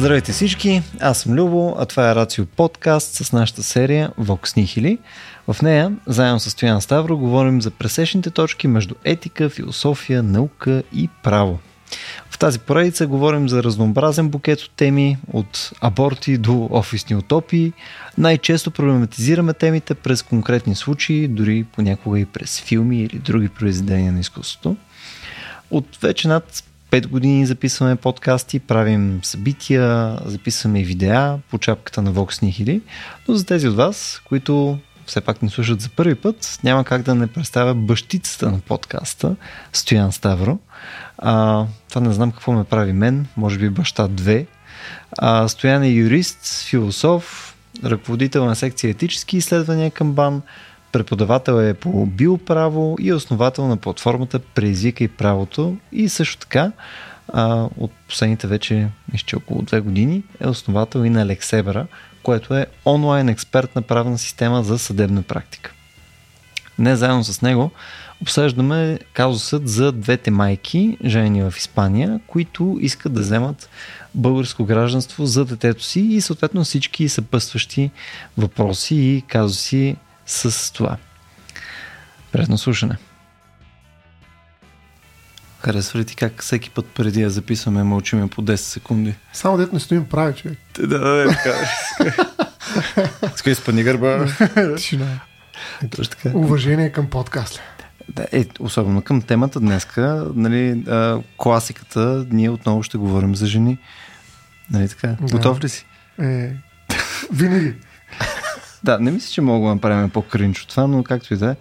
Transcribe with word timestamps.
Здравейте 0.00 0.32
всички, 0.32 0.82
аз 1.00 1.20
съм 1.20 1.34
Любо, 1.34 1.76
а 1.78 1.86
това 1.86 2.10
е 2.10 2.14
Рацио 2.14 2.46
подкаст 2.46 3.14
с 3.14 3.32
нашата 3.32 3.62
серия 3.62 4.10
Vox 4.20 4.56
Nihili. 4.56 4.98
В 5.52 5.62
нея, 5.62 5.92
заедно 6.06 6.40
с 6.40 6.50
Стоян 6.50 6.80
Ставро, 6.80 7.18
говорим 7.18 7.62
за 7.62 7.70
пресечните 7.70 8.30
точки 8.30 8.68
между 8.68 8.94
етика, 9.04 9.48
философия, 9.48 10.22
наука 10.22 10.82
и 10.94 11.08
право. 11.22 11.58
В 12.30 12.38
тази 12.38 12.58
поредица 12.58 13.06
говорим 13.06 13.48
за 13.48 13.62
разнообразен 13.62 14.28
букет 14.28 14.60
от 14.60 14.70
теми, 14.76 15.18
от 15.32 15.72
аборти 15.80 16.38
до 16.38 16.68
офисни 16.70 17.16
утопии. 17.16 17.72
Най-често 18.18 18.70
проблематизираме 18.70 19.52
темите 19.52 19.94
през 19.94 20.22
конкретни 20.22 20.74
случаи, 20.74 21.28
дори 21.28 21.64
понякога 21.64 22.20
и 22.20 22.24
през 22.24 22.60
филми 22.60 23.02
или 23.02 23.18
други 23.18 23.48
произведения 23.48 24.12
на 24.12 24.20
изкуството. 24.20 24.76
От 25.70 25.98
вече 26.02 26.28
над 26.28 26.64
5 26.90 27.06
години 27.06 27.46
записваме 27.46 27.96
подкасти, 27.96 28.58
правим 28.58 29.20
събития, 29.22 30.18
записваме 30.24 30.82
видеа 30.82 31.38
по 31.50 31.58
чапката 31.58 32.02
на 32.02 32.12
Vox 32.12 32.42
Nihili, 32.42 32.80
но 33.28 33.34
за 33.34 33.46
тези 33.46 33.68
от 33.68 33.76
вас, 33.76 34.22
които 34.28 34.78
все 35.06 35.20
пак 35.20 35.42
ни 35.42 35.50
слушат 35.50 35.80
за 35.80 35.88
първи 35.88 36.14
път, 36.14 36.58
няма 36.64 36.84
как 36.84 37.02
да 37.02 37.14
не 37.14 37.26
представя 37.26 37.74
бащицата 37.74 38.50
на 38.50 38.58
подкаста, 38.58 39.36
Стоян 39.72 40.12
Ставро. 40.12 40.58
А, 41.18 41.64
това 41.88 42.00
не 42.00 42.12
знам 42.12 42.32
какво 42.32 42.52
ме 42.52 42.64
прави 42.64 42.92
мен, 42.92 43.26
може 43.36 43.58
би 43.58 43.70
баща 43.70 44.08
2. 44.08 44.46
А, 45.18 45.48
Стоян 45.48 45.82
е 45.82 45.88
юрист, 45.88 46.64
философ, 46.68 47.56
ръководител 47.84 48.44
на 48.44 48.56
секция 48.56 48.90
етически 48.90 49.36
изследвания 49.36 49.90
към 49.90 50.12
БАН, 50.12 50.42
Преподавател 50.92 51.52
е 51.52 51.74
по 51.74 52.06
биоправо 52.06 52.96
и 53.00 53.08
е 53.08 53.14
основател 53.14 53.66
на 53.66 53.76
платформата 53.76 54.38
Преизвика 54.38 55.04
и 55.04 55.08
правото 55.08 55.76
и 55.92 56.08
също 56.08 56.38
така 56.38 56.72
а, 57.32 57.68
от 57.76 57.92
последните 58.08 58.46
вече 58.46 58.88
мисля, 59.12 59.38
около 59.38 59.62
две 59.62 59.80
години 59.80 60.22
е 60.40 60.48
основател 60.48 61.04
и 61.04 61.10
на 61.10 61.26
Лексебера, 61.26 61.86
което 62.22 62.54
е 62.54 62.66
онлайн 62.86 63.28
експертна 63.28 63.82
правна 63.82 64.18
система 64.18 64.62
за 64.62 64.78
съдебна 64.78 65.22
практика. 65.22 65.72
Не 66.78 66.96
заедно 66.96 67.24
с 67.24 67.42
него 67.42 67.70
обсъждаме 68.22 68.98
казусът 69.12 69.68
за 69.68 69.92
двете 69.92 70.30
майки, 70.30 70.96
жени 71.04 71.42
в 71.42 71.54
Испания, 71.56 72.20
които 72.26 72.78
искат 72.80 73.12
да 73.12 73.20
вземат 73.20 73.68
българско 74.14 74.64
гражданство 74.64 75.26
за 75.26 75.44
детето 75.44 75.84
си 75.84 76.00
и 76.00 76.20
съответно 76.20 76.64
всички 76.64 77.08
съпътстващи 77.08 77.90
въпроси 78.38 78.94
и 78.94 79.22
казуси 79.28 79.96
с 80.30 80.72
това. 80.72 80.96
Приятно 82.32 82.58
слушане. 82.58 82.96
Харесва 85.58 86.00
ли 86.00 86.04
ти 86.04 86.16
как 86.16 86.42
всеки 86.42 86.70
път 86.70 86.86
преди 86.86 87.22
да 87.22 87.30
записваме 87.30 87.82
мълчиме 87.82 88.28
по 88.28 88.42
10 88.42 88.56
секунди? 88.56 89.14
Само 89.32 89.56
дето 89.56 89.74
не 89.74 89.80
стоим 89.80 90.08
прави, 90.08 90.34
човек. 90.34 90.58
Да, 90.74 90.86
да, 90.86 90.98
да, 90.98 91.28
така. 91.28 91.54
Скай 93.36 93.54
спани 93.54 93.82
гърба. 93.82 94.26
Тишина. 94.76 95.20
Точно 95.90 96.04
така. 96.04 96.38
Уважение 96.38 96.92
към 96.92 97.10
подкаста. 97.10 97.60
Да, 98.08 98.26
е, 98.32 98.46
особено 98.60 99.02
към 99.02 99.22
темата 99.22 99.60
днеска, 99.60 100.26
нали, 100.34 100.84
а, 100.88 101.20
класиката, 101.36 102.26
ние 102.30 102.50
отново 102.50 102.82
ще 102.82 102.98
говорим 102.98 103.36
за 103.36 103.46
жени. 103.46 103.78
Нали 104.70 104.88
така? 104.88 105.06
Да. 105.08 105.32
Готов 105.32 105.64
ли 105.64 105.68
си? 105.68 105.86
Е, 106.20 106.52
винаги. 107.32 107.74
Да, 108.84 108.98
не 108.98 109.10
мисля, 109.10 109.32
че 109.32 109.40
мога 109.40 109.68
да 109.68 109.74
направим 109.74 110.10
по-кринч 110.10 110.62
от 110.62 110.68
това, 110.68 110.86
но 110.86 111.02
както 111.02 111.34
и 111.34 111.36
да 111.36 111.50
е. 111.50 111.56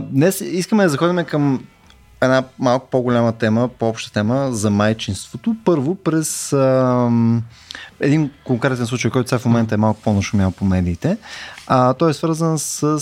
Днес 0.00 0.40
искаме 0.40 0.82
да 0.82 0.88
заходим 0.88 1.24
към 1.24 1.60
една 2.22 2.44
малко 2.58 2.90
по-голяма 2.90 3.32
тема, 3.32 3.68
по-обща 3.68 4.12
тема 4.12 4.52
за 4.52 4.70
майчинството. 4.70 5.56
Първо 5.64 5.94
през 5.94 6.52
а, 6.52 7.10
един 8.00 8.30
конкретен 8.44 8.86
случай, 8.86 9.10
който 9.10 9.28
сега 9.28 9.38
в 9.38 9.44
момента 9.44 9.74
е 9.74 9.78
малко 9.78 10.00
по-нашумял 10.00 10.50
по 10.50 10.64
медиите. 10.64 11.18
А, 11.66 11.94
той 11.94 12.10
е 12.10 12.14
свързан 12.14 12.58
с 12.58 12.82
а, 12.82 12.98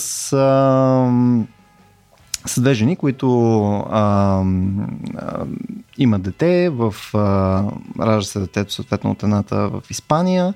с 2.47 2.61
две 2.61 2.75
жени, 2.75 2.97
които 2.97 3.61
а, 3.91 4.45
а, 5.17 5.45
имат 5.99 6.23
дете, 6.23 6.71
в, 6.71 6.95
а, 7.15 7.65
ражда 8.01 8.23
се 8.23 8.41
детето 8.41 8.73
съответно 8.73 9.11
от 9.11 9.23
едната 9.23 9.69
в 9.69 9.83
Испания 9.91 10.55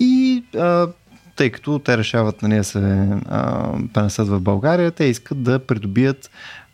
и 0.00 0.44
а, 0.56 0.88
тъй 1.36 1.50
като 1.50 1.78
те 1.78 1.98
решават 1.98 2.42
нали, 2.42 2.56
да 2.56 2.64
се 2.64 3.08
пренесат 3.92 4.28
в 4.28 4.40
България, 4.40 4.90
те 4.90 5.04
искат 5.04 5.42
да 5.42 5.58
придобият 5.58 6.30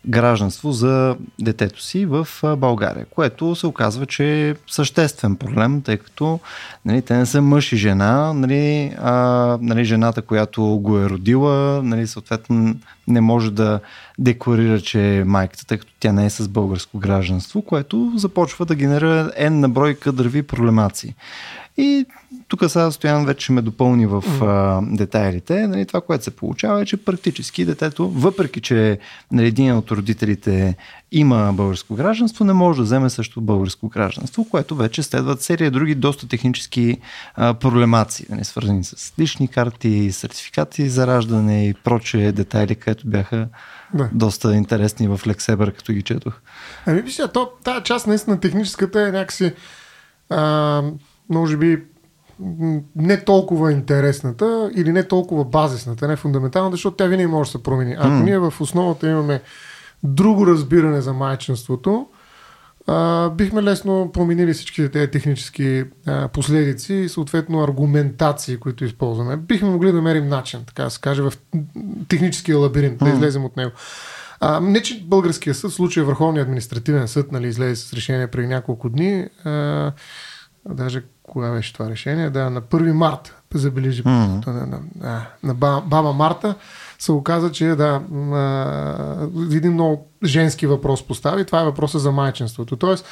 гражданство 0.07 0.71
за 0.71 1.15
детето 1.39 1.81
си 1.81 2.05
в 2.05 2.27
България, 2.57 3.05
което 3.05 3.55
се 3.55 3.67
оказва, 3.67 4.05
че 4.05 4.49
е 4.49 4.55
съществен 4.67 5.35
проблем, 5.35 5.81
тъй 5.81 5.97
като 5.97 6.39
нали, 6.85 7.01
те 7.01 7.17
не 7.17 7.25
са 7.25 7.41
мъж 7.41 7.71
и 7.71 7.77
жена, 7.77 8.33
нали, 8.33 8.93
а, 9.01 9.13
нали, 9.61 9.85
жената, 9.85 10.21
която 10.21 10.63
го 10.63 10.99
е 10.99 11.09
родила, 11.09 11.81
нали, 11.83 12.07
съответно 12.07 12.75
не 13.07 13.21
може 13.21 13.51
да 13.51 13.79
декларира, 14.19 14.81
че 14.81 15.17
е 15.17 15.23
майката, 15.23 15.65
тъй 15.65 15.77
като 15.77 15.93
тя 15.99 16.11
не 16.11 16.25
е 16.25 16.29
с 16.29 16.47
българско 16.47 16.97
гражданство, 16.97 17.61
което 17.61 18.13
започва 18.15 18.65
да 18.65 18.75
генерира 18.75 19.31
N 19.39 19.49
на 19.49 19.69
брой 19.69 19.93
кадърви 19.93 20.43
проблемации. 20.43 21.15
И 21.77 22.05
тук 22.47 22.63
сега 22.67 22.91
Стоян 22.91 23.25
вече 23.25 23.51
ме 23.51 23.61
допълни 23.61 24.05
в 24.05 24.23
а, 24.41 24.81
детайлите. 24.95 25.67
Нали, 25.67 25.85
това, 25.85 26.01
което 26.01 26.23
се 26.23 26.31
получава 26.31 26.81
е, 26.81 26.85
че 26.85 26.97
практически 26.97 27.65
детето, 27.65 28.09
въпреки 28.09 28.61
че 28.61 28.99
нали, 29.31 29.47
един 29.47 29.73
от 29.75 29.91
родителите 29.91 30.75
има 31.11 31.53
българско 31.53 31.95
гражданство, 31.95 32.45
не 32.45 32.53
може 32.53 32.77
да 32.77 32.83
вземе 32.83 33.09
също 33.09 33.41
българско 33.41 33.89
гражданство, 33.89 34.49
което 34.49 34.75
вече 34.75 35.03
следват 35.03 35.41
серия 35.41 35.71
други 35.71 35.95
доста 35.95 36.27
технически 36.27 36.97
а, 37.35 37.53
проблемации, 37.53 38.25
нали, 38.29 38.43
свързани 38.43 38.83
с 38.83 39.13
лични 39.19 39.47
карти, 39.47 40.11
сертификати 40.11 40.89
за 40.89 41.07
раждане 41.07 41.67
и 41.67 41.73
прочие 41.73 42.31
детайли, 42.31 42.75
където 42.75 43.07
бяха 43.07 43.47
да. 43.93 44.09
доста 44.13 44.55
интересни 44.55 45.07
в 45.07 45.21
Лексебър, 45.27 45.71
като 45.71 45.93
ги 45.93 46.01
четох. 46.01 46.41
Ами, 46.85 47.01
вижте, 47.01 47.27
то, 47.33 47.49
тази 47.63 47.83
част 47.83 48.07
наистина 48.07 48.39
техническата 48.39 49.01
е 49.01 49.11
някакси 49.11 49.53
а, 50.29 50.83
може 51.31 51.57
би 51.57 51.83
не 52.95 53.23
толкова 53.23 53.71
интересната 53.71 54.71
или 54.75 54.91
не 54.91 55.03
толкова 55.03 55.45
базисната, 55.45 56.07
не 56.07 56.15
фундаменталната, 56.15 56.73
защото 56.73 56.95
тя 56.95 57.05
винаги 57.05 57.27
може 57.27 57.47
да 57.47 57.51
се 57.51 57.63
промени. 57.63 57.95
Ако 57.99 58.07
mm. 58.07 58.23
ние 58.23 58.39
в 58.39 58.53
основата 58.59 59.09
имаме 59.09 59.41
друго 60.03 60.47
разбиране 60.47 61.01
за 61.01 61.13
майчинството, 61.13 62.07
а, 62.87 63.29
бихме 63.29 63.63
лесно 63.63 64.11
променили 64.13 64.53
всички 64.53 64.89
тези 64.91 65.11
технически 65.11 65.83
а, 66.07 66.27
последици 66.27 66.93
и 66.93 67.09
съответно 67.09 67.63
аргументации, 67.63 68.57
които 68.57 68.85
използваме. 68.85 69.37
Бихме 69.37 69.69
могли 69.69 69.87
да 69.87 69.93
намерим 69.93 70.27
начин, 70.27 70.59
така 70.67 70.83
да 70.83 70.89
се 70.89 71.01
каже, 71.01 71.21
в 71.21 71.33
техническия 72.07 72.57
лабиринт, 72.57 72.99
mm. 72.99 73.03
да 73.03 73.09
излезем 73.09 73.45
от 73.45 73.57
него. 73.57 73.71
А, 74.39 74.59
не, 74.59 74.81
че 74.81 75.03
българския 75.03 75.53
съд, 75.55 75.71
в 75.71 75.73
случая 75.73 76.05
Върховния 76.05 76.43
административен 76.43 77.07
съд, 77.07 77.31
нали, 77.31 77.47
излезе 77.47 77.75
с 77.75 77.93
решение 77.93 78.27
преди 78.27 78.47
няколко 78.47 78.89
дни, 78.89 79.27
а, 79.43 79.91
даже 80.69 81.03
кога 81.31 81.51
беше 81.51 81.73
това 81.73 81.89
решение, 81.89 82.29
да, 82.29 82.49
на 82.49 82.61
1 82.61 82.91
марта, 82.91 83.35
забележи, 83.53 84.03
mm-hmm. 84.03 84.47
на, 84.47 84.53
на, 84.65 84.79
на, 84.99 85.25
на 85.43 85.53
баба 85.81 86.13
Марта, 86.13 86.55
се 86.99 87.11
оказа, 87.11 87.51
че 87.51 87.65
да, 87.67 88.01
а, 88.33 89.27
един 89.55 89.73
много 89.73 90.07
женски 90.23 90.67
въпрос 90.67 91.07
постави. 91.07 91.45
Това 91.45 91.61
е 91.61 91.65
въпроса 91.65 91.99
за 91.99 92.11
майчинството. 92.11 92.77
Тоест, 92.77 93.05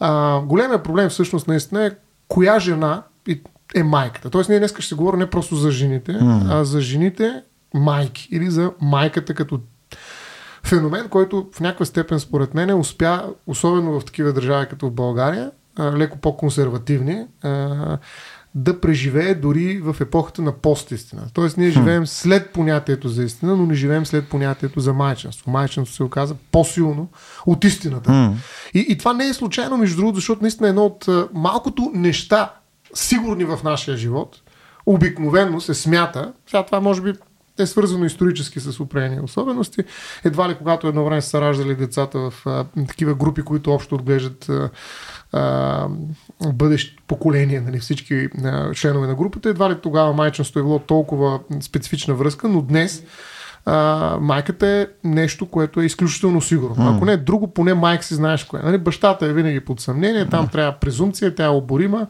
а, 0.00 0.40
големия 0.40 0.82
проблем 0.82 1.08
всъщност 1.08 1.48
наистина 1.48 1.86
е 1.86 1.90
коя 2.28 2.58
жена 2.58 3.02
е 3.74 3.82
майката. 3.82 4.30
Тоест, 4.30 4.48
ние 4.48 4.58
днес 4.58 4.74
ще 4.78 4.94
говорим 4.94 5.18
не 5.18 5.30
просто 5.30 5.56
за 5.56 5.70
жените, 5.70 6.12
mm-hmm. 6.12 6.46
а 6.50 6.64
за 6.64 6.80
жените 6.80 7.42
майки 7.74 8.28
или 8.32 8.50
за 8.50 8.72
майката 8.80 9.34
като 9.34 9.60
феномен, 10.64 11.08
който 11.08 11.48
в 11.54 11.60
някаква 11.60 11.86
степен 11.86 12.20
според 12.20 12.54
мен 12.54 12.74
успя, 12.74 13.24
особено 13.46 14.00
в 14.00 14.04
такива 14.04 14.32
държави 14.32 14.66
като 14.70 14.86
в 14.86 14.92
България, 14.92 15.50
леко 15.80 16.18
по-консервативни, 16.18 17.26
да 18.54 18.80
преживее 18.80 19.34
дори 19.34 19.80
в 19.80 19.96
епохата 20.00 20.42
на 20.42 20.52
постистина. 20.52 21.22
Тоест 21.34 21.56
ние 21.56 21.70
живеем 21.70 22.06
след 22.06 22.52
понятието 22.52 23.08
за 23.08 23.24
истина, 23.24 23.56
но 23.56 23.66
не 23.66 23.74
живеем 23.74 24.06
след 24.06 24.28
понятието 24.28 24.80
за 24.80 24.92
майчинство. 24.92 25.50
Майчинство 25.50 25.96
се 25.96 26.02
оказа 26.02 26.34
по-силно 26.52 27.08
от 27.46 27.64
истината. 27.64 28.12
И, 28.74 28.86
и 28.88 28.98
това 28.98 29.12
не 29.12 29.26
е 29.26 29.34
случайно, 29.34 29.76
между 29.76 29.96
другото, 29.96 30.14
защото 30.14 30.42
наистина 30.42 30.68
едно 30.68 30.84
от 30.84 31.08
малкото 31.34 31.90
неща, 31.94 32.52
сигурни 32.94 33.44
в 33.44 33.58
нашия 33.64 33.96
живот, 33.96 34.42
обикновено 34.86 35.60
се 35.60 35.74
смята, 35.74 36.32
сега 36.46 36.62
това 36.62 36.80
може 36.80 37.02
би 37.02 37.12
е 37.62 37.66
свързано 37.66 38.04
исторически 38.04 38.60
с 38.60 38.80
определени 38.80 39.20
особености. 39.20 39.84
Едва 40.24 40.48
ли 40.48 40.54
когато 40.54 40.88
едно 40.88 41.04
време 41.04 41.20
са 41.20 41.40
раждали 41.40 41.74
децата 41.74 42.18
в 42.18 42.46
а, 42.46 42.64
такива 42.88 43.14
групи, 43.14 43.42
които 43.42 43.72
общо 43.72 43.94
отглеждат 43.94 44.48
а, 44.48 44.70
а, 45.32 45.88
бъдещ 46.52 46.98
поколение, 47.06 47.60
нали, 47.60 47.78
всички 47.78 48.28
а, 48.44 48.74
членове 48.74 49.06
на 49.06 49.14
групата, 49.14 49.48
едва 49.48 49.70
ли 49.70 49.76
тогава 49.82 50.12
майчинството 50.12 50.58
е 50.58 50.62
било 50.62 50.78
толкова 50.78 51.40
специфична 51.60 52.14
връзка, 52.14 52.48
но 52.48 52.62
днес 52.62 53.02
а, 53.66 54.18
майката 54.20 54.66
е 54.66 54.86
нещо, 55.04 55.46
което 55.46 55.80
е 55.80 55.84
изключително 55.84 56.40
сигурно. 56.40 56.76
Mm. 56.76 56.96
Ако 56.96 57.04
не 57.04 57.12
е 57.12 57.16
друго, 57.16 57.54
поне 57.54 57.74
майка 57.74 58.04
си 58.04 58.14
знаеш 58.14 58.44
кое. 58.44 58.60
Нали, 58.64 58.78
бащата 58.78 59.26
е 59.26 59.32
винаги 59.32 59.60
под 59.60 59.80
съмнение, 59.80 60.28
там 60.28 60.46
mm. 60.46 60.52
трябва 60.52 60.72
презумпция, 60.72 61.34
тя 61.34 61.44
е 61.44 61.48
оборима. 61.48 62.06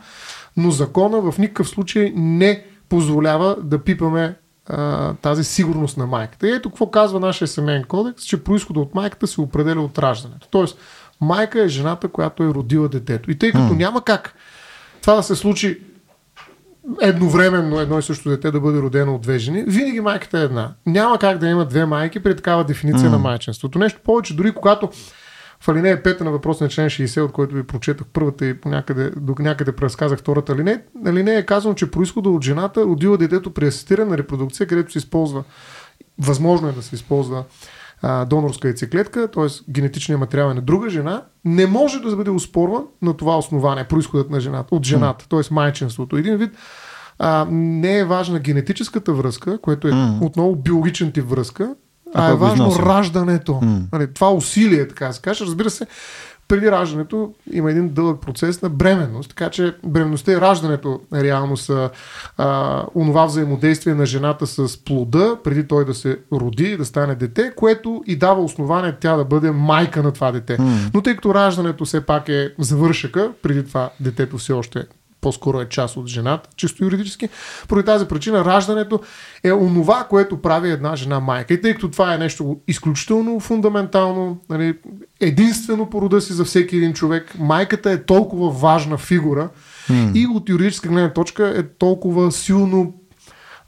но 0.56 0.70
закона 0.70 1.32
в 1.32 1.38
никакъв 1.38 1.68
случай 1.68 2.12
не 2.16 2.64
позволява 2.88 3.56
да 3.62 3.78
пипаме 3.78 4.34
а, 4.70 5.14
тази 5.14 5.44
сигурност 5.44 5.96
на 5.96 6.06
майката. 6.06 6.48
И 6.48 6.52
ето 6.52 6.70
какво 6.70 6.90
казва 6.90 7.20
нашия 7.20 7.48
семейен 7.48 7.84
кодекс, 7.84 8.24
че 8.24 8.44
происхода 8.44 8.80
от 8.80 8.94
майката 8.94 9.26
се 9.26 9.40
определя 9.40 9.80
от 9.80 9.98
раждането. 9.98 10.48
Тоест, 10.50 10.78
майка 11.20 11.62
е 11.62 11.68
жената, 11.68 12.08
която 12.08 12.42
е 12.42 12.46
родила 12.46 12.88
детето. 12.88 13.30
И 13.30 13.38
тъй 13.38 13.52
като 13.52 13.64
mm. 13.64 13.76
няма 13.76 14.04
как 14.04 14.34
това 15.02 15.14
да 15.14 15.22
се 15.22 15.36
случи 15.36 15.80
едновременно 17.00 17.80
едно 17.80 17.98
и 17.98 18.02
също 18.02 18.28
дете 18.28 18.50
да 18.50 18.60
бъде 18.60 18.78
родено 18.78 19.14
от 19.14 19.20
две 19.22 19.38
жени, 19.38 19.64
винаги 19.66 20.00
майката 20.00 20.38
е 20.38 20.42
една. 20.42 20.72
Няма 20.86 21.18
как 21.18 21.38
да 21.38 21.48
има 21.48 21.66
две 21.66 21.86
майки 21.86 22.22
при 22.22 22.36
такава 22.36 22.64
дефиниция 22.64 23.08
mm. 23.08 23.12
на 23.12 23.18
майчинството. 23.18 23.78
Нещо 23.78 24.00
повече, 24.04 24.34
дори 24.34 24.52
когато 24.52 24.90
в 25.62 25.68
алинея 25.68 26.02
5 26.02 26.20
на 26.20 26.30
въпрос 26.30 26.60
на 26.60 26.68
член 26.68 26.86
60, 26.86 27.20
от 27.20 27.32
който 27.32 27.54
ви 27.54 27.62
прочетах 27.62 28.06
първата 28.12 28.46
и 28.46 28.54
някъде, 28.64 29.10
до 29.10 29.34
някъде 29.38 29.72
преразказах 29.72 30.18
втората 30.18 30.52
алинея, 30.52 30.82
алинея 31.06 31.38
е 31.38 31.46
казано, 31.46 31.74
че 31.74 31.90
происхода 31.90 32.30
от 32.30 32.44
жената 32.44 32.82
родила 32.84 33.16
детето 33.16 33.50
при 33.50 33.66
асистирана 33.66 34.18
репродукция, 34.18 34.66
където 34.66 34.92
се 34.92 34.98
използва, 34.98 35.44
възможно 36.18 36.68
е 36.68 36.72
да 36.72 36.82
се 36.82 36.94
използва 36.94 37.44
а, 38.02 38.24
донорска 38.24 38.68
яйцеклетка, 38.68 39.28
т.е. 39.28 39.72
генетичният 39.72 40.20
материал 40.20 40.50
е 40.50 40.54
на 40.54 40.60
друга 40.60 40.90
жена, 40.90 41.22
не 41.44 41.66
може 41.66 42.00
да 42.00 42.16
бъде 42.16 42.30
успорван 42.30 42.84
на 43.02 43.16
това 43.16 43.38
основание, 43.38 43.84
происходът 43.84 44.30
на 44.30 44.40
жената, 44.40 44.74
от 44.74 44.86
жената, 44.86 45.28
т.е. 45.28 45.40
майчинството. 45.50 46.16
Един 46.16 46.36
вид 46.36 46.50
а, 47.18 47.46
не 47.50 47.98
е 47.98 48.04
важна 48.04 48.38
генетическата 48.38 49.12
връзка, 49.12 49.58
което 49.58 49.88
е 49.88 49.92
mm. 49.92 50.22
отново 50.22 50.56
биологичен 50.56 51.12
тип 51.12 51.24
връзка, 51.24 51.74
а, 52.14 52.30
е 52.30 52.34
важно 52.34 52.76
раждането. 52.78 53.52
Mm. 53.52 53.82
Нали, 53.92 54.12
това 54.14 54.32
усилие, 54.32 54.88
така 54.88 55.06
да 55.06 55.12
се 55.12 55.20
каже. 55.20 55.44
Разбира 55.44 55.70
се, 55.70 55.86
преди 56.50 56.70
раждането 56.70 57.32
има 57.52 57.70
един 57.70 57.88
дълъг 57.88 58.20
процес 58.20 58.62
на 58.62 58.68
бременност, 58.68 59.28
така 59.28 59.50
че 59.50 59.74
бременността 59.84 60.32
и 60.32 60.40
раждането 60.40 61.00
реално 61.14 61.56
са 61.56 61.90
а, 62.36 62.82
онова 62.94 63.24
взаимодействие 63.26 63.94
на 63.94 64.06
жената 64.06 64.46
с 64.46 64.84
плода, 64.84 65.36
преди 65.44 65.68
той 65.68 65.84
да 65.84 65.94
се 65.94 66.18
роди, 66.32 66.76
да 66.76 66.84
стане 66.84 67.14
дете, 67.14 67.52
което 67.56 68.02
и 68.06 68.16
дава 68.16 68.42
основание 68.42 68.96
тя 69.00 69.16
да 69.16 69.24
бъде 69.24 69.50
майка 69.50 70.02
на 70.02 70.12
това 70.12 70.32
дете. 70.32 70.58
Mm. 70.58 70.90
Но 70.94 71.02
тъй 71.02 71.14
като 71.14 71.34
раждането 71.34 71.84
все 71.84 72.00
пак 72.06 72.28
е 72.28 72.54
завършъка, 72.58 73.30
преди 73.42 73.66
това 73.66 73.90
детето 74.00 74.38
все 74.38 74.52
още 74.52 74.84
по-скоро 75.20 75.60
е 75.60 75.68
част 75.68 75.96
от 75.96 76.06
жената, 76.06 76.50
чисто 76.56 76.84
юридически. 76.84 77.28
Поради 77.68 77.86
тази 77.86 78.08
причина 78.08 78.44
раждането 78.44 79.00
е 79.44 79.52
онова, 79.52 80.06
което 80.10 80.42
прави 80.42 80.70
една 80.70 80.96
жена 80.96 81.20
майка. 81.20 81.54
И 81.54 81.60
тъй 81.60 81.74
като 81.74 81.90
това 81.90 82.14
е 82.14 82.18
нещо 82.18 82.56
изключително 82.68 83.40
фундаментално, 83.40 84.38
нали, 84.50 84.78
единствено 85.20 85.90
по 85.90 86.02
рода 86.02 86.20
си 86.20 86.32
за 86.32 86.44
всеки 86.44 86.76
един 86.76 86.92
човек, 86.92 87.34
майката 87.38 87.90
е 87.90 88.04
толкова 88.04 88.50
важна 88.50 88.98
фигура 88.98 89.48
mm. 89.90 90.12
и 90.14 90.26
от 90.26 90.48
юридическа 90.48 90.88
гледна 90.88 91.12
точка 91.12 91.54
е 91.56 91.62
толкова 91.62 92.32
силно 92.32 92.94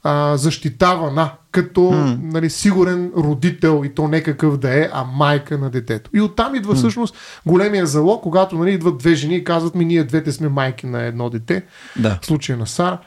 а, 0.03 0.37
защитавана 0.37 1.31
като 1.53 1.81
mm. 1.81 2.17
нали, 2.21 2.49
сигурен 2.49 3.11
родител 3.17 3.81
и 3.85 3.89
то 3.95 4.07
не 4.07 4.23
какъв 4.23 4.57
да 4.57 4.79
е, 4.79 4.89
а 4.93 5.03
майка 5.03 5.57
на 5.57 5.69
детето. 5.69 6.09
И 6.13 6.21
оттам 6.21 6.55
идва 6.55 6.73
mm. 6.73 6.77
всъщност 6.77 7.15
големия 7.45 7.85
залог, 7.85 8.23
когато 8.23 8.57
нали, 8.57 8.71
идват 8.71 8.97
две 8.97 9.15
жени 9.15 9.35
и 9.35 9.43
казват 9.43 9.75
ми 9.75 9.85
ние 9.85 10.03
двете 10.03 10.31
сме 10.31 10.49
майки 10.49 10.85
на 10.85 11.03
едно 11.03 11.29
дете. 11.29 11.63
Да. 11.99 12.19
В 12.21 12.25
случая 12.25 12.57
на 12.57 12.67
Сара. 12.67 12.97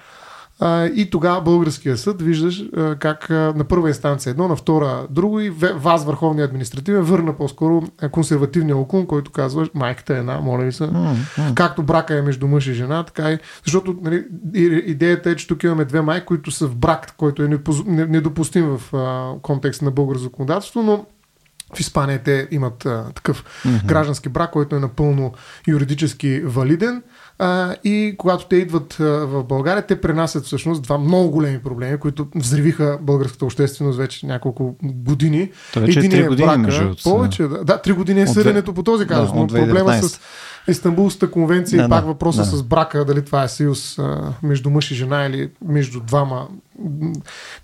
А, 0.61 0.87
и 0.87 1.11
тогава 1.11 1.41
българския 1.41 1.97
съд 1.97 2.23
виждаш 2.23 2.64
а, 2.76 2.97
как 2.97 3.31
а, 3.31 3.53
на 3.56 3.64
първа 3.64 3.88
инстанция 3.88 4.31
едно, 4.31 4.49
на 4.49 4.56
втора 4.56 5.06
друго 5.11 5.41
и 5.41 5.50
вас, 5.75 6.05
Върховния 6.05 6.44
административен, 6.44 7.03
върна 7.03 7.37
по-скоро 7.37 7.82
консервативния 8.11 8.76
окун, 8.76 9.06
който 9.06 9.32
казва 9.32 9.69
майката 9.75 10.14
е 10.14 10.19
една, 10.19 10.41
моля 10.41 10.64
ви 10.64 10.73
се. 10.73 10.85
Mm-hmm. 10.85 11.55
Както 11.55 11.82
брака 11.82 12.19
е 12.19 12.23
между 12.23 12.49
мъж 12.49 12.67
и 12.67 12.75
жена, 12.75 13.03
така 13.03 13.31
и. 13.31 13.38
Защото 13.64 13.97
нали, 14.03 14.25
идеята 14.87 15.31
е, 15.31 15.37
че 15.37 15.47
тук 15.47 15.62
имаме 15.62 15.85
две 15.85 16.00
майки, 16.00 16.26
които 16.26 16.50
са 16.50 16.67
в 16.67 16.76
брак, 16.76 17.14
който 17.17 17.43
е 17.43 17.49
недопустим 17.88 18.76
в 18.76 18.97
а, 18.97 19.32
контекст 19.43 19.82
на 19.82 19.91
българско 19.91 20.25
законодателство, 20.25 20.82
но 20.82 21.06
в 21.75 21.81
Испания 21.81 22.23
те 22.23 22.49
имат 22.50 22.87
а, 22.87 23.05
такъв 23.14 23.44
mm-hmm. 23.44 23.87
граждански 23.87 24.29
брак, 24.29 24.50
който 24.50 24.76
е 24.76 24.81
напълно 24.81 25.32
юридически 25.69 26.41
валиден. 26.44 27.02
А, 27.38 27.75
и 27.85 28.15
когато 28.19 28.47
те 28.47 28.56
идват 28.56 29.00
а, 29.00 29.05
в 29.05 29.44
България, 29.44 29.87
те 29.87 30.00
пренасят 30.00 30.44
всъщност 30.44 30.83
два 30.83 30.99
много 30.99 31.31
големи 31.31 31.59
проблеми, 31.59 31.99
които 31.99 32.29
взривиха 32.35 32.99
българската 33.03 33.44
общественост 33.44 33.99
вече 33.99 34.27
няколко 34.27 34.77
години. 34.83 35.50
Един 35.77 36.15
е 36.15 36.27
години, 36.29 36.47
брака, 36.47 36.59
между 36.59 36.94
повече, 37.05 37.43
да, 37.43 37.65
да, 37.65 37.83
три 37.83 37.93
години 37.93 38.21
е 38.21 38.27
съденето 38.27 38.75
по 38.75 38.83
този 38.83 39.06
казус, 39.06 39.33
да, 39.33 39.38
но 39.38 39.47
проблема 39.47 40.03
с 40.03 40.21
Истанбулската 40.69 41.31
конвенция 41.31 41.79
да, 41.79 41.87
и 41.87 41.88
пак 41.88 42.05
да, 42.05 42.06
въпроса 42.06 42.41
да. 42.41 42.44
с 42.44 42.62
брака, 42.62 43.05
дали 43.05 43.25
това 43.25 43.43
е 43.43 43.49
съюз 43.49 43.99
а, 43.99 44.33
между 44.43 44.71
мъж 44.71 44.91
и 44.91 44.94
жена 44.94 45.27
или 45.27 45.50
между 45.65 46.00
двама, 46.00 46.49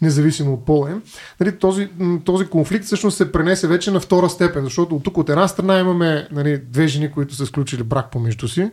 независимо 0.03 0.53
от 0.53 0.65
пола 0.65 0.91
им. 0.91 1.03
Нали, 1.41 1.59
този, 1.59 1.89
този 2.25 2.47
конфликт 2.47 2.85
всъщност 2.85 3.17
се 3.17 3.33
пренесе 3.33 3.69
вече 3.69 3.91
на 3.91 4.01
втора 4.01 4.31
степен, 4.31 4.65
защото 4.65 4.97
от 4.97 5.03
тук 5.03 5.19
от 5.19 5.29
една 5.29 5.49
страна 5.49 5.79
имаме 5.79 6.29
нали, 6.33 6.59
две 6.59 6.87
жени, 6.87 7.11
които 7.11 7.35
са 7.35 7.47
сключили 7.47 7.83
брак 7.83 8.11
помежду 8.11 8.49
си, 8.49 8.71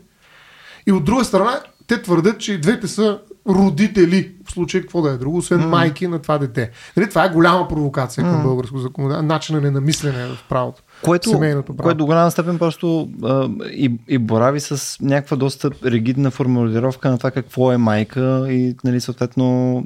и 0.89 0.91
от 0.91 1.03
друга 1.03 1.25
страна, 1.25 1.59
те 1.87 2.01
твърдят, 2.01 2.39
че 2.39 2.57
двете 2.57 2.87
са 2.87 3.19
родители, 3.49 4.31
в 4.45 4.51
случай 4.51 4.81
какво 4.81 5.01
да 5.01 5.09
е 5.09 5.17
друго, 5.17 5.37
освен 5.37 5.61
mm. 5.61 5.65
майки 5.65 6.07
на 6.07 6.19
това 6.19 6.37
дете. 6.37 6.71
Нали, 6.97 7.09
това 7.09 7.25
е 7.25 7.29
голяма 7.29 7.67
провокация 7.67 8.23
към 8.23 8.39
mm. 8.39 8.43
българско 8.43 8.77
законодателство, 8.77 9.27
начина 9.27 9.61
на 9.61 9.71
намислене 9.71 10.25
в 10.25 10.37
правото. 10.49 10.81
Което, 11.03 11.29
семейното 11.29 11.75
право. 11.75 11.85
което 11.85 11.97
до 11.97 12.05
голяма 12.05 12.31
степен 12.31 12.59
просто 12.59 13.09
а, 13.23 13.49
и, 13.71 13.91
и 14.07 14.17
борави 14.17 14.59
с 14.59 14.97
някаква 15.01 15.37
доста 15.37 15.71
ригидна 15.85 16.31
формулировка 16.31 17.09
на 17.09 17.17
това 17.17 17.31
какво 17.31 17.71
е 17.71 17.77
майка 17.77 18.45
и 18.49 18.75
нали, 18.83 19.01
съответно 19.01 19.83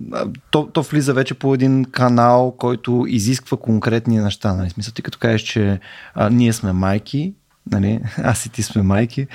то, 0.52 0.68
то 0.74 0.82
влиза 0.82 1.14
вече 1.14 1.34
по 1.34 1.54
един 1.54 1.86
канал, 1.86 2.56
който 2.58 3.06
изисква 3.08 3.58
конкретни 3.58 4.18
неща. 4.18 4.54
Нали? 4.54 4.70
Смисъл, 4.70 4.94
ти 4.94 5.02
като 5.02 5.18
кажеш, 5.18 5.42
че 5.42 5.80
а, 6.16 6.30
ние 6.30 6.54
сме 6.54 6.74
майки, 6.74 7.34
нали, 7.72 8.00
аз 8.18 8.46
и 8.46 8.50
ти 8.50 8.64
сме 8.64 8.82
майки, 8.82 9.28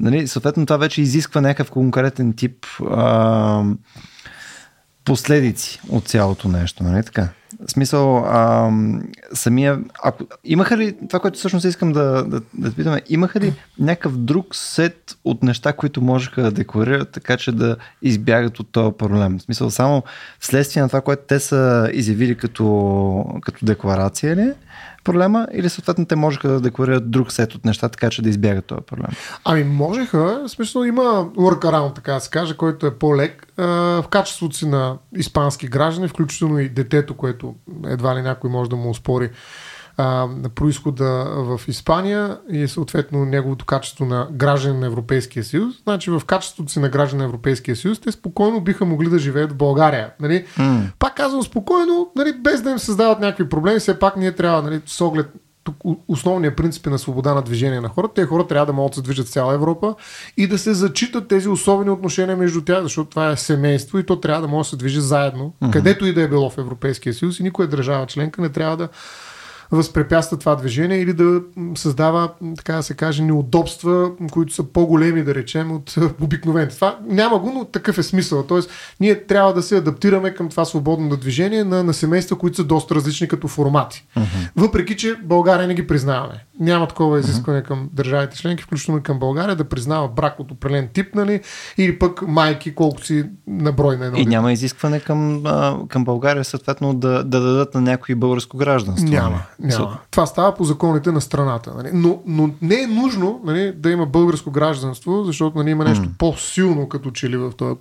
нали, 0.00 0.28
съответно 0.28 0.66
това 0.66 0.76
вече 0.76 1.02
изисква 1.02 1.40
някакъв 1.40 1.70
конкретен 1.70 2.32
тип 2.32 2.66
а, 2.90 3.64
последици 5.04 5.80
от 5.88 6.04
цялото 6.04 6.48
нещо, 6.48 6.84
нали? 6.84 7.02
Така? 7.02 7.28
В 7.66 7.70
смисъл, 7.70 8.18
а, 8.18 8.70
самия, 9.32 9.78
ако, 10.02 10.24
имаха 10.44 10.76
ли, 10.76 10.96
това, 11.08 11.20
което 11.20 11.38
всъщност 11.38 11.64
искам 11.64 11.92
да, 11.92 12.24
да, 12.24 12.40
да 12.54 12.72
питаме, 12.72 13.02
имаха 13.08 13.40
ли 13.40 13.54
някакъв 13.78 14.16
друг 14.16 14.54
сет 14.54 15.16
от 15.24 15.42
неща, 15.42 15.72
които 15.72 16.02
можеха 16.02 16.42
да 16.42 16.50
декларират, 16.50 17.10
така 17.10 17.36
че 17.36 17.52
да 17.52 17.76
избягат 18.02 18.60
от 18.60 18.72
този 18.72 18.96
проблем? 18.98 19.38
В 19.38 19.42
смисъл, 19.42 19.70
само 19.70 20.02
вследствие 20.40 20.82
на 20.82 20.88
това, 20.88 21.00
което 21.00 21.22
те 21.28 21.40
са 21.40 21.90
изявили 21.92 22.36
като, 22.36 23.24
като 23.42 23.64
декларация 23.64 24.36
ли? 24.36 24.52
проблема 25.06 25.46
или 25.52 25.68
съответно 25.68 26.06
те 26.06 26.16
можеха 26.16 26.48
да 26.48 26.60
декларират 26.60 27.10
друг 27.10 27.32
сет 27.32 27.54
от 27.54 27.64
неща, 27.64 27.88
така 27.88 28.10
че 28.10 28.22
да 28.22 28.28
избягат 28.28 28.64
този 28.64 28.80
проблем? 28.86 29.10
Ами 29.44 29.64
можеха, 29.64 30.42
в 30.44 30.48
смисъл 30.48 30.84
има 30.84 31.02
workaround, 31.36 31.94
така 31.94 32.12
да 32.12 32.20
се 32.20 32.30
каже, 32.30 32.56
който 32.56 32.86
е 32.86 32.94
по-лек. 32.94 33.46
В 33.56 34.04
качеството 34.10 34.56
си 34.56 34.68
на 34.68 34.96
испански 35.16 35.66
граждани, 35.66 36.08
включително 36.08 36.58
и 36.58 36.68
детето, 36.68 37.14
което 37.14 37.45
едва 37.86 38.16
ли 38.16 38.22
някой 38.22 38.50
може 38.50 38.70
да 38.70 38.76
му 38.76 38.90
успори 38.90 39.30
а, 39.96 40.28
происхода 40.54 41.24
в 41.36 41.60
Испания 41.68 42.38
и 42.52 42.68
съответно 42.68 43.24
неговото 43.24 43.64
качество 43.64 44.04
на 44.04 44.28
граждан 44.32 44.80
на 44.80 44.86
Европейския 44.86 45.44
съюз. 45.44 45.74
Значи 45.82 46.10
в 46.10 46.22
качеството 46.26 46.72
си 46.72 46.80
на 46.80 46.88
граждан 46.88 47.18
на 47.18 47.24
Европейския 47.24 47.76
съюз 47.76 47.98
те 47.98 48.12
спокойно 48.12 48.60
биха 48.60 48.84
могли 48.84 49.08
да 49.08 49.18
живеят 49.18 49.52
в 49.52 49.56
България. 49.56 50.10
Нали? 50.20 50.46
Mm. 50.58 50.92
Пак 50.98 51.16
казвам 51.16 51.42
спокойно, 51.42 52.10
нали, 52.16 52.32
без 52.32 52.62
да 52.62 52.70
им 52.70 52.78
създават 52.78 53.20
някакви 53.20 53.48
проблеми, 53.48 53.80
все 53.80 53.98
пак 53.98 54.16
ние 54.16 54.32
трябва 54.32 54.62
нали, 54.62 54.80
с 54.86 55.00
оглед 55.00 55.26
тук 55.66 55.76
основният 56.08 56.56
принцип 56.56 56.86
е 56.86 56.90
на 56.90 56.98
свобода 56.98 57.34
на 57.34 57.42
движение 57.42 57.80
на 57.80 57.88
хората. 57.88 58.14
Те 58.14 58.26
хора 58.26 58.46
трябва 58.46 58.66
да 58.66 58.72
могат 58.72 58.92
да 58.92 58.94
се 58.96 59.02
движат 59.02 59.28
цяла 59.28 59.54
Европа 59.54 59.94
и 60.36 60.46
да 60.46 60.58
се 60.58 60.74
зачитат 60.74 61.28
тези 61.28 61.48
особени 61.48 61.90
отношения 61.90 62.36
между 62.36 62.64
тях, 62.64 62.82
защото 62.82 63.10
това 63.10 63.30
е 63.30 63.36
семейство 63.36 63.98
и 63.98 64.06
то 64.06 64.20
трябва 64.20 64.42
да 64.42 64.48
може 64.48 64.66
да 64.66 64.70
се 64.70 64.76
движи 64.76 65.00
заедно, 65.00 65.52
mm-hmm. 65.62 65.72
където 65.72 66.06
и 66.06 66.12
да 66.12 66.22
е 66.22 66.28
било 66.28 66.50
в 66.50 66.58
Европейския 66.58 67.14
съюз 67.14 67.40
и 67.40 67.42
никоя 67.42 67.68
държава 67.68 68.06
членка 68.06 68.42
не 68.42 68.48
трябва 68.48 68.76
да 68.76 68.88
възпрепятства 69.70 70.36
това 70.36 70.56
движение 70.56 70.98
или 70.98 71.12
да 71.12 71.40
създава, 71.74 72.30
така 72.56 72.72
да 72.72 72.82
се 72.82 72.94
каже, 72.94 73.22
неудобства, 73.22 74.10
които 74.32 74.54
са 74.54 74.62
по-големи, 74.62 75.24
да 75.24 75.34
речем, 75.34 75.72
от 75.72 75.96
обикновените. 76.20 76.74
Това 76.74 76.98
няма 77.06 77.38
го, 77.38 77.52
но 77.54 77.64
такъв 77.64 77.98
е 77.98 78.02
смисъл. 78.02 78.42
Тоест, 78.42 78.70
ние 79.00 79.24
трябва 79.26 79.54
да 79.54 79.62
се 79.62 79.76
адаптираме 79.76 80.34
към 80.34 80.48
това 80.48 80.64
свободно 80.64 81.16
движение 81.16 81.64
на, 81.64 81.82
на 81.82 81.94
семейства, 81.94 82.38
които 82.38 82.56
са 82.56 82.64
доста 82.64 82.94
различни 82.94 83.28
като 83.28 83.48
формати. 83.48 84.06
Uh-huh. 84.16 84.50
Въпреки, 84.56 84.96
че 84.96 85.14
България 85.24 85.68
не 85.68 85.74
ги 85.74 85.86
признаваме. 85.86 86.44
Няма 86.60 86.88
такова 86.88 87.20
изискване 87.20 87.62
uh-huh. 87.62 87.66
към 87.66 87.88
държавите 87.92 88.36
членки, 88.36 88.62
включително 88.62 89.02
към 89.02 89.18
България, 89.18 89.56
да 89.56 89.64
признава 89.64 90.08
брак 90.08 90.40
от 90.40 90.50
определен 90.50 90.88
тип, 90.92 91.14
нали, 91.14 91.40
или 91.78 91.98
пък 91.98 92.22
майки, 92.28 92.74
колко 92.74 93.04
си 93.04 93.24
на 93.46 93.72
брой 93.72 93.96
на 93.96 94.06
едно. 94.06 94.18
И 94.18 94.26
няма 94.26 94.52
изискване 94.52 95.00
към, 95.00 95.42
към 95.88 96.04
България, 96.04 96.44
съответно, 96.44 96.94
да, 96.94 97.24
да 97.24 97.40
дадат 97.40 97.74
на 97.74 97.80
някой 97.80 98.14
българско 98.14 98.56
гражданство. 98.56 99.08
Няма. 99.08 99.42
Няма. 99.60 99.98
Това 100.10 100.26
става 100.26 100.54
по 100.54 100.64
законите 100.64 101.12
на 101.12 101.20
страната. 101.20 101.74
Нали? 101.76 101.90
Но, 101.92 102.22
но 102.26 102.50
не 102.62 102.80
е 102.80 102.86
нужно 102.86 103.40
нали, 103.44 103.72
да 103.72 103.90
има 103.90 104.06
българско 104.06 104.50
гражданство, 104.50 105.24
защото 105.24 105.58
нали, 105.58 105.70
има 105.70 105.84
нещо 105.84 106.04
mm. 106.04 106.18
по-силно 106.18 106.88
като 106.88 107.10
че 107.10 107.30
ли 107.30 107.36
в 107.36 107.52
този 107.56 107.74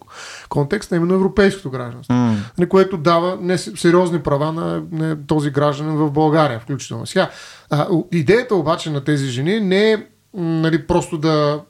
контекст, 0.49 0.91
а 0.91 0.95
именно 0.95 1.13
европейското 1.13 1.69
гражданство, 1.69 2.13
mm. 2.13 2.35
нали, 2.57 2.69
което 2.69 2.97
дава 2.97 3.37
не, 3.41 3.57
сериозни 3.57 4.19
права 4.19 4.51
на, 4.51 4.83
на 4.91 5.27
този 5.27 5.49
гражданин 5.49 5.95
в 5.95 6.11
България, 6.11 6.59
включително. 6.59 7.05
Сега, 7.05 7.29
а, 7.69 7.87
идеята 8.11 8.55
обаче 8.55 8.89
на 8.89 9.03
тези 9.03 9.27
жени 9.27 9.59
не 9.59 9.91
е 9.91 10.05
нали, 10.33 10.87
просто 10.87 11.17
да 11.17 11.61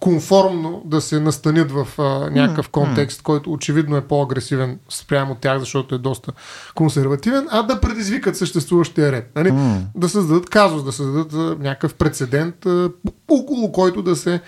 конформно 0.00 0.82
да 0.84 1.00
се 1.00 1.20
настанят 1.20 1.72
в 1.72 1.88
а, 1.98 2.30
някакъв 2.30 2.68
контекст, 2.68 3.22
който 3.22 3.52
очевидно 3.52 3.96
е 3.96 4.00
по-агресивен 4.00 4.78
спрямо 4.88 5.34
тях, 5.34 5.58
защото 5.58 5.94
е 5.94 5.98
доста 5.98 6.32
консервативен, 6.74 7.46
а 7.50 7.62
да 7.62 7.80
предизвикат 7.80 8.36
съществуващия 8.36 9.12
ред. 9.12 9.30
Нали? 9.36 9.48
Mm. 9.48 9.80
Да 9.94 10.08
създадат 10.08 10.50
казус, 10.50 10.84
да 10.84 10.92
създадат 10.92 11.32
а, 11.32 11.56
някакъв 11.60 11.94
прецедент, 11.94 12.66
а, 12.66 12.90
около 13.30 13.72
който 13.72 14.02
да 14.02 14.16
се 14.16 14.40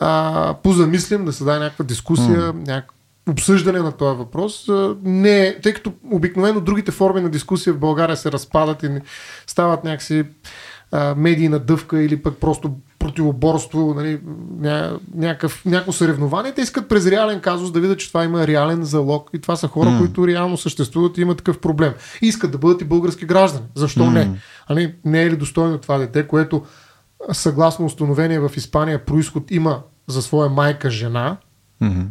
а, 0.00 0.54
позамислим, 0.62 1.24
да 1.24 1.32
се 1.32 1.44
даде 1.44 1.58
някаква 1.58 1.84
дискусия, 1.84 2.52
mm. 2.52 2.66
някакъв 2.66 2.94
обсъждане 3.28 3.78
на 3.78 3.92
този 3.92 4.18
въпрос. 4.18 4.68
Не, 5.02 5.60
тъй 5.62 5.74
като 5.74 5.92
обикновено 6.10 6.60
другите 6.60 6.90
форми 6.90 7.20
на 7.20 7.28
дискусия 7.28 7.74
в 7.74 7.78
България 7.78 8.16
се 8.16 8.32
разпадат 8.32 8.82
и 8.82 8.90
стават 9.46 9.84
някакси 9.84 10.24
а, 10.92 11.14
медийна 11.14 11.58
дъвка 11.58 12.02
или 12.02 12.22
пък 12.22 12.36
просто 12.36 12.76
противоборство, 12.98 13.94
нали, 13.94 14.20
ня, 14.60 14.98
някакъв, 15.14 15.64
някакво 15.64 15.92
съревнование. 15.92 16.52
Те 16.52 16.60
искат 16.60 16.88
през 16.88 17.06
реален 17.06 17.40
казус 17.40 17.72
да 17.72 17.80
видят, 17.80 17.98
че 17.98 18.08
това 18.08 18.24
има 18.24 18.46
реален 18.46 18.84
залог 18.84 19.30
и 19.34 19.38
това 19.38 19.56
са 19.56 19.68
хора, 19.68 19.88
mm. 19.88 19.98
които 19.98 20.26
реално 20.26 20.56
съществуват 20.56 21.18
и 21.18 21.20
имат 21.20 21.38
такъв 21.38 21.60
проблем. 21.60 21.92
И 22.22 22.26
искат 22.26 22.50
да 22.50 22.58
бъдат 22.58 22.82
и 22.82 22.84
български 22.84 23.26
граждани. 23.26 23.66
Защо 23.74 24.00
mm. 24.00 24.12
не? 24.12 24.38
Али, 24.68 24.94
не 25.04 25.22
е 25.22 25.30
ли 25.30 25.36
достойно 25.36 25.78
това 25.78 25.98
дете, 25.98 26.26
което 26.26 26.62
съгласно 27.32 27.86
установение 27.86 28.40
в 28.40 28.50
Испания 28.56 29.04
происход 29.04 29.50
има 29.50 29.82
за 30.06 30.22
своя 30.22 30.50
майка 30.50 30.90
жена, 30.90 31.36
mm-hmm. 31.82 32.06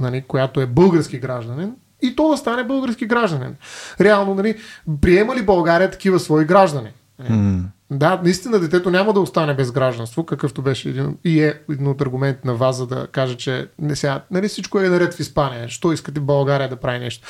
нали, 0.00 0.24
която 0.28 0.60
е 0.60 0.66
български 0.66 1.18
гражданин, 1.18 1.72
и 2.02 2.16
то 2.16 2.28
да 2.28 2.36
стане 2.36 2.64
български 2.64 3.06
гражданин. 3.06 3.54
Реално, 4.00 4.34
нали, 4.34 4.58
приема 5.00 5.36
ли 5.36 5.42
България 5.42 5.90
такива 5.90 6.18
свои 6.18 6.44
граждани? 6.44 6.90
Mm. 7.22 7.62
Да, 7.90 8.20
наистина 8.24 8.58
детето 8.58 8.90
няма 8.90 9.12
да 9.12 9.20
остане 9.20 9.54
без 9.54 9.72
гражданство, 9.72 10.26
какъвто 10.26 10.62
беше 10.62 10.88
един, 10.88 11.16
и 11.24 11.42
е 11.42 11.60
един 11.70 11.86
от 11.86 12.00
аргументите 12.00 12.48
на 12.48 12.54
вас, 12.54 12.76
за 12.76 12.86
да 12.86 13.06
каже, 13.06 13.36
че 13.36 13.68
не 13.78 13.96
сега, 13.96 14.20
нали 14.30 14.48
всичко 14.48 14.80
е 14.80 14.88
наред 14.88 15.14
в 15.14 15.20
Испания, 15.20 15.68
що 15.68 15.92
искате 15.92 16.20
България 16.20 16.68
да 16.68 16.76
прави 16.76 16.98
нещо. 16.98 17.26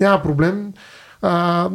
Няма 0.00 0.22
проблем. 0.22 0.72
А, 1.22 1.70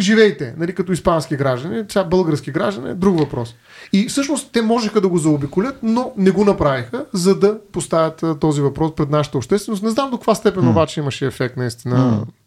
живейте, 0.00 0.54
нали, 0.58 0.74
като 0.74 0.92
испански 0.92 1.36
граждани, 1.36 1.84
сега 1.88 2.04
български 2.04 2.50
граждани, 2.50 2.90
е 2.90 2.94
друг 2.94 3.18
въпрос. 3.18 3.54
И 3.92 4.08
всъщност 4.08 4.52
те 4.52 4.62
можеха 4.62 5.00
да 5.00 5.08
го 5.08 5.18
заобиколят, 5.18 5.78
но 5.82 6.12
не 6.16 6.30
го 6.30 6.44
направиха, 6.44 7.06
за 7.12 7.38
да 7.38 7.58
поставят 7.72 8.24
този 8.40 8.60
въпрос 8.60 8.94
пред 8.94 9.10
нашата 9.10 9.38
общественост. 9.38 9.82
Не 9.82 9.90
знам 9.90 10.10
до 10.10 10.16
каква 10.16 10.34
степен 10.34 10.64
mm. 10.64 10.70
обаче 10.70 11.00
имаше 11.00 11.26
ефект 11.26 11.56
наистина. 11.56 11.96
Mm 11.96 12.41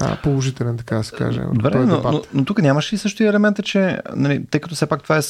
а, 0.00 0.16
положителен, 0.16 0.76
така 0.76 0.96
да 0.96 1.04
се 1.04 1.16
каже. 1.16 1.40
Добре, 1.52 1.78
но, 1.78 2.00
но, 2.02 2.22
но 2.34 2.44
тук 2.44 2.62
нямаше 2.62 2.94
и 2.94 2.98
също 2.98 3.22
и 3.22 3.26
елемента, 3.26 3.62
че 3.62 4.00
нали, 4.16 4.46
тъй 4.50 4.60
като 4.60 4.74
все 4.74 4.86
пак 4.86 5.02
това 5.02 5.16
е, 5.16 5.22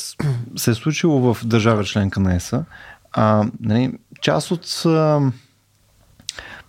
се 0.57 0.71
е 0.71 0.75
случило 0.75 1.35
в 1.35 1.47
държава 1.47 1.85
членка 1.85 2.21
на 2.21 2.35
ЕСА, 2.35 2.65
а, 3.13 3.45
нали, 3.61 3.99
част 4.21 4.51
от 4.51 4.67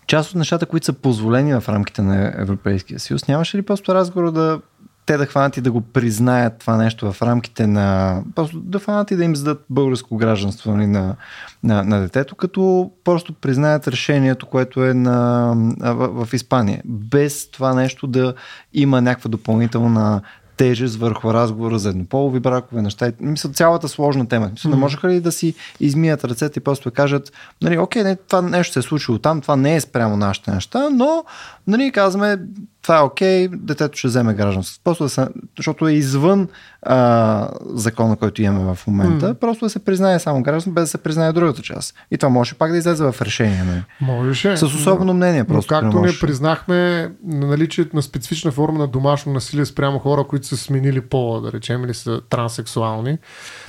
част 0.07 0.29
от 0.29 0.35
нещата, 0.35 0.65
които 0.65 0.85
са 0.85 0.93
позволени 0.93 1.59
в 1.59 1.69
рамките 1.69 2.01
на 2.01 2.33
Европейския 2.37 2.99
съюз, 2.99 3.27
нямаше 3.27 3.57
ли 3.57 3.61
просто 3.61 3.95
разговор 3.95 4.31
да 4.31 4.59
те 5.07 5.17
да 5.17 5.25
хванат 5.25 5.57
и 5.57 5.61
да 5.61 5.71
го 5.71 5.81
признаят 5.81 6.57
това 6.59 6.77
нещо 6.77 7.11
в 7.11 7.21
рамките 7.21 7.67
на... 7.67 8.19
Просто 8.35 8.59
да 8.59 8.79
хванат 8.79 9.11
и 9.11 9.15
да 9.15 9.23
им 9.23 9.35
зададат 9.35 9.65
българско 9.69 10.17
гражданство 10.17 10.71
нали, 10.71 10.87
на, 10.87 11.15
на, 11.63 11.83
на 11.83 11.99
детето, 12.01 12.35
като 12.35 12.91
просто 13.03 13.33
признаят 13.33 13.87
решението, 13.87 14.45
което 14.45 14.85
е 14.85 14.93
на, 14.93 15.53
в, 15.79 16.25
в 16.25 16.33
Испания. 16.33 16.81
Без 16.85 17.51
това 17.51 17.73
нещо 17.73 18.07
да 18.07 18.33
има 18.73 19.01
някаква 19.01 19.29
допълнителна 19.29 20.21
тежест 20.57 20.95
върху 20.95 21.33
разговора 21.33 21.79
за 21.79 21.89
еднополови 21.89 22.39
бракове, 22.39 22.81
неща. 22.81 23.11
Мисля, 23.19 23.49
цялата 23.49 23.87
сложна 23.87 24.27
тема. 24.27 24.49
Мисля, 24.51 24.69
не 24.69 24.75
можеха 24.75 25.07
ли 25.07 25.21
да 25.21 25.31
си 25.31 25.53
измият 25.79 26.25
ръцете 26.25 26.59
и 26.59 26.63
просто 26.63 26.89
да 26.89 26.93
кажат, 26.93 27.31
нали, 27.61 27.77
окей, 27.77 28.03
не, 28.03 28.15
това 28.15 28.41
нещо 28.41 28.73
се 28.73 28.79
е 28.79 28.81
случило 28.81 29.17
там, 29.17 29.41
това 29.41 29.55
не 29.55 29.75
е 29.75 29.81
спрямо 29.81 30.17
нашите 30.17 30.51
неща, 30.51 30.89
но 30.89 31.23
нали, 31.67 31.91
казваме, 31.91 32.37
това 32.81 32.97
е 32.97 33.01
окей, 33.01 33.47
детето 33.47 33.97
ще 33.97 34.07
вземе 34.07 34.33
гражданство. 34.33 34.81
Просто 34.83 35.03
да 35.03 35.09
се, 35.09 35.27
защото 35.57 35.87
е 35.87 35.93
извън 35.93 36.47
а, 36.81 37.49
закона, 37.65 38.15
който 38.15 38.41
имаме 38.41 38.75
в 38.75 38.87
момента, 38.87 39.35
mm. 39.35 39.39
просто 39.39 39.65
да 39.65 39.69
се 39.69 39.85
признае 39.85 40.19
само 40.19 40.43
гражданство, 40.43 40.71
без 40.71 40.83
да 40.83 40.87
се 40.87 40.97
признае 40.97 41.33
другата 41.33 41.61
част. 41.61 41.95
И 42.11 42.17
това 42.17 42.29
може 42.29 42.55
пак 42.55 42.71
да 42.71 42.77
излезе 42.77 43.03
в 43.03 43.15
решение. 43.21 43.63
Нали? 43.63 43.83
Можеше. 44.01 44.57
С 44.57 44.63
особено 44.63 45.13
мнение. 45.13 45.43
Просто, 45.43 45.73
но 45.73 45.79
както 45.79 45.99
не 46.01 46.19
признахме 46.21 47.11
наличието 47.23 47.95
на 47.95 48.01
специфична 48.01 48.51
форма 48.51 48.79
на 48.79 48.87
домашно 48.87 49.33
насилие 49.33 49.65
спрямо 49.65 49.99
хора, 49.99 50.23
които 50.23 50.47
са 50.47 50.57
сменили 50.57 51.01
пола, 51.01 51.41
да 51.41 51.51
речем, 51.51 51.83
или 51.83 51.93
са 51.93 52.21
транссексуални, 52.29 53.17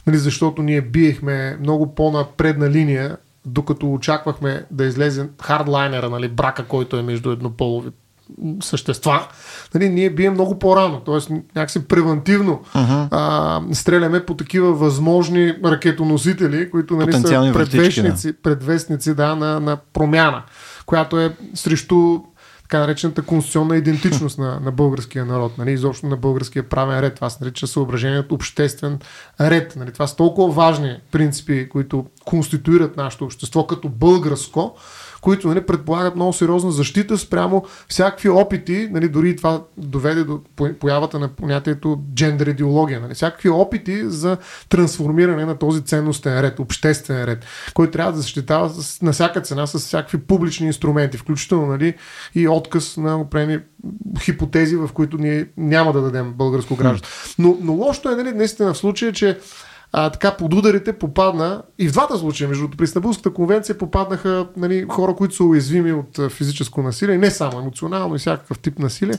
нали, 0.06 0.18
защото 0.18 0.62
ние 0.62 0.80
биехме 0.80 1.56
много 1.60 1.94
по-на 1.94 2.24
предна 2.36 2.70
линия 2.70 3.16
докато 3.48 3.92
очаквахме 3.92 4.64
да 4.70 4.84
излезе 4.84 5.28
хардлайнера, 5.42 6.10
нали, 6.10 6.28
брака, 6.28 6.64
който 6.64 6.96
е 6.96 7.02
между 7.02 7.30
еднополови 7.30 7.90
същества, 8.62 9.28
нали, 9.74 9.88
ние 9.88 10.10
бием 10.10 10.32
много 10.32 10.58
по-рано, 10.58 11.00
т.е. 11.00 11.34
някакси 11.56 11.88
превентивно 11.88 12.60
uh-huh. 12.74 13.08
а, 13.10 13.74
стреляме 13.74 14.26
по 14.26 14.34
такива 14.34 14.72
възможни 14.72 15.54
ракетоносители, 15.64 16.70
които 16.70 16.96
нали, 16.96 17.12
са 17.12 17.50
предвестници, 17.52 18.32
да. 18.32 18.38
предвестници 18.42 19.14
да, 19.14 19.34
на, 19.34 19.60
на 19.60 19.76
промяна, 19.92 20.42
която 20.86 21.20
е 21.20 21.36
срещу 21.54 22.20
така 22.68 22.80
наречената 22.80 23.22
конституционна 23.22 23.76
идентичност 23.76 24.38
на, 24.38 24.60
на 24.60 24.72
българския 24.72 25.24
народ, 25.24 25.58
нали, 25.58 25.72
изобщо 25.72 26.06
на 26.06 26.16
българския 26.16 26.68
правен 26.68 27.00
ред. 27.00 27.14
Това 27.14 27.30
се 27.30 27.44
нарича 27.44 27.66
съображението 27.66 28.34
обществен 28.34 28.98
ред. 29.40 29.76
Нали. 29.76 29.92
Това 29.92 30.06
са 30.06 30.16
толкова 30.16 30.52
важни 30.52 31.00
принципи, 31.10 31.68
които 31.68 32.06
конституират 32.24 32.96
нашето 32.96 33.24
общество 33.24 33.66
като 33.66 33.88
българско, 33.88 34.76
които 35.20 35.48
нали, 35.48 35.66
предполагат 35.66 36.16
много 36.16 36.32
сериозна 36.32 36.72
защита 36.72 37.18
спрямо 37.18 37.64
всякакви 37.88 38.28
опити, 38.28 38.88
нали, 38.92 39.08
дори 39.08 39.36
това 39.36 39.62
доведе 39.76 40.24
до 40.24 40.40
появата 40.80 41.18
на 41.18 41.28
понятието 41.28 42.00
джендер 42.14 42.46
идеология, 42.46 43.00
нали, 43.00 43.14
всякакви 43.14 43.48
опити 43.48 44.02
за 44.04 44.36
трансформиране 44.68 45.44
на 45.44 45.58
този 45.58 45.82
ценностен 45.82 46.40
ред, 46.40 46.58
обществен 46.58 47.24
ред, 47.24 47.44
който 47.74 47.92
трябва 47.92 48.12
да 48.12 48.18
защитава 48.18 48.70
на 49.02 49.12
всяка 49.12 49.40
цена 49.40 49.66
с 49.66 49.78
всякакви 49.78 50.18
публични 50.18 50.66
инструменти, 50.66 51.16
включително 51.16 51.66
нали, 51.66 51.94
и 52.34 52.48
отказ 52.48 52.96
на 52.96 53.20
определени 53.20 53.58
хипотези, 54.20 54.76
в 54.76 54.88
които 54.94 55.18
ние 55.18 55.46
няма 55.56 55.92
да 55.92 56.00
дадем 56.00 56.32
българско 56.32 56.76
гражданство. 56.76 57.34
Но, 57.38 57.58
но 57.60 57.72
лошото 57.72 58.10
е 58.10 58.14
нали, 58.16 58.32
наистина 58.32 58.74
в 58.74 58.78
случая, 58.78 59.12
че 59.12 59.38
а, 59.92 60.10
така 60.10 60.36
под 60.36 60.54
ударите 60.54 60.92
попадна 60.92 61.62
и 61.78 61.88
в 61.88 61.92
двата 61.92 62.18
случая, 62.18 62.48
между 62.48 62.68
при 62.68 62.86
Стамбулската 62.86 63.32
конвенция 63.32 63.78
попаднаха 63.78 64.46
нали, 64.56 64.86
хора, 64.90 65.14
които 65.14 65.34
са 65.34 65.44
уязвими 65.44 65.92
от 65.92 66.32
физическо 66.32 66.82
насилие, 66.82 67.18
не 67.18 67.30
само 67.30 67.58
емоционално 67.58 68.14
и 68.14 68.18
всякакъв 68.18 68.58
тип 68.58 68.78
насилие. 68.78 69.14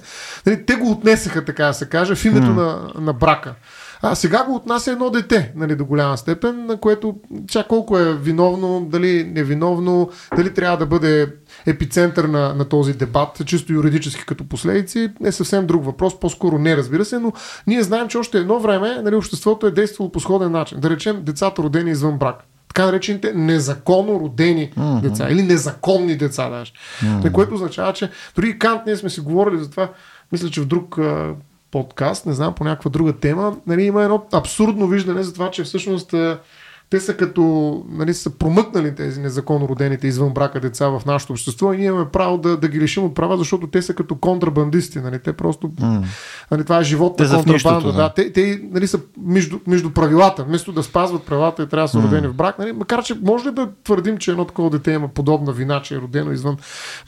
Нали, 0.45 0.65
те 0.65 0.75
го 0.75 0.91
отнесаха, 0.91 1.45
така 1.45 1.65
да 1.65 1.73
се 1.73 1.85
каже, 1.85 2.15
в 2.15 2.25
името 2.25 2.47
mm. 2.47 2.55
на, 2.55 2.91
на 3.01 3.13
брака. 3.13 3.55
А 4.01 4.15
сега 4.15 4.43
го 4.43 4.55
отнася 4.55 4.91
едно 4.91 5.09
дете, 5.09 5.53
нали, 5.55 5.75
до 5.75 5.85
голяма 5.85 6.17
степен, 6.17 6.65
на 6.65 6.77
което 6.77 7.15
чак 7.47 7.67
колко 7.67 7.97
е 7.97 8.13
виновно, 8.13 8.87
дали 8.91 9.23
невиновно, 9.23 10.09
дали 10.35 10.53
трябва 10.53 10.77
да 10.77 10.85
бъде 10.85 11.33
епицентър 11.65 12.23
на, 12.23 12.53
на 12.53 12.65
този 12.65 12.93
дебат, 12.93 13.41
чисто 13.45 13.73
юридически 13.73 14.25
като 14.25 14.43
последици, 14.43 15.11
е 15.23 15.31
съвсем 15.31 15.67
друг 15.67 15.85
въпрос, 15.85 16.19
по-скоро 16.19 16.57
не 16.57 16.77
разбира 16.77 17.05
се, 17.05 17.19
но 17.19 17.33
ние 17.67 17.83
знаем, 17.83 18.07
че 18.07 18.17
още 18.17 18.37
едно 18.37 18.59
време 18.59 19.01
нали, 19.01 19.15
обществото 19.15 19.67
е 19.67 19.71
действало 19.71 20.11
по 20.11 20.19
сходен 20.19 20.51
начин. 20.51 20.79
Да 20.79 20.89
речем 20.89 21.21
децата 21.23 21.61
родени 21.61 21.91
извън 21.91 22.17
брак 22.17 22.43
така 22.67 22.85
наречените 22.85 23.33
незаконно 23.33 24.19
родени 24.19 24.71
mm-hmm. 24.71 25.01
деца 25.01 25.27
или 25.29 25.43
незаконни 25.43 26.17
деца 26.17 26.49
даже. 26.49 26.71
Mm-hmm. 27.01 27.31
Което 27.31 27.53
означава, 27.53 27.93
че 27.93 28.09
дори 28.35 28.49
и 28.49 28.59
Кант 28.59 28.81
ние 28.85 28.95
сме 28.95 29.09
си 29.09 29.21
говорили 29.21 29.57
за 29.57 29.69
това, 29.69 29.89
мисля, 30.31 30.49
че 30.49 30.61
в 30.61 30.65
друг 30.65 30.97
а, 30.97 31.33
подкаст, 31.71 32.25
не 32.25 32.33
знам, 32.33 32.55
по 32.55 32.63
някаква 32.63 32.91
друга 32.91 33.13
тема, 33.13 33.57
нали, 33.67 33.83
има 33.83 34.03
едно 34.03 34.25
абсурдно 34.33 34.87
виждане 34.87 35.23
за 35.23 35.33
това, 35.33 35.51
че 35.51 35.63
всъщност 35.63 36.13
а, 36.13 36.39
те 36.89 36.99
са 36.99 37.17
като, 37.17 37.83
нали, 37.89 38.13
са 38.13 38.29
промъкнали 38.29 38.95
тези 38.95 39.19
незаконно 39.19 39.67
родените 39.67 40.07
извън 40.07 40.33
брака 40.33 40.59
деца 40.59 40.87
в 40.87 41.01
нашето 41.05 41.33
общество 41.33 41.73
и 41.73 41.77
ние 41.77 41.85
имаме 41.85 42.05
право 42.05 42.37
да, 42.37 42.57
да 42.57 42.67
ги 42.67 42.79
лишим 42.79 43.03
от 43.03 43.15
права, 43.15 43.37
защото 43.37 43.67
те 43.67 43.81
са 43.81 43.93
като 43.93 44.15
контрабандисти. 44.15 44.99
Нали, 44.99 45.19
те 45.19 45.33
просто, 45.33 45.69
mm. 45.69 46.03
нали, 46.51 46.63
това 46.63 46.79
е 46.79 46.83
живот 46.83 47.19
на 47.19 47.29
контрабанда. 47.35 47.91
Да. 47.91 47.93
да. 47.93 48.13
Те, 48.13 48.33
те 48.33 48.61
нали, 48.71 48.87
са 48.87 48.99
между, 49.17 49.59
между 49.67 49.89
правилата. 49.89 50.43
Вместо 50.43 50.71
да 50.71 50.83
спазват 50.83 51.23
правилата 51.23 51.63
и 51.63 51.67
трябва 51.67 51.85
да 51.85 51.91
са 51.91 51.97
mm. 51.97 52.03
родени 52.03 52.27
в 52.27 52.33
брак. 52.33 52.59
Нали, 52.59 52.71
макар, 52.71 53.03
че 53.03 53.15
може 53.21 53.47
ли 53.47 53.51
да 53.51 53.69
твърдим, 53.83 54.17
че 54.17 54.31
едно 54.31 54.45
такова 54.45 54.69
дете 54.69 54.91
има 54.91 55.07
подобна 55.07 55.51
вина, 55.51 55.81
че 55.81 55.95
е 55.95 55.97
родено 55.97 56.31
извън 56.31 56.57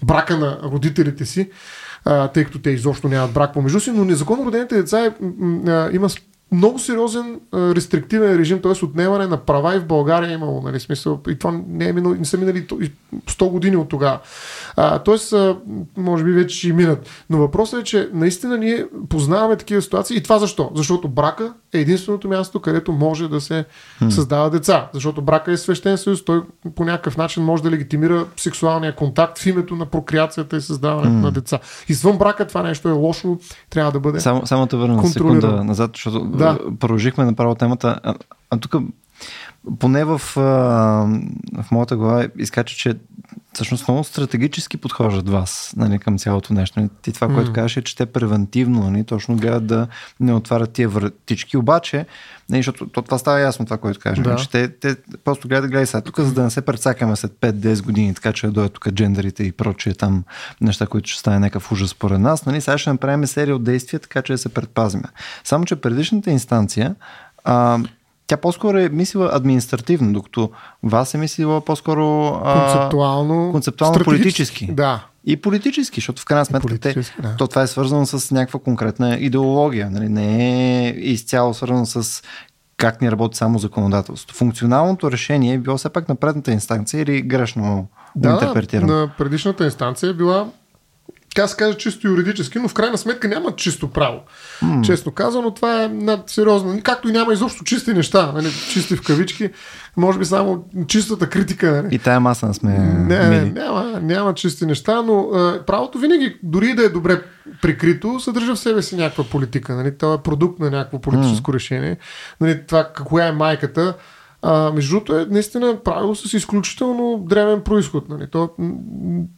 брака 0.04 0.38
на 0.38 0.60
родителите 0.64 1.26
си, 1.26 1.50
а, 2.06 2.28
тъй 2.28 2.46
като 2.46 2.60
те 2.60 2.70
изобщо 2.70 3.08
нямат 3.08 3.34
брак 3.34 3.54
помежду 3.54 3.80
си, 3.80 3.92
но 3.92 4.06
незаконно 4.06 4.46
родените 4.46 4.76
деца 4.76 5.06
е, 5.06 5.12
а, 5.68 5.90
има 5.94 6.10
много 6.52 6.80
сериозен 6.80 7.40
а, 7.52 7.76
рестриктивен 7.76 8.38
режим, 8.38 8.62
т.е. 8.62 8.86
отнемане 8.86 9.28
на 9.28 9.38
права 9.38 9.76
и 9.76 9.80
в 9.80 9.86
България 9.86 10.30
е 10.30 10.34
имало, 10.34 10.62
нали, 10.62 10.80
смисъл, 10.80 11.20
и 11.30 11.40
това 11.40 11.62
не, 11.68 11.88
е 11.88 11.94
минало, 11.94 12.16
не 12.16 12.26
са 12.26 12.38
минали 12.38 12.68
100 12.68 13.50
години 13.50 13.76
от 13.76 13.90
тогава. 13.90 14.20
Тоест, 15.06 15.34
а, 15.34 15.58
може 15.98 16.24
би 16.24 16.32
вече 16.32 16.58
ще 16.58 16.68
и 16.68 16.74
минат. 16.74 17.10
Но 17.30 17.38
въпросът 17.38 17.82
е, 17.82 17.84
че 17.84 18.10
наистина 18.14 18.58
ние 18.58 18.86
познаваме 19.10 19.56
такива 19.56 19.82
ситуации 19.82 20.18
и 20.18 20.24
това 20.24 20.40
защо? 20.40 20.72
Защото 20.76 21.08
брака 21.08 21.54
е 21.74 21.80
единственото 21.80 22.28
място, 22.28 22.60
където 22.60 22.92
може 22.92 23.28
да 23.28 23.42
се 23.42 23.66
hmm. 24.02 24.10
създава 24.10 24.50
деца. 24.50 24.90
Защото 24.94 25.22
брака 25.22 25.52
е 25.52 25.58
свещен 25.58 25.98
съюз, 25.98 26.26
той 26.26 26.42
по 26.76 26.86
някакъв 26.86 27.18
начин 27.18 27.44
може 27.44 27.64
да 27.64 27.72
легитимира 27.72 28.26
сексуалния 28.38 28.96
контакт 28.96 29.40
в 29.40 29.46
името 29.46 29.76
на 29.76 29.86
прокреацията 29.86 30.58
и 30.58 30.62
създаването 30.62 31.16
hmm. 31.16 31.22
на 31.22 31.32
деца. 31.32 31.60
Извън 31.90 32.18
брака 32.18 32.48
това 32.48 32.64
нещо 32.64 32.90
е 32.90 32.92
лошо, 32.92 33.38
трябва 33.70 33.92
да 33.92 34.00
бъде. 34.00 34.20
Само, 34.20 34.48
само 34.48 34.66
да 34.66 34.78
върна 34.78 35.08
секунда 35.08 35.64
назад, 35.64 35.92
защото 35.96 36.26
да. 36.44 36.78
продължихме 36.80 37.26
направо 37.26 37.56
темата. 37.56 38.00
А, 38.04 38.16
а 38.50 38.58
тук 38.58 38.76
поне 39.80 40.06
в, 40.06 40.22
в 40.36 41.72
моята 41.72 41.98
глава 41.98 42.28
изкача, 42.38 42.76
че 42.76 42.98
всъщност 43.54 43.88
много 43.88 44.04
стратегически 44.04 44.78
подхождат 44.78 45.30
вас 45.30 45.74
нали, 45.78 46.00
към 46.00 46.18
цялото 46.18 46.54
нещо. 46.54 46.90
Ти 47.02 47.12
това, 47.12 47.28
което 47.28 47.52
mm. 47.52 47.56
кажеш 47.56 47.78
е, 47.78 47.82
че 47.82 47.96
те 47.96 48.06
превентивно 48.06 48.90
нали, 48.90 49.04
точно 49.04 49.36
гледат 49.36 49.68
да 49.68 49.88
не 50.20 50.34
отварят 50.34 50.72
тия 50.72 50.90
вратички. 50.90 51.58
Обаче, 51.58 52.06
нали, 52.50 52.60
защото 52.60 52.88
то, 52.88 53.02
това 53.02 53.18
става 53.18 53.40
ясно 53.40 53.66
това, 53.66 53.78
което 53.78 54.00
кажеш. 54.00 54.24
Да. 54.24 54.30
Нали, 54.30 54.42
че 54.42 54.50
те, 54.50 54.68
те 54.68 54.96
просто 55.24 55.48
гледат, 55.48 55.72
гледай 55.72 55.86
сега, 55.86 56.02
тук 56.02 56.20
за 56.20 56.34
да 56.34 56.44
не 56.44 56.50
се 56.50 56.62
прецакаме 56.62 57.16
след 57.16 57.32
5-10 57.32 57.84
години, 57.84 58.14
така 58.14 58.34
че 58.34 58.48
да 58.48 58.54
дойдат 58.54 58.74
тук 58.74 58.92
джендерите 58.92 59.44
и 59.44 59.52
прочие 59.52 59.94
там 59.94 60.24
неща, 60.62 60.88
които 60.88 61.10
ще 61.10 61.20
стане 61.20 61.40
някакъв 61.40 61.72
ужас 61.72 61.90
според 61.90 62.20
нас. 62.20 62.46
Нали, 62.46 62.62
сега 62.62 62.78
ще 62.78 62.90
направим 62.90 63.28
серия 63.28 63.56
от 63.56 63.64
действия, 63.64 64.00
така 64.00 64.22
че 64.22 64.34
да 64.34 64.38
се 64.38 64.50
предпазиме. 64.50 65.06
Само, 65.44 65.66
че 65.66 65.76
предишната 65.76 66.32
инстанция 66.32 66.96
а, 67.44 67.80
тя 68.32 68.38
по-скоро 68.38 68.78
е 68.78 68.90
мислила 68.90 69.30
административно, 69.34 70.14
докато 70.14 70.52
вас 70.84 71.14
е 71.14 71.18
мислила 71.18 71.66
по-скоро 71.66 72.32
концептуално, 72.44 73.52
концептуално 73.52 74.04
политически. 74.04 74.72
Да. 74.72 75.06
И 75.26 75.38
политически, 75.42 76.00
защото 76.00 76.22
в 76.22 76.26
крайна 76.26 76.46
сметка 76.46 76.78
те, 76.78 76.94
да. 76.94 77.36
то 77.38 77.48
това 77.48 77.62
е 77.62 77.68
свързано 77.68 78.06
с 78.06 78.32
някаква 78.32 78.60
конкретна 78.60 79.18
идеология. 79.20 79.90
Нали? 79.90 80.10
Не 80.10 80.88
е 80.88 80.90
изцяло 80.90 81.54
свързано 81.54 81.86
с 81.86 82.24
как 82.78 83.02
ни 83.02 83.12
работи 83.12 83.38
само 83.38 83.60
законодателство. 83.60 84.38
Функционалното 84.38 85.12
решение 85.12 85.54
е 85.54 85.58
било 85.58 85.78
все 85.78 85.90
пак 85.90 86.10
на 86.10 86.16
предната 86.16 86.52
инстанция 86.52 87.02
или 87.02 87.22
грешно 87.22 87.88
да, 88.16 88.30
интерпретирано? 88.30 88.94
на 88.94 89.12
предишната 89.18 89.66
инстанция 89.66 90.10
е 90.10 90.14
била 90.14 90.48
така 91.36 91.48
се 91.48 91.56
каже 91.56 91.78
чисто 91.78 92.08
юридически, 92.08 92.60
но 92.60 92.68
в 92.68 92.74
крайна 92.74 92.98
сметка 92.98 93.28
няма 93.28 93.56
чисто 93.56 93.88
право. 93.88 94.20
Mm. 94.64 94.82
Честно 94.82 95.12
казано, 95.12 95.52
това 95.52 95.84
е 95.84 95.88
над 95.88 96.30
сериозно. 96.30 96.80
Както 96.84 97.10
и 97.10 97.12
няма 97.12 97.34
изобщо 97.34 97.64
чисти 97.64 97.94
неща, 97.94 98.32
нали, 98.36 98.52
чисти 98.72 98.96
в 98.96 99.02
кавички. 99.02 99.50
Може 99.98 100.20
би 100.20 100.26
само 100.26 100.66
чистата 100.88 101.30
критика. 101.30 101.72
Нали. 101.72 101.96
И 101.96 102.00
тая 102.00 102.20
маса 102.20 102.48
не 102.48 102.54
сме. 102.54 102.78
Не, 102.80 103.30
мили. 103.30 103.52
няма, 103.52 104.00
няма 104.02 104.34
чисти 104.34 104.66
неща, 104.66 105.02
но 105.02 105.30
а, 105.34 105.66
правото 105.66 106.00
винаги, 106.00 106.38
дори 106.44 106.74
да 106.74 106.86
е 106.86 106.90
добре 106.90 107.22
прикрито, 107.62 108.20
съдържа 108.20 108.56
в 108.56 108.60
себе 108.60 108.82
си 108.82 108.96
някаква 108.96 109.24
политика. 109.24 109.76
Нали. 109.76 109.98
Това 109.98 110.14
е 110.14 110.24
продукт 110.24 110.60
на 110.60 110.70
някакво 110.70 111.00
политическо 111.02 111.52
mm. 111.52 111.54
решение. 111.54 111.98
Нали, 112.42 112.62
това, 112.68 112.90
коя 113.06 113.28
е 113.28 113.32
майката 113.32 113.96
а, 114.42 114.72
между 114.72 114.92
другото 114.92 115.20
е 115.20 115.26
наистина 115.30 115.78
правило 115.84 116.16
с 116.16 116.34
изключително 116.34 117.24
древен 117.30 117.62
происход. 117.62 118.10
Нали. 118.10 118.28
То 118.32 118.44
е 118.44 118.64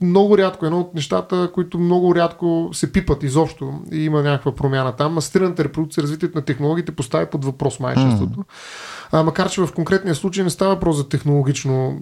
много 0.05 0.37
рядко, 0.37 0.65
едно 0.65 0.79
от 0.79 0.93
нещата, 0.93 1.49
които 1.53 1.79
много 1.79 2.15
рядко 2.15 2.69
се 2.73 2.91
пипат 2.91 3.23
изобщо 3.23 3.73
и 3.91 4.05
има 4.05 4.23
някаква 4.23 4.55
промяна 4.55 4.95
там. 4.95 5.17
Асистираната 5.17 5.63
репродукция, 5.63 6.03
развитието 6.03 6.37
на 6.37 6.45
технологиите 6.45 6.91
поставя 6.91 7.25
под 7.25 7.45
въпрос 7.45 7.79
майчеството. 7.79 8.39
Mm. 8.39 8.45
А, 9.11 9.23
макар, 9.23 9.49
че 9.49 9.61
в 9.61 9.73
конкретния 9.75 10.15
случай 10.15 10.43
не 10.43 10.49
става 10.49 10.73
въпрос 10.73 10.97
за 10.97 11.09
технологично 11.09 11.99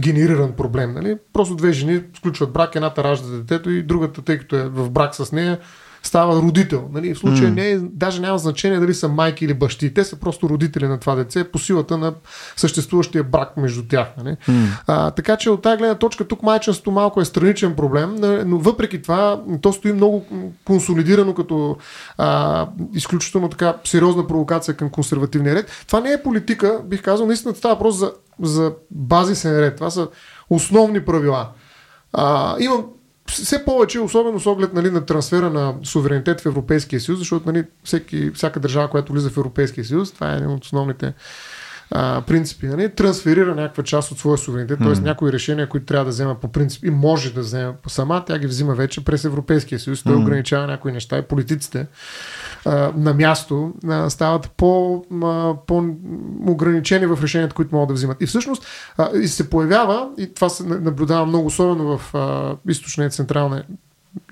генериран 0.00 0.52
проблем. 0.52 0.94
Нали. 0.94 1.16
Просто 1.32 1.54
две 1.54 1.72
жени 1.72 2.02
сключват 2.16 2.52
брак, 2.52 2.74
едната 2.74 3.04
ражда 3.04 3.28
детето 3.28 3.70
и 3.70 3.82
другата, 3.82 4.22
тъй 4.22 4.38
като 4.38 4.56
е 4.56 4.68
в 4.68 4.90
брак 4.90 5.14
с 5.14 5.32
нея, 5.32 5.58
става 6.02 6.42
родител. 6.42 6.88
Нали? 6.92 7.14
В 7.14 7.18
случая 7.18 7.50
mm. 7.50 7.54
не 7.54 7.70
е, 7.70 7.78
даже 7.78 8.20
няма 8.20 8.38
значение 8.38 8.80
дали 8.80 8.94
са 8.94 9.08
майки 9.08 9.44
или 9.44 9.54
бащи. 9.54 9.94
Те 9.94 10.04
са 10.04 10.16
просто 10.16 10.48
родители 10.48 10.86
на 10.86 10.98
това 10.98 11.14
деце 11.14 11.44
по 11.44 11.58
силата 11.58 11.98
на 11.98 12.14
съществуващия 12.56 13.24
брак 13.24 13.56
между 13.56 13.88
тях. 13.88 14.08
Нали? 14.24 14.36
Mm. 14.48 14.66
А, 14.86 15.10
така 15.10 15.36
че 15.36 15.50
от 15.50 15.62
тази 15.62 15.76
гледна 15.76 15.94
точка 15.94 16.28
тук 16.28 16.42
майчинството 16.42 16.90
малко 16.90 17.20
е 17.20 17.24
страничен 17.24 17.74
проблем, 17.76 18.16
но 18.46 18.58
въпреки 18.58 19.02
това 19.02 19.42
то 19.62 19.72
стои 19.72 19.92
много 19.92 20.26
консолидирано 20.64 21.34
като 21.34 21.76
а, 22.18 22.68
изключително 22.94 23.48
така 23.48 23.76
сериозна 23.84 24.26
провокация 24.26 24.74
към 24.74 24.90
консервативния 24.90 25.54
ред. 25.54 25.70
Това 25.86 26.00
не 26.00 26.12
е 26.12 26.22
политика, 26.22 26.80
бих 26.84 27.02
казал, 27.02 27.26
наистина 27.26 27.54
става 27.54 27.74
въпрос 27.74 27.96
за, 27.96 28.12
за 28.42 28.72
базисен 28.90 29.58
ред. 29.60 29.76
Това 29.76 29.90
са 29.90 30.08
основни 30.50 31.04
правила. 31.04 31.48
А, 32.12 32.56
имам 32.60 32.84
все 33.28 33.64
повече, 33.64 34.00
особено 34.00 34.40
с 34.40 34.46
оглед 34.46 34.72
нали, 34.72 34.90
на 34.90 35.06
трансфера 35.06 35.50
на 35.50 35.74
суверенитет 35.82 36.40
в 36.40 36.46
Европейския 36.46 37.00
съюз, 37.00 37.18
защото 37.18 37.52
нали, 37.52 37.64
всеки, 37.84 38.30
всяка 38.30 38.60
държава, 38.60 38.88
която 38.88 39.12
влиза 39.12 39.30
в 39.30 39.36
Европейския 39.36 39.84
съюз, 39.84 40.12
това 40.12 40.32
е 40.32 40.36
един 40.36 40.50
от 40.50 40.64
основните 40.64 41.14
а, 41.90 42.22
принципи, 42.26 42.66
нали, 42.66 42.88
трансферира 42.88 43.54
някаква 43.54 43.82
част 43.82 44.12
от 44.12 44.18
своя 44.18 44.38
суверенитет, 44.38 44.78
т.е. 44.78 45.00
някои 45.00 45.32
решения, 45.32 45.68
които 45.68 45.86
трябва 45.86 46.04
да 46.04 46.10
взема 46.10 46.34
по 46.34 46.48
принцип 46.48 46.84
и 46.84 46.90
може 46.90 47.34
да 47.34 47.40
взема 47.40 47.74
сама, 47.86 48.24
тя 48.24 48.38
ги 48.38 48.46
взима 48.46 48.74
вече 48.74 49.04
през 49.04 49.24
Европейския 49.24 49.78
съюз. 49.78 50.02
Той 50.02 50.16
ограничава 50.16 50.66
някои 50.66 50.92
неща 50.92 51.18
и 51.18 51.22
политиците 51.22 51.86
а, 52.64 52.92
на 52.96 53.14
място 53.14 53.72
а, 53.88 54.10
стават 54.10 54.50
по, 54.56 55.04
а, 55.22 55.54
по-ограничени 55.66 57.06
в 57.06 57.18
решенията, 57.22 57.54
които 57.54 57.74
могат 57.74 57.88
да 57.88 57.94
взимат. 57.94 58.22
И 58.22 58.26
всъщност 58.26 58.66
а, 58.98 59.10
и 59.16 59.28
се 59.28 59.50
появява, 59.50 60.08
и 60.18 60.34
това 60.34 60.48
се 60.48 60.64
наблюдава 60.64 61.26
много 61.26 61.46
особено 61.46 61.98
в 61.98 62.14
а, 62.14 62.56
източна 62.68 63.04
и 63.04 63.10
централна 63.10 63.64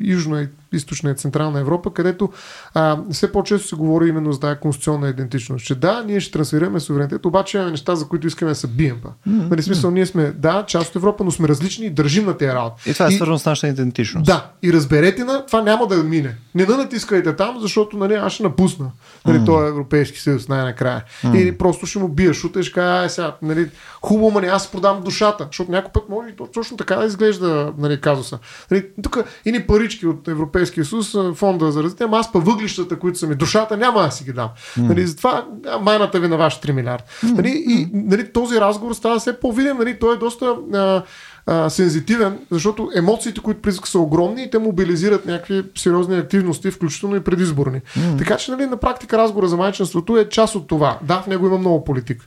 Южна 0.01 0.42
и 0.42 0.49
източна 0.72 1.11
и 1.11 1.14
централна 1.14 1.61
Европа, 1.61 1.92
където 1.94 2.33
а, 2.74 2.98
все 3.11 3.33
по-често 3.33 3.68
се 3.68 3.76
говори 3.76 4.09
именно 4.09 4.33
за 4.33 4.40
тази 4.40 4.59
конституционна 4.61 5.09
идентичност. 5.09 5.66
Че 5.66 5.74
да, 5.74 6.05
ние 6.07 6.20
ще 6.20 6.33
трансферираме 6.33 6.81
суверенитет, 6.81 7.26
обаче 7.26 7.57
имаме 7.57 7.70
неща, 7.70 7.94
за 7.94 8.09
които 8.09 8.26
искаме 8.26 8.50
да 8.50 8.55
се 8.55 8.66
бием. 8.66 8.96
Mm-hmm. 8.96 9.50
Нали, 9.50 9.62
смисъл, 9.62 9.90
ние 9.90 10.07
сме, 10.07 10.33
да, 10.33 10.64
част 10.66 10.90
от 10.90 10.96
Европа, 10.96 11.24
но 11.24 11.31
сме 11.31 11.48
различни 11.48 11.87
и 11.87 11.90
държим 11.90 12.26
на 12.26 12.37
тези 12.37 12.52
работи. 12.52 12.90
И 12.90 12.92
това 12.92 13.07
е 13.07 13.11
свързано 13.11 13.38
с 13.38 13.46
нашата 13.46 13.68
идентичност. 13.68 14.26
Да, 14.26 14.50
и 14.62 14.72
разберете 14.72 15.24
на, 15.24 15.46
това 15.46 15.62
няма 15.62 15.87
да 15.87 15.96
мине. 15.96 16.37
Не 16.55 16.66
да 16.66 16.76
натискайте 16.76 17.37
там, 17.37 17.61
защото 17.61 17.96
нали, 17.96 18.14
аз 18.14 18.33
ще 18.33 18.42
напусна. 18.42 18.90
Нали, 19.26 19.38
mm-hmm. 19.38 19.46
Той 19.46 19.66
е 19.66 19.68
Европейски 19.68 20.20
съюз 20.20 20.48
най-накрая. 20.48 21.05
Mm-hmm. 21.22 21.38
Или 21.38 21.59
просто 21.59 21.87
ще 21.87 21.98
му 21.98 22.09
бия 22.09 22.35
шута 22.35 22.61
и 22.61 22.62
ще 22.62 22.72
кажа, 22.72 23.02
ай 23.02 23.11
сега, 23.11 23.37
нали, 23.42 23.70
хубаво, 24.02 24.31
ма 24.31 24.40
не, 24.40 24.46
аз 24.46 24.72
продам 24.72 25.02
душата, 25.02 25.46
защото 25.50 25.70
някой 25.70 25.92
път 25.92 26.09
може 26.09 26.29
и 26.29 26.35
точно 26.55 26.76
така 26.76 26.96
да 26.96 27.05
изглежда 27.05 27.72
нали, 27.79 28.00
казуса. 28.00 28.38
Нали, 28.70 28.87
тук 29.02 29.18
и 29.44 29.52
ни 29.52 29.62
парички 29.62 30.07
от 30.07 30.29
Европейския 30.29 30.65
съюз, 30.66 31.16
фонда 31.35 31.72
за 31.72 31.83
развитие, 31.83 32.07
аз 32.12 32.33
па 32.33 32.40
въглищата, 32.40 32.98
които 32.98 33.18
са 33.18 33.26
ми 33.26 33.35
душата, 33.35 33.76
няма 33.76 34.02
да 34.02 34.11
си 34.11 34.24
ги 34.24 34.33
дам. 34.33 34.48
Mm. 34.79 34.83
Нали, 34.83 35.07
затова 35.07 35.44
майната 35.81 36.20
ви 36.20 36.29
на 36.29 36.37
вашите 36.37 36.68
3 36.68 36.72
милиарда. 36.72 37.05
Mm. 37.24 37.35
Нали, 37.35 37.64
и 37.68 37.88
нали, 37.92 38.33
този 38.33 38.61
разговор 38.61 38.94
става 38.94 39.18
все 39.18 39.40
по-видим, 39.40 39.76
нали, 39.79 39.98
той 39.98 40.14
е 40.14 40.18
доста 40.18 40.57
а, 40.74 41.02
а, 41.46 41.70
сензитивен, 41.70 42.38
защото 42.50 42.90
емоциите, 42.94 43.40
които 43.40 43.62
призвук 43.62 43.88
са 43.88 43.98
огромни 43.98 44.42
и 44.42 44.50
те 44.50 44.59
мобилизират 44.59 45.26
някакви 45.26 45.62
сериозни 45.76 46.16
активности, 46.16 46.70
включително 46.70 47.16
и 47.16 47.20
предизборни. 47.20 47.81
Mm. 47.81 48.18
Така 48.18 48.37
че 48.37 48.50
нали, 48.50 48.66
на 48.66 48.76
практика 48.76 49.18
разговора 49.18 49.48
за 49.48 49.57
майчинството 49.57 50.16
е 50.16 50.29
част 50.29 50.55
от 50.55 50.68
това. 50.68 50.98
Да, 51.02 51.22
в 51.22 51.26
него 51.26 51.46
има 51.46 51.59
много 51.59 51.85
политика. 51.85 52.26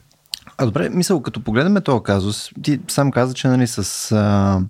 А 0.58 0.66
добре, 0.66 0.88
мисъл, 0.88 1.22
като 1.22 1.40
погледнем 1.40 1.82
този 1.82 2.02
казус, 2.02 2.50
ти 2.62 2.80
сам 2.88 3.10
каза, 3.10 3.34
че 3.34 3.48
нали, 3.48 3.66
с 3.66 4.12
а, 4.12 4.60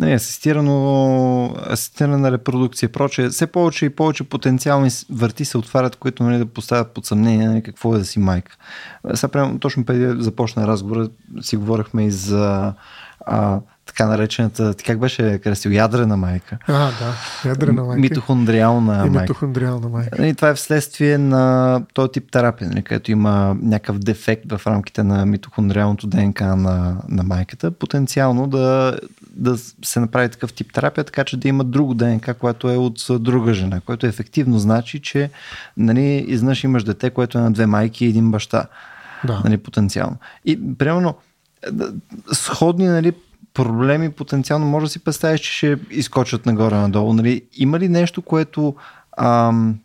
нали, 0.00 0.12
асистирано, 0.12 1.54
асистирана 1.70 2.32
репродукция 2.32 2.86
и 2.86 2.92
прочее, 2.92 3.28
все 3.28 3.46
повече 3.46 3.86
и 3.86 3.90
повече 3.90 4.24
потенциални 4.24 4.90
върти 5.10 5.44
се 5.44 5.58
отварят, 5.58 5.96
които 5.96 6.22
нали, 6.22 6.38
да 6.38 6.46
поставят 6.46 6.94
под 6.94 7.06
съмнение 7.06 7.48
нали, 7.48 7.62
какво 7.62 7.94
е 7.94 7.98
да 7.98 8.04
си 8.04 8.18
майка. 8.18 8.56
Сега, 9.14 9.28
прямо, 9.28 9.58
точно 9.58 9.84
преди 9.84 10.22
започна 10.22 10.66
разговора, 10.66 11.08
си 11.40 11.56
говорихме 11.56 12.06
и 12.06 12.10
за 12.10 12.74
а, 13.26 13.60
така 13.90 14.06
наречената, 14.06 14.74
ти 14.74 14.84
как 14.84 14.98
беше 14.98 15.38
красил, 15.38 15.70
ядрена 15.70 16.16
майка. 16.16 16.58
А, 16.66 16.72
да, 16.72 17.14
ядрена 17.48 17.84
майка. 17.84 18.00
Митохондриална 18.00 18.94
и 18.94 19.10
майка. 19.10 19.20
Митохондриална 19.20 19.88
майка. 19.88 20.26
И 20.26 20.34
това 20.34 20.48
е 20.48 20.54
вследствие 20.54 21.18
на 21.18 21.82
този 21.94 22.12
тип 22.12 22.30
терапия, 22.32 22.68
нали, 22.68 22.82
където 22.82 23.10
има 23.10 23.56
някакъв 23.62 23.98
дефект 23.98 24.52
в 24.52 24.66
рамките 24.66 25.02
на 25.02 25.26
митохондриалното 25.26 26.06
ДНК 26.06 26.56
на, 26.56 26.96
на 27.08 27.22
майката, 27.22 27.70
потенциално 27.70 28.46
да, 28.46 28.98
да 29.36 29.56
се 29.82 30.00
направи 30.00 30.28
такъв 30.28 30.52
тип 30.52 30.72
терапия, 30.72 31.04
така 31.04 31.24
че 31.24 31.36
да 31.36 31.48
има 31.48 31.64
друго 31.64 31.94
ДНК, 31.94 32.34
което 32.34 32.70
е 32.70 32.76
от 32.76 33.00
друга 33.20 33.54
жена, 33.54 33.80
което 33.80 34.06
ефективно 34.06 34.58
значи, 34.58 35.00
че 35.00 35.30
нали, 35.76 36.24
изнъж 36.28 36.64
имаш 36.64 36.84
дете, 36.84 37.10
което 37.10 37.38
е 37.38 37.40
на 37.40 37.52
две 37.52 37.66
майки 37.66 38.04
и 38.04 38.08
един 38.08 38.30
баща. 38.30 38.64
Да. 39.24 39.40
Нали, 39.44 39.58
потенциално. 39.58 40.16
И 40.44 40.76
примерно, 40.78 41.14
сходни 42.32 42.86
нали, 42.86 43.12
проблеми 43.54 44.10
потенциално 44.10 44.66
може 44.66 44.86
да 44.86 44.90
си 44.90 44.98
представиш, 44.98 45.40
че 45.40 45.52
ще 45.52 45.78
изкочат 45.90 46.46
нагоре-надолу. 46.46 47.12
Нали? 47.12 47.42
Има 47.52 47.78
ли 47.78 47.88
нещо, 47.88 48.22
което... 48.22 48.74
Ам... 49.18 49.78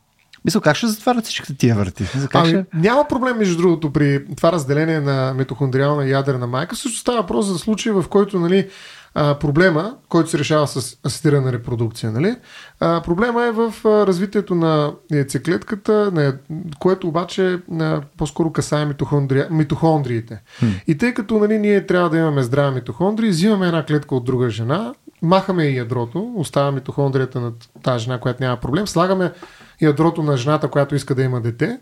Мисля, 0.46 0.62
как 0.62 0.76
ще 0.76 0.88
затварят 0.88 1.26
всичките 1.26 1.58
тия 1.58 1.76
врати? 1.76 2.06
Как 2.14 2.36
Ами, 2.36 2.48
ще... 2.48 2.66
няма 2.74 3.08
проблем, 3.08 3.38
между 3.38 3.58
другото, 3.58 3.94
при 3.94 4.26
това 4.36 4.52
разделение 4.52 5.00
на 5.00 5.34
митохондриална 5.34 6.06
и 6.06 6.12
ядрена 6.12 6.48
майка. 6.48 6.76
Също 6.76 7.00
става 7.00 7.22
въпрос 7.22 7.46
за 7.46 7.58
случаи, 7.58 7.92
в 7.92 8.06
който 8.10 8.40
нали, 8.40 8.70
а, 9.16 9.40
проблема, 9.40 9.96
който 10.10 10.30
се 10.30 10.40
решава 10.40 10.68
с 10.68 10.98
асистирана 11.06 11.52
репродукция, 11.52 12.12
нали? 12.12 12.36
а, 12.80 13.02
проблема 13.02 13.44
е 13.44 13.52
в 13.52 13.74
а, 13.86 14.08
развитието 14.08 14.56
на 14.56 14.94
яйцеклетката, 15.12 16.12
на, 16.14 16.38
което 16.80 17.08
обаче 17.08 17.60
а, 17.80 18.02
по-скоро 18.18 18.52
касае 18.52 18.86
митохондри... 18.86 19.44
митохондриите. 19.52 20.42
Хм. 20.60 20.66
И 20.88 20.98
тъй 20.98 21.14
като 21.14 21.40
нали, 21.40 21.60
ние 21.60 21.86
трябва 21.86 22.10
да 22.10 22.18
имаме 22.18 22.44
здрави 22.44 22.76
митохондрии, 22.76 23.30
взимаме 23.30 23.68
една 23.68 23.86
клетка 23.86 24.16
от 24.16 24.26
друга 24.26 24.50
жена, 24.50 24.94
махаме 25.22 25.64
и 25.64 25.78
ядрото, 25.78 26.34
остава 26.36 26.72
митохондрията 26.72 27.40
на 27.40 27.52
тази 27.84 28.04
жена, 28.04 28.20
която 28.20 28.44
няма 28.44 28.58
проблем, 28.58 28.88
слагаме 28.88 29.32
ядрото 29.82 30.24
на 30.24 30.38
жената, 30.38 30.68
която 30.68 30.96
иска 30.96 31.16
да 31.16 31.24
има 31.24 31.42
дете, 31.42 31.80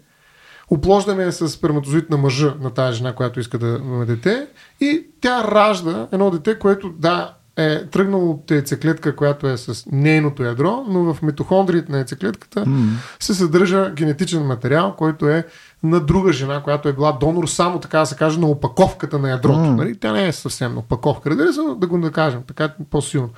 оплождаме 0.73 1.31
с 1.31 1.49
сперматозоид 1.49 2.09
на 2.09 2.17
мъжа 2.17 2.53
на 2.61 2.69
тази 2.69 2.97
жена, 2.97 3.13
която 3.13 3.39
иска 3.39 3.57
да 3.57 3.79
има 3.83 4.05
дете 4.05 4.47
и 4.81 5.05
тя 5.21 5.43
ражда 5.43 6.07
едно 6.11 6.31
дете, 6.31 6.59
което 6.59 6.89
да 6.89 7.33
е 7.57 7.85
тръгнало 7.85 8.31
от 8.31 8.51
яйцеклетка, 8.51 9.15
която 9.15 9.47
е 9.47 9.57
с 9.57 9.85
нейното 9.91 10.43
ядро, 10.43 10.85
но 10.87 11.13
в 11.13 11.21
митохондриите 11.21 11.91
на 11.91 11.97
яйцеклетката 11.97 12.65
М. 12.65 12.99
се 13.19 13.33
съдържа 13.33 13.91
генетичен 13.95 14.45
материал, 14.45 14.95
който 14.97 15.29
е 15.29 15.47
на 15.83 15.99
друга 15.99 16.33
жена, 16.33 16.61
която 16.63 16.89
е 16.89 16.93
била 16.93 17.11
донор 17.11 17.47
само 17.47 17.79
така 17.79 17.99
да 17.99 18.05
се 18.05 18.15
каже 18.15 18.39
на 18.39 18.47
опаковката 18.47 19.19
на 19.19 19.29
ядрото. 19.29 19.59
М. 19.59 19.75
Нали? 19.75 19.99
Тя 19.99 20.11
не 20.11 20.27
е 20.27 20.31
съвсем 20.31 20.73
на 20.73 20.79
опаковка, 20.79 21.29
разбира 21.29 21.53
се, 21.53 21.61
да 21.77 21.87
го 21.87 21.97
накажем, 21.97 22.41
така 22.47 22.73
по-силно. 22.89 23.29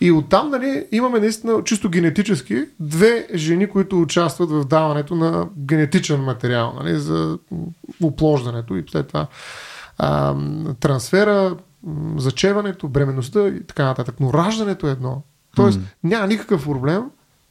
И 0.00 0.12
оттам 0.12 0.50
нали, 0.50 0.86
имаме 0.92 1.20
наистина 1.20 1.64
чисто 1.64 1.88
генетически 1.88 2.64
две 2.80 3.26
жени, 3.34 3.68
които 3.68 4.00
участват 4.00 4.50
в 4.50 4.64
даването 4.64 5.14
на 5.14 5.48
генетичен 5.58 6.20
материал 6.20 6.72
нали, 6.76 6.98
за 6.98 7.38
оплождането 8.02 8.76
и 8.76 8.84
след 8.90 9.08
това 9.08 9.26
а, 9.98 10.34
трансфера, 10.80 11.56
зачеването, 12.16 12.88
бременността 12.88 13.48
и 13.48 13.66
така 13.66 13.84
нататък. 13.84 14.14
Но 14.20 14.32
раждането 14.32 14.88
е 14.88 14.90
едно. 14.90 15.22
Тоест 15.56 15.78
М. 15.78 15.86
няма 16.04 16.26
никакъв 16.26 16.64
проблем 16.64 17.02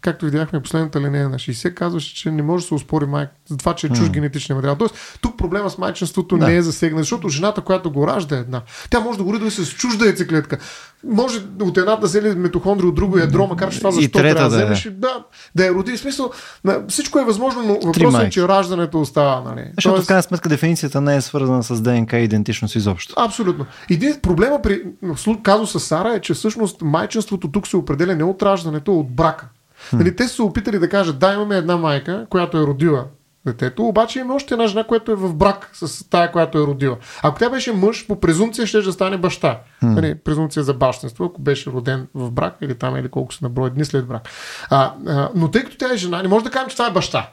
както 0.06 0.26
видяхме 0.26 0.62
последната 0.62 1.02
линия 1.02 1.30
на 1.30 1.36
60, 1.36 1.74
казваше, 1.74 2.16
че 2.16 2.32
не 2.32 2.42
може 2.42 2.64
да 2.64 2.68
се 2.68 2.74
успори 2.74 3.06
майка 3.06 3.32
за 3.46 3.58
това, 3.58 3.76
че 3.76 3.88
е 3.88 3.90
чуж 3.90 4.00
М. 4.00 4.10
генетичен 4.10 4.56
материал. 4.56 4.76
Тоест, 4.76 4.96
тук 5.22 5.38
проблема 5.38 5.70
с 5.70 5.78
майчинството 5.78 6.38
Да. 6.38 6.48
не 6.48 6.56
е 6.56 6.62
засегнат, 6.62 7.00
защото 7.00 7.30
жената, 7.30 7.62
която 7.62 7.92
го 7.92 8.08
ражда 8.08 8.36
е 8.36 8.40
една. 8.40 8.62
Тя 8.90 9.00
може 9.00 9.18
да 9.18 9.24
го 9.24 9.34
роди 9.34 9.52
с 9.52 9.66
чужда 9.68 10.06
яйцеклетка. 10.06 10.58
Може 11.04 11.40
от 11.62 11.78
една 11.78 11.96
да 11.96 12.08
вземе 12.08 12.36
митохондри, 12.36 12.86
от 12.86 12.96
друго 12.96 13.18
ядро, 13.18 13.48
макар 13.48 13.72
че 13.72 13.78
това 13.78 13.92
защо 13.92 14.12
трябва 14.12 14.34
да 14.34 14.50
да 14.50 14.56
е. 14.56 14.60
вземеш. 14.60 14.86
и 14.86 14.90
Да, 14.90 15.24
да 15.56 15.66
я 15.66 15.74
роди. 15.74 15.92
В 15.92 16.00
смисъл, 16.00 16.32
на- 16.64 16.82
всичко 16.88 17.20
е 17.20 17.24
възможно, 17.24 17.62
но 17.64 17.74
въпросът 17.82 18.24
е, 18.24 18.30
че 18.30 18.48
раждането 18.48 19.02
остава. 19.02 19.42
Нали? 19.42 19.72
Защото 19.76 20.02
в 20.02 20.08
крайна 20.08 20.24
сметка 20.24 20.50
дефиницията 20.50 21.02
не 21.02 21.16
е 21.16 21.22
свързана 21.22 21.64
с 21.64 21.82
ДНК 21.82 22.14
и 22.14 22.24
идентичност 22.24 22.76
изобщо. 22.76 23.14
Абсолютно. 23.18 23.66
Един 23.90 24.20
проблема 24.22 24.62
при 24.62 24.82
казуса 25.44 25.80
Сара 25.80 26.10
е, 26.10 26.22
че 26.22 26.34
всъщност 26.34 26.82
майчинството 26.82 27.52
тук 27.52 27.68
се 27.68 27.78
определя 27.78 28.16
не 28.16 28.24
от 28.24 28.44
раждането, 28.44 28.92
а 28.92 28.96
от 28.96 29.12
брака. 29.12 29.48
Нали, 29.94 30.16
те 30.16 30.28
са 30.28 30.36
се 30.36 30.42
опитали 30.42 30.80
да 30.80 30.90
кажат, 30.90 31.20
да, 31.20 31.34
имаме 31.34 31.58
една 31.58 31.78
майка, 31.78 32.26
която 32.30 32.58
е 32.58 32.62
родила 32.62 33.06
детето, 33.46 33.84
обаче 33.84 34.20
има 34.20 34.36
още 34.36 34.54
една 34.54 34.68
жена, 34.68 34.84
която 34.84 35.12
е 35.12 35.16
в 35.16 35.36
брак 35.36 35.70
с 35.74 36.10
тая, 36.10 36.32
която 36.32 36.58
е 36.58 36.62
родила. 36.62 36.98
Ако 37.24 37.40
тя 37.40 37.50
беше 37.50 37.74
мъж, 37.74 38.08
по 38.08 38.20
презумпция 38.20 38.68
ще 38.68 38.82
да 38.82 38.94
стане 38.94 39.18
баща. 39.18 39.60
Нали, 39.82 40.16
презумпция 40.16 40.64
за 40.64 40.74
бащенство, 40.74 41.26
ако 41.26 41.42
беше 41.42 41.72
роден 41.72 42.08
в 42.14 42.32
брак 42.32 42.58
или 42.62 42.76
там 42.76 42.98
или 42.98 43.10
колко 43.10 43.34
се 43.34 43.46
наброя 43.46 43.70
дни 43.70 43.86
след 43.86 44.06
брак. 44.06 44.30
А, 44.70 44.94
а, 45.08 45.30
но 45.36 45.52
тъй 45.52 45.64
като 45.64 45.78
тя 45.78 45.94
е 45.94 45.98
жена, 45.98 46.22
не 46.22 46.28
може 46.28 46.46
да 46.46 46.52
кажем, 46.52 46.70
че 46.70 46.76
това 46.76 46.88
е 46.88 46.92
баща. 46.92 47.30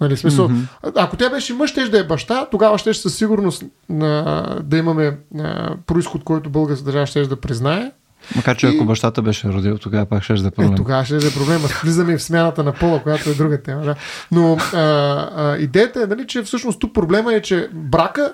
Нали, 0.00 0.16
смисъл, 0.16 0.48
mm-hmm. 0.48 0.92
Ако 0.96 1.16
тя 1.16 1.30
беше 1.30 1.54
мъж, 1.54 1.70
ще 1.70 1.88
да 1.88 1.98
е 1.98 2.06
баща, 2.06 2.46
тогава 2.50 2.78
ще 2.78 2.94
със 2.94 3.16
сигурност 3.16 3.64
на, 3.88 4.44
да 4.62 4.76
имаме 4.76 5.18
а, 5.38 5.76
происход, 5.86 6.24
който 6.24 6.50
българската 6.50 6.84
държава 6.84 7.06
ще 7.06 7.26
да 7.26 7.36
признае. 7.36 7.92
Макар 8.36 8.56
че 8.56 8.66
И- 8.66 8.74
ако 8.76 8.84
бащата 8.84 9.22
беше 9.22 9.48
родил, 9.48 9.78
тогава 9.78 10.06
пак 10.06 10.22
ще 10.22 10.34
да 10.34 10.40
е 10.40 10.46
Е, 10.46 10.50
проблем. 10.50 10.74
тогава 10.74 11.04
ще 11.04 11.16
е 11.16 11.32
проблема. 11.34 11.68
Влизаме 11.82 12.12
и 12.12 12.16
в 12.16 12.22
смяната 12.22 12.64
на 12.64 12.72
пола, 12.72 13.02
която 13.02 13.30
е 13.30 13.34
друга 13.34 13.62
тема. 13.62 13.82
Да. 13.82 13.94
Но 14.32 14.56
а, 14.72 14.78
а, 15.36 15.56
идеята 15.56 16.02
е, 16.02 16.06
нали, 16.06 16.26
че 16.26 16.42
всъщност 16.42 16.80
тук 16.80 16.94
проблема 16.94 17.34
е, 17.34 17.42
че 17.42 17.68
брака 17.72 18.32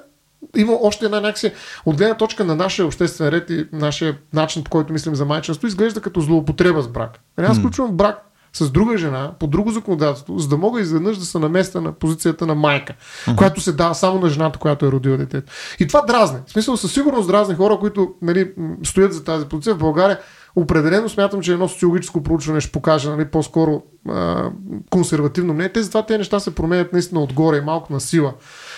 има 0.56 0.72
още 0.82 1.04
една 1.04 1.20
някакси, 1.20 1.52
от 1.86 1.96
гледна 1.96 2.14
точка 2.14 2.44
на 2.44 2.56
нашия 2.56 2.86
обществен 2.86 3.28
ред 3.28 3.50
и 3.50 3.66
нашия 3.72 4.16
начин, 4.32 4.64
по 4.64 4.70
който 4.70 4.92
мислим 4.92 5.14
за 5.14 5.24
майчинство, 5.24 5.66
изглежда 5.66 6.00
като 6.00 6.20
злоупотреба 6.20 6.82
с 6.82 6.88
брак. 6.88 7.18
Нали, 7.38 7.46
Аз 7.46 7.58
включвам 7.58 7.90
брак 7.92 8.24
с 8.52 8.70
друга 8.70 8.98
жена, 8.98 9.32
по 9.38 9.46
друго 9.46 9.70
законодателство, 9.70 10.38
за 10.38 10.48
да 10.48 10.56
мога 10.56 10.80
изведнъж 10.80 11.18
да 11.18 11.24
се 11.24 11.38
наместа 11.38 11.80
на 11.80 11.92
позицията 11.92 12.46
на 12.46 12.54
майка, 12.54 12.94
която 13.36 13.60
се 13.60 13.72
дава 13.72 13.94
само 13.94 14.20
на 14.20 14.28
жената, 14.28 14.58
която 14.58 14.86
е 14.86 14.92
родила 14.92 15.16
детето. 15.16 15.52
И 15.78 15.86
това 15.86 16.02
дразне. 16.02 16.38
В 16.46 16.50
смисъл, 16.50 16.76
със 16.76 16.92
сигурност 16.92 17.28
дразне 17.28 17.54
хора, 17.54 17.78
които 17.78 18.14
нали, 18.22 18.52
стоят 18.84 19.12
за 19.12 19.24
тази 19.24 19.46
позиция. 19.46 19.74
В 19.74 19.78
България 19.78 20.18
определено 20.56 21.08
смятам, 21.08 21.40
че 21.40 21.52
едно 21.52 21.68
социологическо 21.68 22.22
проучване 22.22 22.60
ще 22.60 22.72
покаже 22.72 23.10
нали, 23.10 23.24
по-скоро 23.24 23.82
а, 24.08 24.50
консервативно 24.90 25.54
мнение. 25.54 25.72
Те 25.72 25.82
затова 25.82 26.06
тези 26.06 26.18
неща 26.18 26.40
се 26.40 26.54
променят 26.54 26.92
наистина 26.92 27.20
отгоре 27.20 27.60
малко 27.60 27.92
на 27.92 28.00
сила 28.00 28.34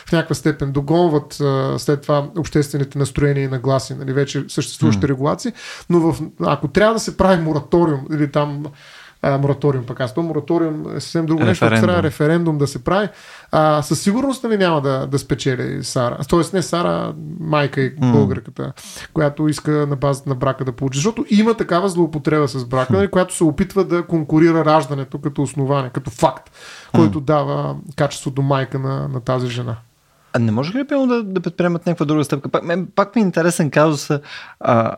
в 0.07 0.13
някаква 0.13 0.35
степен 0.35 0.73
догонват 0.73 1.41
а, 1.41 1.79
след 1.79 2.03
това 2.03 2.31
обществените 2.39 2.99
настроения 2.99 3.45
и 3.45 3.49
нагласи, 3.49 3.95
нали, 3.95 4.13
вече 4.13 4.45
съществуващите 4.49 5.09
регулации, 5.09 5.53
но 5.91 6.01
в, 6.01 6.23
ако 6.41 6.69
трябва 6.69 6.95
да 6.95 7.01
се 7.01 7.17
прави 7.17 7.43
мораториум 7.43 8.01
или 8.13 8.33
там 8.33 8.65
а, 9.23 9.39
мораториум, 9.39 9.87
пък 9.87 10.01
аз 10.01 10.15
то 10.15 10.23
мораториум 10.23 10.97
е 10.97 11.01
съвсем 11.01 11.27
друго 11.27 11.45
нещо, 11.45 11.65
ако 11.65 11.81
трябва 11.81 12.03
референдум 12.03 12.59
да 12.59 12.67
се 12.67 12.85
прави, 12.85 13.09
а, 13.53 13.83
със 13.83 14.01
сигурност 14.01 14.45
нали, 14.45 14.57
няма 14.57 14.81
да, 14.81 15.07
да 15.07 15.19
спечели 15.19 15.85
Сара. 15.85 16.19
Тоест 16.29 16.53
не 16.53 16.63
Сара, 16.63 17.15
майка 17.41 17.81
и 17.81 17.95
българката, 17.97 18.73
която 19.13 19.49
иска 19.49 19.71
на 19.71 19.97
базата 19.97 20.29
на 20.29 20.35
брака 20.35 20.65
да 20.65 20.73
получи. 20.73 20.99
Защото 20.99 21.25
има 21.31 21.55
такава 21.55 21.89
злоупотреба 21.89 22.49
с 22.49 22.65
брака, 22.65 22.93
нали, 22.93 23.09
която 23.09 23.35
се 23.35 23.45
опитва 23.45 23.85
да 23.85 24.03
конкурира 24.03 24.65
раждането 24.65 25.19
като 25.19 25.43
основание, 25.43 25.91
като 25.91 26.11
факт, 26.11 26.51
който 26.95 27.21
дава 27.21 27.77
качеството 27.97 28.43
майка 28.43 28.79
на, 28.79 29.09
на 29.09 29.21
тази 29.21 29.47
жена. 29.49 29.77
А 30.33 30.39
не 30.39 30.53
може 30.53 30.79
ли 30.79 30.85
да, 30.85 31.23
да 31.23 31.41
предприемат 31.41 31.87
някаква 31.87 32.07
друга 32.07 32.25
стъпка? 32.25 32.49
Пак, 32.49 32.65
мен, 32.65 32.89
пак 32.95 33.17
ми 33.17 33.23
е 33.23 33.25
интересен 33.25 33.71
казус. 33.71 34.11
А, 34.61 34.97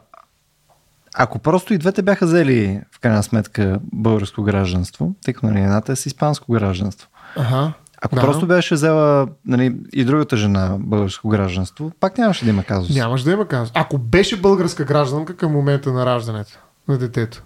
ако 1.14 1.38
просто 1.38 1.74
и 1.74 1.78
двете 1.78 2.02
бяха 2.02 2.26
взели 2.26 2.80
в 2.92 3.00
крайна 3.00 3.22
сметка 3.22 3.78
българско 3.92 4.42
гражданство, 4.42 5.14
тъй 5.24 5.34
като 5.34 5.46
нали, 5.46 5.60
едната 5.60 5.92
е 5.92 5.96
с 5.96 6.06
испанско 6.06 6.52
гражданство. 6.52 7.08
Ага. 7.36 7.72
Ако 8.04 8.14
Да. 8.14 8.20
просто 8.20 8.46
беше 8.46 8.74
взела 8.74 9.26
нали, 9.46 9.76
и 9.92 10.04
другата 10.04 10.36
жена 10.36 10.76
българско 10.78 11.28
гражданство, 11.28 11.92
пак 12.00 12.18
нямаше 12.18 12.44
да 12.44 12.50
има 12.50 12.64
казус. 12.64 12.96
Нямаш 12.96 13.22
да 13.22 13.32
има 13.32 13.48
казус. 13.48 13.72
Ако 13.74 13.98
беше 13.98 14.40
българска 14.40 14.84
гражданка 14.84 15.36
към 15.36 15.52
момента 15.52 15.92
на 15.92 16.06
раждането 16.06 16.58
на 16.88 16.98
детето, 16.98 17.42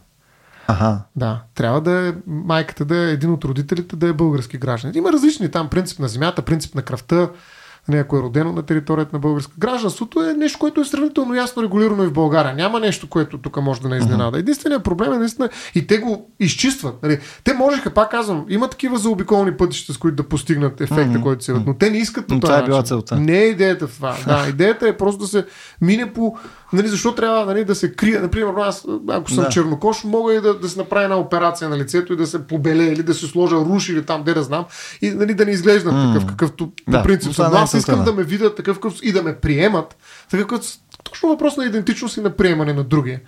Ага. 0.69 1.01
Да, 1.17 1.43
трябва 1.55 1.81
да 1.81 2.09
е 2.09 2.13
майката 2.27 2.85
да 2.85 2.97
е 2.97 3.11
един 3.11 3.31
от 3.31 3.45
родителите 3.45 3.97
да 3.97 4.09
е 4.09 4.13
български 4.13 4.59
гражданин. 4.59 4.97
Има 4.97 5.13
различни 5.13 5.51
там 5.51 5.69
принцип 5.69 5.99
на 5.99 6.09
земята, 6.09 6.43
принцип 6.43 6.75
на 6.75 6.83
кръвта, 6.83 7.31
нали, 7.89 7.99
ако 7.99 8.17
е 8.17 8.23
родено 8.23 8.53
на 8.53 8.63
територията 8.63 9.11
на 9.13 9.19
българска. 9.19 9.53
Гражданството 9.59 10.23
е 10.23 10.35
нещо, 10.35 10.59
което 10.59 10.81
е 10.81 10.85
сравнително 10.85 11.35
ясно 11.35 11.63
регулирано 11.63 12.05
и 12.05 12.07
в 12.07 12.13
България. 12.13 12.55
Няма 12.55 12.81
нещо, 12.81 13.09
което 13.09 13.39
тук 13.39 13.57
може 13.57 13.81
да 13.81 13.89
не 13.89 13.97
изненада. 13.97 14.39
Единственият 14.39 14.85
проблем 14.85 15.13
е 15.13 15.19
наистина 15.19 15.49
и 15.75 15.87
те 15.87 15.99
го 15.99 16.31
изчистват. 16.41 17.03
Нали. 17.03 17.19
Те 17.45 17.55
можеха, 17.55 17.91
пак 17.91 18.11
казвам, 18.11 18.47
има 18.49 18.69
такива 18.69 18.99
заобиколни 18.99 19.57
пътища, 19.57 19.93
с 19.93 19.99
които 19.99 20.17
да 20.17 20.29
постигнат 20.29 20.81
ефекта, 20.81 21.05
Мгм. 21.05 21.21
който 21.23 21.45
се 21.45 21.53
но 21.53 21.75
те 21.75 21.91
не 21.91 21.99
искат 21.99 22.27
по 22.27 22.35
този 22.35 22.41
това 22.41 22.59
е 22.59 22.63
била 22.63 22.77
начин. 22.77 22.87
целта. 22.89 23.17
Не 23.17 23.39
е 23.39 23.47
идеята 23.47 23.87
в 23.87 23.95
това. 23.95 24.17
Да, 24.27 24.47
идеята 24.51 24.89
е 24.89 24.97
просто 24.97 25.21
да 25.21 25.27
се 25.27 25.47
мине 25.81 26.13
по... 26.13 26.37
Нали, 26.73 26.89
защо 26.89 27.15
трябва 27.15 27.47
нали, 27.47 27.65
да 27.65 27.75
се 27.75 27.93
крие? 27.93 28.19
Например, 28.19 28.53
аз, 28.59 28.87
ако 29.09 29.31
съм 29.31 29.45
Да. 29.45 29.51
чернокош, 29.51 30.05
мога 30.05 30.35
и 30.35 30.41
да, 30.41 30.59
да 30.59 30.69
се 30.69 30.79
направи 30.79 31.05
една 31.05 31.17
операция 31.17 31.69
на 31.69 31.79
лицето 31.79 32.13
и 32.13 32.17
да 32.17 32.27
се 32.27 32.47
побеле 32.47 32.85
или 32.85 33.03
да 33.03 33.15
се 33.15 33.27
сложа 33.27 33.57
руш 33.57 33.89
или 33.89 34.03
там, 34.03 34.23
де 34.23 34.35
да 34.35 34.43
знам, 34.43 34.65
и 35.03 35.11
нали, 35.11 35.35
да 35.35 35.45
не 35.45 35.51
изглеждам 35.51 35.95
М. 35.95 36.13
такъв, 36.15 36.29
какъвто 36.29 36.73
Да, 36.89 36.99
по 36.99 37.05
принцип 37.05 37.35
съм. 37.35 37.55
е 37.55 37.59
аз 37.59 37.75
искам 37.75 38.05
да 38.05 38.13
ме 38.13 38.23
видят 38.23 38.57
такъв 38.57 38.77
какъв 38.77 38.99
и 39.03 39.13
да 39.13 39.23
ме 39.23 39.37
приемат. 39.37 39.97
Такъв, 40.31 40.47
като, 40.47 40.67
точно 41.05 41.29
въпрос 41.29 41.57
на 41.57 41.65
идентичност 41.65 42.17
и 42.17 42.21
на 42.21 42.31
приемане 42.31 42.73
на 42.73 42.85
другия. 42.85 43.21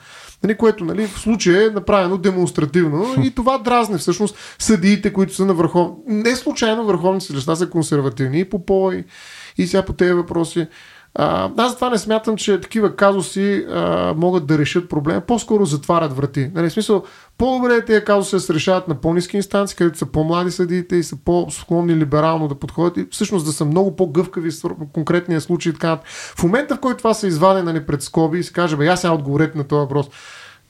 Нали, 0.43 0.57
което 0.57 0.85
нали, 0.85 1.07
в 1.07 1.19
случая 1.19 1.67
е 1.67 1.71
направено 1.71 2.19
демонстративно 2.19 3.07
и 3.23 3.31
това 3.31 3.59
дразне 3.59 3.99
всъщност 3.99 4.37
съдиите, 4.59 5.13
които 5.13 5.35
са 5.35 5.47
на 5.47 5.55
върхов... 5.55 5.91
Не 6.07 6.37
случайно 6.37 6.85
върховни 6.85 7.21
съдилища 7.21 7.57
са 7.57 7.71
консервативни 7.71 8.41
и 8.41 8.45
по 8.45 8.93
и, 8.93 9.05
и 9.59 9.67
сега 9.67 9.83
по 9.83 9.93
тези 9.93 10.13
въпроси. 10.13 10.67
А, 11.21 11.51
аз 11.57 11.71
затова 11.71 11.91
не 11.91 11.99
смятам, 11.99 12.37
че 12.37 12.61
такива 12.61 12.97
казуси 12.97 13.67
а, 13.71 14.15
могат 14.17 14.47
да 14.47 14.59
решат 14.59 14.89
проблема. 14.89 15.21
По-скоро 15.21 15.65
затварят 15.65 16.17
врати. 16.17 16.51
Нали, 16.55 16.69
в 16.69 16.73
смисъл, 16.73 17.03
по-добре 17.39 17.75
е 17.75 17.85
тези 17.85 18.05
казуси 18.05 18.37
да 18.37 18.41
се 18.41 18.55
решават 18.55 18.89
на 18.89 18.95
по-низки 18.95 19.37
инстанции, 19.37 19.77
където 19.77 19.99
са 19.99 20.07
по-млади 20.07 20.51
съдиите 20.51 20.97
и 20.97 21.03
са 21.03 21.17
по-склонни 21.25 21.97
либерално 21.97 22.49
да 22.49 22.55
подходят 22.55 22.97
и 22.97 23.07
всъщност 23.11 23.47
да 23.47 23.53
са 23.53 23.65
много 23.65 23.97
по-гъвкави 23.97 24.51
в 24.51 24.63
конкретния 24.93 25.41
случай. 25.41 25.73
Така. 25.73 25.99
В 26.37 26.43
момента, 26.43 26.77
в 26.77 26.81
който 26.81 26.99
това 26.99 27.15
са 27.15 27.27
извадени 27.27 27.65
нали, 27.65 27.87
пред 27.87 28.03
скоби 28.03 28.39
и 28.39 28.43
се 28.43 28.53
каже, 28.53 28.77
бе, 28.77 28.87
аз 28.87 29.01
сега 29.01 29.13
отговорете 29.13 29.59
на 29.59 29.65
този 29.65 29.81
въпрос 29.81 30.07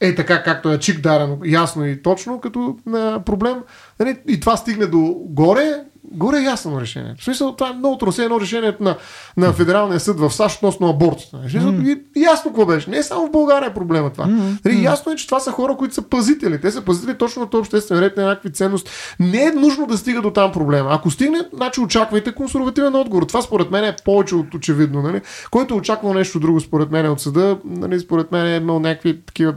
е 0.00 0.14
така, 0.14 0.42
както 0.42 0.72
е 0.72 0.78
чик 0.78 1.00
дарено, 1.00 1.38
ясно 1.44 1.86
и 1.86 2.02
точно 2.02 2.40
като 2.40 2.76
а, 2.94 3.20
проблем. 3.20 3.56
Нали, 4.00 4.18
и 4.28 4.40
това 4.40 4.56
стигне 4.56 4.86
до 4.86 5.16
горе, 5.24 5.84
горе 6.12 6.38
е 6.38 6.42
ясно 6.42 6.80
решение. 6.80 7.14
В 7.18 7.24
смисъл, 7.24 7.52
това 7.52 7.70
е 7.70 7.72
много 7.72 7.98
трудно. 7.98 8.24
едно 8.24 8.40
решението 8.40 8.82
на, 8.82 8.96
на 9.36 9.52
Федералния 9.52 10.00
съд 10.00 10.20
в 10.20 10.30
САЩ 10.30 10.56
относно 10.56 10.88
абортите. 10.88 11.36
В 11.44 11.50
смисъл, 11.50 11.72
mm. 11.72 12.00
ясно 12.16 12.50
какво 12.50 12.66
беше. 12.66 12.90
Не 12.90 12.96
е 12.96 13.02
само 13.02 13.26
в 13.26 13.30
България 13.30 13.68
е 13.68 13.74
проблема 13.74 14.10
това. 14.10 14.24
Mm. 14.24 14.64
Нали, 14.64 14.84
ясно 14.84 15.12
е, 15.12 15.16
че 15.16 15.26
това 15.26 15.40
са 15.40 15.50
хора, 15.50 15.76
които 15.76 15.94
са 15.94 16.02
пазители. 16.02 16.60
Те 16.60 16.70
са 16.70 16.82
пазители 16.82 17.18
точно 17.18 17.42
на 17.42 17.50
този 17.50 17.60
обществен 17.60 18.00
ред, 18.00 18.16
на 18.16 18.24
някакви 18.24 18.52
ценности. 18.52 18.90
Не 19.20 19.42
е 19.42 19.50
нужно 19.50 19.86
да 19.86 19.98
стига 19.98 20.22
до 20.22 20.30
там 20.30 20.52
проблема. 20.52 20.90
Ако 20.92 21.10
стигне, 21.10 21.38
значи 21.52 21.80
очаквайте 21.80 22.34
консервативен 22.34 22.94
отговор. 22.94 23.22
Това 23.22 23.42
според 23.42 23.70
мен 23.70 23.84
е 23.84 23.96
повече 24.04 24.34
от 24.34 24.54
очевидно. 24.54 25.02
Нали? 25.02 25.20
Който 25.50 25.74
е 25.74 25.76
очаквал 25.76 26.14
нещо 26.14 26.40
друго 26.40 26.60
според 26.60 26.90
мен 26.90 27.10
от 27.10 27.20
съда, 27.20 27.58
нали, 27.64 28.00
според 28.00 28.32
мен 28.32 28.46
е 28.46 28.56
имал 28.56 28.80
някакви 28.80 29.20
такива 29.20 29.54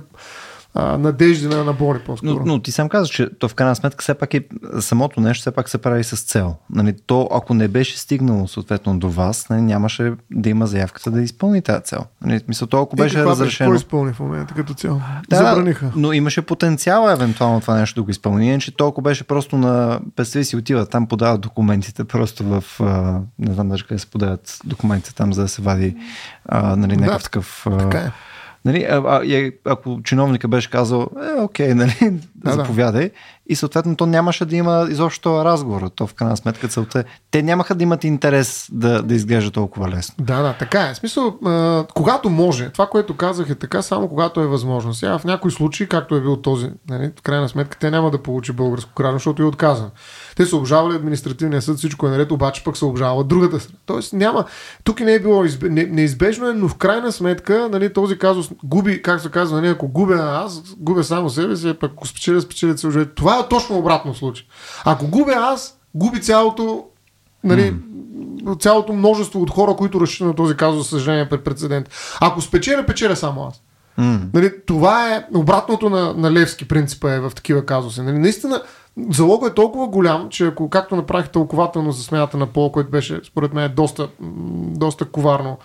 а, 0.73 0.97
надежди 0.97 1.47
на 1.47 1.63
набори 1.63 1.99
по-скоро. 1.99 2.31
Но, 2.34 2.45
но 2.45 2.60
ти 2.60 2.71
сам 2.71 2.89
казваш, 2.89 3.10
че 3.10 3.29
то 3.39 3.47
в 3.47 3.55
крайна 3.55 3.75
сметка 3.75 4.01
все 4.01 4.13
пак 4.13 4.34
е 4.34 4.45
самото 4.79 5.21
нещо, 5.21 5.41
все 5.41 5.51
пак 5.51 5.69
се 5.69 5.77
прави 5.77 6.03
с 6.03 6.21
цел. 6.21 6.55
Нали, 6.69 6.95
то, 7.05 7.29
ако 7.31 7.53
не 7.53 7.67
беше 7.67 7.99
стигнало 7.99 8.47
съответно 8.47 8.99
до 8.99 9.10
вас, 9.10 9.49
нали, 9.49 9.62
нямаше 9.62 10.13
да 10.31 10.49
има 10.49 10.67
заявката 10.67 11.12
да 11.12 11.21
изпълни 11.21 11.62
тази 11.62 11.84
цел. 11.84 12.05
Нали, 12.21 12.41
мисля, 12.47 12.67
то 12.67 12.81
ако 12.81 12.95
беше 12.95 13.19
е, 13.19 13.23
разрешено. 13.23 13.69
Какво 13.69 13.75
изпълни 13.75 14.13
в 14.13 14.19
момента 14.19 14.53
като 14.53 14.73
цел? 14.73 15.01
Да, 15.29 15.36
Забраниха. 15.36 15.91
Но 15.95 16.13
имаше 16.13 16.41
потенциал 16.41 17.10
евентуално 17.10 17.62
това 17.62 17.75
нещо 17.75 18.01
да 18.01 18.03
го 18.03 18.12
изпълни. 18.12 18.60
Че 18.60 18.75
толкова 18.75 19.10
беше 19.10 19.23
просто 19.23 19.57
на 19.57 19.99
представи 20.15 20.45
си 20.45 20.55
отива 20.55 20.86
там, 20.86 21.07
подават 21.07 21.41
документите 21.41 22.03
просто 22.03 22.43
в. 22.43 22.63
Не 23.39 23.53
знам 23.53 23.69
даже 23.69 23.86
къде 23.88 23.99
се 23.99 24.07
подават 24.07 24.60
документите 24.65 25.15
там, 25.15 25.34
за 25.34 25.41
да 25.41 25.47
се 25.47 25.62
вади 25.62 25.95
а, 26.45 26.75
нали, 26.75 26.97
някакъв 26.97 27.17
да, 27.17 27.23
такъв. 27.23 27.67
Така 27.79 27.97
е 27.97 28.12
Нали, 28.65 28.84
а, 28.84 29.02
а, 29.06 29.52
ако 29.65 30.00
чиновника 30.04 30.47
беше 30.47 30.69
казал, 30.69 31.08
е, 31.38 31.41
окей, 31.41 31.74
нали, 31.74 32.19
да, 32.36 32.52
заповядай, 32.52 33.10
да. 33.10 33.15
и 33.50 33.56
съответно 33.56 33.95
то 33.95 34.06
нямаше 34.06 34.45
да 34.45 34.56
има 34.56 34.88
изобщо 34.89 35.45
разговор. 35.45 35.89
То 35.95 36.08
в 36.08 36.13
крайна 36.13 36.38
сметка 36.38 36.67
целта 36.67 37.00
е. 37.00 37.04
Те 37.32 37.43
нямаха 37.43 37.76
да 37.76 37.84
имат 37.84 38.04
интерес 38.04 38.69
да, 38.71 39.04
да 39.04 39.13
изглежда 39.13 39.52
толкова 39.52 39.89
лесно. 39.89 40.15
Да, 40.19 40.41
да, 40.41 40.54
така 40.54 40.82
е. 40.82 40.93
В 40.93 40.97
смисъл, 40.97 41.38
а, 41.45 41.86
когато 41.93 42.30
може, 42.30 42.69
това, 42.69 42.88
което 42.88 43.17
казах 43.17 43.50
е 43.50 43.56
така, 43.56 43.82
само 43.82 44.10
когато 44.10 44.41
е 44.41 44.47
възможно. 44.47 44.93
Сега 44.93 45.17
в 45.17 45.24
някои 45.24 45.52
случаи, 45.52 45.88
както 45.88 46.15
е 46.15 46.21
бил 46.21 46.38
този, 46.38 46.69
нали, 46.89 47.12
в 47.19 47.21
крайна 47.21 47.50
сметка, 47.50 47.78
те 47.78 47.91
няма 47.91 48.12
да 48.12 48.24
получи 48.24 48.52
българско 48.52 48.91
гражданство, 48.95 49.30
защото 49.30 49.43
е 49.43 49.45
отказан. 49.45 49.89
Те 50.35 50.45
са 50.45 50.57
обжавали 50.57 50.95
административния 50.95 51.61
съд, 51.61 51.77
всичко 51.77 52.07
е 52.07 52.09
наред, 52.09 52.31
обаче 52.31 52.63
пък 52.63 52.77
се 52.77 52.85
обжава 52.85 53.23
другата 53.23 53.59
страна. 53.59 53.79
Тоест 53.85 54.13
няма. 54.13 54.45
Тук 54.83 54.99
и 54.99 55.03
не 55.03 55.13
е 55.13 55.19
било 55.19 55.45
изб... 55.45 55.63
не, 55.63 55.83
неизбежно, 55.83 56.49
е, 56.49 56.53
но 56.53 56.67
в 56.67 56.75
крайна 56.75 57.11
сметка 57.11 57.69
нали, 57.71 57.93
този 57.93 58.17
казус 58.17 58.49
губи, 58.63 59.01
как 59.01 59.21
се 59.21 59.29
казва, 59.29 59.61
нали, 59.61 59.71
ако 59.71 59.87
губя 59.87 60.41
аз, 60.45 60.63
губя 60.77 61.03
само 61.03 61.29
себе 61.29 61.55
си, 61.55 61.73
пък 61.73 61.91
ако 61.91 62.07
спечеля, 62.07 62.41
спечеля 62.41 62.77
се 62.77 63.05
Това 63.05 63.39
е 63.39 63.47
точно 63.49 63.77
обратно 63.77 64.15
случай. 64.15 64.45
Ако 64.85 65.07
губя 65.07 65.33
аз, 65.33 65.79
губи 65.95 66.21
цялото 66.21 66.85
нали, 67.43 67.73
mm. 68.43 68.61
цялото 68.61 68.93
множество 68.93 69.41
от 69.41 69.49
хора, 69.49 69.75
които 69.75 70.01
разчитат 70.01 70.27
на 70.27 70.35
този 70.35 70.55
казус, 70.55 70.89
съжаление, 70.89 71.29
пред 71.29 71.43
прецедент. 71.43 71.89
Ако 72.21 72.41
спечеля, 72.41 72.85
печеля 72.85 73.15
само 73.15 73.43
аз. 73.43 73.61
Mm. 74.01 74.33
Нали, 74.33 74.51
това 74.65 75.15
е 75.15 75.25
обратното 75.35 75.89
на, 75.89 76.13
на 76.13 76.31
Левски 76.31 76.67
принципа 76.67 77.13
е 77.13 77.19
в 77.19 77.31
такива 77.35 77.65
казуси. 77.65 78.01
Нали, 78.01 78.17
наистина, 78.17 78.61
залогът 79.09 79.51
е 79.51 79.55
толкова 79.55 79.87
голям, 79.87 80.29
че 80.29 80.45
ако 80.45 80.69
както 80.69 80.95
направих 80.95 81.29
тълкователно 81.29 81.91
за 81.91 82.03
смяната 82.03 82.37
на 82.37 82.47
пол, 82.47 82.71
което 82.71 82.91
беше 82.91 83.19
според 83.23 83.53
мен 83.53 83.73
доста, 83.75 84.09
доста 84.77 85.05
коварно 85.05 85.57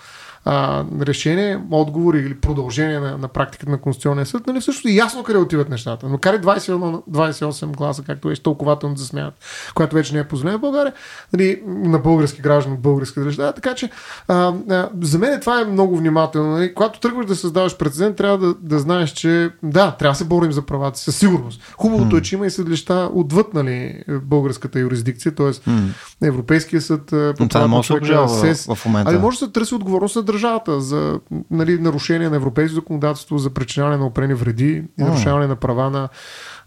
а, 0.49 0.85
решение, 1.01 1.61
отговор 1.71 2.15
или 2.15 2.35
продължение 2.35 3.01
на, 3.01 3.19
на 3.19 3.29
практиката 3.29 3.71
на 3.71 3.79
Конституционния 3.79 4.27
съд, 4.27 4.47
нали, 4.47 4.61
всъщност 4.61 4.87
е 4.87 4.97
ясно 4.97 5.23
къде 5.23 5.39
отиват 5.39 5.69
нещата. 5.69 6.09
Но 6.09 6.19
кари 6.19 6.37
21, 6.37 7.03
28 7.11 7.77
гласа, 7.77 8.03
както 8.03 8.29
беше 8.29 8.43
тълкователно 8.43 8.97
за 8.97 9.07
смят, 9.07 9.35
която 9.75 9.97
вече 9.97 10.15
не 10.15 10.21
е 10.21 10.25
позволена 10.25 10.59
в 10.59 10.61
България, 10.61 10.93
нали, 11.33 11.63
на 11.67 11.99
български 11.99 12.43
граждани 12.43 12.75
от 12.75 12.83
българска 12.83 13.25
държава. 13.25 13.53
Така 13.53 13.75
че 13.75 13.91
а, 14.29 14.53
а, 14.71 14.89
за 15.03 15.19
мен 15.19 15.41
това 15.41 15.61
е 15.61 15.65
много 15.65 15.97
внимателно. 15.97 16.51
Нали. 16.51 16.75
Когато 16.75 17.01
тръгваш 17.01 17.27
да 17.27 17.37
създаваш 17.37 17.77
прецедент, 17.77 18.17
трябва 18.17 18.39
да, 18.39 18.55
да 18.61 18.79
знаеш, 18.79 19.11
че 19.11 19.51
да, 19.63 19.91
трябва 19.91 20.13
да 20.13 20.19
се 20.19 20.25
борим 20.25 20.53
за 20.53 20.63
правата 20.63 20.99
си, 20.99 21.05
със 21.05 21.17
сигурност. 21.17 21.75
Хубавото 21.79 22.17
mm. 22.17 22.19
е, 22.19 22.23
че 22.23 22.35
има 22.35 22.47
и 22.47 22.51
съдилища 22.51 23.11
отвъд 23.15 23.55
нали, 23.55 24.03
българската 24.09 24.81
юрисдикция, 24.81 25.35
т.е. 25.35 25.47
Mm. 25.47 25.89
Европейския 26.23 26.81
съд, 26.81 27.15
по 27.39 27.49
това 27.49 27.67
може 27.67 27.95
да 27.95 28.29
се 28.29 28.75
в 28.75 28.87
момента. 28.87 29.11
Ами 29.11 29.21
може 29.21 29.39
да 29.39 29.47
се 29.47 29.53
търси 29.53 29.75
отговорност 29.75 30.17
на 30.17 30.23
държавата 30.37 30.81
за 30.81 31.21
нали, 31.51 31.79
нарушение 31.79 32.29
на 32.31 32.37
европейско 32.37 32.75
законодателство, 32.75 33.39
за 33.39 33.51
причиняване 33.51 33.97
на 33.97 34.07
опрени 34.07 34.35
вреди 34.35 34.85
и 34.99 35.03
нарушаване 35.03 35.47
на 35.47 35.57
права 35.57 35.91
на 35.91 36.09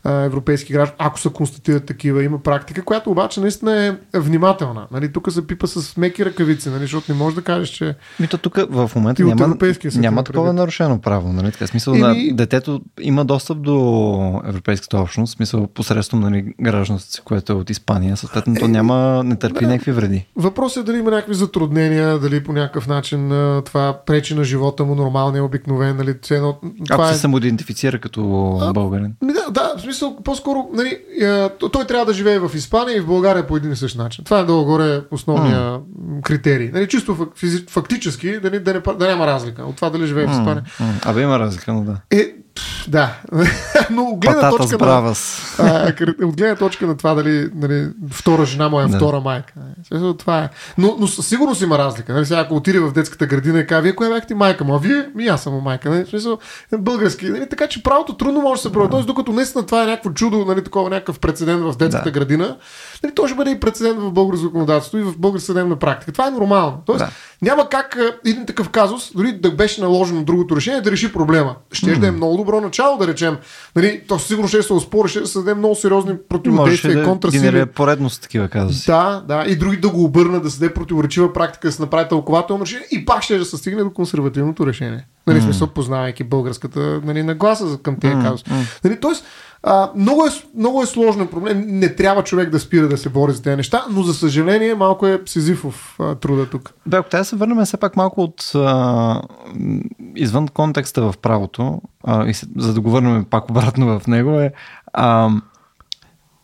европейски 0.05 0.73
граждани, 0.73 0.95
ако 0.99 1.19
се 1.19 1.29
констатират 1.29 1.85
такива. 1.85 2.23
Има 2.23 2.39
практика, 2.39 2.83
която 2.83 3.11
обаче 3.11 3.41
наистина 3.41 3.97
е 4.13 4.19
внимателна. 4.19 4.87
Нали, 4.91 5.11
тук 5.11 5.31
се 5.31 5.47
пипа 5.47 5.67
с 5.67 5.97
меки 5.97 6.25
ръкавици, 6.25 6.69
нали, 6.69 6.81
защото 6.81 7.11
не 7.11 7.17
можеш 7.17 7.35
да 7.35 7.41
кажеш, 7.41 7.69
че. 7.69 7.95
Мито 8.19 8.37
тук 8.37 8.57
в 8.69 8.91
момента 8.95 9.23
няма, 9.23 9.57
няма 9.95 10.23
такова 10.23 10.53
нарушено 10.53 11.01
право. 11.01 11.33
Нали? 11.33 11.51
Така, 11.51 11.67
смисъл 11.67 11.93
Или... 11.93 12.01
на 12.01 12.35
детето 12.35 12.81
има 13.01 13.25
достъп 13.25 13.61
до 13.61 14.41
европейската 14.45 14.97
общност, 14.97 15.35
смисъл 15.35 15.67
посредством 15.67 16.19
нали, 16.19 16.53
гражданството 16.61 17.13
си, 17.13 17.21
което 17.25 17.53
е 17.53 17.55
от 17.55 17.69
Испания. 17.69 18.17
Съответно, 18.17 18.55
то 18.55 18.65
е, 18.65 18.67
няма, 18.67 19.23
не 19.25 19.35
търпи 19.35 19.65
да, 19.65 19.67
някакви 19.71 19.91
вреди. 19.91 20.25
Въпросът 20.35 20.83
е 20.83 20.85
дали 20.85 20.97
има 20.97 21.11
някакви 21.11 21.33
затруднения, 21.33 22.19
дали 22.19 22.43
по 22.43 22.53
някакъв 22.53 22.87
начин 22.87 23.29
това 23.65 23.99
пречи 24.05 24.35
на 24.35 24.43
живота 24.43 24.85
му, 24.85 24.95
нормалния, 24.95 25.43
обикновен. 25.43 25.97
Нали, 25.97 26.17
това 26.21 26.57
Ако 26.89 27.03
е... 27.03 27.13
се 27.13 27.19
самоидентифицира 27.19 27.99
като 27.99 28.51
а, 28.61 28.73
българин. 28.73 29.13
Да, 29.23 29.51
да, 29.51 29.73
смисъл, 29.93 30.17
по-скоро, 30.23 30.69
нали, 30.73 30.97
той 31.71 31.85
трябва 31.85 32.05
да 32.05 32.13
живее 32.13 32.39
в 32.39 32.51
Испания 32.55 32.97
и 32.97 32.99
в 32.99 33.07
България 33.07 33.47
по 33.47 33.57
един 33.57 33.71
и 33.71 33.75
същ 33.75 33.97
начин. 33.97 34.23
Това 34.23 34.39
е 34.39 34.43
долу-горе 34.43 35.01
основния 35.11 35.59
mm. 35.59 36.21
критерий. 36.21 36.69
Нали, 36.73 36.87
чисто 36.87 37.27
фактически, 37.69 38.31
да, 38.31 38.49
да, 38.49 38.51
не, 38.51 38.59
да 38.59 39.07
няма 39.07 39.27
разлика 39.27 39.63
от 39.63 39.75
това 39.75 39.89
дали 39.89 40.07
живее 40.07 40.25
mm. 40.25 40.29
в 40.29 40.31
Испания. 40.31 40.63
Mm. 40.79 41.05
Абе 41.05 41.21
има 41.21 41.39
разлика, 41.39 41.73
но 41.73 41.83
да. 41.83 41.97
Е, 42.11 42.33
да, 42.87 43.13
но 43.89 44.03
от 44.03 44.19
гледна, 44.19 44.49
точка 44.49 44.77
на, 44.77 45.13
а, 45.59 45.93
от 46.23 46.37
гледна 46.37 46.55
точка 46.55 46.87
на 46.87 46.97
това 46.97 47.13
дали 47.13 47.49
нали, 47.55 47.89
втора 48.11 48.45
жена 48.45 48.69
му 48.69 48.81
е 48.81 48.87
втора 48.87 49.19
майка. 49.19 49.53
Това 50.17 50.39
е. 50.43 50.49
Но, 50.77 50.95
но 50.99 51.07
със 51.07 51.27
сигурност 51.27 51.61
има 51.61 51.77
разлика. 51.77 52.13
Нали, 52.13 52.25
сега, 52.25 52.39
ако 52.39 52.55
отиде 52.55 52.79
в 52.79 52.91
детската 52.91 53.25
градина 53.25 53.59
и 53.59 53.67
каже, 53.67 53.81
вие 53.81 53.95
коя 53.95 54.09
бяхте 54.09 54.35
майка 54.35 54.63
му, 54.63 54.75
а 54.75 54.79
вие, 54.79 55.09
ми 55.15 55.27
аз 55.27 55.43
съм 55.43 55.53
майка. 55.53 55.89
Нали, 55.89 56.05
смисъл, 56.05 56.37
български. 56.77 57.29
Нали, 57.29 57.49
така 57.49 57.67
че 57.67 57.83
правото 57.83 58.17
трудно 58.17 58.41
може 58.41 58.61
да 58.61 58.69
се 58.69 58.73
прави. 58.73 58.89
Тоест, 58.89 59.07
докато 59.07 59.31
наистина 59.31 59.65
това 59.65 59.83
е 59.83 59.85
някакво 59.85 60.09
чудо, 60.09 60.45
нали, 60.45 60.63
такова 60.63 60.89
някакъв 60.89 61.19
прецедент 61.19 61.61
в 61.61 61.77
детската 61.77 62.11
да. 62.11 62.19
градина, 62.19 62.57
нали, 63.03 63.15
то 63.15 63.27
ще 63.27 63.35
бъде 63.35 63.51
и 63.51 63.59
прецедент 63.59 63.99
в 63.99 64.11
българско 64.11 64.45
законодателство 64.45 64.97
и 64.97 65.03
в 65.03 65.17
българска 65.17 65.45
съдебна 65.45 65.75
практика. 65.75 66.11
Това 66.11 66.27
е 66.27 66.31
нормално. 66.31 66.81
Тоест, 66.85 66.99
да. 66.99 67.09
няма 67.41 67.69
как 67.69 67.97
един 68.25 68.45
такъв 68.45 68.69
казус, 68.69 69.11
дори 69.15 69.31
да 69.31 69.51
беше 69.51 69.81
наложено 69.81 70.23
другото 70.23 70.55
решение, 70.55 70.81
да 70.81 70.91
реши 70.91 71.13
проблема. 71.13 71.55
Ще 71.71 71.95
mm. 71.95 71.99
да 71.99 72.07
е 72.07 72.11
много 72.11 72.37
добро 72.49 72.61
начало, 72.61 72.97
да 72.97 73.07
речем. 73.07 73.37
Нали, 73.75 74.01
то 74.07 74.19
сигурно 74.19 74.47
ще 74.47 74.61
се 74.61 74.73
оспори, 74.73 75.09
ще 75.09 75.25
се 75.25 75.39
даде 75.39 75.53
много 75.53 75.75
сериозни 75.75 76.15
противодействия 76.29 77.01
и 77.01 77.05
контрасили. 77.05 77.59
Да 77.59 77.65
поредност 77.65 78.21
такива 78.21 78.47
казуси. 78.47 78.85
Да, 78.85 79.23
да. 79.27 79.45
И 79.47 79.55
други 79.55 79.77
да 79.77 79.89
го 79.89 80.03
обърнат, 80.03 80.43
да 80.43 80.49
се 80.49 80.59
даде 80.59 80.73
противоречива 80.73 81.33
практика, 81.33 81.67
да 81.67 81.71
се 81.71 81.81
направи 81.81 82.09
тълкователно 82.09 82.65
решение 82.65 82.87
и 82.91 83.05
пак 83.05 83.23
ще 83.23 83.37
да 83.37 83.45
се 83.45 83.57
стигне 83.57 83.83
до 83.83 83.93
консервативното 83.93 84.67
решение. 84.67 85.05
Нали, 85.29 85.41
mm. 85.41 85.43
смисъл, 85.43 85.67
познавайки 85.67 86.23
българската 86.23 87.01
нали, 87.03 87.23
нагласа 87.23 87.77
към 87.83 87.99
тези 87.99 88.15
mm. 88.15 88.23
казуси. 88.23 88.45
Нали, 88.83 88.99
тоест, 88.99 89.25
а, 89.63 89.91
много, 89.95 90.25
е, 90.25 90.29
много 90.57 90.83
е 90.83 90.85
сложен 90.85 91.27
проблем. 91.27 91.63
Не 91.67 91.95
трябва 91.95 92.23
човек 92.23 92.49
да 92.49 92.59
спира 92.59 92.87
да 92.87 92.97
се 92.97 93.09
бори 93.09 93.33
за 93.33 93.41
тези 93.41 93.55
неща, 93.55 93.85
но 93.91 94.03
за 94.03 94.13
съжаление 94.13 94.75
малко 94.75 95.07
е 95.07 95.21
сизифов 95.25 95.95
а, 95.99 96.15
труда 96.15 96.49
тук. 96.49 96.73
Да, 96.85 96.97
ако 96.97 97.09
трябва 97.09 97.21
да 97.21 97.25
се 97.25 97.35
върнем 97.35 97.65
все 97.65 97.77
пак 97.77 97.95
малко 97.95 98.21
от 98.21 98.51
а, 98.55 99.21
извън 100.15 100.47
контекста 100.47 101.11
в 101.11 101.17
правото, 101.17 101.81
а, 102.03 102.27
и 102.27 102.33
за 102.57 102.73
да 102.73 102.81
го 102.81 102.91
върнем 102.91 103.25
пак 103.25 103.49
обратно 103.49 103.99
в 103.99 104.07
него 104.07 104.39
е 104.39 104.51
а, 104.93 105.29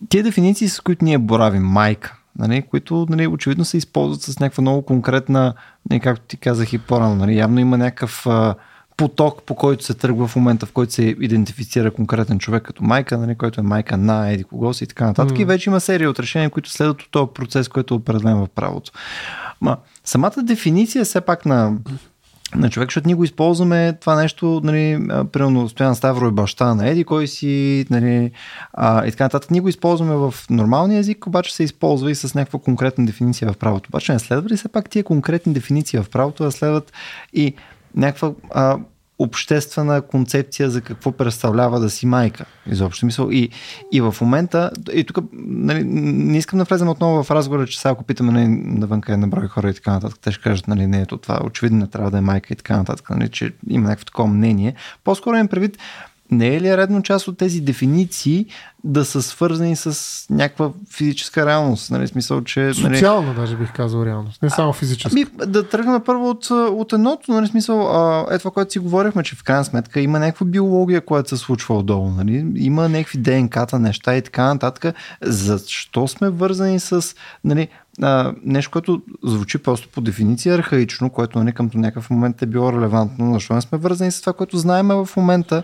тия 0.10 0.24
дефиниции, 0.24 0.70
с 0.70 0.80
които 0.80 1.06
ние 1.06 1.18
боравим, 1.18 1.64
майка, 1.64 2.16
нали, 2.40 2.62
които 2.62 3.06
нали, 3.10 3.28
очевидно 3.28 3.66
се 3.66 3.78
използват 3.78 4.22
с 4.22 4.40
някаква 4.40 4.62
много 4.62 4.82
конкретна, 4.82 5.54
нали, 5.90 6.00
както 6.00 6.26
ти 6.28 6.38
казах 6.38 6.74
и 6.74 6.78
по-рано, 6.78 7.16
нали, 7.16 7.38
явно 7.38 7.60
има 7.60 7.78
някакъв 7.78 8.28
а, 8.28 8.56
поток, 8.98 9.44
по 9.44 9.56
който 9.56 9.84
се 9.84 9.94
тръгва 9.94 10.28
в 10.28 10.36
момента, 10.36 10.66
в 10.66 10.72
който 10.72 10.94
се 10.94 11.04
идентифицира 11.04 11.92
конкретен 11.92 12.40
човек 12.40 12.64
като 12.64 12.84
майка, 12.84 13.18
нали, 13.18 13.36
който 13.36 13.62
е 13.62 13.64
майка 13.64 13.98
на 13.98 14.30
еди 14.30 14.44
кого 14.44 14.74
си 14.74 14.84
и 14.84 14.88
така 14.88 15.06
нататък. 15.06 15.38
Mm. 15.38 15.42
И 15.42 15.46
вече 15.46 15.70
има 15.70 15.80
серия 15.80 16.10
от 16.10 16.20
решения, 16.20 16.50
които 16.50 16.72
следват 16.72 17.02
от 17.02 17.12
този 17.12 17.32
процес, 17.34 17.68
който 17.68 17.94
е 17.94 17.98
определен 17.98 18.38
в 18.38 18.48
правото. 18.56 18.92
Ма, 19.62 19.78
самата 20.04 20.44
дефиниция 20.44 21.06
все 21.06 21.22
пак 21.22 21.46
на 21.46 21.74
на 22.56 22.70
човек, 22.70 22.90
защото 22.90 23.08
ние 23.08 23.16
го 23.16 23.24
използваме 23.24 23.94
това 23.94 24.16
нещо, 24.16 24.62
нали, 24.64 25.08
примерно 25.32 25.70
Стоян 25.70 25.96
Ставро 25.96 26.28
е 26.28 26.32
баща 26.32 26.76
на 26.76 26.90
Еди, 26.90 27.04
кой 27.04 27.28
си, 27.28 27.86
нали, 27.90 28.32
а, 28.74 29.08
и 29.08 29.12
така 29.12 29.24
нататък. 29.24 29.52
Ние 29.52 29.62
го 29.62 29.70
използваме 29.70 30.16
в 30.16 30.34
нормалния 30.50 31.00
език, 31.00 31.28
обаче 31.28 31.56
се 31.56 31.64
използва 31.64 32.12
и 32.12 32.16
с 32.16 32.36
някаква 32.36 32.60
конкретна 32.60 33.06
дефиниция 33.06 33.52
в 33.52 33.58
правото. 33.58 33.90
Обаче 33.90 34.14
не 34.14 34.20
следва 34.20 34.50
ли 34.50 34.58
все 34.58 34.68
пак 34.68 34.90
тия 34.90 35.04
конкретни 35.04 35.54
дефиниции 35.54 36.00
в 36.00 36.10
правото 36.10 36.44
да 36.44 36.52
следват 36.52 36.94
и 37.34 37.54
някаква 37.96 38.32
а, 38.52 38.78
обществена 39.20 40.02
концепция 40.02 40.70
за 40.70 40.82
какво 40.82 41.12
представлява 41.12 41.80
да 41.80 41.90
си 41.90 42.06
майка. 42.06 42.46
Изобщо 42.72 43.06
мисъл. 43.06 43.30
И, 43.32 43.50
и 43.92 44.02
в 44.02 44.16
момента, 44.22 44.72
и 44.94 45.04
тук 45.04 45.18
нали, 45.34 45.84
не 45.84 46.38
искам 46.38 46.60
да 46.60 46.66
влезем 46.66 46.90
отново 46.90 47.24
в 47.24 47.32
разговора, 47.32 47.68
че 47.68 47.80
сега 47.80 47.92
ако 47.92 48.04
питаме 48.04 48.32
нали, 48.32 48.48
навънка 48.80 49.18
на 49.18 49.28
брой 49.28 49.48
хора 49.48 49.70
и 49.70 49.74
така 49.74 49.92
нататък, 49.92 50.20
те 50.22 50.32
ще 50.32 50.44
кажат, 50.44 50.68
нали, 50.68 50.88
не, 50.88 51.02
ето 51.02 51.18
това 51.18 51.40
очевидно 51.44 51.80
не 51.80 51.88
трябва 51.88 52.12
да 52.12 52.18
е 52.18 52.22
майка 52.22 52.54
и 52.54 52.58
така 52.58 52.78
нататък, 52.78 53.10
нали, 53.10 53.30
че 53.30 53.54
има 53.70 53.88
някакво 53.88 54.06
такова 54.06 54.30
мнение. 54.30 54.76
По-скоро 55.04 55.38
им 55.38 55.48
предвид, 55.48 55.78
не 56.32 56.56
е 56.56 56.62
ли 56.62 56.78
редно 56.78 57.02
част 57.02 57.28
от 57.28 57.38
тези 57.38 57.62
дефиниции 57.62 58.46
да 58.86 59.06
са 59.06 59.22
свързани 59.22 59.76
с 59.76 60.26
някаква 60.30 60.72
физическа 60.92 61.46
реалност? 61.46 61.92
Нали, 61.92 62.08
смисъл, 62.08 62.42
че, 62.42 62.60
нали... 62.60 62.74
Социална, 62.74 63.34
даже 63.34 63.56
бих 63.56 63.74
казал 63.74 64.06
реалност, 64.06 64.42
не 64.42 64.50
само 64.50 64.74
физическа. 64.74 65.10
Ами, 65.14 65.26
да 65.52 65.70
тръгна 65.70 66.00
първо 66.00 66.30
от, 66.30 66.50
от 66.52 66.94
едното, 66.94 67.32
нали, 67.32 67.48
смисъл, 67.48 67.82
а, 67.82 68.26
е 68.32 68.38
това, 68.38 68.52
което 68.52 68.72
си 68.72 68.80
говорихме, 68.80 69.24
че 69.24 69.36
в 69.36 69.44
крайна 69.44 69.66
сметка 69.66 70.00
има 70.00 70.20
някаква 70.20 70.46
биология, 70.46 71.02
която 71.02 71.30
се 71.30 71.38
случва 71.38 71.78
отдолу. 71.78 72.10
Нали? 72.10 72.52
Има 72.56 72.90
някакви 72.90 73.18
ДНК-та, 73.18 73.80
неща 73.80 74.16
и 74.16 74.22
така 74.22 74.44
нататък. 74.44 74.96
Защо 75.22 76.08
сме 76.08 76.30
вързани 76.30 76.80
с 76.80 77.16
нали, 77.44 77.68
а, 78.02 78.34
нещо, 78.44 78.72
което 78.72 79.02
звучи 79.24 79.58
просто 79.58 79.90
по 79.90 80.02
дефиниция 80.02 80.56
архаично, 80.56 81.10
което 81.10 81.40
нали, 81.40 81.52
към 81.52 81.70
някакъв 81.74 82.10
момент 82.10 82.42
е 82.42 82.46
било 82.46 82.74
релевантно, 82.74 83.34
защо 83.34 83.54
не 83.54 83.62
сме 83.62 83.78
вързани 83.78 84.12
с 84.12 84.22
това, 84.22 84.34
което 84.34 84.58
знаем 84.58 84.88
в 84.88 85.10
момента 85.18 85.64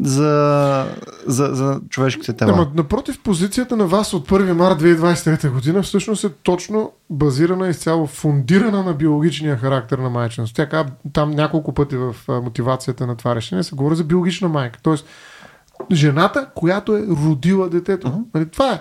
за, 0.00 0.84
за, 1.26 1.54
за 1.54 1.80
човешките 1.90 2.32
тела. 2.32 2.57
Ама, 2.58 2.70
напротив, 2.74 3.20
позицията 3.22 3.76
на 3.76 3.86
вас 3.86 4.14
от 4.14 4.28
1 4.28 4.52
март 4.52 4.80
2023 4.80 5.50
година 5.50 5.82
всъщност 5.82 6.24
е 6.24 6.28
точно 6.28 6.92
базирана 7.10 7.68
изцяло 7.68 8.06
фундирана 8.06 8.82
на 8.82 8.94
биологичния 8.94 9.56
характер 9.56 9.98
на 9.98 10.10
майчинство. 10.10 10.54
Тя 10.54 10.86
там 11.12 11.30
няколко 11.30 11.74
пъти 11.74 11.96
в 11.96 12.16
мотивацията 12.28 13.06
на 13.06 13.16
това 13.16 13.34
решение 13.34 13.62
се 13.62 13.74
говори 13.74 13.96
за 13.96 14.04
биологична 14.04 14.48
майка. 14.48 14.78
Тоест, 14.82 15.06
жената, 15.92 16.48
която 16.54 16.96
е 16.96 17.06
родила 17.06 17.68
детето. 17.68 18.06
Uh-huh. 18.06 18.24
Нали, 18.34 18.46
това 18.46 18.72
е. 18.72 18.80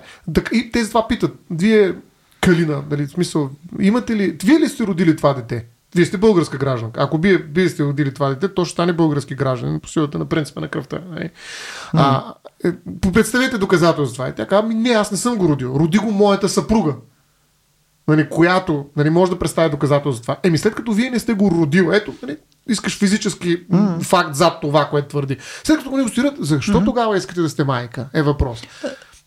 И 0.53 0.71
тези 0.71 0.89
това 0.89 1.07
питат. 1.07 1.35
Вие, 1.51 1.95
Калина, 2.41 2.83
нали, 2.91 3.07
в 3.07 3.11
смисъл, 3.11 3.49
имате 3.79 4.15
ли, 4.15 4.37
вие 4.43 4.59
ли 4.59 4.67
сте 4.69 4.83
родили 4.87 5.15
това 5.15 5.33
дете? 5.33 5.65
Вие 5.95 6.05
сте 6.05 6.17
българска 6.17 6.57
гражданка. 6.57 7.03
Ако 7.03 7.17
вие, 7.17 7.37
вие 7.37 7.69
сте 7.69 7.83
родили 7.83 8.13
това 8.13 8.29
дете, 8.29 8.53
то 8.53 8.65
ще 8.65 8.73
стане 8.73 8.93
български 8.93 9.35
гражданин 9.35 9.79
по 9.79 9.87
силата 9.87 10.17
на 10.19 10.25
принципа 10.25 10.61
на 10.61 10.67
кръвта. 10.67 10.99
Не? 11.11 11.31
А, 11.93 12.33
е, 12.65 12.71
представете 13.13 13.57
доказателства. 13.57 14.29
И 14.29 14.35
тя 14.35 14.47
казва, 14.47 14.73
не, 14.73 14.89
аз 14.89 15.11
не 15.11 15.17
съм 15.17 15.35
го 15.35 15.49
родил. 15.49 15.75
Роди 15.79 15.97
го 15.97 16.11
моята 16.11 16.49
съпруга. 16.49 16.95
Нали, 18.07 18.29
която 18.29 18.85
нали, 18.97 19.09
може 19.09 19.31
да 19.31 19.69
доказателства 19.69 20.11
за 20.11 20.21
това. 20.21 20.37
Еми, 20.43 20.57
след 20.57 20.75
като 20.75 20.93
вие 20.93 21.09
не 21.09 21.19
сте 21.19 21.33
го 21.33 21.51
родил, 21.51 21.91
ето, 21.93 22.13
нали, 22.21 22.37
искаш 22.69 22.97
физически 22.97 23.67
mm. 23.67 24.03
факт 24.03 24.35
зад 24.35 24.61
това, 24.61 24.85
което 24.85 25.07
твърди. 25.07 25.37
След 25.63 25.77
като 25.77 25.89
го 25.89 25.97
негостират, 25.97 26.33
защо 26.39 26.71
mm-hmm. 26.71 26.85
тогава 26.85 27.17
искате 27.17 27.41
да 27.41 27.49
сте 27.49 27.63
майка? 27.63 28.09
Е 28.13 28.21
въпрос. 28.21 28.61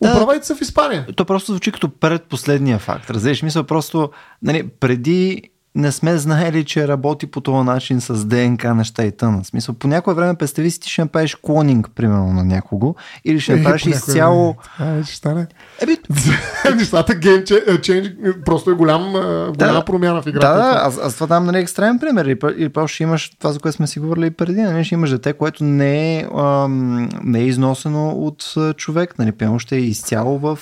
Да, 0.02 0.12
Управете 0.12 0.46
се 0.46 0.54
в 0.54 0.60
Испания. 0.60 1.06
То 1.16 1.24
просто 1.24 1.52
звучи 1.52 1.72
като 1.72 1.88
предпоследния 1.88 2.78
факт. 2.78 3.10
Разбираш, 3.10 3.42
мисля 3.42 3.64
просто, 3.64 4.10
нали, 4.42 4.68
преди 4.80 5.42
не 5.74 5.92
сме 5.92 6.16
знаели, 6.16 6.64
че 6.64 6.88
работи 6.88 7.26
по 7.26 7.40
този 7.40 7.66
начин 7.66 8.00
с 8.00 8.24
ДНК 8.24 8.74
неща 8.74 9.04
и 9.04 9.12
тъна. 9.12 9.44
Смисъл, 9.44 9.74
по 9.74 9.88
някое 9.88 10.14
време 10.14 10.34
представи 10.34 10.70
си, 10.70 10.80
ти 10.80 10.90
ще 10.90 11.02
направиш 11.02 11.34
клонинг, 11.34 11.90
примерно, 11.94 12.32
на 12.32 12.44
някого, 12.44 12.94
или 13.24 13.40
ще 13.40 13.52
е, 13.52 13.56
направиш 13.56 13.86
изцяло... 13.86 14.56
А, 14.78 15.04
ще 15.04 15.16
стане. 15.16 15.46
Еби... 15.80 15.98
Нещата 16.76 17.14
гейм 17.14 17.42
change 17.42 18.44
просто 18.44 18.70
е 18.70 18.74
голям, 18.74 19.12
голяма 19.12 19.54
да, 19.54 19.84
промяна 19.84 20.22
в 20.22 20.26
играта. 20.26 20.48
Да, 20.48 20.54
да, 20.54 20.80
аз, 20.82 20.98
аз 21.02 21.14
това 21.14 21.26
дам 21.26 21.46
нали, 21.46 21.58
екстремен 21.58 21.98
пример. 21.98 22.24
И, 22.24 22.64
и 22.64 22.68
просто 22.68 22.94
ще 22.94 23.02
имаш 23.02 23.30
това, 23.38 23.52
за 23.52 23.58
което 23.58 23.76
сме 23.76 23.86
си 23.86 24.00
говорили 24.00 24.26
и 24.26 24.30
преди. 24.30 24.62
Нали, 24.62 24.84
ще 24.84 24.94
имаш 24.94 25.10
дете, 25.10 25.32
което 25.32 25.64
не 25.64 26.18
е, 26.18 26.26
ам, 26.38 27.08
не 27.24 27.38
е 27.38 27.44
износено 27.44 28.10
от 28.10 28.54
човек. 28.76 29.18
Нали, 29.18 29.32
пълно 29.32 29.58
ще 29.58 29.76
е 29.76 29.80
изцяло 29.80 30.38
в... 30.38 30.58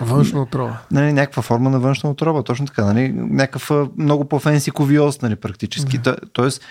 Външна 0.00 0.42
отрова. 0.42 0.78
Нали, 0.90 1.12
някаква 1.12 1.42
форма 1.42 1.70
на 1.70 1.78
външна 1.78 2.10
отрова. 2.10 2.42
Точно 2.42 2.66
така. 2.66 2.84
Нали, 2.84 3.12
някакъв 3.14 3.70
много 3.98 4.24
по-фенси 4.30 4.70
ковиоз, 4.70 5.22
нали, 5.22 5.36
практически. 5.36 5.98
Да. 5.98 6.16
Тоест, 6.32 6.62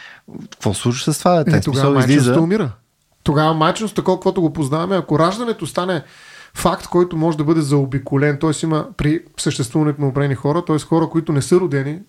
какво 0.52 0.74
случва 0.74 1.14
с 1.14 1.20
това 1.20 1.44
дете? 1.44 1.58
Е, 1.58 1.62
тогава 1.62 1.94
майчинството 1.94 2.44
умира. 2.44 2.72
Тогава 3.24 3.54
майчинството, 3.54 4.02
такова, 4.02 4.18
каквото 4.18 4.42
го 4.42 4.54
познаваме, 4.54 4.96
ако 4.96 5.20
раждането 5.20 5.68
стане 5.68 6.04
факт, 6.54 6.88
който 6.88 7.18
може 7.18 7.38
да 7.38 7.44
бъде 7.44 7.62
заобиколен, 7.62 8.38
т.е. 8.42 8.52
има 8.64 8.88
при 8.98 9.24
съществуването 9.38 10.02
на 10.02 10.08
обрени 10.08 10.36
хора, 10.36 10.66
т.е. 10.66 10.80
хора, 10.80 11.10
които 11.10 11.32
не 11.32 11.42
са 11.42 11.56
родени, 11.56 12.00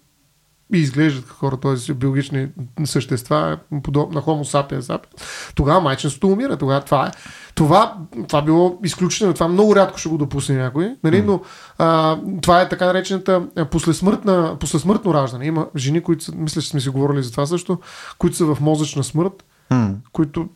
и 0.74 0.78
изглеждат 0.78 1.28
хора, 1.28 1.56
т.е. 1.56 1.92
биологични 1.94 2.48
същества, 2.85 3.59
подобно 3.83 4.14
на 4.14 4.22
Homo 4.22 4.42
sapiens 4.42 4.80
sapiens, 4.80 5.06
тогава 5.54 5.80
майчинството 5.80 6.28
умира. 6.28 6.56
Тогава 6.56 6.80
това 6.80 7.06
е. 7.06 7.11
Това, 7.54 7.96
това 8.28 8.42
било 8.42 8.78
изключително. 8.85 9.35
Това 9.35 9.48
много 9.48 9.76
рядко 9.76 9.98
ще 9.98 10.09
го 10.09 10.18
допусне 10.18 10.56
някой. 10.56 10.96
Нали? 11.04 11.22
Но 11.22 11.40
а, 11.78 12.18
това 12.42 12.61
е 12.61 12.68
така 12.68 12.87
наречената 12.87 13.42
послесмъртна, 13.70 14.56
послесмъртно 14.61 15.14
раждане. 15.14 15.46
Има 15.46 15.66
жени, 15.76 16.00
които 16.00 16.24
са, 16.24 16.33
мисля, 16.37 16.62
че 16.62 16.68
сме 16.68 16.80
си 16.80 16.88
говорили 16.88 17.22
за 17.22 17.30
това 17.30 17.46
също, 17.46 17.78
които 18.18 18.37
са 18.37 18.44
в 18.44 18.61
мозъчна 18.61 19.04
смърт, 19.04 19.44
mm. 19.72 19.94
които 20.12 20.48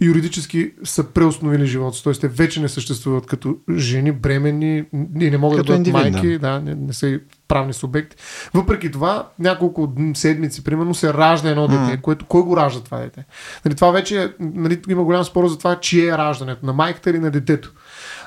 юридически 0.00 0.72
са 0.84 1.04
преустановили 1.04 1.66
живота 1.66 1.96
си. 1.96 2.04
Тоест, 2.04 2.20
те 2.20 2.28
вече 2.28 2.60
не 2.60 2.68
съществуват 2.68 3.26
като 3.26 3.56
жени, 3.76 4.12
бременни 4.12 4.84
и 5.20 5.30
не 5.30 5.38
могат 5.38 5.58
като 5.58 5.72
да 5.72 5.78
бъдат 5.78 6.12
майки, 6.12 6.38
да, 6.38 6.60
не, 6.60 6.74
не 6.74 6.92
са 6.92 7.20
правни 7.48 7.72
субекти. 7.72 8.16
Въпреки 8.54 8.90
това, 8.90 9.28
няколко 9.38 9.92
седмици, 10.14 10.64
примерно, 10.64 10.94
се 10.94 11.14
ражда 11.14 11.50
едно 11.50 11.68
дете, 11.68 11.80
mm. 11.80 12.00
което 12.00 12.24
кой 12.24 12.42
го 12.42 12.56
ражда 12.56 12.80
това 12.80 12.98
дете? 12.98 13.24
Нали, 13.64 13.74
това 13.74 13.90
вече 13.90 14.32
нали, 14.40 14.80
има 14.88 15.04
голям 15.04 15.24
спор 15.24 15.48
за 15.48 15.58
това, 15.58 15.80
чие 15.80 16.08
е 16.08 16.18
раждането, 16.18 16.66
на 16.66 16.72
майката 16.72 17.10
или 17.10 17.18
на 17.18 17.30
детето. 17.30 17.72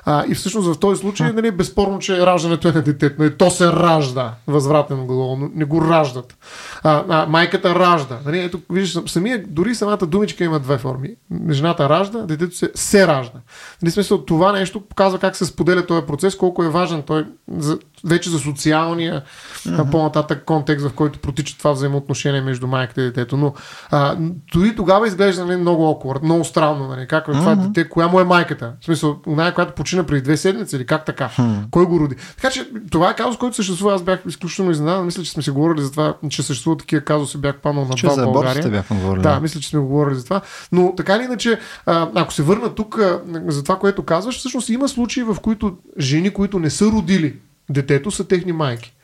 А, 0.05 0.25
и 0.27 0.35
всъщност 0.35 0.73
в 0.73 0.79
този 0.79 1.01
случай 1.01 1.33
нали, 1.33 1.51
безспорно, 1.51 1.99
че 1.99 2.25
раждането 2.25 2.67
е 2.67 2.71
на 2.71 2.81
детето. 2.81 3.15
Нали, 3.19 3.37
то 3.37 3.51
се 3.51 3.67
ражда, 3.67 4.33
възвратен 4.47 5.07
глагол, 5.07 5.35
но 5.35 5.49
не 5.55 5.65
го 5.65 5.81
раждат. 5.81 6.37
А, 6.83 7.03
а, 7.09 7.25
майката 7.25 7.75
ражда. 7.75 8.19
Нали, 8.25 8.39
ето, 8.39 8.59
виждаш, 8.69 9.11
самия, 9.11 9.43
дори 9.47 9.75
самата 9.75 9.97
думичка 9.97 10.43
има 10.43 10.59
две 10.59 10.77
форми. 10.77 11.09
Жената 11.49 11.89
ражда, 11.89 12.19
детето 12.19 12.55
се, 12.55 12.71
се 12.75 13.07
ражда. 13.07 13.39
Нали, 13.81 13.91
смисъл, 13.91 14.25
това 14.25 14.51
нещо 14.51 14.81
показва 14.81 15.19
как 15.19 15.35
се 15.35 15.45
споделя 15.45 15.85
този 15.85 16.05
процес, 16.05 16.35
колко 16.35 16.63
е 16.63 16.69
важен 16.69 17.01
той 17.01 17.25
за, 17.57 17.79
вече 18.05 18.29
за 18.29 18.39
социалния 18.39 19.21
uh-huh. 19.67 19.91
по-нататък 19.91 20.43
контекст, 20.45 20.87
в 20.87 20.93
който 20.93 21.19
протича 21.19 21.57
това 21.57 21.71
взаимоотношение 21.71 22.41
между 22.41 22.67
майката 22.67 23.01
и 23.01 23.05
детето. 23.05 23.37
Но 23.37 23.53
а, 23.91 24.17
дори 24.53 24.75
тогава 24.75 25.07
изглежда 25.07 25.45
нали, 25.45 25.57
много 25.57 25.89
окор, 25.89 26.19
много 26.23 26.43
странно. 26.43 26.87
Нали, 26.87 27.07
как 27.07 27.27
е 27.27 27.31
uh-huh. 27.31 27.39
това 27.39 27.55
дете, 27.55 27.89
коя 27.89 28.07
му 28.07 28.19
е 28.19 28.23
майката? 28.23 28.73
В 28.81 28.85
смисъл, 28.85 29.19
най 29.27 29.53
която 29.53 29.73
почина 29.73 30.03
преди 30.03 30.21
две 30.21 30.37
седмици 30.37 30.75
или 30.75 30.85
как 30.85 31.05
така? 31.05 31.29
Uh-huh. 31.37 31.69
Кой 31.71 31.85
го 31.85 31.99
роди? 31.99 32.15
Така 32.35 32.49
че 32.49 32.69
това 32.91 33.09
е 33.09 33.15
казус, 33.15 33.37
който 33.37 33.55
съществува. 33.55 33.93
Аз 33.93 34.03
бях 34.03 34.19
изключително 34.27 34.71
изненадан. 34.71 35.05
Мисля, 35.05 35.23
че 35.23 35.31
сме 35.31 35.43
си 35.43 35.51
говорили 35.51 35.81
за 35.81 35.91
това, 35.91 36.13
че 36.29 36.43
съществуват 36.43 36.79
такива 36.79 37.01
казуси. 37.01 37.37
Бях 37.37 37.57
панал 37.57 37.85
на 37.85 37.95
два 37.95 38.09
в 38.09 38.31
България. 38.31 38.69
Бяхме 38.69 39.01
говорили. 39.01 39.23
Да, 39.23 39.39
мисля, 39.39 39.59
че 39.59 39.69
сме 39.69 39.79
говорили 39.79 40.15
за 40.15 40.23
това. 40.23 40.41
Но 40.71 40.93
така 40.95 41.15
или 41.15 41.23
иначе, 41.23 41.59
а, 41.85 42.09
ако 42.15 42.33
се 42.33 42.43
върна 42.43 42.75
тук 42.75 42.99
а, 42.99 43.21
за 43.47 43.63
това, 43.63 43.79
което 43.79 44.03
казваш, 44.03 44.37
всъщност 44.37 44.69
има 44.69 44.89
случаи, 44.89 45.23
в 45.23 45.37
които 45.41 45.77
жени, 45.99 46.29
които 46.29 46.59
не 46.59 46.69
са 46.69 46.85
родили 46.85 47.39
детето 47.69 48.11
са 48.11 48.27
техни 48.27 48.51
майки. 48.51 48.95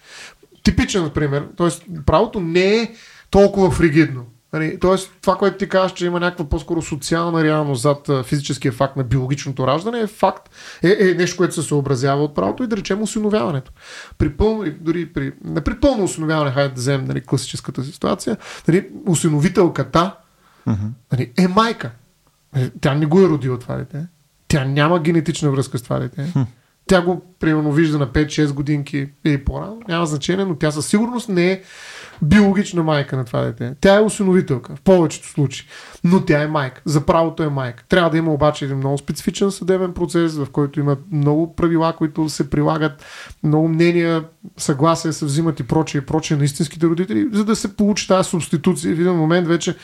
Типичен 0.64 1.10
пример. 1.10 1.48
Тоест, 1.56 1.84
правото 2.06 2.40
не 2.40 2.76
е 2.76 2.92
толкова 3.30 3.72
фригидно. 3.72 4.26
Нали, 4.54 4.80
тоест, 4.80 5.12
това, 5.22 5.36
което 5.36 5.58
ти 5.58 5.70
казваш, 5.70 5.94
че 5.94 6.06
има 6.06 6.20
някаква 6.20 6.50
по-скоро 6.50 6.82
социална 6.82 7.44
реалност 7.44 7.82
зад 7.82 8.26
физическия 8.26 8.72
факт 8.72 8.96
на 8.96 9.04
биологичното 9.04 9.68
раждане, 9.68 10.00
е 10.00 10.08
факт, 10.08 10.50
е, 10.84 11.10
е 11.10 11.14
нещо, 11.14 11.38
което 11.38 11.54
се 11.54 11.62
съобразява 11.62 12.24
от 12.24 12.36
правото 12.36 12.64
и 12.64 12.68
да 12.68 12.78
речем 12.78 13.02
осиновяването. 13.02 13.72
При 14.18 14.30
пълно, 14.30 14.66
дори 14.80 15.06
при, 15.14 15.34
не 15.44 15.62
при 15.62 15.80
пълно 15.80 16.04
осиновяване, 16.04 16.52
хайде 16.52 16.70
да 16.70 16.76
вземем 16.76 17.08
нали, 17.08 17.22
класическата 17.22 17.84
ситуация, 17.84 18.38
нали, 18.68 18.88
осиновителката 19.08 20.16
uh-huh. 20.68 20.90
нали, 21.12 21.32
е 21.38 21.48
майка. 21.48 21.92
Нали, 22.56 22.72
тя 22.82 22.96
не 22.96 23.06
го 23.06 23.22
е 23.22 23.30
родила 23.30 23.60
това 23.60 23.76
дете. 23.76 24.06
Тя 24.48 24.66
няма 24.66 25.00
генетична 25.00 25.52
връзка 25.52 25.78
с 25.78 25.82
това 25.82 26.00
дете. 26.00 26.22
Uh-huh. 26.22 26.46
Тя 26.90 27.02
го 27.02 27.22
примерно 27.40 27.72
вижда 27.72 27.98
на 27.98 28.08
5-6 28.08 28.54
годинки 28.54 29.08
или 29.26 29.38
по-рано, 29.38 29.82
няма 29.88 30.06
значение, 30.06 30.46
но 30.46 30.56
тя 30.56 30.72
със 30.72 30.88
сигурност 30.88 31.30
не 31.30 31.52
е 31.52 31.62
биологична 32.22 32.84
майка 32.84 33.18
на 33.18 33.26
това 33.26 33.42
дете. 33.42 33.76
Тя 33.82 33.96
е 33.96 34.00
осиновителка 34.00 34.76
в 34.76 34.82
повечето 34.82 35.28
случаи. 35.28 35.68
но 36.04 36.26
тя 36.26 36.42
е 36.42 36.48
майка. 36.48 36.82
За 36.86 37.06
правото 37.06 37.44
е 37.44 37.50
майка. 37.50 37.84
Трябва 37.90 38.10
да 38.10 38.18
има 38.18 38.34
обаче 38.34 38.66
един 38.66 38.78
много 38.78 38.98
специфичен 38.98 39.52
съдебен 39.52 39.94
процес, 39.94 40.36
в 40.36 40.48
който 40.52 40.80
има 40.80 40.98
много 41.12 41.56
правила, 41.56 41.94
които 41.98 42.30
се 42.30 42.50
прилагат, 42.50 43.06
много 43.44 43.68
мнения, 43.68 44.24
съгласия 44.58 45.14
се 45.14 45.26
взимат 45.26 45.60
и 45.60 45.64
прочее, 45.64 46.02
и 46.02 46.06
прочее 46.06 46.38
на 46.38 46.44
истинските 46.44 46.88
родители, 46.88 47.28
за 47.34 47.46
да 47.46 47.56
се 47.56 47.76
получи 47.76 48.08
тази 48.08 48.30
субституция. 48.30 48.96
В 48.96 49.00
един 49.00 49.14
момент 49.14 49.48
вече 49.48 49.76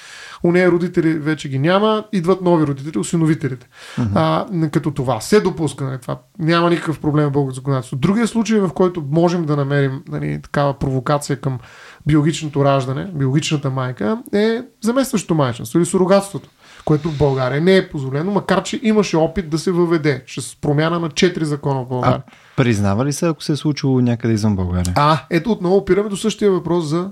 у 0.44 0.52
нея 0.52 0.72
родители 0.72 1.14
вече 1.14 1.50
ги 1.50 1.60
няма, 1.60 2.04
идват 2.14 2.42
нови 2.42 2.68
родители, 2.68 3.00
осиновителите. 3.00 3.68
Uh-huh. 4.00 4.48
А, 4.64 4.70
като 4.70 4.92
това 4.92 5.22
се 5.22 5.40
допуска, 5.40 5.84
нали, 5.84 5.98
това 6.02 6.20
няма 6.40 6.70
никакъв 6.70 7.00
проблем 7.00 7.28
в 7.28 7.32
българското 7.32 7.56
законодателство. 7.56 7.98
Другия 7.98 8.28
случай, 8.28 8.60
в 8.60 8.70
който 8.70 9.04
можем 9.12 9.46
да 9.46 9.56
намерим 9.56 10.04
нали, 10.08 10.42
такава 10.42 10.74
провокация 10.80 11.42
към 11.42 11.60
биологичното 12.08 12.66
раждане, 12.66 13.12
биологичната 13.14 13.70
майка, 13.70 14.18
е 14.34 14.62
заместващото 14.82 15.36
майчинство 15.36 15.80
или 15.80 15.86
сурогатството 15.86 16.50
което 16.86 17.10
в 17.10 17.18
България 17.18 17.62
не 17.62 17.78
е 17.78 17.90
позволено, 17.90 18.32
макар 18.32 18.64
че 18.64 18.80
имаше 18.84 19.18
опит 19.18 19.50
да 19.50 19.58
се 19.58 19.72
въведе 19.72 20.24
с 20.28 20.62
промяна 20.62 21.00
на 21.00 21.10
4 21.10 21.44
закона 21.44 21.84
в 21.84 21.88
България. 21.88 22.24
А, 22.28 22.32
признава 22.56 23.06
ли 23.06 23.14
се, 23.14 23.28
ако 23.28 23.44
се 23.44 23.52
е 23.52 23.56
случило 23.56 24.02
някъде 24.02 24.34
извън 24.34 24.56
България? 24.56 24.94
А, 24.98 25.20
ето 25.30 25.52
отново 25.52 25.76
опираме 25.76 26.10
до 26.10 26.18
същия 26.18 26.52
въпрос 26.52 26.86
за 26.86 27.12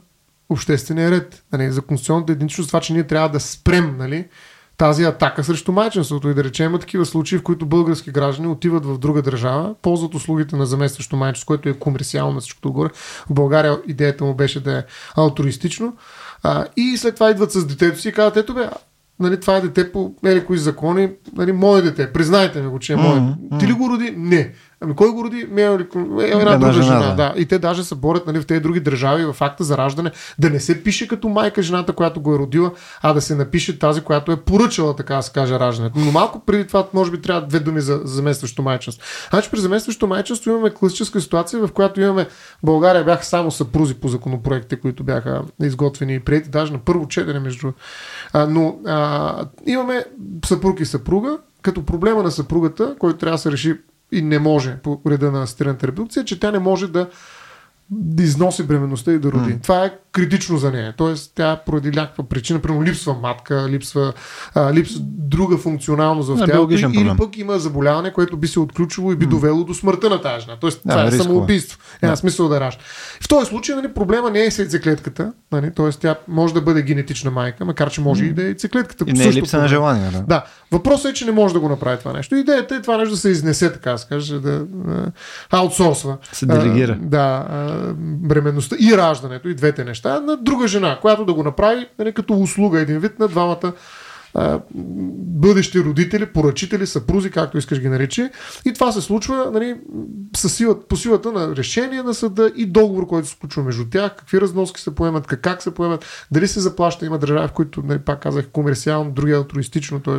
обществения 0.50 1.12
ред, 1.12 1.44
нали, 1.54 1.72
за 1.72 1.82
конституционната 1.82 2.32
идентичност, 2.32 2.70
това, 2.70 2.80
че 2.80 2.94
ние 2.94 3.04
трябва 3.04 3.30
да 3.30 3.40
спрем 3.40 3.96
нали, 3.98 4.26
тази 4.78 5.04
атака 5.04 5.44
срещу 5.44 5.72
майчинството 5.72 6.30
и 6.30 6.34
да 6.34 6.44
речем 6.44 6.66
има 6.66 6.80
такива 6.80 7.06
случаи, 7.06 7.38
в 7.38 7.44
които 7.44 7.66
български 7.66 8.12
граждани 8.12 8.48
отиват 8.48 8.86
в 8.86 8.98
друга 8.98 9.22
държава, 9.22 9.76
ползват 9.82 10.16
услугите 10.16 10.56
на 10.56 10.66
заместващо 10.66 11.16
майчинство, 11.16 11.48
което 11.48 11.70
е 11.70 11.74
комерциално 11.74 12.34
на 12.34 12.42
всичкото 12.42 12.68
отгоре. 12.68 12.90
В 13.30 13.34
България 13.34 13.80
идеята 13.88 14.26
му 14.26 14.34
беше 14.34 14.64
да 14.64 14.78
е 14.78 14.84
алтруистично. 15.16 15.96
А, 16.44 16.66
и 16.78 16.98
след 16.98 17.16
това 17.16 17.32
идват 17.32 17.52
с 17.52 17.66
детето 17.66 18.00
си 18.00 18.10
и 18.10 18.12
казват, 18.12 18.38
ето 18.38 18.54
бе, 18.54 18.70
нали, 19.20 19.40
това 19.40 19.58
е 19.58 19.62
дете 19.62 19.92
по 19.92 20.14
ели 20.26 20.46
кои 20.46 20.58
закони, 20.58 21.12
нали, 21.36 21.52
мое 21.52 21.82
дете, 21.82 22.14
признайте 22.14 22.62
ми 22.62 22.68
го, 22.68 22.80
че 22.80 22.94
е 22.94 22.96
мое. 22.96 23.20
Mm-hmm. 23.20 23.60
Ти 23.60 23.68
ли 23.68 23.74
го 23.74 23.90
роди? 23.90 24.14
Не. 24.18 24.54
Ами 24.84 24.96
кой 24.96 25.12
го 25.12 25.24
роди? 25.24 25.48
Ме, 25.52 25.62
е 25.62 25.66
една 26.20 26.58
друга 26.58 26.74
жена. 26.74 26.86
жена 26.86 27.00
да. 27.00 27.16
да. 27.16 27.34
И 27.38 27.46
те 27.46 27.60
даже 27.60 27.84
се 27.84 27.96
борят 27.96 28.28
нали, 28.28 28.42
в 28.42 28.46
тези 28.46 28.60
други 28.60 28.80
държави 28.80 29.26
в 29.26 29.34
факта 29.34 29.64
за 29.64 29.78
раждане 29.78 30.12
да 30.40 30.50
не 30.50 30.60
се 30.60 30.84
пише 30.84 31.08
като 31.08 31.30
майка 31.30 31.62
жената, 31.62 31.94
която 31.94 32.22
го 32.22 32.36
е 32.36 32.38
родила, 32.38 32.72
а 33.02 33.14
да 33.14 33.22
се 33.22 33.36
напише 33.36 33.80
тази, 33.80 34.02
която 34.02 34.32
е 34.32 34.36
поръчала, 34.36 34.96
така 34.96 35.16
да 35.16 35.22
се 35.22 35.32
каже, 35.32 35.60
раждането. 35.60 36.00
Но 36.00 36.12
малко 36.12 36.40
преди 36.46 36.68
това, 36.68 36.88
може 36.94 37.12
би, 37.12 37.22
трябва 37.22 37.48
две 37.48 37.60
думи 37.60 37.82
за 37.82 38.02
заместващо 38.04 38.62
майчинство. 38.62 39.08
Значи 39.30 39.52
при 39.52 39.60
заместващо 39.60 40.08
майчинство 40.08 40.52
имаме 40.52 40.70
класическа 40.70 41.22
ситуация, 41.22 41.68
в 41.68 41.72
която 41.72 42.02
имаме 42.02 42.28
България 42.64 43.04
бяха 43.04 43.26
само 43.26 43.52
съпрузи 43.52 43.94
по 43.94 44.08
законопроектите, 44.08 44.76
които 44.76 45.04
бяха 45.04 45.42
изготвени 45.62 46.16
и 46.16 46.20
прияти, 46.20 46.50
даже 46.50 46.74
на 46.74 46.80
първо 46.80 47.08
четене 47.08 47.40
между. 47.40 47.72
А, 48.34 48.48
но 48.48 48.80
а, 48.86 49.46
имаме 49.66 50.06
съпруг 50.46 50.80
и 50.80 50.86
съпруга, 50.86 51.38
като 51.62 51.86
проблема 51.86 52.24
на 52.24 52.32
съпругата, 52.32 52.96
който 53.00 53.18
трябва 53.18 53.36
да 53.36 53.42
се 53.42 53.52
реши 53.52 53.76
и 54.14 54.22
не 54.22 54.40
може 54.40 54.78
по 54.84 55.02
реда 55.08 55.32
на 55.32 55.44
асистираната 55.44 55.88
репродукция, 55.88 56.26
че 56.26 56.40
тя 56.40 56.52
не 56.52 56.60
може 56.60 56.88
да 56.88 57.10
да 57.92 58.24
износи 58.24 58.64
бременността 58.64 59.12
и 59.12 59.20
да 59.20 59.32
роди. 59.32 59.54
Mm. 59.54 59.64
Това 59.64 59.86
е 59.86 59.92
критично 60.12 60.58
за 60.58 60.72
нея. 60.72 60.94
Тоест, 60.98 61.32
тя 61.36 61.62
поради 61.66 61.92
някаква 61.92 62.24
причина, 62.24 62.60
примерно 62.60 62.84
липсва 62.84 63.14
матка, 63.14 63.66
липсва, 63.70 64.14
а, 64.56 64.74
липсва 64.74 65.00
друга 65.04 65.58
функционалност 65.58 66.30
в 66.30 66.46
тялото 66.46 66.74
или 66.74 67.12
пък 67.18 67.38
има 67.38 67.60
заболяване, 67.60 68.14
което 68.14 68.38
би 68.38 68.48
се 68.48 68.60
отключило 68.60 69.12
и 69.12 69.16
би 69.16 69.26
mm. 69.26 69.30
довело 69.30 69.64
до 69.64 69.74
смъртта 69.74 70.10
на 70.10 70.22
тази 70.22 70.46
жена. 70.46 70.58
Тоест, 70.62 70.82
това 70.82 71.04
да, 71.04 71.08
е 71.08 71.12
самоубийство. 71.12 71.80
Няма 72.02 72.14
да. 72.14 72.18
смисъл 72.18 72.50
да 72.50 72.60
ражда. 72.60 72.82
В 73.22 73.28
този 73.28 73.50
случай 73.50 73.76
нали, 73.76 73.94
проблема 73.94 74.32
не 74.32 74.46
е 74.46 74.52
с 74.52 74.60
яйцеклетката, 74.60 75.34
нали, 75.52 75.72
т.е. 75.76 75.90
тя 75.90 76.16
може 76.28 76.54
да 76.54 76.62
бъде 76.62 76.82
генетична 76.82 77.32
майка, 77.32 77.66
макар 77.66 77.92
че 77.92 78.02
може 78.02 78.24
mm. 78.24 78.30
и 78.30 78.34
да 78.34 78.42
е 78.42 78.46
яйцеклетката. 78.46 79.06
И 79.08 79.14
не 79.14 79.24
е 79.24 79.34
липса 79.34 79.58
на 79.58 79.68
желание. 79.68 80.10
Да. 80.12 80.22
да. 80.22 80.46
Въпросът 80.72 81.12
е, 81.12 81.14
че 81.14 81.26
не 81.26 81.32
може 81.32 81.54
да 81.54 81.60
го 81.60 81.70
направи 81.70 82.00
това 82.00 82.14
нещо. 82.14 82.36
Идеята 82.36 82.76
е 82.76 82.82
това 82.82 82.98
нещо 82.98 83.12
да 83.12 83.18
се 83.18 83.30
изнесе, 83.30 83.74
така 83.74 83.92
да 83.92 83.98
се 83.98 84.08
каже, 84.08 84.40
да 84.40 84.66
аутсорсва. 85.52 86.18
Се 86.32 86.46
делегира. 86.46 86.98
А, 87.02 87.06
да, 87.06 87.46
бременността 87.98 88.76
и 88.80 88.98
раждането, 88.98 89.50
и 89.50 89.56
двете 89.56 89.84
неща, 89.84 90.20
на 90.20 90.38
друга 90.38 90.68
жена, 90.68 91.00
която 91.02 91.26
да 91.26 91.34
го 91.34 91.44
направи 91.44 91.88
нали, 92.00 92.14
като 92.14 92.34
услуга, 92.34 92.80
един 92.80 93.00
вид 93.00 93.20
на 93.20 93.28
двамата 93.28 93.74
а, 94.36 94.60
бъдещи 94.74 95.80
родители, 95.80 96.26
поръчители, 96.26 96.88
съпрузи, 96.88 97.32
както 97.32 97.58
искаш 97.58 97.80
ги 97.80 97.90
наречи. 97.90 98.30
И 98.66 98.74
това 98.74 98.92
се 98.92 99.02
случва 99.02 99.50
нали, 99.54 99.76
със 100.36 100.54
сила, 100.54 100.88
по 100.88 100.96
силата 100.96 101.32
на 101.32 101.56
решение 101.56 102.04
на 102.04 102.14
съда 102.14 102.52
и 102.56 102.66
договор, 102.66 103.08
който 103.08 103.28
се 103.28 103.38
случва 103.40 103.64
между 103.64 103.86
тях, 103.90 104.16
какви 104.16 104.42
разноски 104.42 104.82
се 104.82 104.96
поемат, 104.96 105.28
как 105.28 105.62
се 105.62 105.74
поемат, 105.74 106.28
дали 106.32 106.48
се 106.48 106.60
заплаща. 106.60 107.06
Има 107.06 107.20
държави, 107.20 107.48
в 107.48 107.52
които, 107.52 107.82
нали, 107.86 108.00
пак 108.00 108.22
казах, 108.22 108.50
комерциално, 108.50 109.12
други 109.12 109.34
алтруистично, 109.34 110.00
т.е 110.00 110.18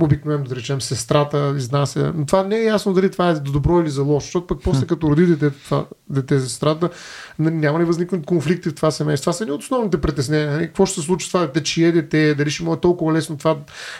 обикновено 0.00 0.44
да 0.44 0.56
речем 0.56 0.80
сестрата 0.80 1.54
изнася. 1.56 2.12
Но 2.16 2.26
това 2.26 2.42
не 2.42 2.56
е 2.56 2.64
ясно 2.64 2.92
дали 2.92 3.10
това 3.10 3.30
е 3.30 3.34
за 3.34 3.40
добро 3.40 3.80
или 3.80 3.90
за 3.90 4.02
лошо, 4.02 4.24
защото 4.24 4.46
пък 4.46 4.58
после 4.64 4.86
като 4.86 5.10
роди 5.10 5.26
дете, 5.26 5.50
това, 5.50 5.84
дете 6.10 6.38
за 6.38 6.48
сестрата, 6.48 6.90
няма 7.38 7.80
ли 7.80 7.84
възникнат 7.84 8.26
конфликти 8.26 8.68
в 8.68 8.74
това 8.74 8.90
семейство. 8.90 9.24
Това 9.24 9.32
са 9.32 9.44
ни 9.44 9.50
от 9.50 9.62
основните 9.62 10.00
притеснения. 10.00 10.50
Нали? 10.50 10.66
Какво 10.66 10.86
ще 10.86 11.00
се 11.00 11.06
случи 11.06 11.26
с 11.26 11.32
това 11.32 11.46
дете, 11.46 11.62
чие 11.62 11.92
дете, 11.92 12.34
дали 12.34 12.50
ще 12.50 12.64
му 12.64 12.74
е 12.74 12.80
толкова 12.80 13.12
лесно 13.12 13.36
това, 13.36 13.56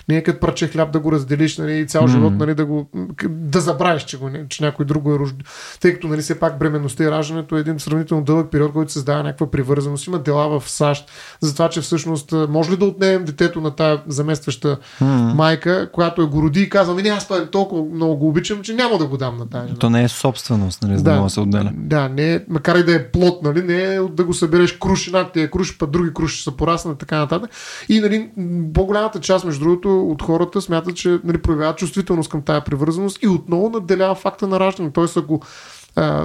не 0.09 0.17
е 0.17 0.23
като 0.23 0.41
парче 0.41 0.69
хляб 0.69 0.93
да 0.93 1.01
го 1.01 1.13
разделиш 1.13 1.59
нали, 1.59 1.79
и 1.79 1.87
цял 1.87 2.03
mm-hmm. 2.03 2.11
живот 2.11 2.33
нали, 2.33 2.55
да, 2.55 2.65
го, 2.65 2.89
да 3.29 3.61
забравиш, 3.61 4.03
че, 4.03 4.19
го, 4.19 4.31
че 4.49 4.65
някой 4.65 4.87
друг 4.87 5.03
го 5.03 5.15
е 5.15 5.19
рожден. 5.19 5.47
Тъй 5.81 5.95
като 5.95 6.09
нали, 6.09 6.23
все 6.23 6.41
пак 6.41 6.59
бременността 6.59 7.05
и 7.05 7.11
раждането 7.11 7.57
е 7.57 7.61
един 7.61 7.79
сравнително 7.79 8.25
дълъг 8.25 8.51
период, 8.51 8.73
който 8.73 8.93
създава 8.93 9.23
някаква 9.23 9.51
привързаност. 9.51 10.07
Има 10.07 10.19
дела 10.19 10.61
в 10.61 10.71
САЩ 10.71 11.11
за 11.41 11.53
това, 11.53 11.69
че 11.69 11.81
всъщност 11.81 12.35
може 12.49 12.71
ли 12.71 12.77
да 12.77 12.85
отнемем 12.85 13.25
детето 13.25 13.61
на 13.61 13.71
тая 13.71 14.03
заместваща 14.07 14.79
mm-hmm. 15.01 15.35
майка 15.35 15.70
майка, 15.71 15.93
която 15.93 16.23
е 16.23 16.27
го 16.27 16.43
роди 16.43 16.61
и 16.61 16.71
казва, 16.71 16.95
ми 16.95 17.03
не, 17.03 17.09
аз 17.09 17.29
толкова 17.53 17.85
много 17.95 18.17
го 18.17 18.29
обичам, 18.29 18.63
че 18.63 18.75
няма 18.75 18.99
да 18.99 19.07
го 19.07 19.17
дам 19.17 19.37
на 19.37 19.49
тази 19.49 19.69
жена. 19.69 19.79
То 19.79 19.91
не 19.91 20.05
е 20.05 20.09
собственост, 20.09 20.83
нали, 20.83 20.97
за 20.97 21.05
да, 21.05 21.23
да 21.23 21.31
се 21.31 21.41
отделя. 21.41 21.73
Да, 21.75 22.09
не 22.09 22.35
е, 22.35 22.45
макар 22.49 22.77
и 22.77 22.85
да 22.85 22.95
е 22.95 23.11
плод, 23.11 23.43
нали, 23.43 23.63
не 23.63 23.83
е 23.83 24.01
да 24.01 24.25
го 24.25 24.35
събереш 24.35 24.73
круш, 24.73 25.07
една 25.07 25.31
ти 25.31 25.41
е 25.41 25.51
круш, 25.51 25.79
па 25.79 25.87
други 25.87 26.15
круши 26.15 26.43
са 26.43 26.57
пораснат, 26.57 26.99
така 26.99 27.19
нататък. 27.19 27.51
И 27.89 28.01
нали, 28.01 28.31
по-голямата 28.75 29.21
част, 29.21 29.45
между 29.45 29.65
другото, 29.65 30.09
от 30.09 30.23
хората 30.23 30.61
смятат, 30.61 30.97
че 30.97 31.19
нали, 31.25 31.39
проявяват 31.39 31.79
чувствителност 31.79 32.31
към 32.31 32.43
тая 32.43 32.65
привързаност 32.65 33.23
и 33.23 33.29
отново 33.29 33.71
наделява 33.71 34.15
факта 34.15 34.47
на 34.47 34.61
раждане. 34.61 34.91
Тоест, 34.93 35.17
ако 35.17 35.41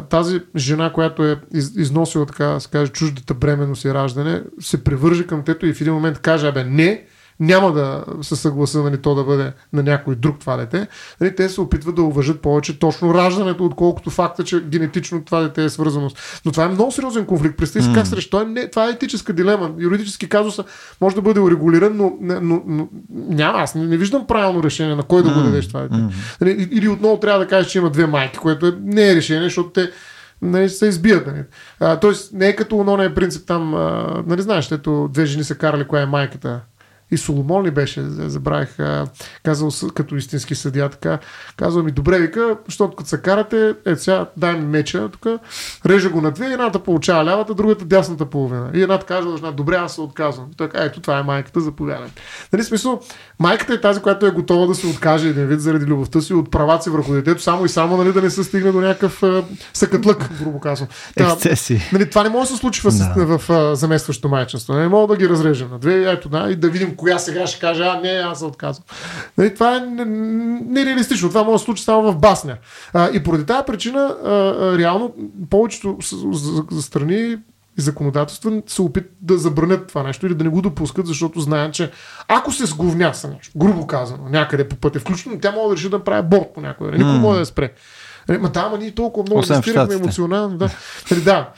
тази 0.10 0.42
жена, 0.56 0.94
която 0.94 1.24
е 1.24 1.42
износила, 1.78 2.26
така 2.26 2.60
се 2.60 2.70
каже, 2.70 2.92
чуждата 2.92 3.34
бременност 3.34 3.86
и 3.86 3.94
раждане, 3.94 4.42
се 4.60 4.84
привърже 4.84 5.28
към 5.28 5.44
тето 5.44 5.66
и 5.66 5.74
в 5.74 5.82
един 5.82 5.94
момент 5.94 6.20
каже, 6.20 6.48
абе, 6.48 6.64
не, 6.64 7.04
няма 7.40 7.74
да 7.74 8.04
се 8.22 8.36
съгласа 8.36 8.84
нали, 8.84 8.98
то 8.98 9.16
да 9.16 9.24
бъде 9.24 9.54
на 9.74 9.84
някой 9.84 10.16
друг 10.16 10.40
това 10.40 10.58
дете. 10.58 10.88
Нали, 11.22 11.36
те 11.36 11.50
се 11.50 11.62
опитват 11.62 11.96
да 11.96 12.02
уважат 12.02 12.42
повече 12.42 12.80
точно 12.80 13.14
раждането, 13.14 13.66
отколкото 13.66 14.10
факта, 14.10 14.44
че 14.44 14.64
генетично 14.64 15.24
това 15.26 15.42
дете 15.42 15.64
е 15.64 15.70
свързано. 15.70 16.10
Но 16.46 16.52
това 16.52 16.64
е 16.64 16.68
много 16.68 16.92
сериозен 16.92 17.26
конфликт. 17.26 17.58
Представи 17.58 17.84
си 17.84 17.92
mm. 17.92 17.94
как 17.94 18.08
срещу 18.08 18.46
не, 18.46 18.70
това 18.70 18.88
е 18.88 18.92
етическа 18.92 19.34
дилема. 19.34 19.72
Юридически 19.80 20.30
казус 20.30 20.60
може 21.02 21.16
да 21.16 21.22
бъде 21.22 21.40
урегулиран, 21.40 21.98
но, 21.98 22.14
но, 22.22 22.62
но 22.68 22.88
няма. 23.10 23.60
Аз 23.60 23.76
не, 23.76 23.86
не 23.86 23.98
виждам 23.98 24.28
правилно 24.28 24.64
решение 24.64 24.96
на 24.96 25.04
кой 25.04 25.24
да 25.24 25.34
го 25.34 25.42
дадеш 25.42 25.68
това 25.68 25.82
дете. 25.82 25.96
Mm. 25.96 26.12
Нали, 26.42 26.70
или 26.72 26.88
отново 26.88 27.20
трябва 27.20 27.40
да 27.40 27.48
кажеш, 27.48 27.72
че 27.72 27.78
има 27.78 27.90
две 27.90 28.06
майки, 28.06 28.38
което 28.38 28.68
е, 28.68 28.74
не 28.82 29.10
е 29.12 29.16
решение, 29.16 29.44
защото 29.44 29.70
те 29.70 29.92
нали, 30.42 30.70
се 30.70 30.88
избият. 30.88 31.28
Нали. 31.28 31.44
А, 31.80 32.00
тоест, 32.00 32.34
не 32.34 32.48
е 32.48 32.56
като 32.56 32.78
оно 32.78 33.04
е 33.04 33.14
принцип 33.14 33.48
там, 33.48 33.74
а, 33.74 34.24
нали 34.28 34.42
знаеш, 34.42 34.72
ето 34.72 35.10
две 35.14 35.26
жени 35.26 35.44
са 35.44 35.56
карали 35.56 35.88
коя 35.88 36.02
е 36.02 36.06
майката 36.06 36.62
и 37.12 37.18
Соломон 37.18 37.66
ли 37.66 37.72
беше, 37.72 38.04
забравих, 38.04 38.78
казал 39.44 39.92
като 39.94 40.16
истински 40.16 40.56
съдия 40.56 40.90
така, 40.90 41.20
казва 41.58 41.84
ми, 41.84 41.92
добре, 41.92 42.20
вика, 42.20 42.58
защото 42.66 42.96
като 42.96 43.10
се 43.10 43.22
карате, 43.22 43.76
е 43.86 43.96
сега 43.96 44.26
дай 44.38 44.54
ми 44.54 44.66
меча, 44.66 45.10
тук, 45.10 45.28
реже 45.86 46.10
го 46.10 46.22
на 46.22 46.32
две, 46.32 46.46
едната 46.46 46.80
получава 46.80 47.26
лявата, 47.26 47.54
другата 47.54 47.86
дясната 47.86 48.26
половина. 48.26 48.70
И 48.74 48.82
едната 48.82 49.06
казва, 49.06 49.52
добре, 49.52 49.76
аз 49.76 49.96
се 49.96 50.02
отказвам. 50.02 50.48
Той 50.58 50.70
ето 50.74 51.02
това 51.02 51.20
е 51.20 51.24
майката, 51.24 51.62
заповядай. 51.62 52.10
Нали, 52.54 52.64
смисъл, 52.64 53.02
майката 53.40 53.74
е 53.74 53.82
тази, 53.82 54.02
която 54.02 54.26
е 54.26 54.32
готова 54.32 54.68
да 54.68 54.76
се 54.76 54.88
откаже 54.88 55.30
един 55.30 55.46
вид 55.46 55.62
заради 55.62 55.86
любовта 55.86 56.22
си 56.22 56.34
от 56.34 56.52
правата 56.52 56.84
си 56.84 56.90
върху 56.90 57.14
детето, 57.14 57.42
само 57.42 57.66
и 57.66 57.70
само 57.70 57.98
нали, 57.98 58.14
да 58.14 58.22
не 58.22 58.30
се 58.30 58.44
стигне 58.44 58.72
до 58.72 58.82
някакъв 58.82 59.24
съкатлък, 59.74 60.30
грубо 60.42 60.60
казвам. 60.60 60.90
Ексцеси. 61.16 61.90
Нали, 61.94 62.10
това 62.10 62.24
не 62.24 62.30
може 62.30 62.50
да 62.50 62.56
се 62.56 62.60
случи 62.60 62.82
в, 62.82 62.92
да. 63.16 63.26
в, 63.26 63.42
в 63.48 63.76
заместващо 63.76 64.30
майчинство. 64.30 64.74
Не 64.74 64.88
мога 64.88 65.16
да 65.16 65.20
ги 65.20 65.30
разрежем 65.30 65.70
на 65.72 65.80
две, 65.80 66.12
ето 66.12 66.30
да, 66.30 66.48
и 66.52 66.56
да 66.56 66.70
видим 66.70 66.95
коя 66.96 67.20
сега 67.20 67.48
ще 67.48 67.60
каже, 67.60 67.84
а 67.84 68.00
не, 68.00 68.10
аз 68.10 68.40
се 68.40 68.46
отказвам. 68.46 68.86
Нали, 69.38 69.54
това 69.54 69.78
е 69.78 69.80
нереалистично. 69.80 71.30
Това 71.30 71.44
може 71.44 71.62
да 71.62 71.66
случи 71.66 71.84
само 71.84 72.12
в 72.12 72.18
басня. 72.18 72.58
А, 72.94 73.10
и 73.14 73.24
поради 73.24 73.46
тази 73.46 73.66
причина, 73.68 74.16
а, 74.24 74.30
а, 74.30 74.78
реално, 74.78 75.14
повечето 75.50 75.98
страни 76.82 77.38
и 77.78 77.82
законодателства 77.82 78.62
се 78.68 78.82
опит 78.82 79.06
да 79.22 79.38
забранят 79.38 79.88
това 79.88 80.04
нещо 80.04 80.26
или 80.26 80.36
да 80.36 80.44
не 80.44 80.50
го 80.50 80.62
допускат, 80.62 81.08
защото 81.08 81.40
знаят, 81.40 81.74
че 81.74 81.92
ако 82.28 82.52
се 82.52 82.66
сговняса 82.66 83.28
нещо, 83.30 83.58
грубо 83.58 83.88
казано, 83.88 84.24
някъде 84.30 84.70
по 84.70 84.76
пътя, 84.76 85.00
включително 85.00 85.40
тя 85.40 85.52
може 85.52 85.68
да 85.70 85.76
реши 85.76 85.90
да 85.90 86.04
прави 86.04 86.28
борт 86.28 86.54
по 86.54 86.62
някой, 86.62 86.92
никой 86.92 87.04
mm. 87.04 87.20
може 87.20 87.36
да 87.36 87.40
я 87.40 87.46
спре. 87.46 87.74
Нали, 88.30 88.38
ма 88.38 88.50
да, 88.50 88.70
ма 88.70 88.78
ние 88.78 88.92
толкова 88.92 89.24
много 89.24 89.40
Освен 89.40 89.56
инвестирахме 89.56 89.96
емоционално. 89.96 90.58
Да, 90.58 90.70
Нали, 91.12 91.22
да. 91.22 91.50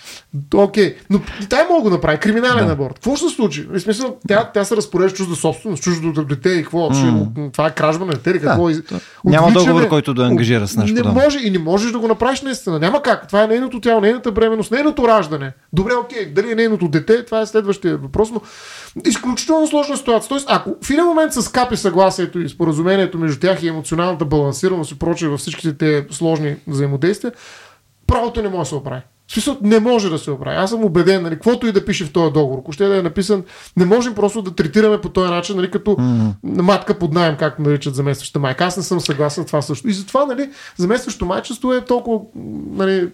окей. 0.56 0.96
Но 1.10 1.20
тя 1.50 1.68
мога 1.70 1.84
да 1.84 1.96
направи. 1.96 2.18
Криминален 2.18 2.66
Да. 2.66 2.72
аборт. 2.72 2.94
Какво 2.94 3.16
ще 3.16 3.30
се 3.30 3.36
случи? 3.36 3.64
В 3.64 3.80
смисъл, 3.80 4.18
тя, 4.28 4.52
тя 4.54 4.64
се 4.64 4.76
разпорежда 4.76 5.18
чужда 5.18 5.36
собственост, 5.36 5.84
чуждото 5.84 6.24
дете 6.24 6.50
и 6.50 6.64
какво? 6.64 6.94
Ще, 6.94 7.14
това 7.54 7.68
е 7.68 7.72
кражба 7.72 8.06
на 8.06 8.12
дете 8.12 8.30
или 8.30 8.40
какво? 8.40 8.66
Да. 8.66 8.72
И- 8.72 8.82
Няма 9.26 9.48
отвличане- 9.48 9.66
договор, 9.66 9.88
който 9.88 10.14
да 10.14 10.24
ангажира 10.24 10.68
с 10.68 10.76
нещо 10.76 10.94
Не 10.94 11.02
подобно. 11.02 11.22
може 11.22 11.40
и 11.40 11.50
не 11.50 11.60
можеш 11.60 11.92
да 11.92 12.00
го 12.00 12.08
направиш 12.08 12.42
наистина. 12.42 12.80
Няма 12.80 13.02
как. 13.02 13.28
Това 13.28 13.44
е 13.44 13.48
нейното 13.48 13.82
тяло, 13.82 14.02
нейната 14.02 14.32
бременност, 14.32 14.72
нейното 14.72 15.08
раждане. 15.08 15.52
Добре, 15.74 15.92
окей, 15.96 16.26
дали 16.26 16.52
е 16.52 16.56
нейното 16.56 16.88
дете, 16.88 17.26
това 17.26 17.42
е 17.42 17.46
следващия 17.46 17.98
въпрос, 17.98 18.30
но 18.32 18.42
изключително 19.06 19.68
сложна 19.68 19.98
ситуация. 19.98 20.30
Тоест, 20.30 20.46
ако 20.50 20.76
в 20.82 20.90
един 20.90 21.06
момент 21.06 21.34
се 21.34 21.42
скапи 21.42 21.78
съгласието 21.78 22.40
и 22.40 22.50
споразумението 22.50 23.18
между 23.18 23.40
тях 23.40 23.64
и 23.64 23.68
емоционалната 23.68 24.26
балансираност 24.26 24.92
и 24.92 25.00
прочее 25.00 25.30
във 25.30 25.40
всичките 25.40 25.74
те 25.74 26.06
сложни 26.12 26.56
взаимодействия, 26.68 27.32
правото 28.08 28.42
не 28.42 28.50
може 28.50 28.60
да 28.60 28.66
се 28.66 28.76
оправи. 28.76 29.02
В 29.28 29.34
смисъл, 29.34 29.58
не 29.62 29.80
може 29.80 30.10
да 30.10 30.18
се 30.18 30.32
оправи. 30.32 30.58
Аз 30.58 30.70
съм 30.70 30.84
убеден, 30.84 31.24
нали, 31.24 31.34
каквото 31.34 31.68
и 31.68 31.72
да 31.72 31.86
пише 31.86 32.06
в 32.06 32.12
този 32.12 32.34
договор, 32.34 32.60
ако 32.60 32.72
ще 32.72 32.86
да 32.86 32.98
е 32.98 33.02
написан, 33.02 33.44
не 33.78 33.86
можем 33.86 34.16
просто 34.16 34.42
да 34.42 34.56
третираме 34.56 35.02
по 35.02 35.10
този 35.10 35.32
начин, 35.32 35.56
нали, 35.56 35.72
като 35.72 35.92
mm. 35.92 36.62
матка 36.62 37.00
под 37.00 37.14
найем, 37.14 37.36
както 37.38 37.62
наричат 37.62 37.96
заместваща 37.96 38.40
майка. 38.40 38.66
Аз 38.66 38.78
не 38.78 38.84
съм 38.84 39.00
съгласен 39.00 39.44
с 39.44 39.48
това 39.48 39.62
също. 39.62 39.90
И 39.90 39.94
затова, 39.94 40.26
нали, 40.26 40.50
заместващо 40.78 41.26
майчество 41.26 41.74
е 41.74 41.86
толкова 41.86 42.20
нали, 42.72 43.10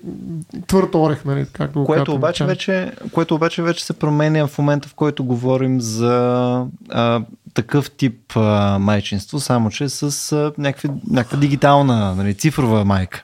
твърд 0.68 0.96
орех, 0.96 1.26
нали, 1.26 1.46
както 1.54 1.84
Което 1.84 2.04
казват 2.04 2.18
обаче, 2.18 2.46
вече, 2.46 2.92
което 3.12 3.36
обаче 3.36 3.62
вече 3.62 3.86
се 3.86 3.94
променя 3.94 4.48
в 4.48 4.58
момента, 4.58 4.88
в 4.88 4.94
който 4.94 5.24
говорим 5.24 5.82
за 5.82 6.66
а, 6.90 7.22
такъв 7.54 7.92
тип 7.92 8.38
а, 8.38 8.78
майчинство, 8.80 9.40
само 9.40 9.70
че 9.70 9.90
с 9.90 10.32
а, 10.32 10.52
някакви, 10.58 10.90
някаква 11.10 11.38
дигитална, 11.38 12.16
нали, 12.16 12.34
цифрова 12.34 12.86
майка. 12.86 13.22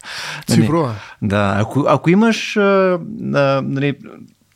Нали, 0.50 0.62
Цифрова. 0.62 0.96
Да, 1.22 1.56
ако, 1.58 1.86
ако 1.88 2.10
имаш 2.10 2.58
а, 2.58 3.00
а, 3.34 3.62
нали, 3.66 3.98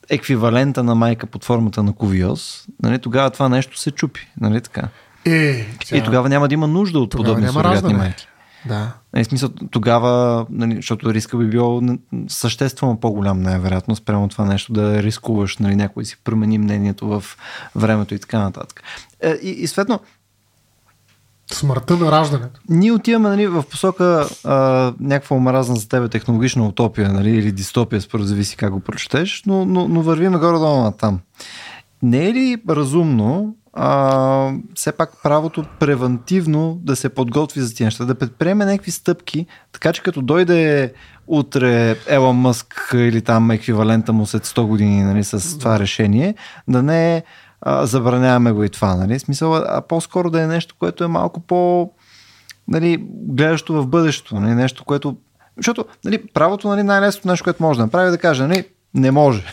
еквивалента 0.09 0.83
на 0.83 0.95
майка 0.95 1.27
под 1.27 1.45
формата 1.45 1.83
на 1.83 1.93
кувиоз, 1.93 2.65
нали, 2.83 2.99
тогава 2.99 3.29
това 3.29 3.49
нещо 3.49 3.79
се 3.79 3.91
чупи. 3.91 4.27
Нали, 4.41 4.61
така. 4.61 4.87
Е, 5.25 5.65
И 5.93 6.01
тогава 6.05 6.29
няма 6.29 6.47
да 6.47 6.53
има 6.53 6.67
нужда 6.67 6.99
от 6.99 7.09
Тогава 7.09 7.35
подобни 7.35 7.51
сурогатни 7.51 7.93
майки. 7.93 8.27
Да. 8.65 8.93
Нали, 9.13 9.25
смисъл, 9.25 9.49
тогава, 9.71 10.45
нали, 10.49 10.75
защото 10.75 11.13
риска 11.13 11.37
би 11.37 11.45
бил 11.45 11.81
съществено 12.27 12.99
по-голям, 12.99 13.41
най-вероятно, 13.41 13.95
спрямо 13.95 14.27
това 14.27 14.45
нещо 14.45 14.73
да 14.73 15.03
рискуваш, 15.03 15.57
нали, 15.57 15.75
някой 15.75 16.05
си 16.05 16.17
промени 16.23 16.57
мнението 16.57 17.07
в 17.07 17.23
времето 17.75 18.15
и 18.15 18.19
така 18.19 18.39
нататък. 18.39 18.83
Е, 19.23 19.39
и, 19.41 19.49
и 19.49 19.67
съответно, 19.67 19.99
Смъртта 21.51 21.97
на 21.97 22.11
раждането. 22.11 22.59
ние 22.69 22.91
отиваме 22.91 23.29
нали, 23.29 23.47
в 23.47 23.63
посока 23.63 24.27
а, 24.43 24.93
някаква 24.99 25.35
омразна 25.35 25.75
за 25.75 25.89
тебе 25.89 26.09
технологична 26.09 26.67
утопия 26.67 27.13
нали, 27.13 27.29
или 27.29 27.51
дистопия, 27.51 28.01
според 28.01 28.27
зависи 28.27 28.57
как 28.57 28.71
го 28.71 28.79
прочетеш, 28.79 29.43
но, 29.45 29.65
но, 29.65 29.87
но 29.87 30.01
вървиме 30.01 30.37
горе-долу 30.37 30.83
на 30.83 30.97
там. 30.97 31.19
Не 32.03 32.27
е 32.27 32.33
ли 32.33 32.57
разумно 32.69 33.55
а, 33.73 34.51
все 34.75 34.91
пак 34.91 35.23
правото 35.23 35.65
превентивно 35.79 36.79
да 36.81 36.95
се 36.95 37.09
подготви 37.09 37.61
за 37.61 37.75
тия 37.75 37.85
неща, 37.87 38.05
да 38.05 38.15
предприеме 38.15 38.65
някакви 38.65 38.91
стъпки, 38.91 39.45
така 39.71 39.93
че 39.93 40.03
като 40.03 40.21
дойде 40.21 40.93
утре 41.27 41.95
Елон 42.07 42.35
Мъск 42.35 42.91
или 42.93 43.21
там 43.21 43.51
еквивалента 43.51 44.13
му 44.13 44.25
след 44.25 44.45
100 44.45 44.61
години 44.61 45.03
нали, 45.03 45.23
с 45.23 45.59
това 45.59 45.79
решение, 45.79 46.35
да 46.67 46.83
не 46.83 47.15
е 47.15 47.23
а, 47.65 47.85
забраняваме 47.85 48.51
го 48.51 48.63
и 48.63 48.69
това, 48.69 48.95
нали? 48.95 49.19
Смисъл, 49.19 49.55
а 49.55 49.81
по-скоро 49.81 50.29
да 50.29 50.41
е 50.41 50.47
нещо, 50.47 50.75
което 50.79 51.03
е 51.03 51.07
малко 51.07 51.39
по 51.39 51.91
нали, 52.67 52.97
гледащо 53.11 53.73
в 53.73 53.87
бъдещето, 53.87 54.35
нали, 54.35 54.55
нещо, 54.55 54.85
което... 54.85 55.17
Защото 55.57 55.85
нали, 56.05 56.27
правото 56.33 56.67
нали, 56.67 56.83
най-лесното 56.83 57.27
нещо, 57.27 57.43
което 57.43 57.63
може 57.63 57.77
да 57.77 57.85
направи 57.85 58.07
е 58.07 58.11
да 58.11 58.17
каже, 58.17 58.47
нали, 58.47 58.65
не 58.93 59.11
може. 59.11 59.43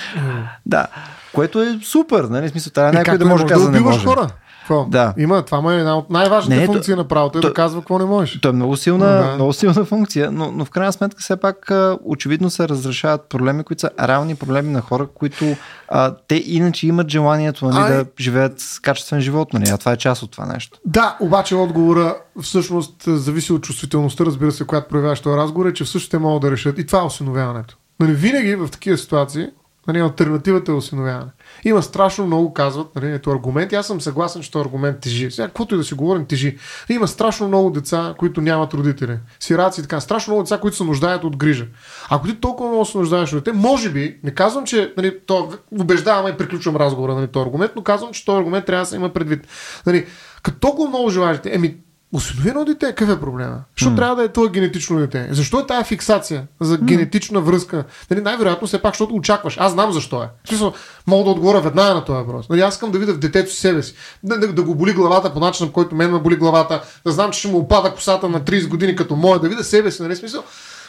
да, 0.66 0.86
което 1.34 1.62
е 1.62 1.78
супер, 1.82 2.24
нали, 2.24 2.48
смисъл, 2.48 2.72
трябва 2.72 2.92
някой 2.92 3.18
да 3.18 3.24
не 3.24 3.30
може 3.30 3.44
да 3.44 3.52
казва 3.52 3.70
не 3.70 3.78
убиваш 3.78 3.94
може. 3.94 4.06
хора. 4.06 4.28
Какво? 4.64 4.84
Да. 4.84 5.14
Има, 5.18 5.42
това 5.42 5.60
му 5.60 5.70
е 5.70 5.76
една 5.76 5.98
от 5.98 6.10
най-важните 6.10 6.56
Не, 6.56 6.66
то- 6.66 6.72
функции 6.72 6.94
на 6.94 7.04
правото, 7.04 7.38
е 7.38 7.40
то- 7.40 7.48
да 7.48 7.54
казва 7.54 7.80
какво 7.80 7.98
не 7.98 8.04
можеш. 8.04 8.40
То 8.40 8.48
е 8.48 8.52
много 8.52 8.76
силна, 8.76 9.06
Да. 9.06 9.32
много 9.34 9.52
силна 9.52 9.84
функция, 9.84 10.32
но, 10.32 10.52
но 10.52 10.64
в 10.64 10.70
крайна 10.70 10.92
сметка 10.92 11.20
все 11.22 11.36
пак 11.36 11.72
очевидно 12.04 12.50
се 12.50 12.68
разрешават 12.68 13.28
проблеми, 13.28 13.64
които 13.64 13.80
са 13.80 13.90
реални 14.00 14.34
проблеми 14.34 14.70
на 14.70 14.80
хора, 14.80 15.06
които 15.14 15.44
а, 15.88 16.14
те 16.28 16.42
иначе 16.46 16.86
имат 16.86 17.08
желанието 17.08 17.64
нали, 17.64 17.92
Ай. 17.92 17.96
да 17.98 18.04
живеят 18.20 18.60
с 18.60 18.80
качествен 18.80 19.20
живот, 19.20 19.52
нали, 19.52 19.64
а 19.70 19.78
това 19.78 19.92
е 19.92 19.96
част 19.96 20.22
от 20.22 20.30
това 20.30 20.46
нещо. 20.46 20.78
Да, 20.84 21.16
обаче 21.20 21.54
отговора 21.54 22.16
всъщност 22.42 23.02
зависи 23.06 23.52
от 23.52 23.62
чувствителността, 23.62 24.24
разбира 24.24 24.52
се, 24.52 24.64
която 24.66 24.88
проявяваш 24.88 25.20
този 25.20 25.36
разговор, 25.36 25.66
е, 25.66 25.74
че 25.74 25.84
всъщност 25.84 26.10
те 26.10 26.18
могат 26.18 26.42
да 26.42 26.50
решат. 26.50 26.78
И 26.78 26.86
това 26.86 26.98
е 26.98 27.04
осиновяването. 27.04 27.76
Нали, 28.00 28.12
винаги 28.12 28.54
в 28.54 28.68
такива 28.68 28.98
ситуации 28.98 29.46
нали, 29.86 29.98
альтернативата 29.98 30.72
е 30.72 30.74
осиновяване. 30.74 31.30
Има 31.64 31.82
страшно 31.82 32.26
много, 32.26 32.52
казват, 32.52 32.94
нали, 32.94 33.12
ето 33.12 33.30
аргументи. 33.30 33.74
Аз 33.74 33.86
съм 33.86 34.00
съгласен, 34.00 34.42
че 34.42 34.50
този 34.50 34.64
аргумент 34.64 35.00
тежи. 35.00 35.30
Сега, 35.30 35.48
каквото 35.48 35.74
и 35.74 35.78
да 35.78 35.84
си 35.84 35.94
говорим, 35.94 36.26
тежи. 36.26 36.58
Има 36.88 37.08
страшно 37.08 37.48
много 37.48 37.70
деца, 37.70 38.14
които 38.18 38.40
нямат 38.40 38.74
родители. 38.74 39.18
Сираци 39.40 39.80
и 39.80 39.82
така. 39.82 40.00
Страшно 40.00 40.32
много 40.32 40.42
деца, 40.42 40.58
които 40.58 40.76
се 40.76 40.84
нуждаят 40.84 41.24
от 41.24 41.36
грижа. 41.36 41.66
Ако 42.10 42.26
ти 42.26 42.40
толкова 42.40 42.68
много 42.68 42.84
се 42.84 42.98
нуждаеш 42.98 43.32
от 43.32 43.44
дете, 43.44 43.56
може 43.56 43.90
би, 43.90 44.18
не 44.24 44.30
казвам, 44.30 44.64
че 44.64 44.92
нали, 44.96 45.18
то, 45.26 45.52
убеждавам 45.80 46.32
и 46.32 46.36
приключвам 46.36 46.76
разговора, 46.76 47.14
нали, 47.14 47.28
този 47.28 47.44
аргумент, 47.44 47.72
но 47.76 47.82
казвам, 47.82 48.12
че 48.12 48.24
този 48.24 48.38
аргумент 48.38 48.66
трябва 48.66 48.82
да 48.82 48.86
се 48.86 48.96
има 48.96 49.08
предвид. 49.08 49.46
Нали, 49.86 50.06
като 50.42 50.58
толкова 50.58 50.88
много 50.88 51.10
желаеш 51.10 51.36
дете, 51.36 51.54
еми, 51.54 51.76
Осиновено 52.14 52.64
дете, 52.64 52.86
какъв 52.86 53.08
е 53.16 53.20
проблема? 53.20 53.60
Защо 53.78 53.90
mm. 53.90 53.96
трябва 53.96 54.16
да 54.16 54.24
е 54.24 54.28
това 54.28 54.48
генетично 54.48 54.98
дете? 54.98 55.28
Защо 55.30 55.58
е 55.58 55.66
тая 55.66 55.84
фиксация 55.84 56.46
за 56.60 56.78
генетична 56.78 57.40
връзка? 57.40 57.84
Нали, 58.10 58.20
най-вероятно 58.20 58.66
все 58.66 58.82
пак, 58.82 58.94
защото 58.94 59.14
очакваш. 59.14 59.56
Аз 59.58 59.72
знам 59.72 59.92
защо 59.92 60.22
е. 60.22 60.28
В 60.44 60.48
смисъл, 60.48 60.72
мога 61.06 61.24
да 61.24 61.30
отговоря 61.30 61.60
веднага 61.60 61.94
на 61.94 62.04
този 62.04 62.16
въпрос. 62.16 62.48
Нали, 62.48 62.60
аз 62.60 62.74
искам 62.74 62.90
да 62.90 62.98
видя 62.98 63.12
в 63.12 63.18
детето 63.18 63.50
си 63.50 63.60
себе 63.60 63.82
си. 63.82 63.94
Да, 64.22 64.38
да, 64.38 64.52
да 64.52 64.62
го 64.62 64.74
боли 64.74 64.92
главата 64.92 65.32
по 65.32 65.40
начина, 65.40 65.68
по 65.68 65.72
който 65.72 65.94
мен 65.94 66.10
ме 66.10 66.18
боли 66.18 66.36
главата. 66.36 66.82
Да 67.06 67.12
знам, 67.12 67.30
че 67.30 67.38
ще 67.38 67.48
му 67.48 67.58
опада 67.58 67.94
косата 67.94 68.28
на 68.28 68.40
30 68.40 68.68
години 68.68 68.96
като 68.96 69.16
моя. 69.16 69.40
Да 69.40 69.48
видя 69.48 69.64
себе 69.64 69.90
си. 69.90 70.02
Нали, 70.02 70.16
смисъл. 70.16 70.44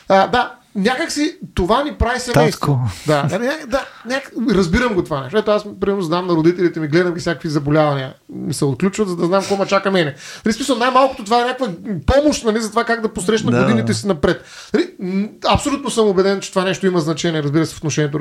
А, 0.10 0.28
да, 0.28 0.56
някак 0.76 1.12
си 1.12 1.38
това 1.54 1.84
ни 1.84 1.94
прави 1.94 2.20
семейство. 2.20 2.60
Татко. 2.60 2.80
Да, 3.08 3.24
да, 3.24 3.40
да 3.68 3.86
няк... 4.06 4.32
разбирам 4.50 4.94
го 4.94 5.04
това 5.04 5.22
нещо. 5.22 5.38
Ето 5.38 5.52
аз, 5.52 5.66
примерно, 5.80 6.02
знам 6.02 6.28
на 6.28 6.34
родителите 6.34 6.80
ми, 6.80 6.88
гледам 6.88 7.14
ги 7.14 7.20
всякакви 7.20 7.50
заболявания. 7.50 8.14
Ми 8.30 8.54
се 8.54 8.66
отключват, 8.66 9.08
за 9.10 9.16
да 9.16 9.26
знам 9.26 9.42
какво 9.42 9.58
ме 9.58 9.66
чака 9.66 9.92
мене. 9.92 10.16
Нали, 10.46 10.54
смисъл, 10.54 10.78
най-малкото 10.78 11.24
това 11.24 11.42
е 11.42 11.44
някаква 11.44 11.68
помощ 12.06 12.46
нали, 12.46 12.62
за 12.62 12.70
това 12.70 12.84
как 12.84 13.02
да 13.02 13.14
посрещна 13.14 13.52
Да. 13.52 13.62
годините 13.62 13.94
си 13.94 14.08
напред. 14.08 14.46
Нали, 14.74 14.92
абсолютно 15.48 15.90
съм 15.90 16.08
убеден, 16.08 16.42
че 16.42 16.50
това 16.50 16.64
нещо 16.64 16.88
има 16.88 17.00
значение, 17.00 17.44
разбира 17.44 17.66
се, 17.66 17.74
в 17.74 17.78
отношението. 17.78 18.20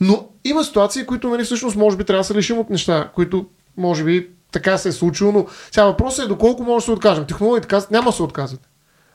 Но 0.00 0.28
има 0.44 0.64
ситуации, 0.64 1.06
които 1.06 1.28
нали, 1.28 1.44
всъщност 1.44 1.76
може 1.76 1.96
би 1.96 2.04
трябва 2.04 2.20
да 2.20 2.24
се 2.24 2.34
лишим 2.34 2.58
от 2.58 2.70
неща, 2.70 3.08
които 3.14 3.46
може 3.76 4.04
би 4.04 4.28
така 4.52 4.78
се 4.78 4.88
е 4.88 4.92
случило, 4.92 5.32
но 5.32 5.46
сега 5.70 5.86
въпросът 5.86 6.24
е 6.24 6.28
доколко 6.28 6.62
може 6.62 6.82
да 6.82 6.84
се 6.84 6.90
откажем. 6.90 7.24
Технологиите 7.26 7.68
казват, 7.68 7.90
няма 7.90 8.10
да 8.10 8.16
се 8.16 8.22
отказват. 8.22 8.60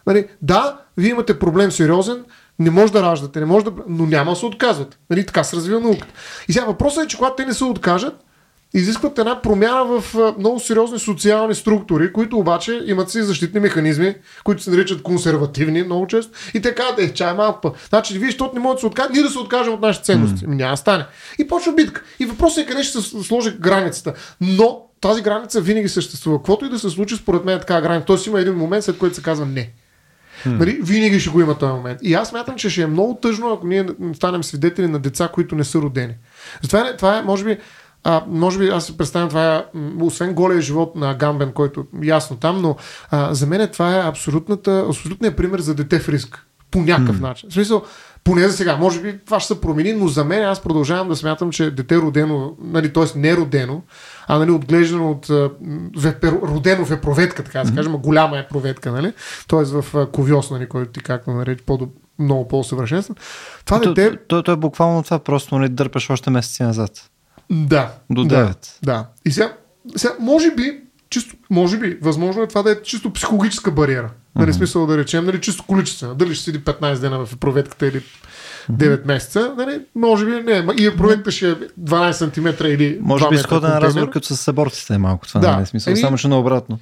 Нали, 0.08 0.28
да, 0.41 0.78
вие 0.97 1.10
имате 1.10 1.39
проблем 1.39 1.72
сериозен, 1.72 2.26
не 2.60 2.70
може 2.70 2.93
да 2.93 3.02
раждате, 3.02 3.39
не 3.39 3.45
може 3.45 3.66
да, 3.66 3.72
но 3.88 4.06
няма 4.06 4.32
да 4.32 4.36
се 4.36 4.45
отказват. 4.45 4.99
Нали, 5.10 5.26
така 5.26 5.43
се 5.43 5.56
развива 5.56 5.80
науката. 5.80 6.14
И 6.47 6.54
сега 6.54 6.66
въпросът 6.66 7.06
е, 7.06 7.08
че 7.08 7.18
когато 7.18 7.36
те 7.36 7.45
не 7.45 7.54
се 7.54 7.64
откажат, 7.64 8.24
изискват 8.74 9.20
една 9.20 9.41
промяна 9.41 9.86
в 9.86 10.16
много 10.38 10.60
сериозни 10.60 10.99
социални 10.99 11.56
структури, 11.56 12.14
които 12.14 12.38
обаче 12.38 12.82
имат 12.86 13.10
си 13.10 13.24
защитни 13.24 13.60
механизми, 13.60 14.16
които 14.43 14.64
се 14.64 14.72
наричат 14.72 15.04
консервативни 15.04 15.84
много 15.84 16.08
често. 16.08 16.32
И 16.54 16.62
те 16.62 16.76
казват, 16.76 16.99
е, 16.99 17.14
чай 17.14 17.34
малко 17.34 17.62
па. 17.62 17.72
Значи, 17.89 18.20
вие, 18.20 18.28
защото 18.28 18.54
не 18.54 18.60
могат 18.60 18.78
да 18.78 18.80
се 18.80 18.86
откажат, 18.86 19.14
ние 19.14 19.24
да 19.24 19.30
се 19.30 19.39
откажем 19.39 19.74
от 19.74 19.82
нашите 19.82 20.06
ценности. 20.06 20.45
Mm. 20.45 20.56
Няма 20.56 20.78
стане. 20.78 21.06
И 21.39 21.47
почва 21.47 21.74
битка. 21.74 22.04
И 22.20 22.26
въпросът 22.26 22.64
е 22.64 22.68
къде 22.68 22.84
ще 22.84 23.02
се 23.02 23.24
сложи 23.24 23.58
границата. 23.60 24.14
Но 24.41 24.82
тази 25.02 25.22
граница 25.22 25.62
винаги 25.62 25.89
съществува. 25.89 26.38
Каквото 26.38 26.66
и 26.66 26.70
да 26.70 26.80
се 26.80 26.89
случи, 26.89 27.16
според 27.16 27.45
мен 27.45 27.58
е 27.58 27.60
така 27.60 27.82
граница. 27.82 28.06
Тоест 28.06 28.28
има 28.28 28.41
един 28.41 28.54
момент, 28.54 28.84
след 28.84 28.97
който 28.97 29.16
се 29.16 29.22
казва 29.22 29.45
не. 29.45 29.74
Нали, 30.46 30.80
винаги 30.84 31.20
ще 31.20 31.30
го 31.30 31.42
има 31.42 31.58
този 31.58 31.74
момент. 31.74 32.00
И 32.04 32.14
аз 32.14 32.34
мятам, 32.34 32.56
че 32.56 32.70
ще 32.70 32.82
е 32.82 32.88
много 32.88 33.18
тъжно, 33.22 33.54
ако 33.54 33.68
ние 33.68 33.86
станем 34.14 34.44
свидетели 34.44 34.88
на 34.88 35.00
деца, 35.00 35.30
които 35.34 35.56
не 35.56 35.64
са 35.64 35.80
родени. 35.80 36.14
Затова 36.62 36.88
е, 36.88 36.98
това 36.98 37.18
е, 37.18 37.22
може 37.22 37.46
би, 37.46 37.58
а, 38.04 38.24
може 38.28 38.60
би 38.60 38.68
аз 38.68 38.86
си 38.86 38.98
представям 38.98 39.30
това 39.30 39.56
е, 39.56 39.64
освен 40.02 40.34
голия 40.34 40.62
живот 40.62 40.96
на 40.96 41.14
Гамбен, 41.14 41.52
който 41.52 41.80
е 41.80 42.06
ясно 42.06 42.38
там, 42.38 42.62
но 42.62 42.76
а, 43.10 43.34
за 43.34 43.48
мен 43.48 43.70
това 43.74 43.98
е 43.98 44.08
абсолютната, 44.08 44.86
абсолютният 44.89 45.38
пример 45.38 45.60
за 45.60 45.76
дете 45.76 46.00
в 46.00 46.10
риск. 46.10 46.46
По 46.72 46.82
някакъв 46.82 47.18
mm. 47.18 47.22
начин. 47.22 47.50
В 47.50 47.54
смисъл, 47.54 47.84
поне 48.24 48.48
за 48.48 48.58
сега, 48.58 48.78
може 48.78 49.02
би 49.02 49.20
това 49.26 49.39
ще 49.39 49.54
се 49.54 49.62
промени, 49.62 49.94
но 49.94 50.08
за 50.08 50.26
мен 50.26 50.44
аз 50.44 50.62
продължавам 50.62 51.10
да 51.10 51.16
смятам, 51.16 51.52
че 51.52 51.72
дете 51.72 51.98
родено, 51.98 52.56
нали, 52.64 52.94
т.е. 52.94 53.04
не 53.16 53.38
родено, 53.38 53.82
а 54.28 54.38
нали, 54.38 54.52
отглеждано 54.52 55.12
от 55.12 55.28
вепер, 55.98 56.32
родено 56.32 56.86
в 56.86 56.92
епроветка, 56.92 57.44
така 57.44 57.60
да 57.60 57.68
се 57.68 57.76
кажем, 57.76 57.92
голяма 57.92 58.38
епроветка, 58.38 58.92
нали? 58.92 59.14
т.е. 59.48 59.64
в 59.64 59.96
а, 59.96 60.06
ковьос, 60.06 60.52
нали, 60.52 60.70
който 60.70 60.92
ти 60.92 61.00
както 61.00 61.32
нарече 61.32 61.66
по 61.66 61.90
много 62.20 62.48
по-съвършенствен. 62.48 63.16
Това 63.66 63.82
То, 63.82 63.94
дете... 63.94 64.18
то, 64.28 64.44
то 64.44 64.52
е 64.52 64.56
буквално 64.56 65.04
това, 65.04 65.20
просто 65.20 65.60
не 65.60 65.70
дърпаш 65.70 66.10
още 66.10 66.30
месеци 66.30 66.64
назад. 66.64 67.10
Да. 67.52 67.92
До 68.10 68.24
да, 68.24 68.48
9. 68.48 68.78
Да. 68.84 69.06
И 69.26 69.32
сега, 69.32 69.54
сега, 69.96 70.14
може 70.20 70.52
би, 70.52 70.80
чисто, 71.10 71.36
може 71.50 71.78
би, 71.78 71.98
възможно 72.02 72.44
е 72.44 72.48
това 72.48 72.64
да 72.64 72.72
е 72.72 72.82
чисто 72.82 73.14
психологическа 73.14 73.72
бариера. 73.72 74.10
Нали, 74.36 74.54
смисъл 74.54 74.86
да 74.86 74.98
речем, 74.98 75.26
нали, 75.26 75.42
чисто 75.42 75.64
количествено. 75.68 76.16
Дали 76.16 76.36
ще 76.36 76.44
седи 76.44 76.60
15 76.60 77.00
дена 77.00 77.26
в 77.26 77.38
проветката 77.38 77.88
или 77.88 78.02
9 78.70 79.05
месеца, 79.07 79.53
нали, 79.57 79.82
може 79.95 80.26
би 80.26 80.32
не. 80.32 80.66
И 80.80 80.97
проветката 80.97 81.32
ще 81.32 81.49
е 81.49 81.55
12 81.55 82.12
см 82.12 82.66
или 82.66 82.99
Може 83.01 83.26
2 83.26 83.30
би 83.30 83.38
сходен 83.38 83.78
разговор 83.78 84.09
като 84.09 84.28
с 84.28 84.38
съборците 84.38 84.93
е 84.93 84.97
малко 84.97 85.28
това, 85.28 85.41
Да. 85.41 85.51
нали? 85.55 85.66
Смисъл, 85.66 85.91
Еми- 85.91 86.01
само 86.01 86.18
че 86.18 86.28
наобратно. 86.28 86.80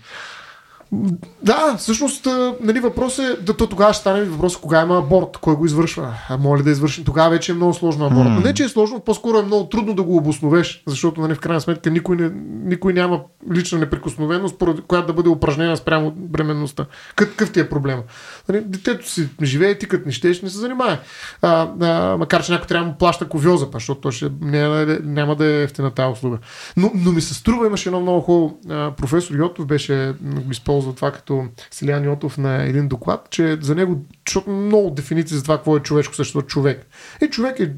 Да, 1.44 1.76
всъщност, 1.78 2.28
нали, 2.62 2.80
въпрос 2.80 3.20
е, 3.20 3.38
да, 3.42 3.58
то 3.58 3.68
тогава 3.68 3.94
ще 3.94 4.02
стане 4.02 4.24
въпрос 4.24 4.58
кога 4.58 4.82
има 4.82 4.98
аборт, 4.98 5.38
кой 5.38 5.56
го 5.56 5.66
извършва. 5.66 6.14
А 6.30 6.38
моля 6.38 6.64
да 6.64 6.72
извърши. 6.72 7.04
Тогава 7.04 7.30
вече 7.30 7.52
е 7.52 7.56
много 7.56 7.74
сложно 7.74 8.06
аборт. 8.06 8.30
М. 8.30 8.42
Не, 8.46 8.54
че 8.54 8.64
е 8.64 8.70
сложно, 8.70 9.00
по-скоро 9.00 9.38
е 9.38 9.44
много 9.44 9.70
трудно 9.70 9.94
да 9.94 10.04
го 10.04 10.18
обосновеш, 10.18 10.84
защото 10.88 11.22
нали, 11.22 11.36
в 11.36 11.40
крайна 11.40 11.62
сметка 11.62 11.90
никой, 11.90 12.16
не, 12.16 12.32
никой 12.66 12.94
няма 12.94 13.22
лична 13.54 13.80
неприкосновеност, 13.80 14.60
поради 14.60 14.82
която 14.82 15.08
да 15.08 15.14
бъде 15.14 15.30
упражнена 15.30 15.78
спрямо 15.78 16.12
бременността. 16.16 16.86
Какъв 17.16 17.52
ти 17.52 17.60
е 17.60 17.70
проблема? 17.70 18.04
Нали, 18.50 18.64
детето 18.66 19.10
си 19.10 19.30
живее, 19.42 19.78
ти 19.78 19.88
като 19.88 20.06
не 20.06 20.12
щеш, 20.12 20.42
не 20.42 20.50
се 20.50 20.58
занимае. 20.58 21.00
А, 21.42 21.70
а, 21.82 22.18
макар, 22.18 22.44
че 22.44 22.52
някой 22.52 22.68
трябва 22.68 22.86
да 22.86 22.92
му 22.92 22.98
плаща 22.98 23.30
ковиоза, 23.30 23.72
па, 23.72 23.76
защото 23.78 24.02
то 24.02 24.12
ще, 24.12 24.32
няма, 24.42 24.86
няма 25.04 25.36
да 25.36 25.46
е 25.46 25.64
ефтина 25.64 25.92
тази 25.92 26.12
услуга. 26.12 26.38
Но, 26.78 26.92
но 26.96 27.12
ми 27.12 27.22
се 27.22 27.34
струва, 27.34 27.68
имаше 27.68 27.90
едно 27.90 28.02
много 28.02 28.22
хубаво. 28.22 28.60
Професор 28.98 29.36
Йотов 29.36 29.66
беше, 29.66 30.14
м, 30.22 30.42
го 30.42 30.52
използва 30.52 30.96
това 30.96 31.12
като 31.12 31.46
Селян 31.72 32.06
Йотов 32.06 32.38
на 32.38 32.64
един 32.64 32.88
доклад, 32.88 33.28
че 33.30 33.58
за 33.62 33.76
него, 33.76 34.06
защото 34.28 34.50
много 34.50 34.90
дефиниции 34.90 35.38
за 35.38 35.44
това 35.44 35.58
какво 35.58 35.78
е 35.78 35.80
човешко 35.80 36.16
същество, 36.16 36.42
човек. 36.42 36.88
И 37.22 37.28
човек 37.28 37.60
е 37.60 37.74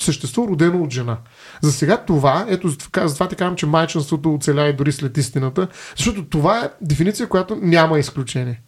същество 0.00 0.48
родено 0.48 0.82
от 0.82 0.90
жена. 0.90 1.18
За 1.62 1.72
сега 1.72 1.96
това, 1.96 2.46
ето 2.48 2.68
затова 2.96 3.28
ти 3.28 3.36
казвам, 3.36 3.56
че 3.56 3.66
майчинството 3.66 4.34
оцеля 4.34 4.68
и 4.68 4.72
дори 4.72 4.92
след 4.92 5.16
истината, 5.16 5.68
защото 5.96 6.24
това 6.24 6.64
е 6.64 6.70
дефиниция, 6.80 7.28
която 7.28 7.56
няма 7.62 7.98
изключение. 7.98 8.60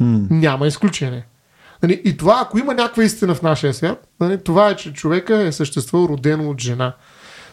М. 0.00 0.26
Няма 0.30 0.66
изключение. 0.66 1.26
Нали, 1.82 2.02
и 2.04 2.16
това, 2.16 2.38
ако 2.42 2.58
има 2.58 2.74
някаква 2.74 3.04
истина 3.04 3.34
в 3.34 3.42
нашия 3.42 3.74
свят, 3.74 4.08
нали, 4.20 4.44
това 4.44 4.68
е, 4.68 4.76
че 4.76 4.92
човека 4.92 5.42
е 5.42 5.52
същество 5.52 6.08
родено 6.08 6.50
от 6.50 6.60
жена. 6.60 6.94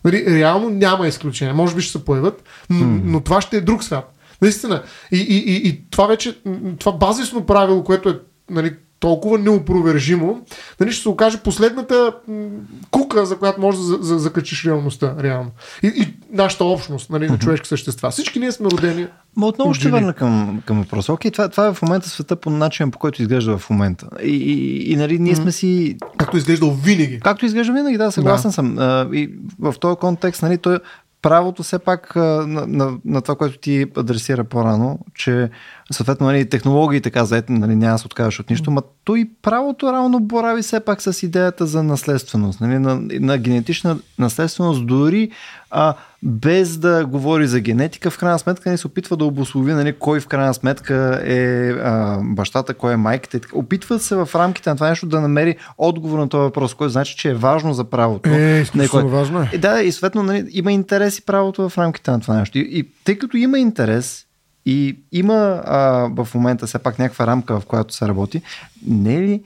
Нали, 0.06 0.26
реално 0.40 0.70
няма 0.70 1.08
изключение. 1.08 1.54
Може 1.54 1.76
би 1.76 1.82
ще 1.82 1.92
се 1.92 2.06
появят, 2.06 2.44
но, 2.70 2.86
но 3.04 3.22
това 3.22 3.42
ще 3.42 3.58
е 3.58 3.62
друг 3.62 3.84
свят. 3.84 4.14
Наистина. 4.42 4.84
И, 5.12 5.18
и, 5.18 5.38
и, 5.38 5.68
и 5.68 5.90
това 5.90 6.08
вече, 6.08 6.38
това 6.80 6.92
базисно 6.92 7.46
правило, 7.46 7.84
което 7.84 8.10
е 8.10 8.20
нали, 8.50 8.76
толкова 9.04 9.38
неопровержимо, 9.40 10.42
нали, 10.80 10.92
ще 10.92 11.02
се 11.02 11.10
окаже 11.10 11.38
последната 11.38 12.14
м, 12.28 12.48
кука, 12.92 13.26
за 13.26 13.38
която 13.38 13.62
може 13.62 13.78
да 13.78 13.84
за, 13.84 13.98
за, 14.02 14.20
закачиш 14.20 14.66
реалността. 14.66 15.16
Реално. 15.20 15.52
И, 15.84 15.88
и 15.88 16.14
нашата 16.32 16.66
общност 16.66 17.10
нали, 17.10 17.30
на 17.30 17.40
човешки 17.40 17.68
същества. 17.68 18.12
Всички 18.12 18.40
ние 18.40 18.52
сме 18.52 18.70
родени. 18.70 19.08
Ма 19.36 19.48
отново 19.48 19.70
От 19.70 19.76
ще 19.76 19.90
върна 19.90 20.14
към, 20.14 20.62
към 20.66 20.78
въпроса. 20.82 21.14
Окей, 21.14 21.32
това, 21.32 21.50
това 21.50 21.68
е 21.68 21.74
в 21.74 21.82
момента 21.82 22.10
света 22.10 22.36
по 22.36 22.50
начин, 22.50 22.92
по 22.92 23.00
който 23.00 23.22
изглежда 23.22 23.58
в 23.58 23.70
момента. 23.70 24.08
И, 24.24 24.36
и, 24.36 24.92
и 24.92 24.96
нали, 24.96 25.20
ние 25.20 25.36
сме 25.36 25.52
си 25.52 25.98
Както 26.18 26.38
изглеждал 26.38 26.72
винаги. 26.72 27.20
Както 27.20 27.46
изглежда 27.46 27.74
винаги, 27.74 27.98
да, 27.98 28.12
съгласен 28.12 28.50
Да. 28.50 28.54
съм. 28.54 28.78
А, 28.78 29.08
и 29.14 29.30
в 29.60 29.76
този 29.80 29.96
контекст, 29.96 30.42
нали, 30.42 30.58
той 30.58 30.80
правото 31.24 31.64
все 31.64 31.80
пак 31.80 32.16
на, 32.16 32.68
на, 32.68 32.98
на 33.06 33.22
това, 33.22 33.36
което 33.36 33.58
ти 33.58 33.86
адресира 33.98 34.44
по-рано, 34.44 35.00
че 35.16 35.50
съответно 35.92 36.28
нали, 36.28 36.50
технологиите 36.50 37.12
каза, 37.12 37.44
нали, 37.50 37.76
няма 37.76 37.94
да 37.94 38.00
се 38.00 38.06
откажеш 38.06 38.40
от 38.40 38.50
нищо, 38.50 38.72
но 38.72 38.82
то 39.04 39.16
и 39.16 39.30
правото 39.42 39.94
равно 39.94 40.20
борави 40.20 40.62
все 40.62 40.80
пак 40.80 41.02
с 41.02 41.24
идеята 41.24 41.66
за 41.66 41.84
наследственост, 41.84 42.62
нали, 42.62 42.80
на, 42.80 43.02
на 43.20 43.38
генетична 43.38 43.98
наследственост, 44.20 44.88
дори 44.88 45.32
а, 45.74 45.94
без 46.24 46.78
да 46.78 47.06
говори 47.06 47.48
за 47.48 47.60
генетика, 47.60 48.12
в 48.12 48.18
крайна 48.18 48.40
сметка 48.40 48.70
не 48.70 48.78
се 48.78 48.88
опитва 48.88 49.18
да 49.18 49.26
обослови 49.26 49.74
нали, 49.74 49.94
кой 49.94 50.20
в 50.20 50.28
крайна 50.28 50.54
сметка 50.54 51.22
е 51.26 51.70
а, 51.70 52.20
бащата, 52.24 52.74
кой 52.74 52.94
е 52.94 52.98
майката. 52.98 53.40
Опитва 53.54 54.00
се 54.00 54.16
в 54.16 54.30
рамките 54.36 54.70
на 54.70 54.76
това 54.76 54.90
нещо 54.90 55.06
да 55.06 55.22
намери 55.22 55.56
отговор 55.78 56.20
на 56.20 56.30
този 56.30 56.42
въпрос, 56.42 56.74
който 56.74 56.92
значи, 56.92 57.16
че 57.18 57.30
е 57.30 57.36
важно 57.36 57.74
за 57.74 57.84
правото. 57.84 58.30
Е, 58.30 58.32
Нали, 58.32 58.62
изключително 58.62 59.06
кой- 59.06 59.12
важно 59.12 59.42
е. 59.42 59.50
и 59.54 59.58
да, 59.58 59.82
и 59.82 59.92
съответно 59.92 60.24
нали, 60.24 60.48
има 60.52 60.72
интерес 60.72 61.18
и 61.18 61.26
правото 61.26 61.70
в 61.70 61.78
рамките 61.78 62.12
на 62.12 62.20
това 62.20 62.36
нещо. 62.36 62.58
И, 62.58 62.62
и 62.62 62.90
тъй 63.04 63.18
като 63.18 63.38
има 63.38 63.60
интерес 63.60 64.26
и 64.66 64.98
има 65.12 65.34
а, 65.66 65.80
в 66.16 66.28
момента 66.36 66.68
все 66.68 66.80
пак 66.80 67.00
някаква 67.00 67.28
рамка, 67.28 67.60
в 67.60 67.66
която 67.66 67.94
се 67.94 68.08
работи, 68.08 68.42
не 68.88 69.16
е 69.16 69.22
ли, 69.22 69.44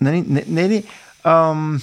нали, 0.00 0.24
не, 0.28 0.44
не 0.48 0.64
е 0.64 0.68
ли 0.68 0.84
ам, 1.24 1.80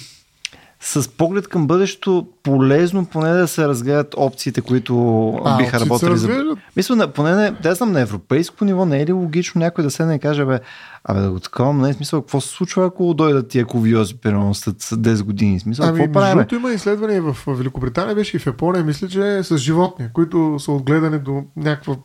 с 0.80 1.10
поглед 1.10 1.48
към 1.48 1.68
бъдещето 1.68 2.28
полезно 2.44 3.06
поне 3.06 3.30
да 3.30 3.48
се 3.48 3.68
разгледат 3.68 4.14
опциите, 4.18 4.62
които 4.62 5.30
А, 5.46 5.58
биха 5.58 5.80
се 5.80 5.86
работили 5.86 6.18
за... 6.18 6.56
Мисля, 6.76 7.08
поне 7.08 7.36
не, 7.36 7.52
да 7.52 7.76
знам, 7.76 7.92
на 7.92 8.02
европейско 8.02 8.66
ниво 8.66 8.86
не 8.86 9.02
е 9.02 9.06
ли 9.06 9.12
логично 9.12 9.60
някой 9.60 9.84
да 9.84 9.92
седне 9.92 10.16
и 10.16 10.20
каже, 10.20 10.46
бе, 10.46 10.60
абе 11.04 11.20
да 11.20 11.32
го 11.32 11.40
таковам, 11.40 11.82
не 11.82 11.90
е 11.90 11.94
смисъл, 11.94 12.22
какво 12.22 12.42
се 12.42 12.50
случва, 12.50 12.86
ако 12.86 13.14
дойдат 13.14 13.48
тия 13.48 13.66
ковиози, 13.66 14.16
примерно, 14.16 14.54
след 14.54 14.76
10 14.76 15.24
години? 15.24 15.60
Смисъл, 15.60 15.86
Ами, 15.86 16.00
какво 16.00 16.02
между 16.02 16.14
правим? 16.14 16.38
другото 16.38 16.56
има 16.56 16.72
изследвания 16.72 17.22
в 17.22 17.38
Великобритания, 17.48 18.16
беше 18.16 18.38
и 18.38 18.40
в 18.40 18.46
Япония, 18.46 18.84
мисля, 18.84 19.08
че 19.08 19.44
с 19.44 19.58
животни, 19.58 20.08
които 20.14 20.56
са 20.60 20.72
отгледани 20.72 21.20
до 21.20 21.44
някаква 21.58 21.96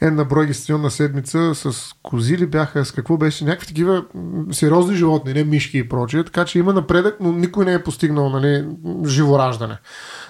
една 0.00 0.24
брой 0.24 0.46
гестационна 0.46 0.90
седмица 0.90 1.54
с 1.54 1.92
кози 2.02 2.38
ли 2.38 2.46
бяха, 2.46 2.84
с 2.84 2.92
какво 2.92 3.16
беше, 3.16 3.44
някакви 3.44 3.66
такива 3.66 4.04
сериозни 4.52 4.96
животни, 4.96 5.32
не 5.32 5.44
мишки 5.44 5.78
и 5.78 5.88
прочие, 5.88 6.24
така 6.24 6.44
че 6.44 6.58
има 6.58 6.72
напредък, 6.72 7.16
но 7.20 7.32
никой 7.32 7.64
не 7.64 7.72
е 7.72 7.82
постигнал 7.82 8.30
нали, 8.30 8.66
живораждане. 9.06 9.78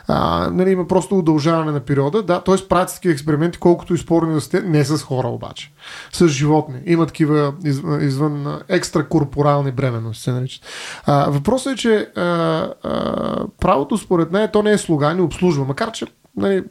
А, 0.09 0.51
нали, 0.53 0.71
има 0.71 0.87
просто 0.87 1.19
удължаване 1.19 1.73
на 1.73 1.81
периода, 1.81 2.23
да, 2.23 2.41
т.е. 2.41 2.69
правят 2.69 2.95
такива 2.95 3.13
експерименти, 3.13 3.59
колкото 3.59 3.95
и 3.95 3.99
спорни 3.99 4.35
да 4.35 4.41
сте, 4.41 4.61
не 4.61 4.85
с 4.85 4.99
хора 5.03 5.29
обаче, 5.29 5.73
с 6.13 6.29
животни. 6.29 6.81
Има 6.87 7.07
такива 7.07 7.53
из, 7.65 7.83
извън 8.01 8.47
а, 8.47 8.61
екстракорпорални 8.69 9.73
бременности, 9.73 10.23
се 10.23 10.33
наричат. 10.33 10.65
Въпросът 11.07 11.73
е, 11.73 11.77
че 11.77 12.09
а, 12.17 12.23
а, 12.23 13.47
правото 13.61 13.99
според 13.99 14.33
нея 14.33 14.53
то 14.53 14.63
не 14.63 14.73
е 14.73 14.79
слуга, 14.79 15.15
не 15.15 15.23
обслужва, 15.23 15.65
макар 15.65 15.93
че 15.93 16.07
нали, 16.37 16.65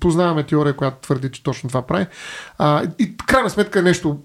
познаваме 0.00 0.42
теория, 0.42 0.76
която 0.76 1.00
твърди, 1.00 1.30
че 1.30 1.42
точно 1.42 1.68
това 1.68 1.82
прави. 1.82 2.06
А, 2.58 2.84
и 2.98 3.16
крайна 3.16 3.50
сметка 3.50 3.82
нещо 3.82 4.18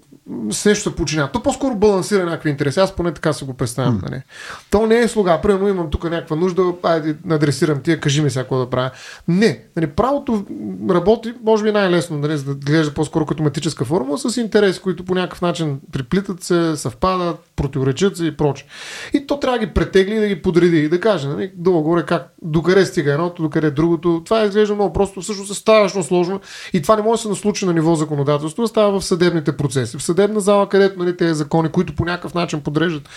с 0.50 0.64
нещо 0.64 0.90
се 0.90 0.96
починява. 0.96 1.30
То 1.32 1.42
по-скоро 1.42 1.74
балансира 1.74 2.24
някакви 2.24 2.50
интереси. 2.50 2.80
Аз 2.80 2.92
поне 2.92 3.14
така 3.14 3.32
се 3.32 3.44
го 3.44 3.54
представям. 3.54 4.00
Нали. 4.02 4.22
То 4.70 4.86
не 4.86 4.98
е 4.98 5.08
слуга. 5.08 5.40
Примерно 5.40 5.68
имам 5.68 5.90
тук 5.90 6.04
някаква 6.04 6.36
нужда, 6.36 6.62
айде 6.82 7.16
адресирам 7.30 7.82
тия, 7.82 8.00
кажи 8.00 8.22
ми 8.22 8.30
сега 8.30 8.42
какво 8.42 8.58
да 8.58 8.70
правя. 8.70 8.90
Не. 9.28 9.62
Нали, 9.76 9.86
правото 9.86 10.46
работи, 10.90 11.34
може 11.44 11.64
би 11.64 11.72
най-лесно, 11.72 12.18
нали, 12.18 12.36
за 12.36 12.44
да 12.44 12.54
глежда 12.54 12.94
по-скоро 12.94 13.26
като 13.26 13.42
матическа 13.42 13.84
формула, 13.84 14.18
с 14.18 14.36
интереси, 14.36 14.80
които 14.80 15.04
по 15.04 15.14
някакъв 15.14 15.42
начин 15.42 15.80
приплитат 15.92 16.42
се, 16.42 16.76
съвпадат, 16.76 17.36
противоречат 17.56 18.16
се 18.16 18.26
и 18.26 18.36
проче. 18.36 18.64
И 19.12 19.26
то 19.26 19.40
трябва 19.40 19.58
да 19.58 19.66
ги 19.66 19.72
претегли 19.74 20.14
и 20.14 20.20
да 20.20 20.28
ги 20.28 20.42
подреди 20.42 20.78
и 20.78 20.88
да 20.88 21.00
каже, 21.00 21.28
нали, 21.28 21.52
долу-горе 21.56 22.02
как, 22.06 22.32
докъде 22.42 22.86
стига 22.86 23.12
едното, 23.12 23.42
докъде 23.42 23.70
другото. 23.70 24.22
Това 24.24 24.44
изглежда 24.44 24.74
много 24.74 24.92
просто, 24.92 25.20
всъщност 25.20 25.50
е 25.50 25.54
страшно 25.54 26.02
сложно 26.02 26.40
и 26.72 26.82
това 26.82 26.96
не 26.96 27.02
може 27.02 27.18
да 27.18 27.22
се 27.22 27.28
наслучи 27.28 27.66
на 27.66 27.72
ниво 27.72 27.94
законодателство, 27.94 28.62
а 28.62 28.66
става 28.66 29.00
в 29.00 29.04
съдебните 29.04 29.56
процеси. 29.56 29.98
В 29.98 30.02
съдебна 30.18 30.40
зала, 30.40 30.68
където 30.68 30.98
нали, 30.98 31.16
тези 31.16 31.34
закони, 31.34 31.68
които 31.68 31.94
по 31.94 32.04
някакъв 32.04 32.34
начин 32.34 32.60
подреждат 32.60 33.08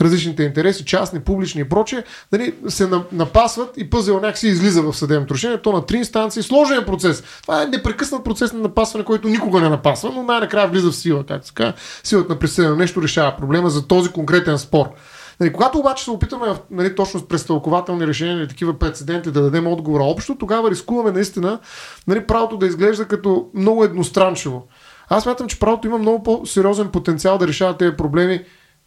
различните 0.00 0.42
интереси, 0.42 0.84
частни, 0.84 1.20
публични 1.20 1.60
и 1.60 1.64
прочее, 1.64 2.04
нали, 2.32 2.54
се 2.68 2.86
на- 2.86 3.02
напасват 3.12 3.70
и 3.76 3.90
пъзел 3.90 4.14
някакси 4.14 4.48
излиза 4.48 4.82
в 4.82 4.96
съдебното 4.96 5.34
решение. 5.34 5.58
То 5.58 5.72
на 5.72 5.86
три 5.86 5.96
инстанции, 5.96 6.42
сложен 6.42 6.78
е 6.78 6.86
процес. 6.86 7.22
Това 7.42 7.62
е 7.62 7.66
непрекъснат 7.66 8.24
процес 8.24 8.52
на 8.52 8.60
напасване, 8.60 9.04
който 9.04 9.28
никога 9.28 9.60
не 9.60 9.68
напасва, 9.68 10.10
но 10.14 10.22
най-накрая 10.22 10.68
влиза 10.68 10.90
в 10.90 10.96
сила, 10.96 11.24
както 11.24 11.46
се. 11.46 11.74
Силата 12.02 12.32
на 12.32 12.38
присъдено 12.38 12.76
нещо 12.76 13.02
решава 13.02 13.36
проблема 13.36 13.70
за 13.70 13.86
този 13.86 14.10
конкретен 14.10 14.58
спор. 14.58 14.86
Нали, 15.40 15.52
когато 15.52 15.78
обаче 15.78 16.04
се 16.04 16.10
опитаме 16.10 16.46
нали, 16.70 16.94
точно 16.94 17.20
с 17.20 17.28
престълкователни 17.28 18.06
решения 18.06 18.36
или 18.36 18.48
такива 18.48 18.78
прецеденти 18.78 19.30
да 19.30 19.42
дадем 19.42 19.66
отговора 19.66 20.04
общо, 20.04 20.34
тогава 20.34 20.70
рискуваме 20.70 21.10
наистина 21.10 21.58
нали, 22.06 22.26
правото 22.26 22.56
да 22.56 22.66
изглежда 22.66 23.04
като 23.04 23.46
много 23.54 23.84
едностранчиво. 23.84 24.66
Аз 25.08 25.22
смятам, 25.22 25.48
че 25.48 25.58
правото 25.58 25.86
има 25.86 25.98
много 25.98 26.22
по-сериозен 26.22 26.88
потенциал 26.88 27.38
да 27.38 27.48
решава 27.48 27.76
тези 27.76 27.96
проблеми 27.96 28.44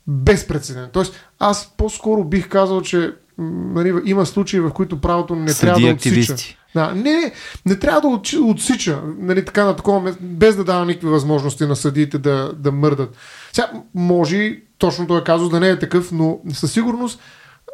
без 0.08 0.48
прецедент. 0.48 0.92
Тоест, 0.92 1.14
аз 1.40 1.74
по-скоро 1.78 2.24
бих 2.24 2.50
казал, 2.50 2.82
че 2.82 3.14
нали, 3.38 3.94
има 4.06 4.26
случаи, 4.26 4.60
в 4.60 4.70
които 4.70 5.02
правото 5.02 5.36
не 5.36 5.50
Съдии, 5.50 5.68
трябва 5.68 5.82
да 5.82 5.94
отсича. 5.96 6.10
активисти. 6.10 6.58
Да, 6.76 6.92
не, 6.96 7.34
не 7.66 7.80
трябва 7.80 8.02
да 8.02 8.08
отсича 8.42 9.02
нали, 9.18 9.46
така 9.46 9.66
на 9.66 9.76
такова, 9.76 10.16
без 10.22 10.56
да 10.56 10.64
дава 10.64 10.86
никакви 10.86 11.08
възможности 11.08 11.66
на 11.66 11.76
съдиите 11.76 12.18
да, 12.18 12.54
да 12.54 12.72
мърдат. 12.72 13.16
Сега, 13.54 13.72
може 13.96 14.60
точно 14.78 15.08
той 15.08 15.20
е 15.20 15.24
казал 15.24 15.50
да 15.50 15.60
не 15.60 15.70
е 15.70 15.80
такъв, 15.80 16.12
но 16.12 16.40
със 16.54 16.72
сигурност 16.72 17.20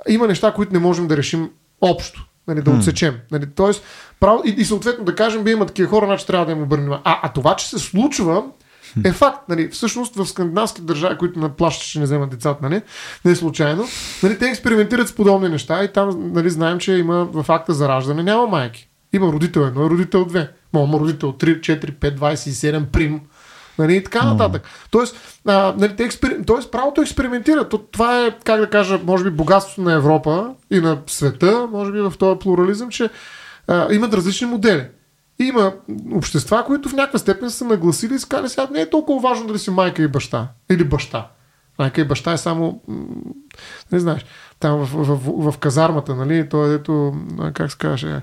има 0.08 0.28
неща, 0.28 0.54
които 0.54 0.74
не 0.74 0.80
можем 0.80 1.08
да 1.08 1.18
решим 1.18 1.50
общо. 1.82 2.27
Нали, 2.48 2.62
да 2.62 2.72
отсечем. 2.72 3.16
Нали, 3.32 3.46
тоест, 3.56 3.84
право, 4.20 4.42
и, 4.46 4.50
и 4.50 4.66
съответно 4.66 5.06
да 5.06 5.16
кажем, 5.16 5.44
бе 5.44 5.52
има 5.52 5.66
такива 5.66 5.90
хора, 5.90 6.06
значи 6.06 6.28
трябва 6.28 6.46
да 6.46 6.52
им 6.52 6.62
обърнем. 6.62 6.92
А, 6.92 7.00
а 7.04 7.34
това, 7.34 7.56
че 7.56 7.70
се 7.70 7.80
случва, 7.80 8.44
е 9.06 9.12
факт. 9.12 9.50
Нали, 9.50 9.70
всъщност 9.70 10.16
в 10.16 10.26
скандинавски 10.26 10.82
държави, 10.82 11.18
които 11.18 11.40
на 11.40 11.50
плаща 11.50 11.86
ще 11.86 12.00
не 12.00 12.06
вземат 12.06 12.30
децата, 12.30 12.60
нали, 12.62 12.82
не 13.26 13.32
е 13.32 13.36
случайно, 13.36 13.86
нали, 14.24 14.40
те 14.40 14.46
експериментират 14.46 15.08
с 15.08 15.16
подобни 15.16 15.50
неща 15.50 15.84
и 15.84 15.94
там 15.94 16.32
нали, 16.34 16.50
знаем, 16.50 16.80
че 16.80 16.94
има 16.94 17.26
в 17.26 17.46
акта 17.50 17.74
за 17.74 17.88
раждане 17.88 18.24
няма 18.24 18.48
майки. 18.48 18.90
Има 19.14 19.28
родител 19.28 19.62
едно 19.62 19.86
и 19.86 19.90
родител 19.90 20.26
две. 20.26 20.52
Ма, 20.74 20.80
Има 20.80 21.00
родител 21.00 21.34
3, 21.34 21.60
4, 21.60 21.92
5, 21.92 22.18
27, 22.18 22.86
прим. 22.86 23.22
Нали, 23.80 23.96
и 23.96 24.04
така 24.04 24.26
нататък. 24.26 24.64
Тоест, 24.92 25.40
а, 25.46 25.74
нали, 25.78 25.96
те 25.96 26.04
експер... 26.04 26.40
Тоест, 26.48 26.72
правото 26.72 27.02
експериментира. 27.02 27.70
То, 27.70 27.78
това 27.78 28.26
е, 28.26 28.38
как 28.44 28.60
да 28.60 28.70
кажа, 28.70 29.00
може 29.04 29.24
би 29.24 29.30
богатството 29.30 29.82
на 29.82 29.94
Европа 29.94 30.54
и 30.72 30.80
на 30.80 30.98
света, 31.08 31.68
може 31.72 31.92
би 31.92 32.02
в 32.02 32.14
този 32.20 32.40
плурализъм, 32.40 32.90
че 32.90 33.10
а, 33.68 33.94
имат 33.94 34.14
различни 34.14 34.48
модели. 34.48 34.88
И 35.40 35.44
има 35.44 35.74
общества, 36.14 36.64
които 36.66 36.90
в 36.90 36.94
някаква 36.94 37.20
степен 37.20 37.50
са 37.50 37.66
нагласили 37.66 38.14
и 38.14 38.20
сказали 38.20 38.50
сега 38.50 38.68
не 38.72 38.82
е 38.82 38.90
толкова 38.90 39.30
важно 39.30 39.48
дали 39.48 39.60
си 39.60 39.72
майка 39.72 40.04
и 40.04 40.08
баща. 40.08 40.48
Или 40.70 40.84
баща. 40.84 41.28
Майка 41.80 42.02
и 42.02 42.04
баща 42.04 42.34
е 42.34 42.38
само, 42.38 42.82
не 43.92 44.00
знаеш, 44.00 44.26
там 44.60 44.86
в, 44.86 45.06
в, 45.06 45.16
в, 45.16 45.52
в 45.52 45.58
казармата, 45.58 46.16
нали, 46.16 46.50
той 46.50 46.76
ето, 46.76 47.16
как 47.54 47.72
се 47.72 47.78
каже, 47.78 48.22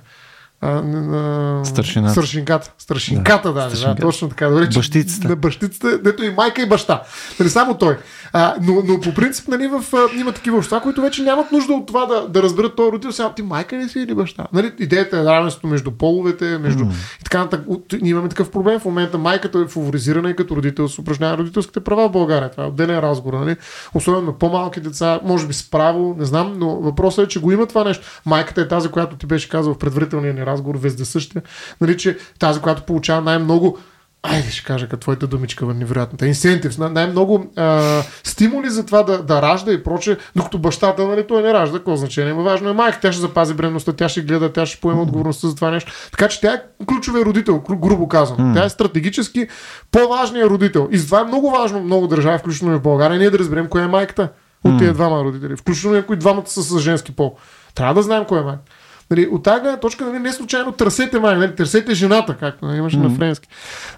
Старшината. 1.64 2.12
Старшинката. 2.12 2.72
Старшинката, 2.78 3.52
да, 3.52 3.68
да, 3.68 3.94
да, 3.94 3.94
точно 3.94 4.28
така. 4.28 4.48
Добре, 4.48 4.66
бащицата. 4.74 5.28
На 5.28 5.36
бащицата, 5.36 5.98
дето 5.98 6.24
и 6.24 6.30
майка 6.30 6.62
и 6.62 6.68
баща. 6.68 7.02
Нали, 7.40 7.50
само 7.50 7.74
той. 7.74 7.96
А, 8.32 8.54
но, 8.62 8.82
но 8.86 9.00
по 9.00 9.14
принцип, 9.14 9.48
нали, 9.48 9.66
в, 9.66 9.84
а, 9.94 10.18
има 10.20 10.32
такива 10.32 10.56
общества, 10.56 10.80
които 10.80 11.02
вече 11.02 11.22
нямат 11.22 11.52
нужда 11.52 11.72
от 11.72 11.86
това 11.86 12.06
да, 12.06 12.28
да 12.28 12.42
разберат 12.42 12.76
този 12.76 12.92
родител. 12.92 13.12
Сега 13.12 13.32
ти 13.32 13.42
майка 13.42 13.76
ли 13.76 13.88
си 13.88 14.00
или 14.00 14.14
баща? 14.14 14.46
Нали, 14.52 14.72
идеята 14.78 15.18
е 15.18 15.24
равенство 15.24 15.68
между 15.68 15.90
половете, 15.90 16.58
между... 16.58 16.84
Mm. 16.84 16.90
И 17.20 17.24
така 17.24 17.38
нататък. 17.38 17.66
Ние 18.02 18.10
имаме 18.10 18.28
такъв 18.28 18.50
проблем 18.50 18.80
в 18.80 18.84
момента. 18.84 19.18
Майката 19.18 19.58
е 19.58 19.66
фаворизирана 19.66 20.30
и 20.30 20.36
като 20.36 20.56
родител 20.56 20.88
се 20.88 21.00
упражнява 21.00 21.38
родителските 21.38 21.80
права 21.80 22.08
в 22.08 22.12
България. 22.12 22.50
Това 22.50 22.64
е 22.64 22.66
отделен 22.66 22.98
разговор. 22.98 23.32
Нали? 23.34 23.56
Особено 23.94 24.26
на 24.26 24.38
по-малки 24.38 24.80
деца, 24.80 25.20
може 25.24 25.46
би 25.46 25.54
с 25.54 25.70
право, 25.70 26.16
не 26.18 26.24
знам, 26.24 26.54
но 26.56 26.76
въпросът 26.76 27.26
е, 27.26 27.28
че 27.28 27.40
го 27.40 27.52
има 27.52 27.66
това 27.66 27.84
нещо. 27.84 28.06
Майката 28.26 28.60
е 28.60 28.68
тази, 28.68 28.88
която 28.88 29.16
ти 29.16 29.26
беше 29.26 29.48
казал 29.48 29.74
в 29.74 29.78
предварителния 29.78 30.34
ни 30.34 30.46
разговор, 30.46 30.53
вездесъща, 30.62 31.42
нали, 31.80 31.96
че 31.96 32.18
тази, 32.38 32.60
която 32.60 32.82
получава 32.82 33.20
най-много 33.20 33.78
айде 34.24 34.50
ще 34.50 34.64
кажа 34.64 34.88
като 34.88 35.00
твоята 35.00 35.26
думичка, 35.26 35.66
невероятната, 35.66 36.26
инсентив, 36.26 36.78
най-много 36.78 37.46
а, 37.56 38.02
стимули 38.24 38.70
за 38.70 38.86
това 38.86 39.02
да, 39.02 39.22
да 39.22 39.42
ражда 39.42 39.72
и 39.72 39.82
проче, 39.82 40.18
докато 40.36 40.58
бащата, 40.58 41.06
нали, 41.06 41.26
той 41.26 41.42
не 41.42 41.54
ражда, 41.54 41.78
какво 41.78 41.96
значение 41.96 42.30
има. 42.30 42.42
Важно 42.42 42.70
е 42.70 42.72
майка, 42.72 42.98
тя 43.02 43.12
ще 43.12 43.20
запази 43.20 43.54
бременността, 43.54 43.92
тя 43.92 44.08
ще 44.08 44.22
гледа, 44.22 44.52
тя 44.52 44.66
ще 44.66 44.80
поема 44.80 45.02
отговорността 45.02 45.48
за 45.48 45.54
това 45.54 45.70
нещо. 45.70 45.92
Така 46.10 46.28
че 46.28 46.40
тя 46.40 46.52
е 46.52 46.62
ключовия 46.86 47.24
родител, 47.24 47.62
грубо 47.70 48.08
казвам. 48.08 48.38
Mm. 48.38 48.54
Тя 48.54 48.64
е 48.64 48.68
стратегически 48.68 49.48
по-важният 49.90 50.50
родител. 50.50 50.88
И 50.92 51.06
това 51.06 51.20
е 51.20 51.24
много 51.24 51.50
важно, 51.50 51.80
много 51.80 52.06
държави, 52.06 52.38
включително 52.38 52.74
и 52.74 52.78
в 52.78 52.82
България, 52.82 53.18
ние 53.18 53.30
да 53.30 53.38
разберем 53.38 53.68
коя 53.68 53.84
е 53.84 53.88
майката 53.88 54.28
от 54.64 54.78
тези 54.78 54.92
двама 54.92 55.24
родители. 55.24 55.56
Включително 55.56 55.96
и 55.96 56.00
ако 56.00 56.12
и 56.12 56.16
двамата 56.16 56.46
са 56.46 56.62
с 56.62 56.78
женски 56.78 57.12
пол. 57.12 57.36
Трябва 57.74 57.94
да 57.94 58.02
знаем 58.02 58.24
кой 58.24 58.40
е 58.40 58.42
майка. 58.42 58.62
Нали, 59.10 59.28
от 59.32 59.42
тази 59.42 59.60
гледна 59.60 59.80
точка 59.80 60.04
нали, 60.04 60.18
не 60.18 60.32
случайно 60.32 60.72
търсете 60.72 61.18
май, 61.18 61.36
нали, 61.36 61.54
търсете 61.54 61.94
жената, 61.94 62.36
както 62.40 62.66
нали, 62.66 62.78
имаше 62.78 62.96
mm-hmm. 62.96 63.08
на 63.08 63.16
френски. 63.16 63.48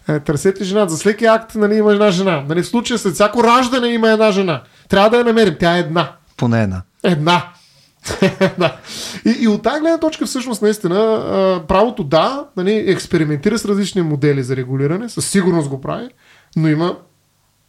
Е, 0.08 0.20
търсете 0.20 0.64
жената. 0.64 0.92
За 0.92 0.98
всеки 0.98 1.24
акт 1.24 1.54
нали, 1.54 1.74
има 1.74 1.92
една 1.92 2.10
жена. 2.10 2.44
Нали, 2.48 2.62
в 2.62 2.66
случая 2.66 2.98
след 2.98 3.14
всяко 3.14 3.44
раждане 3.44 3.88
има 3.88 4.10
една 4.10 4.32
жена. 4.32 4.62
Трябва 4.88 5.10
да 5.10 5.16
я 5.16 5.24
намерим. 5.24 5.56
Тя 5.60 5.76
е 5.76 5.80
една. 5.80 6.12
Поне 6.36 6.62
една. 6.62 6.82
Една. 7.04 7.42
да. 8.58 8.76
И, 9.26 9.36
и 9.40 9.48
от 9.48 9.62
тази 9.62 9.80
гледна 9.80 9.98
точка 9.98 10.26
всъщност 10.26 10.62
наистина 10.62 10.94
правото 11.68 12.04
да, 12.04 12.44
нали, 12.56 12.84
експериментира 12.86 13.58
с 13.58 13.64
различни 13.64 14.02
модели 14.02 14.42
за 14.42 14.56
регулиране, 14.56 15.08
със 15.08 15.28
сигурност 15.28 15.68
го 15.68 15.80
прави, 15.80 16.08
но 16.56 16.68
има 16.68 16.96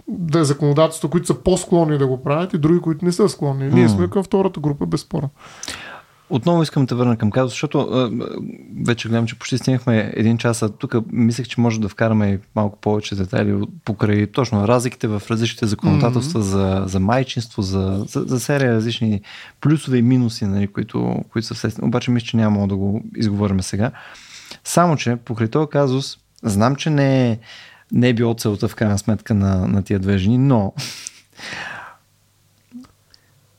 да, 0.07 0.45
законодателства, 0.45 1.09
които 1.09 1.27
са 1.27 1.33
по-склонни 1.33 1.97
да 1.97 2.07
го 2.07 2.23
правят 2.23 2.53
и 2.53 2.57
други, 2.57 2.79
които 2.79 3.05
не 3.05 3.11
са 3.11 3.29
склонни. 3.29 3.69
Ние 3.69 3.89
сме 3.89 4.07
към 4.07 4.23
втората 4.23 4.59
група, 4.59 4.85
безспорно. 4.85 5.29
Отново 6.29 6.63
искам 6.63 6.85
да 6.85 6.95
върна 6.95 7.17
към 7.17 7.31
казус, 7.31 7.51
защото 7.51 7.79
а, 7.79 8.11
вече 8.85 9.07
гледам, 9.07 9.27
че 9.27 9.39
почти 9.39 9.57
стигнахме 9.57 10.13
един 10.15 10.37
час, 10.37 10.61
а 10.61 10.69
тук 10.69 10.95
мислех, 11.11 11.47
че 11.47 11.61
може 11.61 11.79
да 11.79 11.89
вкараме 11.89 12.39
малко 12.55 12.77
повече 12.79 13.15
детайли 13.15 13.61
покрай 13.85 14.27
точно 14.27 14.67
разликите 14.67 15.07
в 15.07 15.21
различните 15.29 15.65
законодателства 15.65 16.39
mm-hmm. 16.39 16.81
за, 16.81 16.83
за 16.87 16.99
майчинство, 16.99 17.61
за, 17.61 18.05
за, 18.07 18.21
за 18.21 18.39
серия 18.39 18.73
различни 18.73 19.21
плюсове 19.61 19.97
и 19.97 20.01
минуси, 20.01 20.45
нали, 20.45 20.67
които, 20.67 21.23
които 21.31 21.47
са 21.47 21.53
вследствие. 21.53 21.87
Обаче 21.87 22.11
мисля, 22.11 22.25
че 22.25 22.37
няма 22.37 22.67
да 22.67 22.75
го 22.75 23.01
изговорим 23.15 23.61
сега. 23.61 23.91
Само, 24.63 24.97
че 24.97 25.15
покрай 25.15 25.47
този 25.47 25.69
казус, 25.69 26.17
знам, 26.43 26.75
че 26.75 26.89
не 26.89 27.31
е, 27.31 27.39
не 27.91 28.09
е 28.09 28.13
било 28.13 28.33
целта 28.33 28.67
в 28.67 28.75
крайна 28.75 28.97
сметка 28.97 29.33
на, 29.33 29.67
на 29.67 29.83
тия 29.83 29.99
две 29.99 30.17
жени, 30.17 30.37
но 30.37 30.73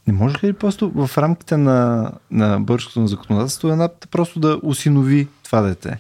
не 0.09 0.15
може 0.15 0.47
ли 0.47 0.53
просто 0.53 0.91
в 0.95 1.19
рамките 1.19 1.57
на, 1.57 2.11
на 2.31 2.61
българското 2.61 3.07
законодателство 3.07 3.69
една 3.69 3.89
просто 4.11 4.41
да 4.41 4.61
усинови 4.63 5.29
това 5.45 5.61
дете? 5.61 5.99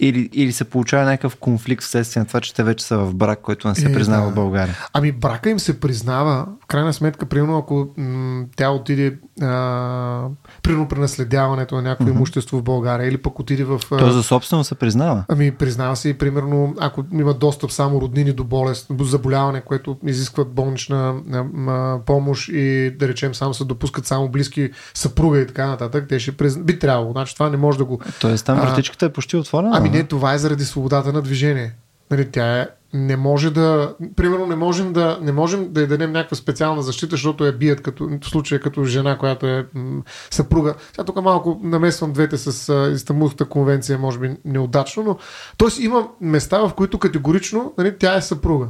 Или, 0.00 0.30
или 0.32 0.52
се 0.52 0.64
получава 0.64 1.04
някакъв 1.04 1.36
конфликт 1.36 1.82
вследствие 1.82 2.20
на 2.20 2.26
това, 2.26 2.40
че 2.40 2.54
те 2.54 2.62
вече 2.62 2.84
са 2.84 2.98
в 2.98 3.14
брак, 3.14 3.40
който 3.40 3.68
не 3.68 3.74
се 3.74 3.90
е, 3.90 3.92
признава 3.92 4.24
да. 4.26 4.32
в 4.32 4.34
България? 4.34 4.76
Ами 4.92 5.12
брака 5.12 5.50
им 5.50 5.58
се 5.58 5.80
признава, 5.80 6.46
крайна 6.68 6.92
сметка, 6.92 7.26
примерно 7.26 7.58
ако 7.58 7.88
м- 7.96 8.44
тя 8.56 8.70
отиде 8.70 9.16
а, 9.42 10.26
примерно 10.62 10.88
при 10.88 10.98
наследяването 10.98 11.74
на 11.74 11.82
някакво 11.82 12.04
mm-hmm. 12.04 12.16
имущество 12.16 12.58
в 12.58 12.62
България 12.62 13.08
или 13.08 13.16
пък 13.16 13.38
отиде 13.38 13.64
в... 13.64 13.80
А... 13.90 13.96
То 13.96 14.12
за 14.12 14.22
собствено 14.22 14.64
се 14.64 14.74
признава? 14.74 15.24
Ами 15.28 15.50
признава 15.50 15.96
се 15.96 16.08
и 16.08 16.14
примерно 16.14 16.74
ако 16.80 17.04
има 17.12 17.34
достъп 17.34 17.72
само 17.72 18.00
роднини 18.00 18.32
до 18.32 18.44
болест, 18.44 18.86
до 18.90 19.04
заболяване, 19.04 19.60
което 19.60 19.96
изискват 20.06 20.48
болнична 20.48 21.14
а, 21.32 21.44
а, 21.68 21.98
помощ 22.06 22.48
и 22.48 22.90
да 22.98 23.08
речем 23.08 23.34
само 23.34 23.54
се 23.54 23.64
допускат 23.64 24.06
само 24.06 24.28
близки 24.28 24.70
съпруга 24.94 25.40
и 25.40 25.46
така 25.46 25.66
нататък, 25.66 26.06
те 26.08 26.18
ще 26.18 26.32
призна... 26.32 26.62
би 26.62 26.78
трябвало. 26.78 27.12
Значи 27.12 27.34
това 27.34 27.50
не 27.50 27.56
може 27.56 27.78
да 27.78 27.84
го... 27.84 28.00
Тоест 28.20 28.46
там 28.46 28.60
вратичката 28.60 29.06
е 29.06 29.12
почти 29.12 29.36
отворена? 29.36 29.72
Ами 29.74 29.88
не, 29.90 30.04
това 30.04 30.34
е 30.34 30.38
заради 30.38 30.64
свободата 30.64 31.12
на 31.12 31.22
движение. 31.22 31.72
Нали, 32.10 32.30
тя 32.30 32.60
е 32.60 32.68
не 32.92 33.16
може 33.16 33.50
да, 33.50 33.94
примерно 34.16 34.46
не 34.46 34.56
можем 34.56 34.92
да, 34.92 35.18
не 35.22 35.32
можем 35.32 35.72
да 35.72 35.82
й 35.82 35.86
дадем 35.86 36.12
някаква 36.12 36.36
специална 36.36 36.82
защита, 36.82 37.10
защото 37.10 37.46
я 37.46 37.52
бият 37.52 37.80
като, 37.80 38.08
в 38.22 38.26
случая 38.28 38.60
като 38.60 38.84
жена, 38.84 39.18
която 39.18 39.46
е 39.46 39.66
м- 39.74 40.02
съпруга. 40.30 40.74
Сега 40.90 41.04
тук 41.04 41.22
малко 41.22 41.60
намесвам 41.62 42.12
двете 42.12 42.38
с 42.38 42.68
а, 42.68 42.90
Истанбулската 42.90 43.44
конвенция, 43.44 43.98
може 43.98 44.18
би 44.18 44.36
неудачно, 44.44 45.02
но 45.02 45.16
т.е. 45.58 45.82
има 45.84 46.08
места, 46.20 46.58
в 46.58 46.74
които 46.74 46.98
категорично 46.98 47.74
нали, 47.78 47.98
тя 47.98 48.16
е 48.16 48.22
съпруга. 48.22 48.68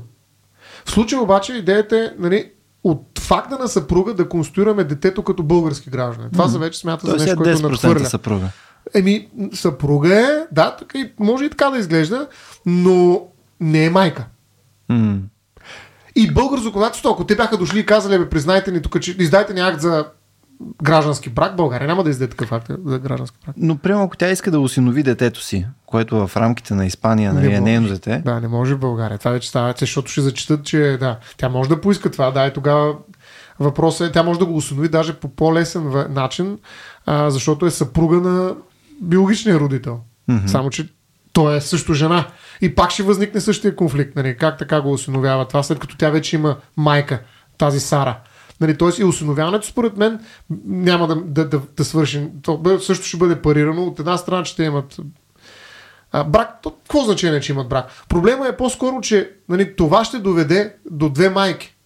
В 0.85 0.91
случая 0.91 1.23
обаче 1.23 1.53
идеята 1.53 1.97
е 1.99 2.11
нали, 2.19 2.51
от 2.85 3.19
факта 3.19 3.59
на 3.59 3.69
съпруга 3.69 4.15
да 4.15 4.29
конструираме 4.29 4.85
детето 4.85 5.23
като 5.23 5.43
български 5.43 5.91
граждани. 5.91 6.31
Това 6.33 6.49
се 6.49 6.59
вече 6.59 6.79
смята 6.79 7.07
за 7.07 7.17
нещо, 7.17 7.37
което 7.37 7.63
надхвърля. 7.63 8.05
съпруга. 8.05 8.49
Еми, 8.95 9.29
съпруга 9.55 10.21
е, 10.21 10.47
да, 10.53 10.77
така 10.77 10.99
и, 10.99 11.13
може 11.19 11.45
и 11.45 11.51
така 11.51 11.71
да 11.71 11.79
изглежда, 11.79 12.29
но 12.67 13.23
не 13.61 13.85
е 13.85 13.91
майка. 13.91 14.27
Mm. 14.91 15.21
И 16.17 16.31
българско 16.31 16.65
законодателство, 16.65 17.11
ако 17.11 17.27
те 17.27 17.37
бяха 17.37 17.57
дошли 17.57 17.79
и 17.79 17.87
казали, 17.87 18.19
бе, 18.19 18.29
признайте 18.29 18.73
ни 18.73 18.83
тук, 18.83 19.01
че 19.01 19.17
издайте 19.19 19.55
ни 19.55 19.61
акт 19.61 19.81
за 19.81 20.07
граждански 20.83 21.31
брак, 21.31 21.57
България 21.57 21.89
няма 21.89 22.05
да 22.05 22.11
издаде 22.11 22.31
такъв 22.31 22.53
акт 22.53 22.71
за 22.85 22.99
граждански 22.99 23.39
брак. 23.47 23.55
Но, 23.59 23.79
прямо 23.79 24.05
ако 24.05 24.17
тя 24.17 24.31
иска 24.31 24.51
да 24.51 24.61
осинови 24.61 25.03
детето 25.03 25.43
си, 25.43 25.67
което 25.87 26.27
в 26.27 26.37
рамките 26.37 26.75
на 26.75 26.87
Испания 26.87 27.33
нали, 27.33 27.53
е 27.53 27.61
нейно 27.61 27.89
дете. 27.89 28.23
Да, 28.25 28.41
не 28.41 28.49
може 28.49 28.75
в 28.75 28.79
България. 28.79 29.19
Това 29.19 29.31
вече 29.31 29.49
става, 29.49 29.75
защото 29.79 30.11
ще 30.11 30.21
зачитат, 30.21 30.65
че 30.65 30.97
да, 31.01 31.19
тя 31.37 31.49
може 31.49 31.69
да 31.69 31.81
поиска 31.81 32.11
това, 32.11 32.31
да, 32.31 32.47
и 32.47 32.53
тогава 32.53 32.95
въпросът 33.61 34.09
е, 34.09 34.13
тя 34.13 34.23
може 34.23 34.39
да 34.39 34.47
го 34.47 34.57
осинови 34.57 34.89
даже 34.89 35.15
по 35.15 35.29
по-лесен 35.29 36.07
начин, 36.11 36.59
а, 37.07 37.31
защото 37.31 37.67
е 37.67 37.71
съпруга 37.71 38.17
на 38.17 38.55
биологичния 39.03 39.61
родител. 39.61 40.01
Mm-hmm. 40.31 40.47
Само, 40.47 40.71
че 40.71 40.89
той 41.33 41.57
е 41.57 41.61
също 41.61 41.95
жена. 41.95 42.27
И 42.61 42.75
пак 42.75 42.91
ще 42.91 43.03
възникне 43.03 43.41
същия 43.41 43.77
конфликт. 43.77 44.17
Нали? 44.17 44.37
Как 44.37 44.59
така 44.59 44.81
го 44.81 44.93
осиновява 44.93 45.49
това, 45.49 45.63
след 45.63 45.79
като 45.79 45.97
тя 45.97 46.11
вече 46.11 46.37
има 46.37 46.57
майка, 46.77 47.21
тази 47.59 47.81
Сара. 47.81 48.21
Нали, 48.61 48.77
Тоест 48.77 48.99
и 48.99 49.05
осиновяването, 49.05 49.67
според 49.67 49.97
мен, 49.97 50.21
няма 50.67 51.07
да, 51.07 51.17
да, 51.17 51.49
да, 51.49 51.61
да 51.77 51.85
свърши. 51.85 52.29
То 52.43 52.79
също 52.81 53.07
ще 53.07 53.17
бъде 53.17 53.43
парирано. 53.43 53.85
От 53.85 53.99
една 53.99 54.17
страна, 54.17 54.43
че 54.43 54.57
те 54.57 54.65
имат 54.65 55.01
а, 56.13 56.25
брак. 56.25 56.63
То, 56.63 56.71
какво 56.71 57.05
значение, 57.05 57.41
че 57.41 57.53
имат 57.53 57.69
брак? 57.69 57.87
Проблема 58.09 58.49
е 58.49 58.57
по-скоро, 58.57 59.01
че 59.01 59.31
нали, 59.49 59.77
това 59.77 60.05
ще 60.05 60.19
доведе 60.19 60.75
до 60.91 61.09
две 61.09 61.29
майки. 61.29 61.77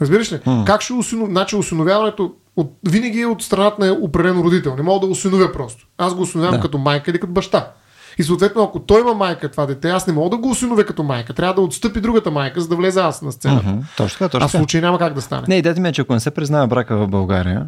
Разбираш 0.00 0.32
ли? 0.32 0.36
Mm. 0.36 0.64
Как 0.64 0.82
ще 0.82 0.92
осинов... 0.92 1.28
Значи 1.28 1.56
осиновяването 1.56 2.34
от... 2.56 2.78
винаги 2.88 3.20
е 3.20 3.26
от 3.26 3.42
страната 3.42 3.86
на 3.86 3.92
определен 3.92 4.40
родител. 4.40 4.76
Не 4.76 4.82
мога 4.82 5.00
да 5.00 5.06
го 5.06 5.12
осиновя 5.12 5.52
просто. 5.52 5.86
Аз 5.98 6.14
го 6.14 6.22
осиновявам 6.22 6.56
да. 6.56 6.62
като 6.62 6.78
майка 6.78 7.10
или 7.10 7.20
като 7.20 7.32
баща. 7.32 7.72
И 8.18 8.22
съответно, 8.22 8.62
ако 8.62 8.80
той 8.80 9.00
има 9.00 9.14
майка 9.14 9.50
това 9.50 9.66
дете, 9.66 9.90
аз 9.90 10.06
не 10.06 10.12
мога 10.12 10.30
да 10.30 10.36
го 10.36 10.50
осиновя 10.50 10.84
като 10.84 11.02
майка. 11.02 11.32
Трябва 11.34 11.54
да 11.54 11.60
отстъпи 11.60 12.00
другата 12.00 12.30
майка, 12.30 12.60
за 12.60 12.68
да 12.68 12.76
влезе 12.76 13.00
аз 13.00 13.22
на 13.22 13.32
сцената. 13.32 13.66
Uh-huh. 13.66 13.96
Точно 13.96 14.18
така, 14.18 14.28
точно. 14.28 14.44
А 14.44 14.48
в 14.48 14.50
случай 14.50 14.80
няма 14.80 14.98
как 14.98 15.14
да 15.14 15.20
стане. 15.22 15.42
Не, 15.48 15.56
идеята 15.56 15.80
ми 15.80 15.88
е, 15.88 15.92
че 15.92 16.02
ако 16.02 16.12
не 16.12 16.20
се 16.20 16.30
признава 16.30 16.66
брака 16.66 16.96
в 16.96 17.08
България 17.08 17.66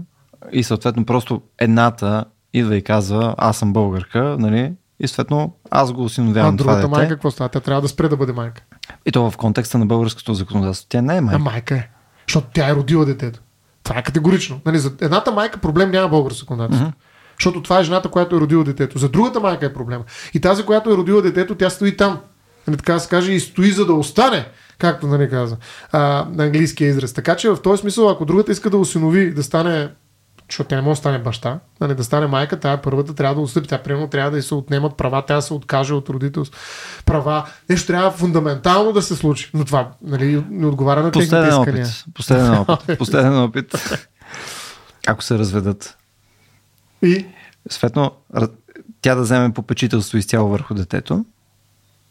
и 0.53 0.63
съответно 0.63 1.05
просто 1.05 1.43
едната 1.59 2.25
идва 2.53 2.77
и 2.77 2.83
казва, 2.83 3.35
аз 3.39 3.59
съм 3.59 3.73
българка, 3.73 4.37
нали? 4.39 4.73
И 5.01 5.09
съответно 5.09 5.57
аз 5.71 5.93
го 5.93 6.05
осиновявам. 6.05 6.55
А 6.55 6.57
другата 6.57 6.83
това 6.83 6.99
майка 6.99 7.15
какво 7.15 7.31
става? 7.31 7.49
Тя 7.49 7.61
трябва 7.61 7.83
да 7.83 7.89
спре 7.89 8.09
да 8.09 8.17
бъде 8.17 8.33
майка. 8.33 8.63
И 9.07 9.13
то 9.13 9.31
в 9.31 9.37
контекста 9.37 9.79
на 9.79 9.87
българското 9.87 10.35
законодателство. 10.35 10.89
Тя 10.89 11.03
не 11.03 11.17
е 11.17 11.21
майка. 11.21 11.37
А 11.37 11.45
майка 11.45 11.75
е. 11.75 11.89
Защото 12.29 12.47
тя 12.55 12.69
е 12.69 12.75
родила 12.75 13.05
детето. 13.05 13.41
Това 13.87 13.99
е 13.99 14.03
категорично. 14.03 14.61
Нали, 14.67 14.79
за 14.79 14.93
едната 15.01 15.33
майка 15.33 15.59
проблем 15.59 15.91
няма 15.91 16.09
българско 16.09 16.41
законодателство. 16.41 16.89
Uh-huh. 16.89 17.39
Защото 17.39 17.63
това 17.63 17.79
е 17.81 17.85
жената, 17.85 18.09
която 18.09 18.37
е 18.37 18.41
родила 18.41 18.65
детето. 18.65 18.99
За 18.99 19.09
другата 19.09 19.41
майка 19.41 19.67
е 19.67 19.73
проблема. 19.73 20.05
И 20.35 20.41
тази, 20.41 20.63
която 20.63 20.91
е 20.91 20.97
родила 20.97 21.23
детето, 21.23 21.55
тя 21.55 21.71
стои 21.71 21.97
там. 21.97 22.19
нали, 22.67 22.77
така 22.77 22.99
се 22.99 23.09
каже, 23.09 23.33
и 23.33 23.41
стои 23.41 23.71
за 23.71 23.87
да 23.87 23.93
остане, 23.93 24.49
както 24.79 25.07
нали 25.07 25.31
каза 25.31 25.57
а, 25.93 26.27
на 26.33 26.45
английския 26.45 26.89
израз. 26.89 27.13
Така 27.13 27.37
че 27.37 27.51
в 27.51 27.63
този 27.63 27.81
смисъл, 27.81 28.11
ако 28.11 28.25
другата 28.25 28.53
иска 28.53 28.71
да 28.71 28.77
осинови, 28.77 29.35
да 29.35 29.43
стане 29.43 29.89
защото 30.51 30.69
тя 30.69 30.77
не 30.77 30.83
може 30.83 30.93
да 30.93 30.97
стане 30.97 31.19
баща, 31.19 31.59
нали, 31.81 31.95
да 31.95 32.05
стане 32.05 32.27
майка, 32.27 32.61
тя 32.61 32.77
първата 32.77 33.15
трябва 33.15 33.35
да 33.35 33.41
отстъпи. 33.41 33.69
Тя 33.69 33.79
примерно 33.79 34.09
трябва 34.09 34.31
да 34.31 34.39
й 34.39 34.43
се 34.43 34.55
отнемат 34.55 34.97
права, 34.97 35.23
тя 35.27 35.35
да 35.35 35.43
се 35.43 35.55
откаже 35.55 35.95
от 35.95 36.09
родителство. 36.09 36.61
Права. 37.07 37.47
Нещо 37.69 37.87
трябва 37.87 38.11
фундаментално 38.11 38.93
да 38.93 39.03
се 39.03 39.17
случи. 39.17 39.51
Но 39.55 39.65
това 39.65 39.91
нали, 40.03 40.45
не 40.51 40.67
отговаря 40.67 41.03
на 41.03 41.11
техните 41.11 41.49
искания. 41.49 41.87
Опит. 41.87 42.05
Последен 42.15 42.53
опит. 42.69 42.99
Последен 42.99 43.39
опит. 43.39 43.99
Ако 45.07 45.23
се 45.23 45.39
разведат. 45.39 45.97
И? 47.03 47.27
Съответно, 47.71 48.11
тя 49.03 49.15
да 49.15 49.23
вземе 49.23 49.53
попечителство 49.53 50.19
изцяло 50.19 50.49
върху 50.49 50.75
детето. 50.75 51.25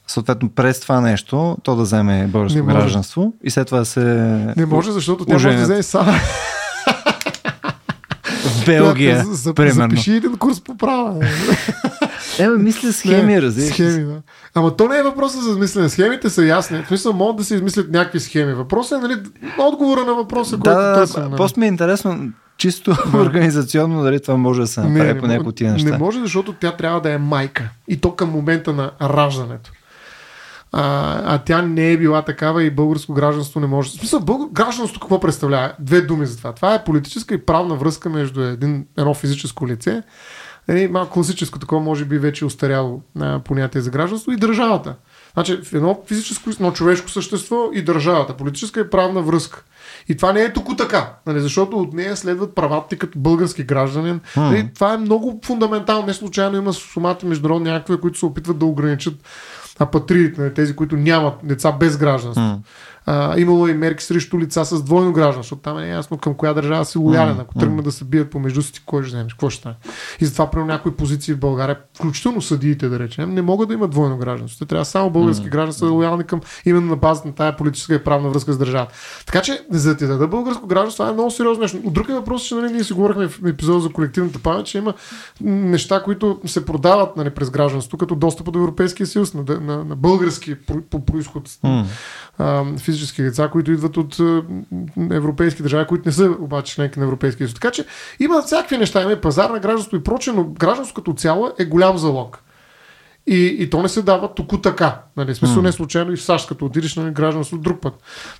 Съответно, 0.08 0.50
през 0.50 0.80
това 0.80 1.02
нещо, 1.02 1.58
то 1.64 1.76
да 1.76 1.84
вземе 1.84 2.28
българско 2.28 2.66
гражданство 2.66 3.34
и 3.44 3.52
след 3.52 3.68
това 3.68 3.80
да 3.80 3.86
се. 3.86 4.04
Не 4.58 4.66
може, 4.66 4.92
защото 4.92 5.26
тя 5.26 5.34
може 5.34 5.50
да 5.50 5.64
вземе 5.64 5.84
сама. 5.84 6.14
Белгия, 8.66 9.24
за, 9.26 9.54
примерно. 9.54 9.90
Запиши 9.90 10.12
един 10.12 10.38
курс 10.38 10.62
по 10.62 10.78
права. 10.78 11.26
Е, 12.40 12.48
мисля 12.58 12.94
схеми, 12.94 13.42
разбираш. 13.42 13.74
Схеми, 13.74 14.04
да. 14.04 14.22
Ама 14.56 14.76
то 14.76 14.88
не 14.88 14.98
е 14.98 15.04
въпросът 15.04 15.44
за 15.44 15.50
измислене. 15.50 15.90
Схемите 15.90 16.30
са 16.30 16.46
ясни. 16.46 16.84
В 16.84 16.88
смисъл, 16.88 17.14
могат 17.14 17.36
да 17.36 17.44
се 17.44 17.56
измислят 17.56 17.92
някакви 17.92 18.20
схеми. 18.20 18.54
Въпросът 18.54 19.00
е, 19.00 19.08
нали, 19.08 19.16
отговора 19.58 20.06
на 20.06 20.14
въпроса, 20.14 20.56
който 20.56 20.80
да, 20.80 20.94
търсим. 20.94 21.30
Да, 21.30 21.36
просто 21.36 21.60
ми 21.60 21.66
е 21.66 21.70
интересно, 21.70 22.32
чисто 22.58 22.98
да. 23.12 23.18
организационно, 23.22 24.04
дали 24.04 24.20
това 24.20 24.38
може 24.38 24.62
да 24.62 24.68
се 24.68 24.82
направи 24.82 25.14
не, 25.14 25.20
по 25.20 25.28
някои 25.28 25.48
от 25.48 25.56
тия 25.56 25.72
неща. 25.72 25.90
Не 25.90 25.98
може, 25.98 26.20
защото 26.20 26.54
тя 26.54 26.72
трябва 26.72 27.02
да 27.02 27.12
е 27.12 27.18
майка. 27.18 27.70
И 27.88 27.98
то 27.98 28.16
към 28.16 28.30
момента 28.30 28.74
на 28.74 28.92
раждането 29.02 29.72
а, 30.72 31.22
а 31.36 31.38
тя 31.38 31.62
не 31.62 31.92
е 31.92 31.98
била 31.98 32.22
такава 32.22 32.64
и 32.64 32.72
българско 32.72 33.14
гражданство 33.14 33.60
не 33.60 33.68
може. 33.68 33.90
В 33.90 33.94
смисъл, 33.94 34.20
българ... 34.20 34.48
гражданство 34.52 35.00
какво 35.00 35.20
представлява? 35.20 35.74
Две 35.80 36.02
думи 36.02 36.26
за 36.26 36.38
това. 36.38 36.54
Това 36.54 36.74
е 36.74 36.84
политическа 36.84 37.34
и 37.34 37.46
правна 37.46 37.76
връзка 37.76 38.10
между 38.10 38.42
един, 38.42 38.86
едно 38.98 39.14
физическо 39.14 39.68
лице, 39.68 40.04
е, 40.68 40.88
малко 40.88 41.14
класическо 41.14 41.60
такова, 41.60 41.82
може 41.82 42.06
би 42.06 42.18
вече 42.18 42.46
устаряло 42.46 43.02
а, 43.20 43.40
понятие 43.40 43.82
за 43.82 43.90
гражданство 43.90 44.32
и 44.32 44.36
държавата. 44.36 44.96
Значи, 45.34 45.58
в 45.64 45.74
едно 45.74 46.02
физическо, 46.08 46.50
едно 46.50 46.72
човешко 46.72 47.10
същество 47.10 47.70
и 47.74 47.82
държавата. 47.82 48.38
Политическа 48.38 48.80
и 48.80 48.90
правна 48.90 49.22
връзка. 49.22 49.64
И 50.10 50.16
това 50.16 50.34
не 50.34 50.42
е 50.42 50.54
тук 50.54 50.78
така, 50.78 51.14
нали, 51.26 51.40
защото 51.40 51.78
от 51.78 51.94
нея 51.94 52.16
следват 52.16 52.56
правата 52.56 52.88
ти 52.88 52.98
като 52.98 53.20
български 53.20 53.64
гражданин. 53.64 54.20
Нали, 54.38 54.70
това 54.76 54.94
е 54.94 54.98
много 54.98 55.40
фундаментално. 55.46 56.08
Не 56.08 56.14
случайно 56.14 56.58
има 56.58 56.74
сумати 56.74 57.26
международни 57.26 57.70
актове, 57.70 58.00
които 58.00 58.20
се 58.20 58.26
опитват 58.26 58.60
да 58.60 58.66
ограничат 58.66 59.16
апатридите, 59.80 60.42
нали, 60.42 60.54
тези, 60.54 60.76
които 60.76 60.98
нямат 60.98 61.34
деца 61.44 61.72
без 61.72 61.98
гражданство. 61.98 62.44
Mm. 62.44 62.60
А, 63.06 63.40
имало 63.40 63.68
и 63.68 63.74
мерки 63.74 64.04
срещу 64.04 64.40
лица 64.40 64.66
с 64.66 64.84
двойно 64.84 65.14
гражданство. 65.14 65.56
Там 65.56 65.78
е 65.78 65.88
ясно 65.88 66.18
към 66.18 66.34
коя 66.34 66.54
държава 66.54 66.86
си 66.86 66.98
лоялен. 66.98 67.40
Ако 67.40 67.54
тръгнат 67.54 67.86
да 67.86 67.92
се 67.92 68.04
бият 68.04 68.30
помежду 68.30 68.62
си, 68.62 68.84
кой 68.86 69.04
ще 69.04 69.08
вземеш, 69.08 69.34
какво 69.34 69.50
ще 69.50 69.60
стане. 69.60 69.76
И 70.22 70.26
затова 70.26 70.52
при 70.52 70.64
някои 70.64 70.92
позиции 70.96 71.34
в 71.34 71.40
България, 71.40 71.80
включително 71.98 72.42
съдиите, 72.42 72.90
да 72.90 73.00
речем, 73.00 73.34
не 73.34 73.42
могат 73.42 73.68
да 73.68 73.74
имат 73.74 73.92
двойно 73.92 74.18
гражданство. 74.18 74.60
Те 74.60 74.66
трябва 74.66 74.86
само 74.86 75.10
български 75.10 75.50
граждани 75.50 75.74
са 75.74 75.86
лоялни 75.86 76.24
към 76.24 76.42
именно 76.66 76.88
на 76.88 76.96
базата 76.96 77.28
на 77.28 77.36
тая 77.36 77.56
политическа 77.56 77.96
и 77.96 78.04
правна 78.04 78.30
връзка 78.30 78.54
с 78.54 78.58
държавата. 78.58 78.94
Така 79.26 79.42
че, 79.42 79.62
за 79.72 79.90
да 79.90 79.98
ти 79.98 80.08
даде 80.08 80.28
българско 80.28 80.68
гражданство, 80.68 81.04
това 81.04 81.10
е 81.10 81.14
много 81.14 81.32
сериозно 81.32 81.62
нещо. 81.62 81.78
От 81.84 81.94
друг 81.94 82.10
е 82.10 82.14
въпрос, 82.14 82.44
че 82.44 82.56
нали, 82.56 82.74
ние 82.74 82.84
си 82.84 82.94
говорихме 82.94 83.28
в 83.28 83.42
епизода 83.46 83.80
за 83.80 83.90
колективната 83.90 84.40
памет, 84.40 84.66
че 84.66 84.78
има 84.78 84.94
неща, 85.42 86.04
които 86.04 86.40
се 86.46 86.66
продават 86.66 87.18
нали, 87.18 87.30
през 87.30 87.50
гражданство, 87.50 87.98
като 87.98 88.16
достъп 88.16 88.52
до 88.52 88.60
Европейския 88.60 89.08
съюз, 89.08 89.34
на, 89.34 89.44
на, 89.62 89.86
на 89.86 89.96
български 89.96 90.56
по, 90.56 90.82
по 90.82 91.06
происход. 91.06 91.50
Mm 91.50 91.86
физически 92.96 93.24
лица, 93.24 93.50
които 93.52 93.72
идват 93.72 93.98
от 93.98 94.20
европейски 95.12 95.62
държави, 95.62 95.88
които 95.88 96.10
не 96.10 96.12
са 96.12 96.36
обаче 96.40 96.74
членки 96.74 97.00
на 97.00 97.06
Европейския 97.06 97.48
съюз. 97.48 97.54
Така 97.54 97.72
че 97.72 97.86
има 98.20 98.42
всякакви 98.42 98.78
неща, 98.78 99.02
има 99.02 99.12
и 99.12 99.22
пазар 99.22 99.50
на 99.50 99.60
гражданство 99.60 99.98
и 99.98 100.04
прочее, 100.04 100.34
но 100.34 100.44
гражданство 100.44 100.96
като 100.96 101.14
цяло 101.14 101.52
е 101.60 101.66
голям 101.66 101.98
залог. 101.98 102.42
И, 103.28 103.56
и 103.60 103.70
то 103.70 103.82
не 103.82 103.90
се 103.90 104.02
дава 104.02 104.34
току 104.34 104.58
така. 104.58 105.02
Нали, 105.18 105.36
смисъл 105.36 105.58
mm. 105.58 105.66
не 105.66 105.72
случайно 105.72 106.12
и 106.12 106.16
в 106.16 106.24
САЩ, 106.24 106.48
като 106.48 106.66
отидеш 106.66 106.96
на 106.96 107.04
нали, 107.04 107.14
гражданство 107.14 107.58
друг 107.58 107.82
път. 107.82 107.94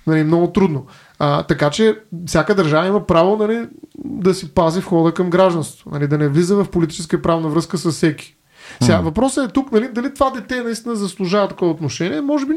Нали, 0.06 0.24
много 0.24 0.52
трудно. 0.52 0.86
А, 1.18 1.42
така 1.42 1.70
че 1.70 1.98
всяка 2.26 2.54
държава 2.54 2.86
има 2.86 3.06
право 3.06 3.36
нали, 3.36 3.68
да 4.04 4.34
си 4.34 4.54
пази 4.54 4.80
входа 4.80 5.14
към 5.14 5.30
гражданство. 5.30 5.90
Нали, 5.90 6.08
да 6.08 6.18
не 6.18 6.28
влиза 6.28 6.56
в 6.56 6.70
политическа 6.70 7.16
и 7.16 7.22
правна 7.22 7.48
връзка 7.48 7.78
с 7.78 7.90
всеки. 7.90 8.36
Сега, 8.80 8.98
mm. 8.98 9.02
въпросът 9.02 9.50
е 9.50 9.52
тук, 9.52 9.72
нали, 9.72 9.88
дали 9.88 10.14
това 10.14 10.30
дете 10.30 10.62
наистина 10.62 10.96
заслужава 10.96 11.48
такова 11.48 11.70
отношение. 11.70 12.20
Може 12.20 12.46
би 12.46 12.54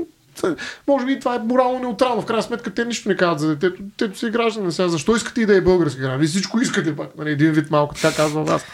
може 0.88 1.06
би 1.06 1.20
това 1.20 1.36
е 1.36 1.40
морално 1.40 1.80
неутрално. 1.80 2.22
В 2.22 2.26
крайна 2.26 2.44
сметка 2.44 2.74
те 2.74 2.86
нищо 2.86 3.10
не 3.10 3.16
казват 3.16 3.40
за 3.40 3.48
детето. 3.48 3.84
Тето 3.98 4.20
си 4.20 4.30
граждани. 4.30 4.72
Сега 4.72 4.88
защо 4.88 5.16
искате 5.16 5.42
и 5.42 5.46
да 5.46 5.56
е 5.56 5.62
български 5.62 6.00
граждан? 6.00 6.20
Вие 6.20 6.28
всичко 6.28 6.62
искате 6.62 6.96
пак. 6.96 7.18
Нали, 7.18 7.32
един 7.32 7.52
вид 7.52 7.72
малко, 7.72 7.96
така 7.96 8.16
казвам 8.16 8.46
аз. 8.50 8.66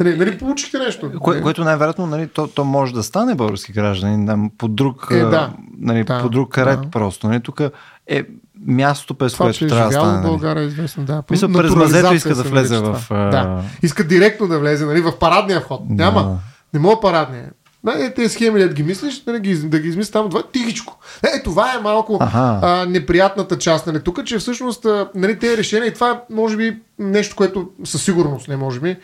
Нали, 0.00 0.16
нали 0.16 0.38
получихте 0.38 0.78
нещо? 0.78 1.12
Кое, 1.20 1.40
което 1.40 1.64
най-вероятно 1.64 2.06
нали, 2.06 2.28
то, 2.28 2.46
то, 2.46 2.64
може 2.64 2.94
да 2.94 3.02
стане 3.02 3.34
български 3.34 3.72
гражданин 3.72 4.50
по 4.58 4.68
друг, 4.68 5.08
е, 5.10 5.20
да. 5.20 5.52
нали, 5.78 6.04
да, 6.04 6.20
по 6.20 6.28
друг 6.28 6.58
ред 6.58 6.80
да. 6.80 6.90
просто. 6.90 7.28
Нали, 7.28 7.40
тук 7.40 7.60
е 8.06 8.24
място, 8.66 9.14
през 9.14 9.32
това, 9.32 9.46
което 9.46 9.66
трябва 9.66 9.86
да 9.86 9.92
стане. 9.92 10.12
нали. 10.12 10.26
България 10.26 10.62
е 10.62 10.66
известно, 10.66 11.04
да. 11.04 11.22
Мисля, 11.30 11.52
през 11.52 11.74
мазето 11.74 12.14
иска 12.14 12.34
да 12.34 12.42
влезе 12.42 12.78
в... 12.78 13.00
Да. 13.10 13.62
Иска 13.82 14.04
директно 14.04 14.48
да 14.48 14.58
влезе, 14.58 14.86
нали, 14.86 15.00
в 15.00 15.18
парадния 15.18 15.60
вход. 15.60 15.80
Да. 15.84 16.04
Няма. 16.04 16.38
Не 16.74 16.80
мога 16.80 17.00
парадния. 17.00 17.50
Е, 17.92 18.14
тези 18.14 18.34
схеми, 18.34 18.60
да 18.60 18.68
ги 18.68 18.82
мислиш, 18.82 19.20
да 19.20 19.40
ги, 19.40 19.54
да 19.54 19.78
ги 19.78 19.88
измислиш 19.88 20.12
там, 20.12 20.30
това 20.30 20.40
е 20.40 20.52
тихичко. 20.52 20.98
Е, 21.22 21.42
това 21.42 21.74
е 21.74 21.82
малко 21.82 22.18
ага. 22.20 22.58
а, 22.62 22.86
неприятната 22.86 23.58
част. 23.58 23.86
Нали, 23.86 24.00
тук, 24.00 24.24
че 24.24 24.38
всъщност 24.38 24.86
нали, 25.14 25.38
тези 25.38 25.56
решения, 25.56 25.88
и 25.88 25.94
това 25.94 26.10
е, 26.10 26.34
може 26.34 26.56
би, 26.56 26.78
нещо, 26.98 27.36
което 27.36 27.68
със 27.84 28.02
сигурност, 28.02 28.48
не 28.48 28.56
може 28.56 28.80
би, 28.80 28.96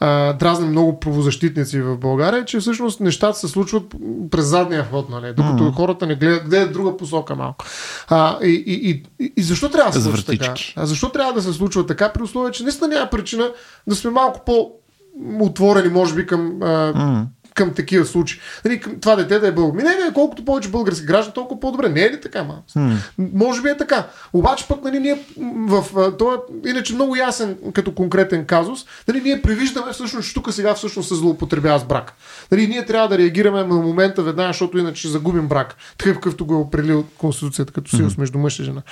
а, 0.00 0.32
дразни 0.32 0.68
много 0.68 1.00
правозащитници 1.00 1.80
в 1.80 1.96
България, 1.96 2.44
че 2.44 2.58
всъщност 2.58 3.00
нещата 3.00 3.38
се 3.38 3.48
случват 3.48 3.94
през 4.30 4.44
задния 4.44 4.84
вход, 4.84 5.10
нали, 5.10 5.34
докато 5.36 5.62
mm. 5.62 5.74
хората 5.74 6.06
не 6.06 6.14
гледат, 6.14 6.48
гледат 6.48 6.72
друга 6.72 6.96
посока 6.96 7.34
малко. 7.34 7.64
А, 8.08 8.38
и, 8.44 8.64
и, 8.66 9.02
и, 9.20 9.32
и 9.36 9.42
защо 9.42 9.68
трябва 9.68 9.90
да 9.90 9.98
се 9.98 10.04
случва 10.04 10.24
така? 10.24 10.54
А 10.76 10.86
защо 10.86 11.08
трябва 11.08 11.32
да 11.32 11.42
се 11.42 11.52
случва 11.52 11.86
така, 11.86 12.12
при 12.12 12.22
условие, 12.22 12.52
че 12.52 12.62
наистина 12.62 12.88
няма 12.88 13.10
причина 13.10 13.50
да 13.86 13.94
сме 13.94 14.10
малко 14.10 14.40
по 14.46 14.72
отворени, 15.40 15.88
може 15.88 16.14
би, 16.14 16.26
към 16.26 16.62
а, 16.62 16.66
mm 16.66 17.24
към 17.56 17.74
такива 17.74 18.06
случаи. 18.06 18.40
Нали, 18.64 18.80
към 18.80 19.00
това 19.00 19.16
дете 19.16 19.38
да 19.38 19.48
е 19.48 19.52
българ. 19.52 19.76
Ми 19.76 19.82
не, 19.82 20.04
не, 20.04 20.12
колкото 20.14 20.44
повече 20.44 20.68
български 20.68 21.06
граждани, 21.06 21.34
толкова 21.34 21.60
по-добре. 21.60 21.88
Не 21.88 22.00
е 22.00 22.10
ли 22.10 22.20
така, 22.20 22.44
ма? 22.44 22.62
Hmm. 22.76 22.96
Може 23.34 23.62
би 23.62 23.68
е 23.68 23.76
така. 23.76 24.06
Обаче 24.32 24.68
пък, 24.68 24.84
нали, 24.84 25.00
ние 25.00 25.18
в 25.68 25.84
това 26.18 26.34
е 26.34 26.68
иначе 26.68 26.94
много 26.94 27.16
ясен 27.16 27.56
като 27.72 27.94
конкретен 27.94 28.44
казус, 28.44 28.86
нали, 29.08 29.20
ние 29.20 29.42
привиждаме 29.42 29.92
всъщност, 29.92 30.28
че 30.28 30.34
тук 30.34 30.52
сега 30.52 30.74
всъщност 30.74 31.08
се 31.08 31.14
злоупотребява 31.14 31.78
с 31.78 31.84
брак. 31.84 32.12
Нали, 32.52 32.66
ние 32.66 32.86
трябва 32.86 33.08
да 33.08 33.18
реагираме 33.18 33.58
на 33.58 33.74
момента 33.74 34.22
веднага, 34.22 34.48
защото 34.48 34.78
иначе 34.78 35.08
загубим 35.08 35.48
брак. 35.48 35.76
Такъв 35.98 36.14
какъвто 36.14 36.46
го 36.46 36.54
е 36.54 36.56
определил 36.56 37.04
Конституцията 37.18 37.72
като 37.72 37.96
съюз 37.96 38.14
hmm. 38.14 38.18
между 38.18 38.38
мъж 38.38 38.58
и 38.58 38.64
жена. 38.64 38.82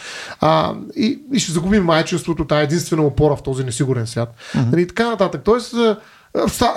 А, 0.41 0.75
и, 0.97 1.19
и, 1.33 1.39
ще 1.39 1.53
загубим 1.53 1.85
майчинството, 1.85 2.45
тая 2.45 2.63
единствена 2.63 3.03
опора 3.03 3.37
в 3.37 3.43
този 3.43 3.65
несигурен 3.65 4.07
свят. 4.07 4.37
Hmm. 4.55 4.71
Нали, 4.73 4.87
така 4.87 5.11
нататък. 5.11 5.41
Тоест, 5.45 5.75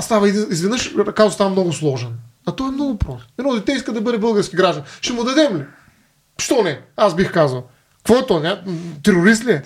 става 0.01 0.29
изведнъж 0.29 0.95
казус 1.15 1.33
става 1.33 1.49
много 1.49 1.73
сложен. 1.73 2.09
А 2.45 2.51
то 2.51 2.67
е 2.67 2.71
много 2.71 2.97
просто. 2.97 3.27
Едно 3.39 3.53
дете 3.53 3.71
иска 3.71 3.93
да 3.93 4.01
бъде 4.01 4.17
български 4.17 4.55
граждан. 4.55 4.83
Ще 5.01 5.13
му 5.13 5.23
дадем 5.23 5.57
ли? 5.57 5.63
Що 6.37 6.63
не? 6.63 6.81
Аз 6.97 7.15
бих 7.15 7.31
казал. 7.31 7.63
Какво 7.97 8.15
е 8.15 8.25
то? 8.25 8.39
Не? 8.39 8.61
Терорист 9.03 9.45
ли 9.45 9.51
е? 9.51 9.61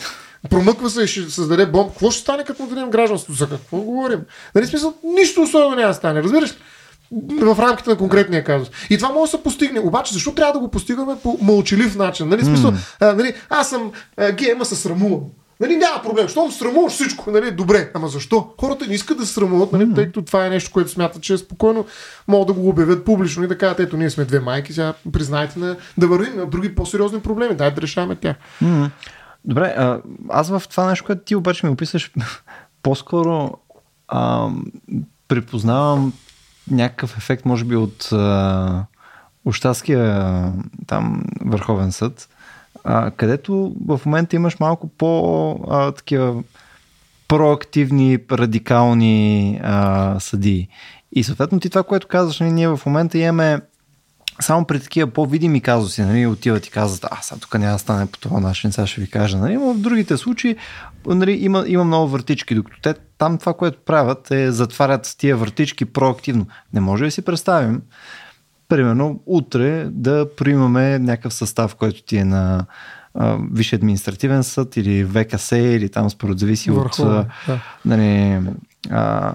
Промъква 0.49 0.89
се 0.89 1.03
и 1.03 1.07
ще 1.07 1.29
създаде 1.29 1.65
бомб. 1.65 1.91
Какво 1.91 2.11
ще 2.11 2.21
стане, 2.21 2.43
като 2.43 2.63
му 2.63 2.69
дадем 2.69 2.89
гражданство? 2.89 3.33
За 3.33 3.49
какво 3.49 3.77
говорим? 3.77 4.19
Нали 4.55 4.67
смисъл? 4.67 4.93
Нищо 5.03 5.41
особено 5.41 5.75
няма 5.75 5.87
да 5.87 5.93
стане. 5.93 6.23
Разбираш? 6.23 6.55
в 7.41 7.59
рамките 7.59 7.89
на 7.89 7.97
конкретния 7.97 8.43
казус. 8.43 8.71
И 8.89 8.97
това 8.97 9.09
може 9.09 9.31
да 9.31 9.37
се 9.37 9.43
постигне. 9.43 9.79
Обаче, 9.79 10.13
защо 10.13 10.33
трябва 10.33 10.53
да 10.53 10.59
го 10.59 10.71
постигаме 10.71 11.15
по 11.23 11.37
мълчалив 11.41 11.95
начин? 11.95 12.29
Нали, 12.29 12.45
смисъл, 12.45 12.71
mm. 12.71 12.95
а, 12.99 13.13
нали, 13.13 13.33
аз 13.49 13.69
съм 13.69 13.91
гейма 14.33 14.65
се 14.65 14.75
срамувам. 14.75 15.21
Нали, 15.62 15.78
няма 15.78 16.01
проблем. 16.03 16.28
Щом 16.28 16.51
срамуваш 16.51 16.93
всичко, 16.93 17.32
нали, 17.32 17.51
добре. 17.51 17.91
Ама 17.93 18.07
защо? 18.07 18.53
Хората 18.59 18.88
не 18.88 18.93
искат 18.93 19.18
да 19.18 19.26
се 19.26 19.34
срамуват, 19.34 19.72
нали, 19.72 19.93
тъй 19.93 20.05
като 20.05 20.22
това 20.22 20.45
е 20.45 20.49
нещо, 20.49 20.72
което 20.72 20.89
смятат, 20.89 21.22
че 21.22 21.34
е 21.34 21.38
спокойно 21.38 21.86
могат 22.28 22.47
да 22.47 22.53
го 22.53 22.70
обявят 22.70 23.05
публично 23.05 23.43
и 23.43 23.47
да 23.47 23.57
кажат, 23.57 23.80
ето 23.80 23.97
ние 23.97 24.09
сме 24.09 24.26
две 24.26 24.39
майки, 24.39 24.74
сега 24.74 24.93
признайте 25.14 25.59
на, 25.59 25.78
да 25.97 26.07
вървим 26.07 26.36
на 26.36 26.45
други 26.45 26.76
по-сериозни 26.76 27.20
проблеми. 27.20 27.55
Дай 27.55 27.72
да 27.72 27.82
решаваме 27.82 28.16
тях. 28.16 28.36
Mm-hmm. 28.64 28.89
Добре, 29.45 29.74
а, 29.78 30.01
аз 30.30 30.49
в 30.49 30.64
това 30.70 30.89
нещо, 30.89 31.05
което 31.05 31.22
ти 31.22 31.36
обаче 31.36 31.66
ми 31.66 31.72
описаш, 31.72 32.12
по-скоро 32.84 33.51
а, 34.07 34.49
припознавам 35.28 36.14
някакъв 36.72 37.18
ефект, 37.18 37.45
може 37.45 37.66
би, 37.66 37.76
от 37.76 38.09
а, 38.12 38.86
Ощаския 39.45 40.53
там 40.88 41.24
Върховен 41.45 41.91
съд, 41.91 42.30
а, 42.84 43.11
където 43.11 43.76
в 43.88 44.01
момента 44.05 44.36
имаш 44.36 44.59
малко 44.59 44.88
по 44.88 45.51
а, 45.69 45.91
такива 45.91 46.43
проактивни, 47.28 48.19
радикални 48.32 49.59
а, 49.63 50.19
съдии. 50.19 50.67
И 51.11 51.24
съответно 51.24 51.59
ти 51.59 51.69
това, 51.69 51.84
което 51.84 52.07
казваш, 52.07 52.39
нали, 52.39 52.51
ние 52.51 52.67
в 52.67 52.80
момента 52.86 53.17
имаме 53.17 53.61
само 54.39 54.65
при 54.65 54.80
такива 54.80 55.11
по-видими 55.11 55.61
казуси, 55.61 56.01
нали, 56.01 56.28
отиват 56.28 56.67
и 56.67 56.72
казват, 56.72 57.05
а, 57.11 57.22
сега 57.22 57.39
тук 57.39 57.59
няма 57.59 57.74
да 57.74 57.80
стане 57.80 58.05
по 58.05 58.19
това 58.19 58.39
начин, 58.39 58.72
сега 58.72 58.88
ще 58.88 59.01
ви 59.01 59.09
кажа. 59.09 59.38
Нали, 59.38 59.53
но 59.53 59.74
в 59.74 59.78
другите 59.78 60.17
случаи 60.17 60.55
нали, 61.05 61.32
има, 61.32 61.65
има 61.67 61.84
много 61.84 62.07
въртички, 62.07 62.55
докато 62.55 62.82
те 62.82 62.93
там 63.17 63.38
това, 63.38 63.53
което 63.53 63.80
правят 63.86 64.32
е 64.32 64.51
затварят 64.51 65.15
тия 65.17 65.38
въртички 65.38 65.86
проактивно. 65.86 66.45
Не 66.74 66.80
може 66.80 67.05
да 67.05 67.11
си 67.11 67.22
представим, 67.22 67.82
примерно, 68.72 69.19
утре 69.26 69.88
да 69.91 70.28
приемаме 70.38 70.99
някакъв 70.99 71.34
състав, 71.34 71.76
който 71.76 72.03
ти 72.03 72.17
е 72.17 72.26
на 72.26 72.65
Висше 73.51 73.76
административен 73.76 74.43
съд 74.43 74.78
или 74.78 75.05
ВКС 75.05 75.51
или 75.51 75.89
там 75.89 76.09
според 76.09 76.39
зависи 76.39 76.72
Върху, 76.72 77.01
от 77.01 77.07
да. 77.47 77.59
нали, 77.86 78.39
а, 78.89 79.34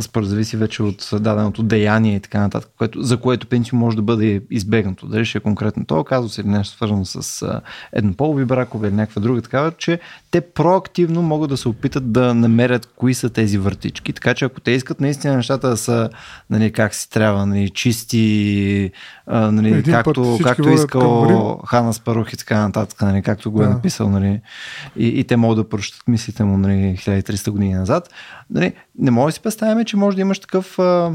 според 0.00 0.28
зависи 0.28 0.56
вече 0.56 0.82
от 0.82 1.08
даденото 1.12 1.62
деяние 1.62 2.16
и 2.16 2.20
така 2.20 2.40
нататък, 2.40 2.70
което, 2.78 3.02
за 3.02 3.16
което 3.16 3.46
пенсио 3.46 3.78
може 3.78 3.96
да 3.96 4.02
бъде 4.02 4.42
избегнато. 4.50 5.06
Дали 5.06 5.24
ще 5.24 5.38
е 5.38 5.40
конкретно 5.40 5.84
това 5.84 6.04
казус 6.04 6.38
или 6.38 6.48
нещо 6.48 6.76
свързано 6.76 7.04
с 7.04 7.42
а, 7.42 7.60
еднополови 7.92 8.44
бракове 8.44 8.88
или 8.88 8.94
някаква 8.94 9.22
друга 9.22 9.42
такава, 9.42 9.72
че 9.78 10.00
те 10.30 10.40
проактивно 10.40 11.22
могат 11.22 11.50
да 11.50 11.56
се 11.56 11.68
опитат 11.68 12.12
да 12.12 12.34
намерят 12.34 12.86
кои 12.96 13.14
са 13.14 13.30
тези 13.30 13.58
въртички. 13.58 14.12
Така 14.12 14.34
че 14.34 14.44
ако 14.44 14.60
те 14.60 14.70
искат 14.70 15.00
наистина 15.00 15.36
нещата 15.36 15.68
да 15.68 15.76
са 15.76 16.10
нали, 16.50 16.72
как 16.72 16.94
си 16.94 17.10
трябва, 17.10 17.46
нали, 17.46 17.70
чисти, 17.70 18.90
а, 19.26 19.50
нали, 19.50 19.82
както, 19.82 20.38
както 20.42 20.68
искал 20.68 21.60
Хана 21.66 21.92
Спарух 21.92 22.32
и 22.32 22.36
така 22.36 22.60
нататък, 22.60 23.02
нали, 23.02 23.22
както 23.22 23.50
го 23.50 23.62
е 23.62 23.66
да. 23.66 23.70
написал, 23.70 24.08
нали, 24.08 24.40
и, 24.96 25.06
и 25.06 25.24
те 25.24 25.36
могат 25.36 25.58
да 25.58 25.68
прощат 25.68 26.08
мислите 26.08 26.44
му 26.44 26.56
нали, 26.56 26.96
1300 26.96 27.50
години 27.50 27.74
назад, 27.74 28.08
нали, 28.50 28.72
не 28.98 29.10
може 29.10 29.32
да 29.32 29.34
си 29.34 29.40
представяме, 29.40 29.84
че 29.84 29.96
може 29.96 30.16
да 30.16 30.20
имаш 30.20 30.38
такъв 30.38 30.78
а, 30.78 31.12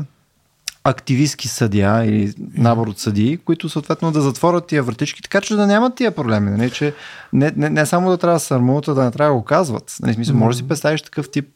активистски 0.84 1.48
съдия 1.48 2.06
или 2.06 2.34
набор 2.58 2.88
от 2.88 3.00
съдии, 3.00 3.38
които 3.38 3.70
съответно 3.70 4.12
да 4.12 4.22
затворят 4.22 4.68
тия 4.68 4.84
вратички, 4.84 5.22
така 5.22 5.42
че 5.42 5.56
да 5.56 5.68
нямат 5.68 5.96
тия 5.96 6.12
проблеми. 6.12 6.52
Нали? 6.52 6.72
Че 6.72 6.94
не, 7.34 7.52
не, 7.56 7.70
не 7.70 7.86
само 7.86 8.10
да 8.10 8.18
трябва 8.18 8.36
да 8.36 8.40
сърмуват, 8.40 8.86
да 8.86 9.04
не 9.04 9.12
трябва 9.12 9.34
да 9.34 9.40
го 9.40 9.46
казват. 9.46 9.96
Нали? 10.02 10.14
Смисъл, 10.14 10.36
може 10.36 10.58
да 10.58 10.64
си 10.64 10.68
представиш 10.68 11.02
такъв 11.02 11.32
тип 11.32 11.48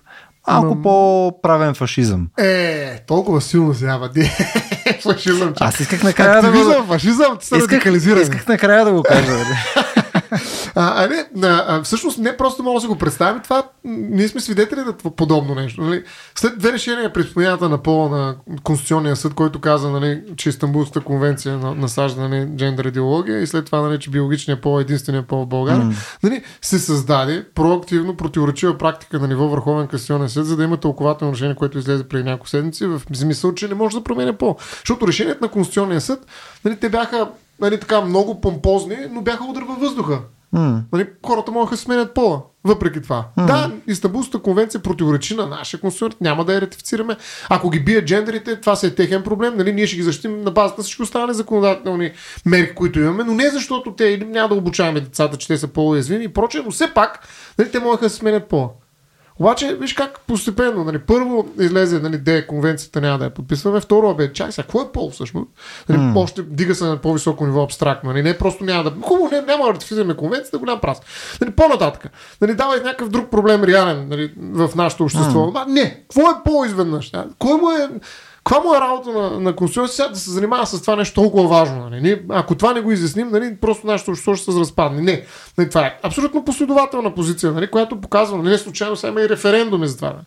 малко 0.48 0.76
Но... 0.76 0.82
по-правен 0.82 1.74
фашизъм. 1.74 2.28
Е, 2.38 3.00
толкова 3.08 3.42
силно 3.42 3.74
се 3.74 3.86
ява. 3.86 4.10
фашизъм. 5.04 5.54
Аз 5.60 5.80
исках 5.80 6.04
накрая 6.04 6.42
да 6.42 6.52
го... 6.52 6.84
фашизъм, 6.88 7.38
исках, 7.42 7.86
исках 8.22 8.48
накрая 8.48 8.86
да 8.86 8.92
го 8.92 9.04
кажа. 9.04 9.32
А, 10.76 11.04
а, 11.04 11.08
не, 11.08 11.48
а, 11.48 11.66
а, 11.68 11.84
всъщност 11.84 12.18
не 12.18 12.38
просто 12.38 12.64
мога 12.64 12.78
да 12.78 12.82
се 12.82 12.88
го 12.88 12.98
представим, 12.98 13.42
това 13.42 13.64
ние 13.84 14.28
сме 14.28 14.42
свидетели 14.42 14.80
на 14.80 14.94
подобно 14.94 15.56
нещо. 15.56 15.82
Нали? 15.82 16.04
След 16.36 16.60
две 16.60 16.74
решения 16.74 17.14
при 17.14 17.24
спомената 17.24 17.70
на 17.70 17.78
пола 17.78 18.10
на 18.10 18.36
Конституционния 18.64 19.16
съд, 19.16 19.34
който 19.34 19.62
каза, 19.62 19.90
нали, 19.90 20.22
че 20.38 20.50
Истанбулската 20.50 21.06
конвенция 21.06 21.58
на, 21.58 21.76
насажда 21.76 22.22
нали, 22.22 22.50
джендър 22.56 22.86
идеология 22.86 23.42
и 23.42 23.48
след 23.48 23.66
това, 23.66 23.82
нали, 23.82 24.00
че 24.00 24.10
биологичният 24.10 24.62
пол 24.62 24.80
е 24.80 24.82
единствения 24.82 25.24
пол 25.24 25.44
в 25.44 25.48
България, 25.48 25.86
mm. 25.86 26.18
нали, 26.24 26.44
се 26.62 26.80
създаде 26.80 27.46
проактивно 27.56 28.18
противоречива 28.18 28.78
практика 28.78 29.20
на 29.20 29.28
ниво 29.28 29.48
Върховен 29.48 29.88
Конституционен 29.88 30.30
съд, 30.30 30.46
за 30.46 30.58
да 30.58 30.64
има 30.64 30.78
тълкователно 30.78 31.34
решение, 31.34 31.56
което 31.56 31.78
излезе 31.78 32.04
преди 32.04 32.24
няколко 32.24 32.50
седмици, 32.50 32.86
в 32.86 33.02
смисъл, 33.14 33.54
че 33.54 33.68
не 33.68 33.74
може 33.74 33.98
да 33.98 34.04
променя 34.04 34.34
пол. 34.34 34.58
Защото 34.80 35.08
решението 35.08 35.44
на 35.44 35.48
Конституционния 35.48 36.02
съд, 36.02 36.26
нали, 36.66 36.76
те 36.76 36.90
бяха 36.90 37.30
нали, 37.62 37.80
така 37.80 38.02
много 38.02 38.42
помпозни, 38.42 38.98
но 39.12 39.22
бяха 39.22 39.46
удар 39.46 39.62
във 39.62 39.80
въздуха. 39.80 40.20
Mm. 40.56 40.82
Нали, 40.94 41.08
хората 41.26 41.52
могат 41.52 41.70
да 41.70 41.78
сменят 41.78 42.14
пола. 42.14 42.42
Въпреки 42.64 43.02
това. 43.02 43.28
Mm. 43.38 43.46
Да, 43.46 43.72
Истанбулската 43.88 44.40
конвенция 44.40 44.82
противоречи 44.82 45.36
на 45.36 45.48
нашия 45.48 45.80
конституция, 45.80 46.18
няма 46.22 46.46
да 46.46 46.54
я 46.54 46.62
ратифицираме. 46.62 47.18
Ако 47.50 47.70
ги 47.70 47.80
бият 47.80 48.06
джендерите, 48.06 48.62
това 48.62 48.76
се 48.76 48.88
е 48.88 48.96
техен 48.96 49.24
проблем. 49.24 49.58
Нали, 49.58 49.74
ние 49.74 49.88
ще 49.88 49.96
ги 49.96 50.04
защитим 50.04 50.42
на 50.42 50.52
базата 50.52 50.76
на 50.78 50.84
всички 50.84 51.02
останали 51.02 51.34
законодателни 51.34 52.12
мерки, 52.46 52.76
които 52.76 53.00
имаме, 53.00 53.24
но 53.24 53.34
не 53.34 53.50
защото 53.50 53.96
те 53.96 54.06
или 54.06 54.26
няма 54.26 54.50
да 54.50 54.56
обучаваме 54.56 55.00
децата, 55.00 55.38
че 55.38 55.48
те 55.48 55.58
са 55.58 55.68
по-уязвими 55.68 56.24
и 56.24 56.28
прочее, 56.28 56.62
но 56.66 56.72
все 56.72 56.94
пак 56.94 57.28
нали, 57.58 57.72
те 57.72 57.80
могат 57.80 58.02
да 58.02 58.10
сменят 58.10 58.48
пола. 58.48 58.70
Обаче, 59.42 59.76
виж 59.76 59.94
как 59.94 60.20
постепенно, 60.28 60.84
нали, 60.84 61.00
първо 61.00 61.48
излезе, 61.60 62.00
нали, 62.00 62.18
де 62.18 62.48
конвенцията 62.48 63.02
няма 63.02 63.18
да 63.18 63.26
я 63.26 63.30
подписваме, 63.30 63.80
второ, 63.80 64.16
бе, 64.16 64.34
чай 64.34 64.52
сега, 64.52 64.64
какво 64.64 64.82
е 64.82 64.92
пол 64.92 65.10
всъщност? 65.10 65.48
Нали, 65.90 66.00
mm. 66.00 66.18
Още 66.18 66.44
дига 66.44 66.76
се 66.76 66.84
на 66.84 66.98
по-високо 66.98 67.46
ниво 67.46 67.64
абстрактно, 67.64 68.10
нали, 68.10 68.24
не 68.24 68.38
просто 68.38 68.64
няма 68.64 68.84
да, 68.84 68.94
хубаво, 69.02 69.30
не, 69.32 69.42
няма 69.42 69.66
да 69.66 69.74
ратифицираме 69.74 70.16
конвенцията, 70.16 70.58
голям 70.58 70.80
прас. 70.80 71.02
Нали, 71.42 71.52
по-нататък, 71.52 72.12
нали, 72.42 72.54
давай 72.54 72.80
някакъв 72.80 73.10
друг 73.10 73.30
проблем 73.30 73.64
реален 73.64 74.08
нали, 74.10 74.34
в 74.38 74.70
нашето 74.76 75.04
общество. 75.04 75.40
Mm. 75.40 75.62
А, 75.62 75.66
не, 75.72 76.02
какво 76.02 76.22
е 76.22 76.44
пол 76.46 76.66
изведнъж? 76.66 77.12
Кой 77.40 77.54
му 77.54 77.72
е, 77.72 77.90
каква 78.44 78.64
му 78.64 78.76
е 78.76 78.82
работа 78.82 79.10
на, 79.10 79.40
на 79.40 79.56
Конституцията 79.56 80.12
да 80.12 80.20
се 80.20 80.32
занимава 80.32 80.66
с 80.66 80.82
това 80.82 80.96
нещо 80.96 81.22
толкова 81.22 81.48
важно? 81.48 81.90
Нали? 81.90 82.02
Ние, 82.02 82.24
ако 82.30 82.56
това 82.56 82.74
не 82.74 82.82
го 82.82 82.92
изясним, 82.92 83.30
нали, 83.30 83.58
просто 83.62 83.88
нашето 83.88 84.12
общество 84.12 84.36
ще 84.36 84.52
се 84.52 84.60
разпадне. 84.60 85.02
Не, 85.02 85.26
нали, 85.58 85.70
това 85.70 85.86
е 85.86 86.00
абсолютно 86.04 86.46
последователна 86.46 87.16
позиция, 87.16 87.52
нали, 87.52 87.68
която 87.68 88.02
показва, 88.02 88.38
нали, 88.38 88.50
не 88.50 88.58
случайно 88.58 88.96
сега 88.96 89.12
има 89.12 89.22
и 89.22 89.30
референдуми 89.30 89.88
за 89.88 89.96
това, 89.96 90.08
нали, 90.10 90.26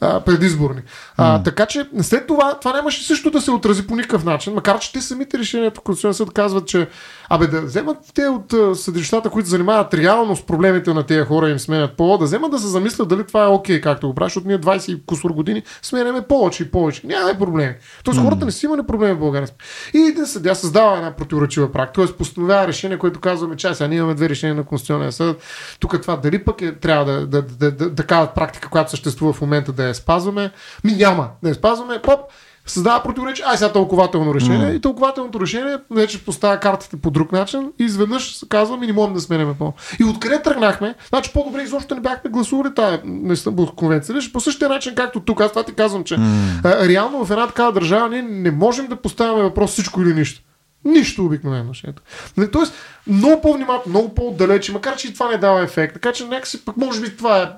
а, 0.00 0.20
предизборни. 0.20 0.80
А, 1.16 1.38
mm. 1.38 1.44
Така 1.44 1.66
че 1.66 1.88
след 2.02 2.26
това 2.26 2.58
това 2.58 2.72
нямаше 2.72 3.06
също 3.06 3.30
да 3.30 3.40
се 3.40 3.50
отрази 3.50 3.86
по 3.86 3.96
никакъв 3.96 4.24
начин, 4.24 4.54
макар 4.54 4.78
че 4.78 4.92
те 4.92 5.00
самите 5.00 5.38
решения 5.38 5.70
по 5.70 5.80
Конституционния 5.80 6.14
съд 6.14 6.32
казват, 6.32 6.66
че 6.66 6.88
абе 7.28 7.46
да 7.46 7.62
вземат 7.62 7.96
те 8.14 8.28
от 8.28 8.78
съдилищата, 8.78 9.30
които 9.30 9.48
занимават 9.48 9.94
реално 9.94 10.36
с 10.36 10.42
проблемите 10.42 10.94
на 10.94 11.02
тези 11.02 11.26
хора 11.26 11.48
и 11.48 11.52
им 11.52 11.58
сменят 11.58 11.96
пола, 11.96 12.18
да 12.18 12.24
вземат 12.24 12.50
да 12.50 12.58
се 12.58 12.66
замислят 12.66 13.08
дали 13.08 13.26
това 13.26 13.44
е 13.44 13.48
окей, 13.48 13.76
okay, 13.76 13.82
както 13.82 14.08
го 14.08 14.14
правиш, 14.14 14.32
защото 14.32 14.48
ние 14.48 14.58
20 14.58 15.04
кусор 15.06 15.30
години 15.30 15.62
сменяме 15.82 16.22
повече 16.22 16.62
и 16.62 16.70
повече. 16.70 17.06
Няма 17.06 17.30
проблеми. 17.50 17.74
Тоест 18.04 18.20
mm. 18.20 18.24
хората 18.24 18.44
не 18.44 18.52
си 18.52 18.66
имали 18.66 18.82
проблеми 18.86 19.14
в 19.14 19.18
България. 19.18 19.48
И 19.94 19.98
един 19.98 20.26
съдя 20.26 20.54
създава 20.54 20.96
една 20.96 21.16
противоречива 21.16 21.72
практика, 21.72 22.06
т.е. 22.06 22.16
постановява 22.16 22.66
решение, 22.66 22.98
което 22.98 23.20
казваме, 23.20 23.56
че 23.56 23.74
сега 23.74 23.88
ние 23.88 23.98
имаме 23.98 24.14
две 24.14 24.28
решения 24.28 24.54
на 24.54 24.64
Конституционния 24.64 25.12
съд. 25.12 25.42
Тук 25.80 26.02
това 26.02 26.16
дали 26.16 26.44
пък 26.44 26.62
е, 26.62 26.74
трябва 26.74 27.04
да, 27.04 27.26
да, 27.26 27.42
да, 27.42 27.70
да, 27.70 27.90
да, 27.90 27.90
да 27.90 28.26
практика, 28.34 28.68
която 28.68 28.90
съществува 28.90 29.32
в 29.32 29.40
момента 29.40 29.72
да 29.72 29.84
я 29.84 29.94
спазваме. 29.94 30.50
Ми 30.84 30.92
няма 30.92 31.28
да 31.42 31.48
я 31.48 31.54
спазваме. 31.54 32.02
Поп, 32.02 32.20
създава 32.66 33.02
противоречие. 33.02 33.44
Ай, 33.48 33.56
сега 33.56 33.72
тълкователно 33.72 34.34
решение. 34.34 34.66
Mm. 34.66 34.76
И 34.76 34.80
тълкователното 34.80 35.40
решение 35.40 35.76
вече 35.90 36.24
поставя 36.24 36.60
картите 36.60 36.96
по 36.96 37.10
друг 37.10 37.32
начин 37.32 37.72
и 37.80 37.84
изведнъж 37.84 38.36
се 38.36 38.48
казва 38.48 38.76
минимум 38.76 39.14
да 39.14 39.20
сменяме 39.20 39.54
по. 39.58 39.72
И 40.00 40.04
откъде 40.04 40.42
тръгнахме? 40.42 40.94
Значи 41.08 41.30
по-добре 41.34 41.62
изобщо 41.62 41.94
не 41.94 42.00
бяхме 42.00 42.30
гласували 42.30 42.74
тази 42.74 42.98
на 43.04 43.32
Истанбулска 43.32 43.76
конвенция. 43.76 44.16
По 44.32 44.40
същия 44.40 44.68
начин, 44.68 44.94
както 44.94 45.20
тук, 45.20 45.40
аз 45.40 45.50
това 45.50 45.62
ти 45.62 45.72
казвам, 45.72 46.04
че 46.04 46.16
mm. 46.16 46.64
а, 46.64 46.88
реално 46.88 47.24
в 47.24 47.30
една 47.30 47.46
такава 47.46 47.72
държава 47.72 48.08
ние 48.08 48.22
не 48.22 48.50
можем 48.50 48.86
да 48.86 48.96
поставяме 48.96 49.42
въпрос 49.42 49.70
всичко 49.70 50.02
или 50.02 50.14
нищо. 50.14 50.42
Нищо 50.84 51.24
обикновено 51.24 51.72
ето. 51.88 52.02
Нали, 52.36 52.50
тоест, 52.50 52.72
много 53.06 53.42
по-внимателно, 53.42 53.98
много 53.98 54.14
по-далече, 54.14 54.72
макар 54.72 54.96
че 54.96 55.08
и 55.08 55.14
това 55.14 55.28
не 55.28 55.38
дава 55.38 55.62
ефект. 55.62 55.94
Така 55.94 56.12
че 56.12 56.24
някакси 56.24 56.64
пък 56.64 56.76
може 56.76 57.00
би 57.00 57.16
това 57.16 57.42
е, 57.42 57.48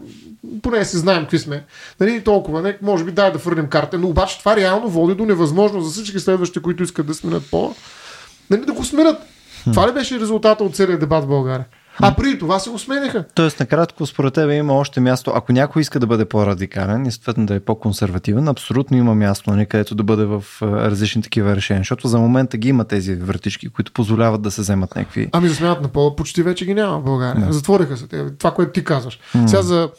поне 0.63 0.85
си 0.85 0.97
знаем 0.97 1.23
какви 1.23 1.39
сме. 1.39 1.65
Нали, 2.01 2.25
толкова, 2.25 2.63
не, 2.63 2.79
може 2.83 3.05
би 3.05 3.13
дай 3.13 3.33
да 3.33 3.39
фърнем 3.39 3.67
карта, 3.67 3.99
но 3.99 4.09
обаче 4.09 4.39
това 4.39 4.57
реално 4.57 4.89
води 4.89 5.15
до 5.15 5.25
невъзможно 5.25 5.81
за 5.81 5.91
всички 5.91 6.21
следващи, 6.21 6.63
които 6.63 6.83
искат 6.83 7.07
да 7.07 7.15
сменят 7.15 7.51
по 7.51 7.75
нали, 8.51 8.65
да 8.65 8.73
го 8.73 8.85
сменят. 8.85 9.23
Това 9.65 9.89
ли 9.89 9.93
беше 9.93 10.21
резултата 10.21 10.65
от 10.65 10.77
целият 10.77 11.01
дебат 11.01 11.25
в 11.25 11.29
България? 11.29 11.67
А 12.01 12.15
преди 12.15 12.39
това 12.39 12.59
се 12.59 12.71
усмениха. 12.71 13.25
Тоест, 13.35 13.61
накратко, 13.61 14.07
според 14.07 14.35
тебе 14.35 14.57
има 14.57 14.73
още 14.73 15.01
място. 15.01 15.33
Ако 15.35 15.53
някой 15.53 15.83
иска 15.83 16.01
да 16.01 16.07
бъде 16.07 16.25
по-радикален 16.25 17.07
и 17.07 17.13
съответно 17.13 17.47
да 17.47 17.55
е 17.55 17.61
по-консервативен, 17.61 18.49
абсолютно 18.49 18.97
има 18.97 19.15
място, 19.15 19.51
нали, 19.51 19.67
където 19.67 19.95
да 19.95 20.03
бъде 20.03 20.25
в 20.25 20.45
различни 20.63 21.23
такива 21.23 21.57
решения. 21.57 21.81
Защото 21.81 22.09
за 22.09 22.19
момента 22.19 22.57
ги 22.57 22.69
има 22.69 22.85
тези 22.85 23.15
вратички, 23.15 23.69
които 23.69 23.93
позволяват 23.93 24.43
да 24.43 24.51
се 24.51 24.61
вземат 24.61 24.97
някакви. 24.97 25.29
Ами 25.33 25.49
за 25.49 25.55
смятат 25.55 25.83
на 25.83 25.89
пола 25.89 26.17
почти 26.17 26.43
вече 26.43 26.67
ги 26.67 26.75
няма 26.75 26.99
в 26.99 27.05
България. 27.05 27.47
Да. 27.47 27.53
Затвориха 27.53 27.97
се. 27.97 28.07
Това, 28.39 28.51
което 28.51 28.73
ти 28.73 28.85
казваш. 28.85 29.19
Сега 29.47 29.63
за 29.63 29.91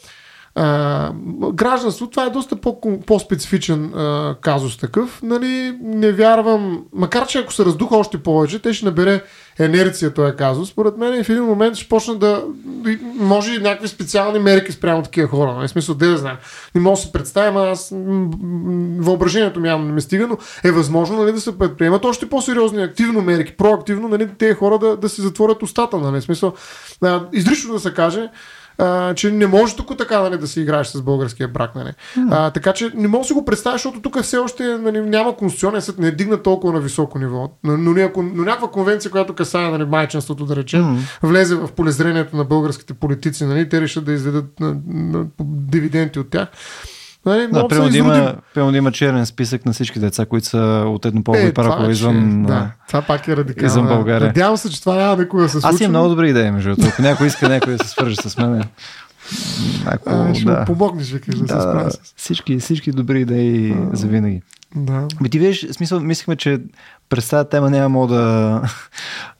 а, 0.54 1.12
гражданство, 1.52 2.10
това 2.10 2.26
е 2.26 2.30
доста 2.30 2.56
по, 2.56 2.80
по-специфичен 3.06 3.84
а, 3.94 4.36
казус 4.40 4.76
такъв. 4.76 5.22
Нали, 5.22 5.78
не 5.82 6.12
вярвам, 6.12 6.84
макар 6.92 7.26
че 7.26 7.38
ако 7.38 7.52
се 7.52 7.64
раздуха 7.64 7.96
още 7.96 8.18
повече, 8.18 8.58
те 8.58 8.72
ще 8.72 8.84
набере 8.84 9.22
енерция 9.58 10.14
този 10.14 10.36
казус. 10.36 10.68
Според 10.68 10.96
мен 10.96 11.24
в 11.24 11.28
един 11.28 11.44
момент 11.44 11.76
ще 11.76 11.88
почна 11.88 12.14
да. 12.14 12.44
Може 13.14 13.54
и 13.54 13.58
някакви 13.58 13.88
специални 13.88 14.38
мерки 14.38 14.72
спрямо 14.72 15.02
такива 15.02 15.28
хора. 15.28 15.52
Нали? 15.52 15.68
В 15.68 15.70
смисъл, 15.70 15.94
да 15.94 16.16
знам. 16.16 16.36
Не 16.74 16.80
мога 16.80 16.96
да 16.96 17.02
се 17.02 17.12
представя, 17.12 17.70
аз 17.70 17.92
въображението 18.98 19.60
ми 19.60 19.68
явно 19.68 19.86
не 19.86 19.92
ме 19.92 20.00
стига, 20.00 20.26
но 20.26 20.38
е 20.64 20.72
възможно 20.72 21.22
нали, 21.22 21.32
да 21.32 21.40
се 21.40 21.58
предприемат 21.58 22.04
още 22.04 22.28
по-сериозни 22.28 22.82
активно 22.82 23.22
мерки, 23.22 23.56
проактивно, 23.56 24.08
нали, 24.08 24.28
тези 24.38 24.54
хора 24.54 24.78
да, 24.78 24.96
да 24.96 25.08
си 25.08 25.20
затворят 25.20 25.62
устата. 25.62 25.98
Нали? 25.98 26.22
Смисъл, 26.22 26.52
изрично 27.32 27.74
да 27.74 27.80
се 27.80 27.94
каже, 27.94 28.28
а, 28.78 29.14
че 29.14 29.30
не 29.30 29.46
може 29.46 29.76
тук 29.76 29.98
така 29.98 30.20
нали, 30.20 30.38
да 30.38 30.46
си 30.46 30.60
играеш 30.60 30.86
с 30.86 31.02
българския 31.02 31.48
брак. 31.48 31.74
Нали. 31.74 31.92
Mm. 32.18 32.28
А, 32.30 32.50
така 32.50 32.72
че 32.72 32.90
не 32.94 33.08
мога 33.08 33.22
да 33.22 33.26
си 33.26 33.32
го 33.32 33.44
представя, 33.44 33.74
защото 33.74 34.00
тук 34.00 34.22
все 34.22 34.38
още 34.38 34.64
нали, 34.64 35.00
няма 35.00 35.36
конституционен 35.36 35.82
съд, 35.82 35.98
не 35.98 36.10
дигна 36.10 36.42
толкова 36.42 36.72
на 36.72 36.80
високо 36.80 37.18
ниво. 37.18 37.50
Но, 37.64 37.76
но, 37.76 37.92
но, 37.92 38.10
но 38.16 38.44
някаква 38.44 38.70
конвенция, 38.70 39.10
която 39.10 39.34
касае 39.34 39.70
нали, 39.70 39.84
майчинството, 39.84 40.44
да 40.44 40.56
речем, 40.56 40.82
mm. 40.82 40.98
влезе 41.22 41.54
в 41.54 41.68
полезрението 41.68 42.36
на 42.36 42.44
българските 42.44 42.94
политици, 42.94 43.44
нали, 43.44 43.68
те 43.68 43.80
решат 43.80 44.04
да 44.04 44.12
изведат 44.12 44.60
на, 44.60 44.76
на, 44.86 45.18
на, 45.18 45.26
дивиденти 45.40 46.18
от 46.18 46.30
тях. 46.30 46.48
Нали, 47.26 47.48
да, 47.52 47.68
примерно 47.68 47.90
да, 47.90 47.98
има, 47.98 48.34
примерно 48.54 48.72
да 48.72 48.78
има 48.78 48.92
черен 48.92 49.26
списък 49.26 49.66
на 49.66 49.72
всички 49.72 49.98
деца, 49.98 50.26
които 50.26 50.46
са 50.46 50.84
от 50.86 51.04
еднополови 51.04 51.46
е, 51.46 51.54
паракове 51.54 51.92
извън, 51.92 52.42
да, 52.42 52.70
това 52.88 53.02
пак 53.02 53.28
е 53.28 53.36
радикално. 53.36 53.66
извън 53.66 53.86
България. 53.86 54.26
Надявам 54.26 54.56
се, 54.56 54.70
че 54.70 54.80
това 54.80 54.94
няма 54.96 55.22
никога 55.22 55.42
да 55.42 55.48
се 55.48 55.60
случи. 55.60 55.74
Аз 55.74 55.80
имам 55.80 55.90
много 55.90 56.08
добри 56.08 56.30
идеи, 56.30 56.50
между 56.50 56.70
другото. 56.70 56.88
Ако 56.88 57.02
някой 57.02 57.26
иска 57.26 57.48
някой 57.48 57.72
да 57.76 57.84
се 57.84 57.90
свържи 57.90 58.16
с 58.16 58.36
мен. 58.36 58.62
Ако, 59.86 60.10
а, 60.10 60.34
ще 60.34 60.44
да. 60.44 60.64
помогнеш, 60.64 61.10
викаш, 61.10 61.34
да, 61.34 61.44
да 61.44 61.54
се 61.54 61.60
справя 61.60 61.90
с. 61.90 61.98
Всички, 62.16 62.58
всички 62.58 62.92
добри 62.92 63.20
идеи 63.20 63.72
а, 63.72 63.96
за 63.96 64.06
винаги. 64.06 64.42
Да. 64.74 65.08
Би 65.22 65.30
ти 65.30 65.38
виж, 65.38 65.66
смисъл, 65.72 66.00
мислихме, 66.00 66.36
че 66.36 66.60
през 67.08 67.28
тази 67.28 67.48
тема 67.48 67.70
няма 67.70 67.88
мога 67.88 68.14
да... 68.14 68.62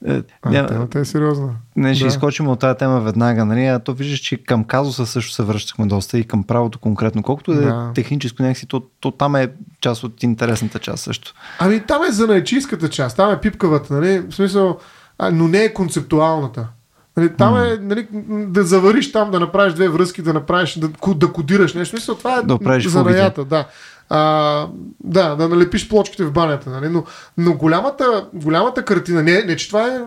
Е, 0.07 0.23
а, 0.43 0.51
няма... 0.51 0.69
темата 0.69 0.99
е 0.99 1.05
сериозна. 1.05 1.49
Не, 1.77 1.95
ще 1.95 2.05
да. 2.05 2.09
изкочим 2.09 2.49
от 2.49 2.61
тази 2.61 2.79
тема 2.79 3.01
веднага, 3.01 3.45
нали? 3.45 3.67
А 3.67 3.79
то 3.79 3.95
виждаш, 3.95 4.19
че 4.19 4.37
към 4.37 4.65
казуса 4.65 5.07
също 5.07 5.33
се 5.33 5.43
връщахме 5.43 5.87
доста 5.87 6.19
и 6.19 6.25
към 6.25 6.45
правото 6.45 6.79
конкретно. 6.79 7.23
Колкото 7.23 7.53
да. 7.55 7.89
е 7.91 7.95
техническо 7.95 8.43
някакси, 8.43 8.67
то, 8.67 8.83
то 9.01 9.11
там 9.11 9.37
е 9.37 9.49
част 9.81 10.05
от 10.05 10.23
интересната 10.23 10.79
част 10.79 11.05
също. 11.05 11.35
Ами 11.59 11.81
там 11.81 12.05
е 12.09 12.13
за 12.13 12.27
наечийската 12.27 12.89
част, 12.89 13.17
там 13.17 13.31
е 13.31 13.41
пипкавата, 13.41 13.95
нали? 13.95 14.19
В 14.19 14.35
смисъл, 14.35 14.79
а, 15.19 15.31
но 15.31 15.49
не 15.49 15.59
е 15.59 15.75
концептуалната. 15.75 16.69
Нали, 17.17 17.37
там 17.37 17.57
е 17.57 17.79
нали, 17.81 18.07
да 18.29 18.65
завариш 18.65 19.13
там, 19.13 19.31
да 19.31 19.41
направиш 19.41 19.75
две 19.75 19.89
връзки, 19.89 20.23
да 20.23 20.33
направиш, 20.33 20.79
да, 20.79 21.15
да 21.15 21.33
кодираш 21.33 21.75
нещо. 21.75 21.97
Мисля, 21.97 22.15
това 22.15 22.39
е 22.39 22.43
да 22.43 22.81
занаята. 22.89 23.45
Да. 23.45 23.67
А, 24.09 24.67
да, 25.05 25.37
да 25.37 25.49
налепиш 25.49 25.89
плочките 25.89 26.25
в 26.25 26.33
банята. 26.33 26.71
Нали? 26.71 26.89
Но, 26.89 27.05
но 27.39 27.55
голямата, 27.55 28.29
голямата 28.35 28.85
картина, 28.85 29.23
не, 29.23 29.43
не 29.43 29.57
че 29.57 29.69
това 29.69 29.87
е 29.87 30.01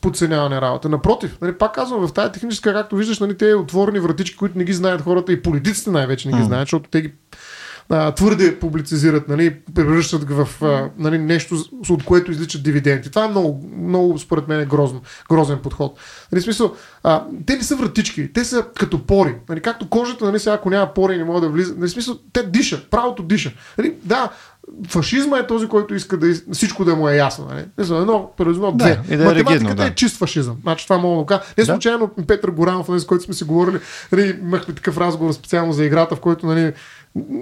подценяване 0.00 0.60
работа. 0.60 0.88
Напротив, 0.88 1.38
нали, 1.42 1.52
пак 1.52 1.74
казвам, 1.74 2.06
в 2.06 2.12
тази 2.12 2.32
техническа, 2.32 2.72
както 2.72 2.96
виждаш, 2.96 3.20
нали, 3.20 3.36
те 3.36 3.54
отворени 3.54 4.00
вратички, 4.00 4.36
които 4.36 4.58
не 4.58 4.64
ги 4.64 4.72
знаят 4.72 5.02
хората 5.02 5.32
и 5.32 5.42
политиците 5.42 5.90
най-вече 5.90 6.28
не 6.28 6.38
ги 6.38 6.44
знаят, 6.44 6.62
защото 6.62 6.90
те 6.90 7.02
ги 7.02 7.12
а, 7.88 8.12
твърде 8.12 8.58
публицизират, 8.58 9.28
нали, 9.28 9.56
превръщат 9.74 10.30
в 10.30 10.48
а, 10.62 10.90
нали, 10.98 11.18
нещо, 11.18 11.56
от 11.90 12.04
което 12.04 12.30
изличат 12.30 12.62
дивиденти. 12.62 13.10
Това 13.10 13.24
е 13.24 13.28
много, 13.28 13.70
много 13.76 14.18
според 14.18 14.48
мен, 14.48 14.60
е 14.60 14.66
грозно, 14.66 15.02
грозен 15.30 15.58
подход. 15.58 15.98
Нали, 16.32 16.42
смисъл, 16.42 16.74
а, 17.02 17.24
те 17.46 17.56
не 17.56 17.62
са 17.62 17.76
вратички, 17.76 18.32
те 18.32 18.44
са 18.44 18.66
като 18.78 19.06
пори. 19.06 19.34
Нали, 19.48 19.60
както 19.60 19.88
кожата, 19.88 20.24
нали, 20.24 20.38
сега 20.38 20.54
ако 20.54 20.70
няма 20.70 20.94
пори, 20.94 21.16
не 21.16 21.24
могат 21.24 21.42
да 21.42 21.48
влизат. 21.48 21.78
Нали, 21.78 21.88
смисъл, 21.88 22.18
те 22.32 22.42
дишат, 22.42 22.90
правото 22.90 23.22
диша. 23.22 23.52
Нали, 23.78 23.94
да, 24.04 24.30
фашизма 24.88 25.38
е 25.38 25.46
този, 25.46 25.68
който 25.68 25.94
иска 25.94 26.16
да 26.16 26.34
всичко 26.52 26.84
да 26.84 26.96
му 26.96 27.08
е 27.08 27.16
ясно. 27.16 27.46
Нали? 27.50 27.64
Не 27.78 27.84
знам, 27.84 28.00
едно, 28.00 28.30
едно, 28.40 28.72
две. 28.72 29.00
Да, 29.08 29.16
да 29.16 29.24
Математиката 29.24 29.52
е, 29.52 29.54
регидно, 29.54 29.74
да. 29.74 29.86
е 29.86 29.94
чист 29.94 30.16
фашизъм. 30.16 30.56
Значи 30.62 30.86
това 30.86 30.98
мога 30.98 31.22
да 31.22 31.26
кажа. 31.26 31.52
Не 31.58 31.64
случайно 31.64 32.10
да. 32.18 32.26
Петър 32.26 32.50
Горанов, 32.50 32.88
нали, 32.88 33.00
с 33.00 33.06
който 33.06 33.24
сме 33.24 33.34
си 33.34 33.44
говорили, 33.44 33.78
нали, 34.12 34.38
имахме 34.42 34.74
такъв 34.74 34.98
разговор 34.98 35.32
специално 35.32 35.72
за 35.72 35.84
играта, 35.84 36.16
в 36.16 36.20
който 36.20 36.46
нали, 36.46 36.72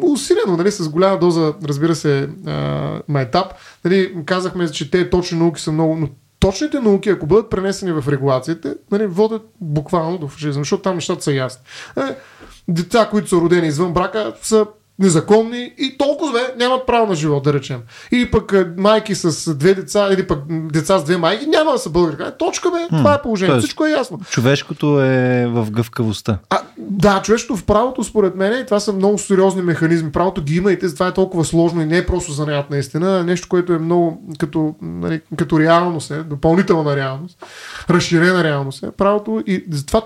усилено, 0.03 0.57
нали, 0.57 0.70
с 0.70 0.89
голяма 0.89 1.18
доза, 1.18 1.55
разбира 1.64 1.95
се, 1.95 2.29
майтап. 3.09 3.55
Нали, 3.85 4.14
казахме, 4.27 4.70
че 4.70 4.91
те 4.91 5.11
точни 5.11 5.39
науки 5.39 5.61
са 5.61 5.73
много, 5.73 5.97
но 5.97 6.09
точните 6.41 6.81
науки, 6.81 7.09
ако 7.09 7.27
бъдат 7.27 7.51
пренесени 7.51 7.93
в 7.93 8.09
регулациите, 8.09 8.75
нали, 8.91 9.07
водят 9.07 9.43
буквално 9.61 10.18
до 10.18 10.29
фашизъм, 10.29 10.61
защото 10.61 10.83
там 10.83 10.95
нещата 10.95 11.23
са 11.23 11.33
ясни. 11.33 11.62
Е, 11.97 12.16
деца, 12.68 13.09
които 13.11 13.29
са 13.29 13.37
родени 13.37 13.66
извън 13.66 13.93
брака, 13.93 14.35
са 14.43 14.66
незаконни 14.99 15.72
и 15.78 15.99
толкова 15.99 16.32
бе, 16.32 16.55
нямат 16.59 16.86
право 16.86 17.07
на 17.07 17.14
живот, 17.14 17.43
да 17.45 17.53
речем. 17.53 17.80
Или 18.12 18.30
пък 18.30 18.55
майки 18.76 19.14
с 19.14 19.55
две 19.55 19.74
деца, 19.74 20.09
или 20.12 20.26
пък 20.26 20.38
деца 20.72 20.99
с 20.99 21.05
две 21.05 21.16
майки, 21.16 21.47
няма 21.47 21.72
да 21.72 21.78
са 21.78 21.90
българи. 21.90 22.16
Точка 22.38 22.70
бе, 22.70 22.88
това 22.88 23.14
е 23.14 23.22
положението. 23.22 23.59
Всичко 23.59 23.86
е 23.86 23.90
ясно. 23.90 24.20
Човешкото 24.30 25.01
е 25.01 25.47
в 25.47 25.70
гъвкавостта. 25.70 26.38
А, 26.51 26.61
да, 26.78 27.22
човешкото 27.22 27.57
в 27.57 27.64
правото, 27.64 28.05
според 28.05 28.34
мен, 28.34 28.61
и 28.61 28.64
това 28.64 28.80
са 28.80 28.93
много 28.93 29.18
сериозни 29.18 29.62
механизми. 29.62 30.12
Правото 30.12 30.43
ги 30.43 30.57
има 30.57 30.72
и 30.72 30.78
това 30.78 31.07
е 31.07 31.14
толкова 31.14 31.45
сложно 31.45 31.82
и 31.82 31.86
не 31.86 31.99
е 31.99 32.07
просто 32.07 32.32
занаят 32.32 32.70
наистина. 32.70 33.24
Нещо, 33.24 33.49
което 33.49 33.72
е 33.72 33.78
много 33.78 34.22
като, 34.38 34.74
нали, 34.82 35.20
като 35.36 35.61
реалност, 35.61 36.11
е, 36.11 36.22
допълнителна 36.22 36.97
реалност, 36.97 37.45
разширена 37.90 38.45
реалност. 38.45 38.82
Е. 38.82 38.90
Правото 38.90 39.43
и 39.47 39.64
затова 39.70 40.03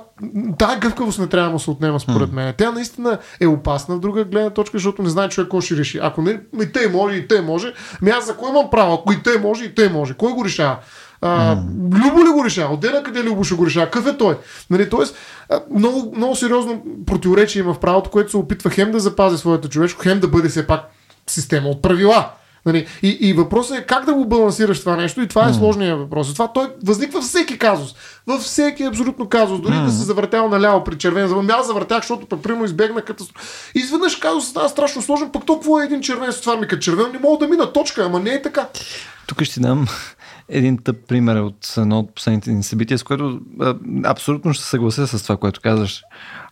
тази 0.58 0.80
гъвкавост 0.80 1.18
не 1.18 1.26
трябва 1.26 1.52
да 1.52 1.58
се 1.58 1.70
отнема, 1.70 2.00
според 2.00 2.32
мен. 2.32 2.54
Тя 2.58 2.70
наистина 2.70 3.18
е 3.40 3.46
опасна 3.46 3.96
в 3.96 4.00
друга 4.00 4.24
гледна 4.24 4.50
точка, 4.50 4.78
защото 4.78 5.02
не 5.02 5.08
знае 5.08 5.28
човек 5.28 5.50
кой 5.50 5.62
ще 5.62 5.76
реши. 5.76 5.98
Ако 6.02 6.22
не, 6.22 6.40
и 6.62 6.72
те 6.72 6.88
може, 6.88 7.16
и 7.16 7.28
те 7.28 7.40
може, 7.40 7.72
ми 8.02 8.10
аз 8.10 8.26
за 8.26 8.36
кой 8.36 8.50
имам 8.50 8.70
право? 8.70 8.94
Ако 8.94 9.12
и 9.12 9.22
те 9.22 9.38
може, 9.38 9.64
и 9.64 9.74
те 9.74 9.88
може. 9.88 10.14
Кой 10.14 10.32
го 10.32 10.44
решава? 10.44 10.76
А, 11.20 11.56
Любо 12.04 12.24
ли 12.24 12.28
го 12.28 12.44
решава? 12.44 12.74
Отделя 12.74 13.02
къде 13.02 13.22
Любо 13.22 13.44
ще 13.44 13.54
го 13.54 13.66
решава? 13.66 13.86
Какъв 13.86 14.14
е 14.14 14.18
той? 14.18 14.38
Нали, 14.70 14.90
тоест, 14.90 15.16
много, 15.74 16.12
много 16.16 16.36
сериозно 16.36 16.82
противоречие 17.06 17.60
има 17.60 17.74
в 17.74 17.80
правото, 17.80 18.10
което 18.10 18.30
се 18.30 18.36
опитва 18.36 18.70
хем 18.70 18.90
да 18.90 19.00
запази 19.00 19.38
своята 19.38 19.68
човешко, 19.68 20.02
хем 20.02 20.20
да 20.20 20.28
бъде 20.28 20.48
все 20.48 20.66
пак 20.66 20.80
система 21.26 21.68
от 21.68 21.82
правила. 21.82 22.30
Нали? 22.66 22.86
И, 23.02 23.08
и 23.08 23.32
въпросът 23.32 23.78
е 23.78 23.86
как 23.86 24.04
да 24.04 24.14
го 24.14 24.24
балансираш 24.24 24.80
това 24.80 24.96
нещо 24.96 25.20
и 25.20 25.28
това 25.28 25.48
е 25.48 25.54
сложният 25.54 25.98
въпрос. 25.98 26.32
Това 26.32 26.52
той 26.52 26.66
възниква 26.84 27.20
във 27.20 27.28
всеки 27.28 27.58
казус. 27.58 27.94
Във 28.26 28.40
всеки 28.40 28.82
абсолютно 28.82 29.28
казус. 29.28 29.60
Дори 29.60 29.74
да 29.74 29.90
се 29.90 30.04
завъртял 30.04 30.48
наляво 30.48 30.84
при 30.84 30.98
червен. 30.98 31.32
Ами 31.32 31.50
аз 31.50 31.66
завъртях, 31.66 31.98
защото 31.98 32.26
пък 32.26 32.42
прямо 32.42 32.64
избегна 32.64 33.02
катастрофа. 33.02 33.70
Изведнъж 33.74 34.16
казус 34.16 34.48
става 34.48 34.68
страшно 34.68 35.02
сложен, 35.02 35.30
пък 35.32 35.46
толкова 35.46 35.82
е 35.82 35.86
един 35.86 36.00
червен 36.00 36.32
с 36.32 36.40
това 36.40 36.56
ми 36.56 36.66
като 36.66 36.82
червен, 36.82 37.12
не 37.12 37.18
мога 37.18 37.46
да 37.46 37.50
мина 37.50 37.72
точка, 37.72 38.04
ама 38.04 38.20
не 38.20 38.30
е 38.30 38.42
така. 38.42 38.68
Тук 39.26 39.42
ще 39.42 39.60
дам 39.60 39.86
един 40.48 40.78
тъп 40.78 40.96
пример 41.08 41.36
от 41.36 41.74
едно 41.76 41.98
от 41.98 42.14
последните 42.14 42.50
ни 42.50 42.62
събития, 42.62 42.98
с 42.98 43.02
което 43.02 43.40
а, 43.60 43.74
абсолютно 44.04 44.54
ще 44.54 44.64
се 44.64 44.70
съглася 44.70 45.06
с 45.06 45.22
това, 45.22 45.36
което 45.36 45.60
казваш. 45.60 46.02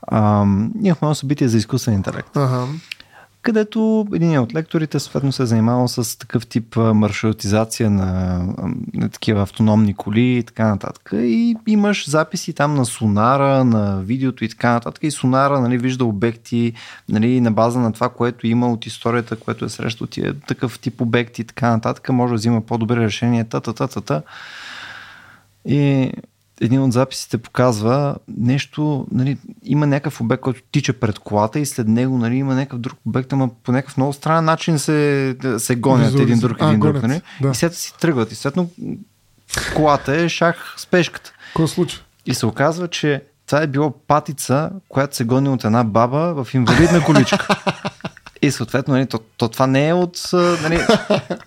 А, 0.03 0.41
имахме 0.83 1.07
едно 1.07 1.15
събитие 1.15 1.49
за 1.49 1.59
изкуствен 1.59 1.95
интелект. 1.95 2.37
Ага 2.37 2.67
където 3.45 4.07
един 4.15 4.39
от 4.39 4.55
лекторите 4.55 5.01
съответно 5.01 5.33
се 5.33 5.43
е 5.43 5.47
занимавал 5.47 5.89
с 5.89 6.19
такъв 6.19 6.47
тип 6.47 6.77
маршрутизация 6.77 7.91
на, 7.91 8.39
на 8.95 9.09
такива 9.09 9.43
автономни 9.43 9.95
коли 9.95 10.37
и 10.37 10.43
така 10.43 10.69
нататък. 10.69 11.11
И 11.13 11.57
имаш 11.67 12.11
записи 12.11 12.53
там 12.53 12.75
на 12.75 12.85
сонара, 12.85 13.65
на 13.65 14.01
видеото 14.01 14.45
и 14.45 14.49
така 14.49 14.73
нататък. 14.73 15.03
И 15.03 15.11
сонара 15.11 15.61
нали, 15.61 15.79
вижда 15.79 16.05
обекти 16.05 16.73
нали, 17.09 17.41
на 17.41 17.53
база 17.53 17.81
на 17.81 17.93
това, 17.93 18.09
което 18.09 18.47
има 18.47 18.73
от 18.73 18.87
историята, 18.87 19.37
което 19.37 19.65
е 19.65 19.69
срещу 19.69 20.07
тия 20.07 20.41
такъв 20.41 20.79
тип 20.79 21.01
обекти 21.01 21.43
и 21.43 21.45
така 21.45 21.71
нататък. 21.71 22.09
Може 22.09 22.31
да 22.31 22.37
взима 22.37 22.61
по-добри 22.61 23.01
решения. 23.01 23.45
Та-та-та-та-та. 23.45 24.23
И 25.65 26.13
един 26.61 26.83
от 26.83 26.93
записите 26.93 27.39
показва 27.39 28.17
нещо, 28.39 29.07
нали, 29.13 29.39
има 29.63 29.87
някакъв 29.87 30.21
обект, 30.21 30.43
който 30.43 30.63
тича 30.73 30.93
пред 30.93 31.19
колата 31.19 31.61
и 31.61 31.67
след 31.67 31.89
него 31.89 32.19
нали, 32.19 32.37
има 32.37 32.55
някакъв 32.55 32.79
друг 32.79 32.99
обект, 33.07 33.33
ама 33.33 33.51
по 33.65 33.73
някакъв 33.73 33.97
много 33.97 34.13
странен 34.13 34.45
начин 34.45 34.79
се, 34.79 35.37
се 35.59 35.77
гонят 35.77 36.07
Визуализ... 36.07 36.27
един 36.27 36.39
друг, 36.39 36.57
един 36.61 36.83
а, 36.83 36.93
друг. 36.93 37.03
Нали? 37.03 37.21
Да. 37.41 37.51
И 37.51 37.55
след 37.55 37.75
си 37.75 37.95
тръгват. 38.01 38.33
И 38.33 38.35
следно 38.35 38.71
колата 39.75 40.17
е 40.17 40.29
шах 40.29 40.75
с 40.77 40.87
пешката. 40.87 41.33
Какво 41.47 41.67
случва? 41.67 42.03
И 42.27 42.35
се 42.35 42.47
оказва, 42.47 42.89
че 42.89 43.23
това 43.47 43.63
е 43.63 43.67
било 43.67 43.91
патица, 43.91 44.71
която 44.89 45.17
се 45.17 45.25
гони 45.25 45.49
от 45.49 45.65
една 45.65 45.85
баба 45.85 46.45
в 46.45 46.55
инвалидна 46.55 47.05
количка. 47.05 47.49
И 48.47 48.51
съответно, 48.51 48.95
нали, 48.95 49.07
то, 49.07 49.19
то 49.19 49.49
това 49.49 49.67
не 49.67 49.89
е 49.89 49.95
от... 49.95 50.21
Нали, 50.63 50.81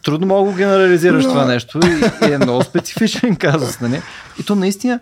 трудно 0.03 0.27
мога 0.27 0.51
да 0.51 0.57
генерализираш 0.57 1.23
това 1.23 1.45
нещо 1.45 1.79
и, 1.83 2.27
и 2.29 2.33
е 2.33 2.37
много 2.37 2.63
специфичен 2.63 3.35
казус. 3.35 3.79
Нали. 3.79 4.01
И 4.39 4.43
то 4.43 4.55
наистина 4.55 4.99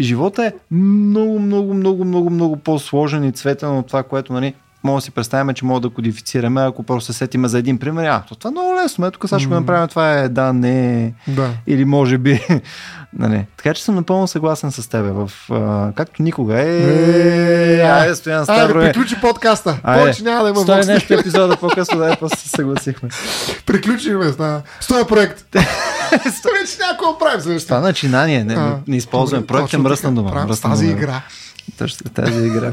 живота 0.00 0.46
е 0.46 0.52
много, 0.70 1.38
много, 1.38 1.74
много, 1.74 2.04
много, 2.04 2.30
много 2.30 2.56
по-сложен 2.56 3.24
и 3.24 3.32
цветен 3.32 3.78
от 3.78 3.86
това, 3.86 4.02
което 4.02 4.32
нали, 4.32 4.54
може 4.84 5.02
да 5.02 5.04
си 5.04 5.10
представим, 5.10 5.54
че 5.54 5.64
мога 5.64 5.80
да 5.80 5.90
кодифицираме, 5.90 6.62
ако 6.62 6.82
просто 6.82 7.12
се 7.12 7.18
сетиме 7.18 7.48
за 7.48 7.58
един 7.58 7.78
пример. 7.78 8.04
А, 8.04 8.22
то 8.28 8.34
това 8.34 8.48
е 8.48 8.50
много 8.50 8.74
лесно. 8.74 9.06
Ето 9.06 9.18
тук 9.18 9.28
сега 9.28 9.38
ще 9.38 9.48
го 9.48 9.54
направим. 9.54 9.88
Това 9.88 10.12
е 10.12 10.28
да, 10.28 10.52
не. 10.52 11.12
Да. 11.28 11.50
Или 11.66 11.84
може 11.84 12.18
би. 12.18 12.46
нали. 13.18 13.46
Така 13.56 13.74
че 13.74 13.84
съм 13.84 13.94
напълно 13.94 14.26
съгласен 14.28 14.72
с 14.72 14.88
теб. 14.88 15.04
В, 15.04 15.30
а, 15.50 15.92
както 15.94 16.22
никога 16.22 16.60
е. 16.60 16.82
е 17.76 17.80
Айде, 17.80 18.14
Стоян 18.14 18.44
Ставро. 18.44 18.78
Айде, 18.78 18.92
приключи 18.92 19.20
подкаста. 19.20 19.78
Повече 19.82 20.22
няма 20.22 20.42
да 20.42 20.50
има 20.50 20.60
Стой 20.60 20.84
нещо 20.84 21.14
епизода 21.14 21.56
по-късно, 21.60 21.98
да 21.98 22.12
е, 22.12 22.16
после 22.20 22.36
се 22.36 22.48
съгласихме. 22.48 23.08
Приключихме. 23.66 24.24
Да. 24.30 24.62
Стоя 24.80 25.06
проект. 25.06 25.38
Стой, 26.38 26.52
че 26.66 26.78
някой 26.90 27.18
правим 27.18 27.40
за 27.40 27.66
Това 27.66 27.80
начинание. 27.80 28.44
Не, 28.44 28.56
не, 28.56 28.72
не 28.86 28.96
използваме. 28.96 29.46
Проект 29.46 29.74
е 29.74 29.78
мръсна 29.78 30.12
дума. 30.12 30.46
Тази 30.62 30.86
игра. 30.86 31.22
Точно 31.78 32.10
тази 32.10 32.46
игра. 32.46 32.72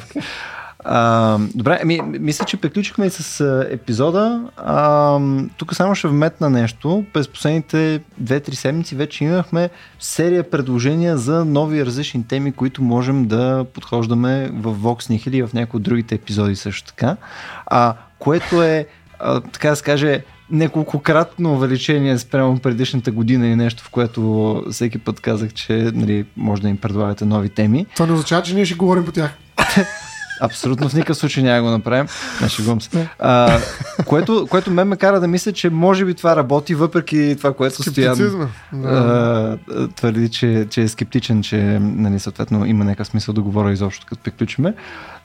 А, 0.87 1.37
добре, 1.55 1.79
ами, 1.83 2.01
мисля, 2.19 2.45
че 2.45 2.57
приключихме 2.57 3.05
и 3.05 3.09
с 3.09 3.41
а, 3.41 3.67
епизода. 3.69 4.41
А, 4.57 5.19
тук 5.57 5.75
само 5.75 5.95
ще 5.95 6.07
вметна 6.07 6.49
нещо. 6.49 7.05
През 7.13 7.27
последните 7.27 8.01
2-3 8.23 8.53
седмици 8.53 8.95
вече 8.95 9.23
имахме 9.23 9.69
серия 9.99 10.49
предложения 10.49 11.17
за 11.17 11.45
нови 11.45 11.85
различни 11.85 12.27
теми, 12.27 12.51
които 12.51 12.83
можем 12.83 13.25
да 13.25 13.65
подхождаме 13.73 14.49
в 14.53 14.75
Vox 14.75 15.09
Nihil 15.09 15.35
и 15.35 15.43
в 15.43 15.53
някои 15.53 15.77
от 15.77 15.83
другите 15.83 16.15
епизоди 16.15 16.55
също 16.55 16.87
така. 16.87 17.17
А, 17.65 17.93
което 18.19 18.63
е, 18.63 18.87
а, 19.19 19.41
така 19.41 19.69
да 19.69 19.75
се 19.75 19.83
каже, 19.83 20.23
неколкократно 20.51 21.53
увеличение 21.53 22.17
спрямо 22.17 22.59
предишната 22.59 23.11
година 23.11 23.47
и 23.47 23.55
нещо, 23.55 23.83
в 23.83 23.89
което 23.89 24.63
всеки 24.71 24.97
път 24.97 25.19
казах, 25.19 25.53
че 25.53 25.73
нали, 25.93 26.25
може 26.37 26.61
да 26.61 26.69
им 26.69 26.77
предлагате 26.77 27.25
нови 27.25 27.49
теми. 27.49 27.85
Това 27.93 28.05
не 28.05 28.13
означава, 28.13 28.43
че 28.43 28.55
ние 28.55 28.65
ще 28.65 28.75
говорим 28.75 29.05
по 29.05 29.11
тях. 29.11 29.31
Абсолютно 30.41 30.89
в 30.89 30.93
никакъв 30.93 31.17
случай 31.17 31.43
няма 31.43 31.61
го 31.61 31.69
направим. 31.69 32.07
Не, 32.41 32.49
шегувам 32.49 32.81
се. 32.81 33.07
А, 33.19 33.59
което, 34.05 34.47
което 34.49 34.71
ме 34.71 34.83
ме 34.83 34.95
кара 34.97 35.19
да 35.19 35.27
мисля, 35.27 35.51
че 35.51 35.69
може 35.69 36.05
би 36.05 36.13
това 36.13 36.35
работи, 36.35 36.75
въпреки 36.75 37.35
това, 37.37 37.53
което 37.53 37.83
Стоян 37.83 38.47
Да. 38.73 39.57
твърди, 39.95 40.29
че, 40.29 40.67
че 40.69 40.81
е 40.81 40.87
скептичен, 40.87 41.43
че 41.43 41.57
нали, 41.81 42.19
съответно 42.19 42.65
има 42.65 42.85
някакъв 42.85 43.07
смисъл 43.07 43.33
да 43.33 43.41
говоря 43.41 43.71
изобщо, 43.71 44.05
като 44.05 44.23
приключиме. 44.23 44.73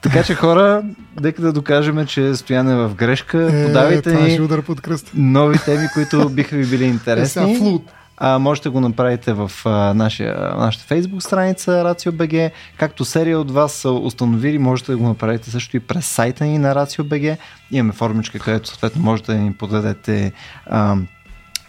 Така 0.01 0.23
че 0.23 0.35
хора, 0.35 0.83
нека 1.21 1.41
да 1.41 1.53
докажем, 1.53 2.05
че 2.05 2.35
Стоян 2.35 2.69
е 2.69 2.75
в 2.75 2.95
грешка. 2.95 3.49
Е, 3.53 3.65
Подавайте 3.65 4.13
ни 4.13 4.41
удар 4.41 4.61
под 4.61 4.81
кръст. 4.81 5.11
нови 5.13 5.57
теми, 5.57 5.87
които 5.93 6.29
биха 6.29 6.55
ви 6.55 6.65
били 6.65 6.83
Е, 6.83 6.87
интересни. 6.87 7.27
сега 7.45 7.59
флут. 7.59 7.91
А, 8.23 8.39
можете 8.39 8.69
да 8.69 8.71
го 8.71 8.79
направите 8.79 9.33
в 9.33 9.51
а, 9.65 9.93
нашия, 9.93 10.53
нашата 10.57 10.95
Facebook 10.95 11.19
страница 11.19 11.71
RACIO.BG. 11.71 12.51
Както 12.77 13.05
серия 13.05 13.39
от 13.39 13.51
вас 13.51 13.73
са 13.73 13.91
установили, 13.91 14.57
можете 14.57 14.91
да 14.91 14.97
го 14.97 15.07
направите 15.07 15.51
също 15.51 15.77
и 15.77 15.79
през 15.79 16.05
сайта 16.05 16.45
ни 16.45 16.57
на 16.57 16.75
RACIO.BG. 16.75 17.37
Имаме 17.71 17.93
формичка, 17.93 18.39
където 18.39 18.67
съответно 18.67 19.01
можете 19.01 19.33
да 19.33 19.37
ни 19.37 19.53
подадете 19.53 20.31
а, 20.65 20.95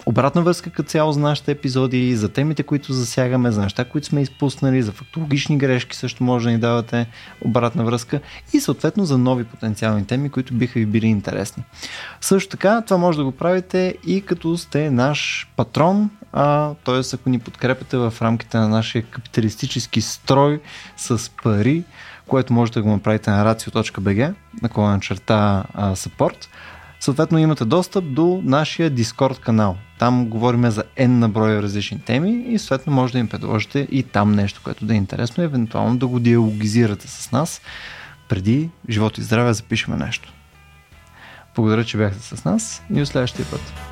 обратна 0.06 0.42
връзка 0.42 0.70
като 0.70 0.88
цяло 0.88 1.12
за 1.12 1.20
нашите 1.20 1.50
епизоди, 1.50 2.16
за 2.16 2.28
темите, 2.28 2.62
които 2.62 2.92
засягаме, 2.92 3.52
за 3.52 3.60
неща, 3.60 3.84
които 3.84 4.06
сме 4.06 4.22
изпуснали, 4.22 4.82
за 4.82 4.92
фактологични 4.92 5.58
грешки 5.58 5.96
също 5.96 6.24
може 6.24 6.44
да 6.44 6.52
ни 6.52 6.58
давате 6.58 7.06
обратна 7.40 7.84
връзка 7.84 8.20
и 8.52 8.60
съответно 8.60 9.04
за 9.04 9.18
нови 9.18 9.44
потенциални 9.44 10.06
теми, 10.06 10.30
които 10.30 10.54
биха 10.54 10.78
ви 10.78 10.86
били 10.86 11.06
интересни. 11.06 11.64
Също 12.20 12.50
така, 12.50 12.82
това 12.82 12.96
може 12.96 13.18
да 13.18 13.24
го 13.24 13.32
правите 13.32 13.94
и 14.06 14.20
като 14.20 14.56
сте 14.56 14.90
наш 14.90 15.48
патрон, 15.56 16.10
а, 16.32 16.74
т.е. 16.74 17.00
ако 17.14 17.30
ни 17.30 17.38
подкрепяте 17.38 17.96
в 17.96 18.14
рамките 18.22 18.56
на 18.56 18.68
нашия 18.68 19.02
капиталистически 19.02 20.00
строй 20.00 20.60
с 20.96 21.30
пари, 21.42 21.84
което 22.26 22.52
можете 22.52 22.78
да 22.78 22.82
го 22.82 22.90
направите 22.90 23.30
на 23.30 23.54
racio.bg, 23.54 24.34
наклона 24.62 25.00
черта 25.00 25.64
support. 25.76 26.46
Съответно 27.02 27.38
имате 27.38 27.64
достъп 27.64 28.04
до 28.14 28.40
нашия 28.44 28.90
Discord 28.90 29.40
канал. 29.40 29.76
Там 29.98 30.26
говорим 30.26 30.70
за 30.70 30.84
N 30.98 31.06
на 31.06 31.28
броя 31.28 31.62
различни 31.62 32.00
теми 32.00 32.44
и 32.48 32.58
съответно 32.58 32.92
може 32.92 33.12
да 33.12 33.18
им 33.18 33.28
предложите 33.28 33.88
и 33.90 34.02
там 34.02 34.32
нещо, 34.32 34.60
което 34.64 34.84
да 34.84 34.94
е 34.94 34.96
интересно, 34.96 35.44
евентуално 35.44 35.96
да 35.96 36.06
го 36.06 36.20
диалогизирате 36.20 37.08
с 37.08 37.32
нас 37.32 37.60
преди 38.28 38.70
живот 38.88 39.18
и 39.18 39.22
здраве 39.22 39.52
запишеме 39.52 39.96
нещо. 39.96 40.32
Благодаря, 41.54 41.84
че 41.84 41.96
бяхте 41.96 42.36
с 42.36 42.44
нас 42.44 42.82
и 42.90 42.98
до 42.98 43.06
следващия 43.06 43.46
път. 43.50 43.91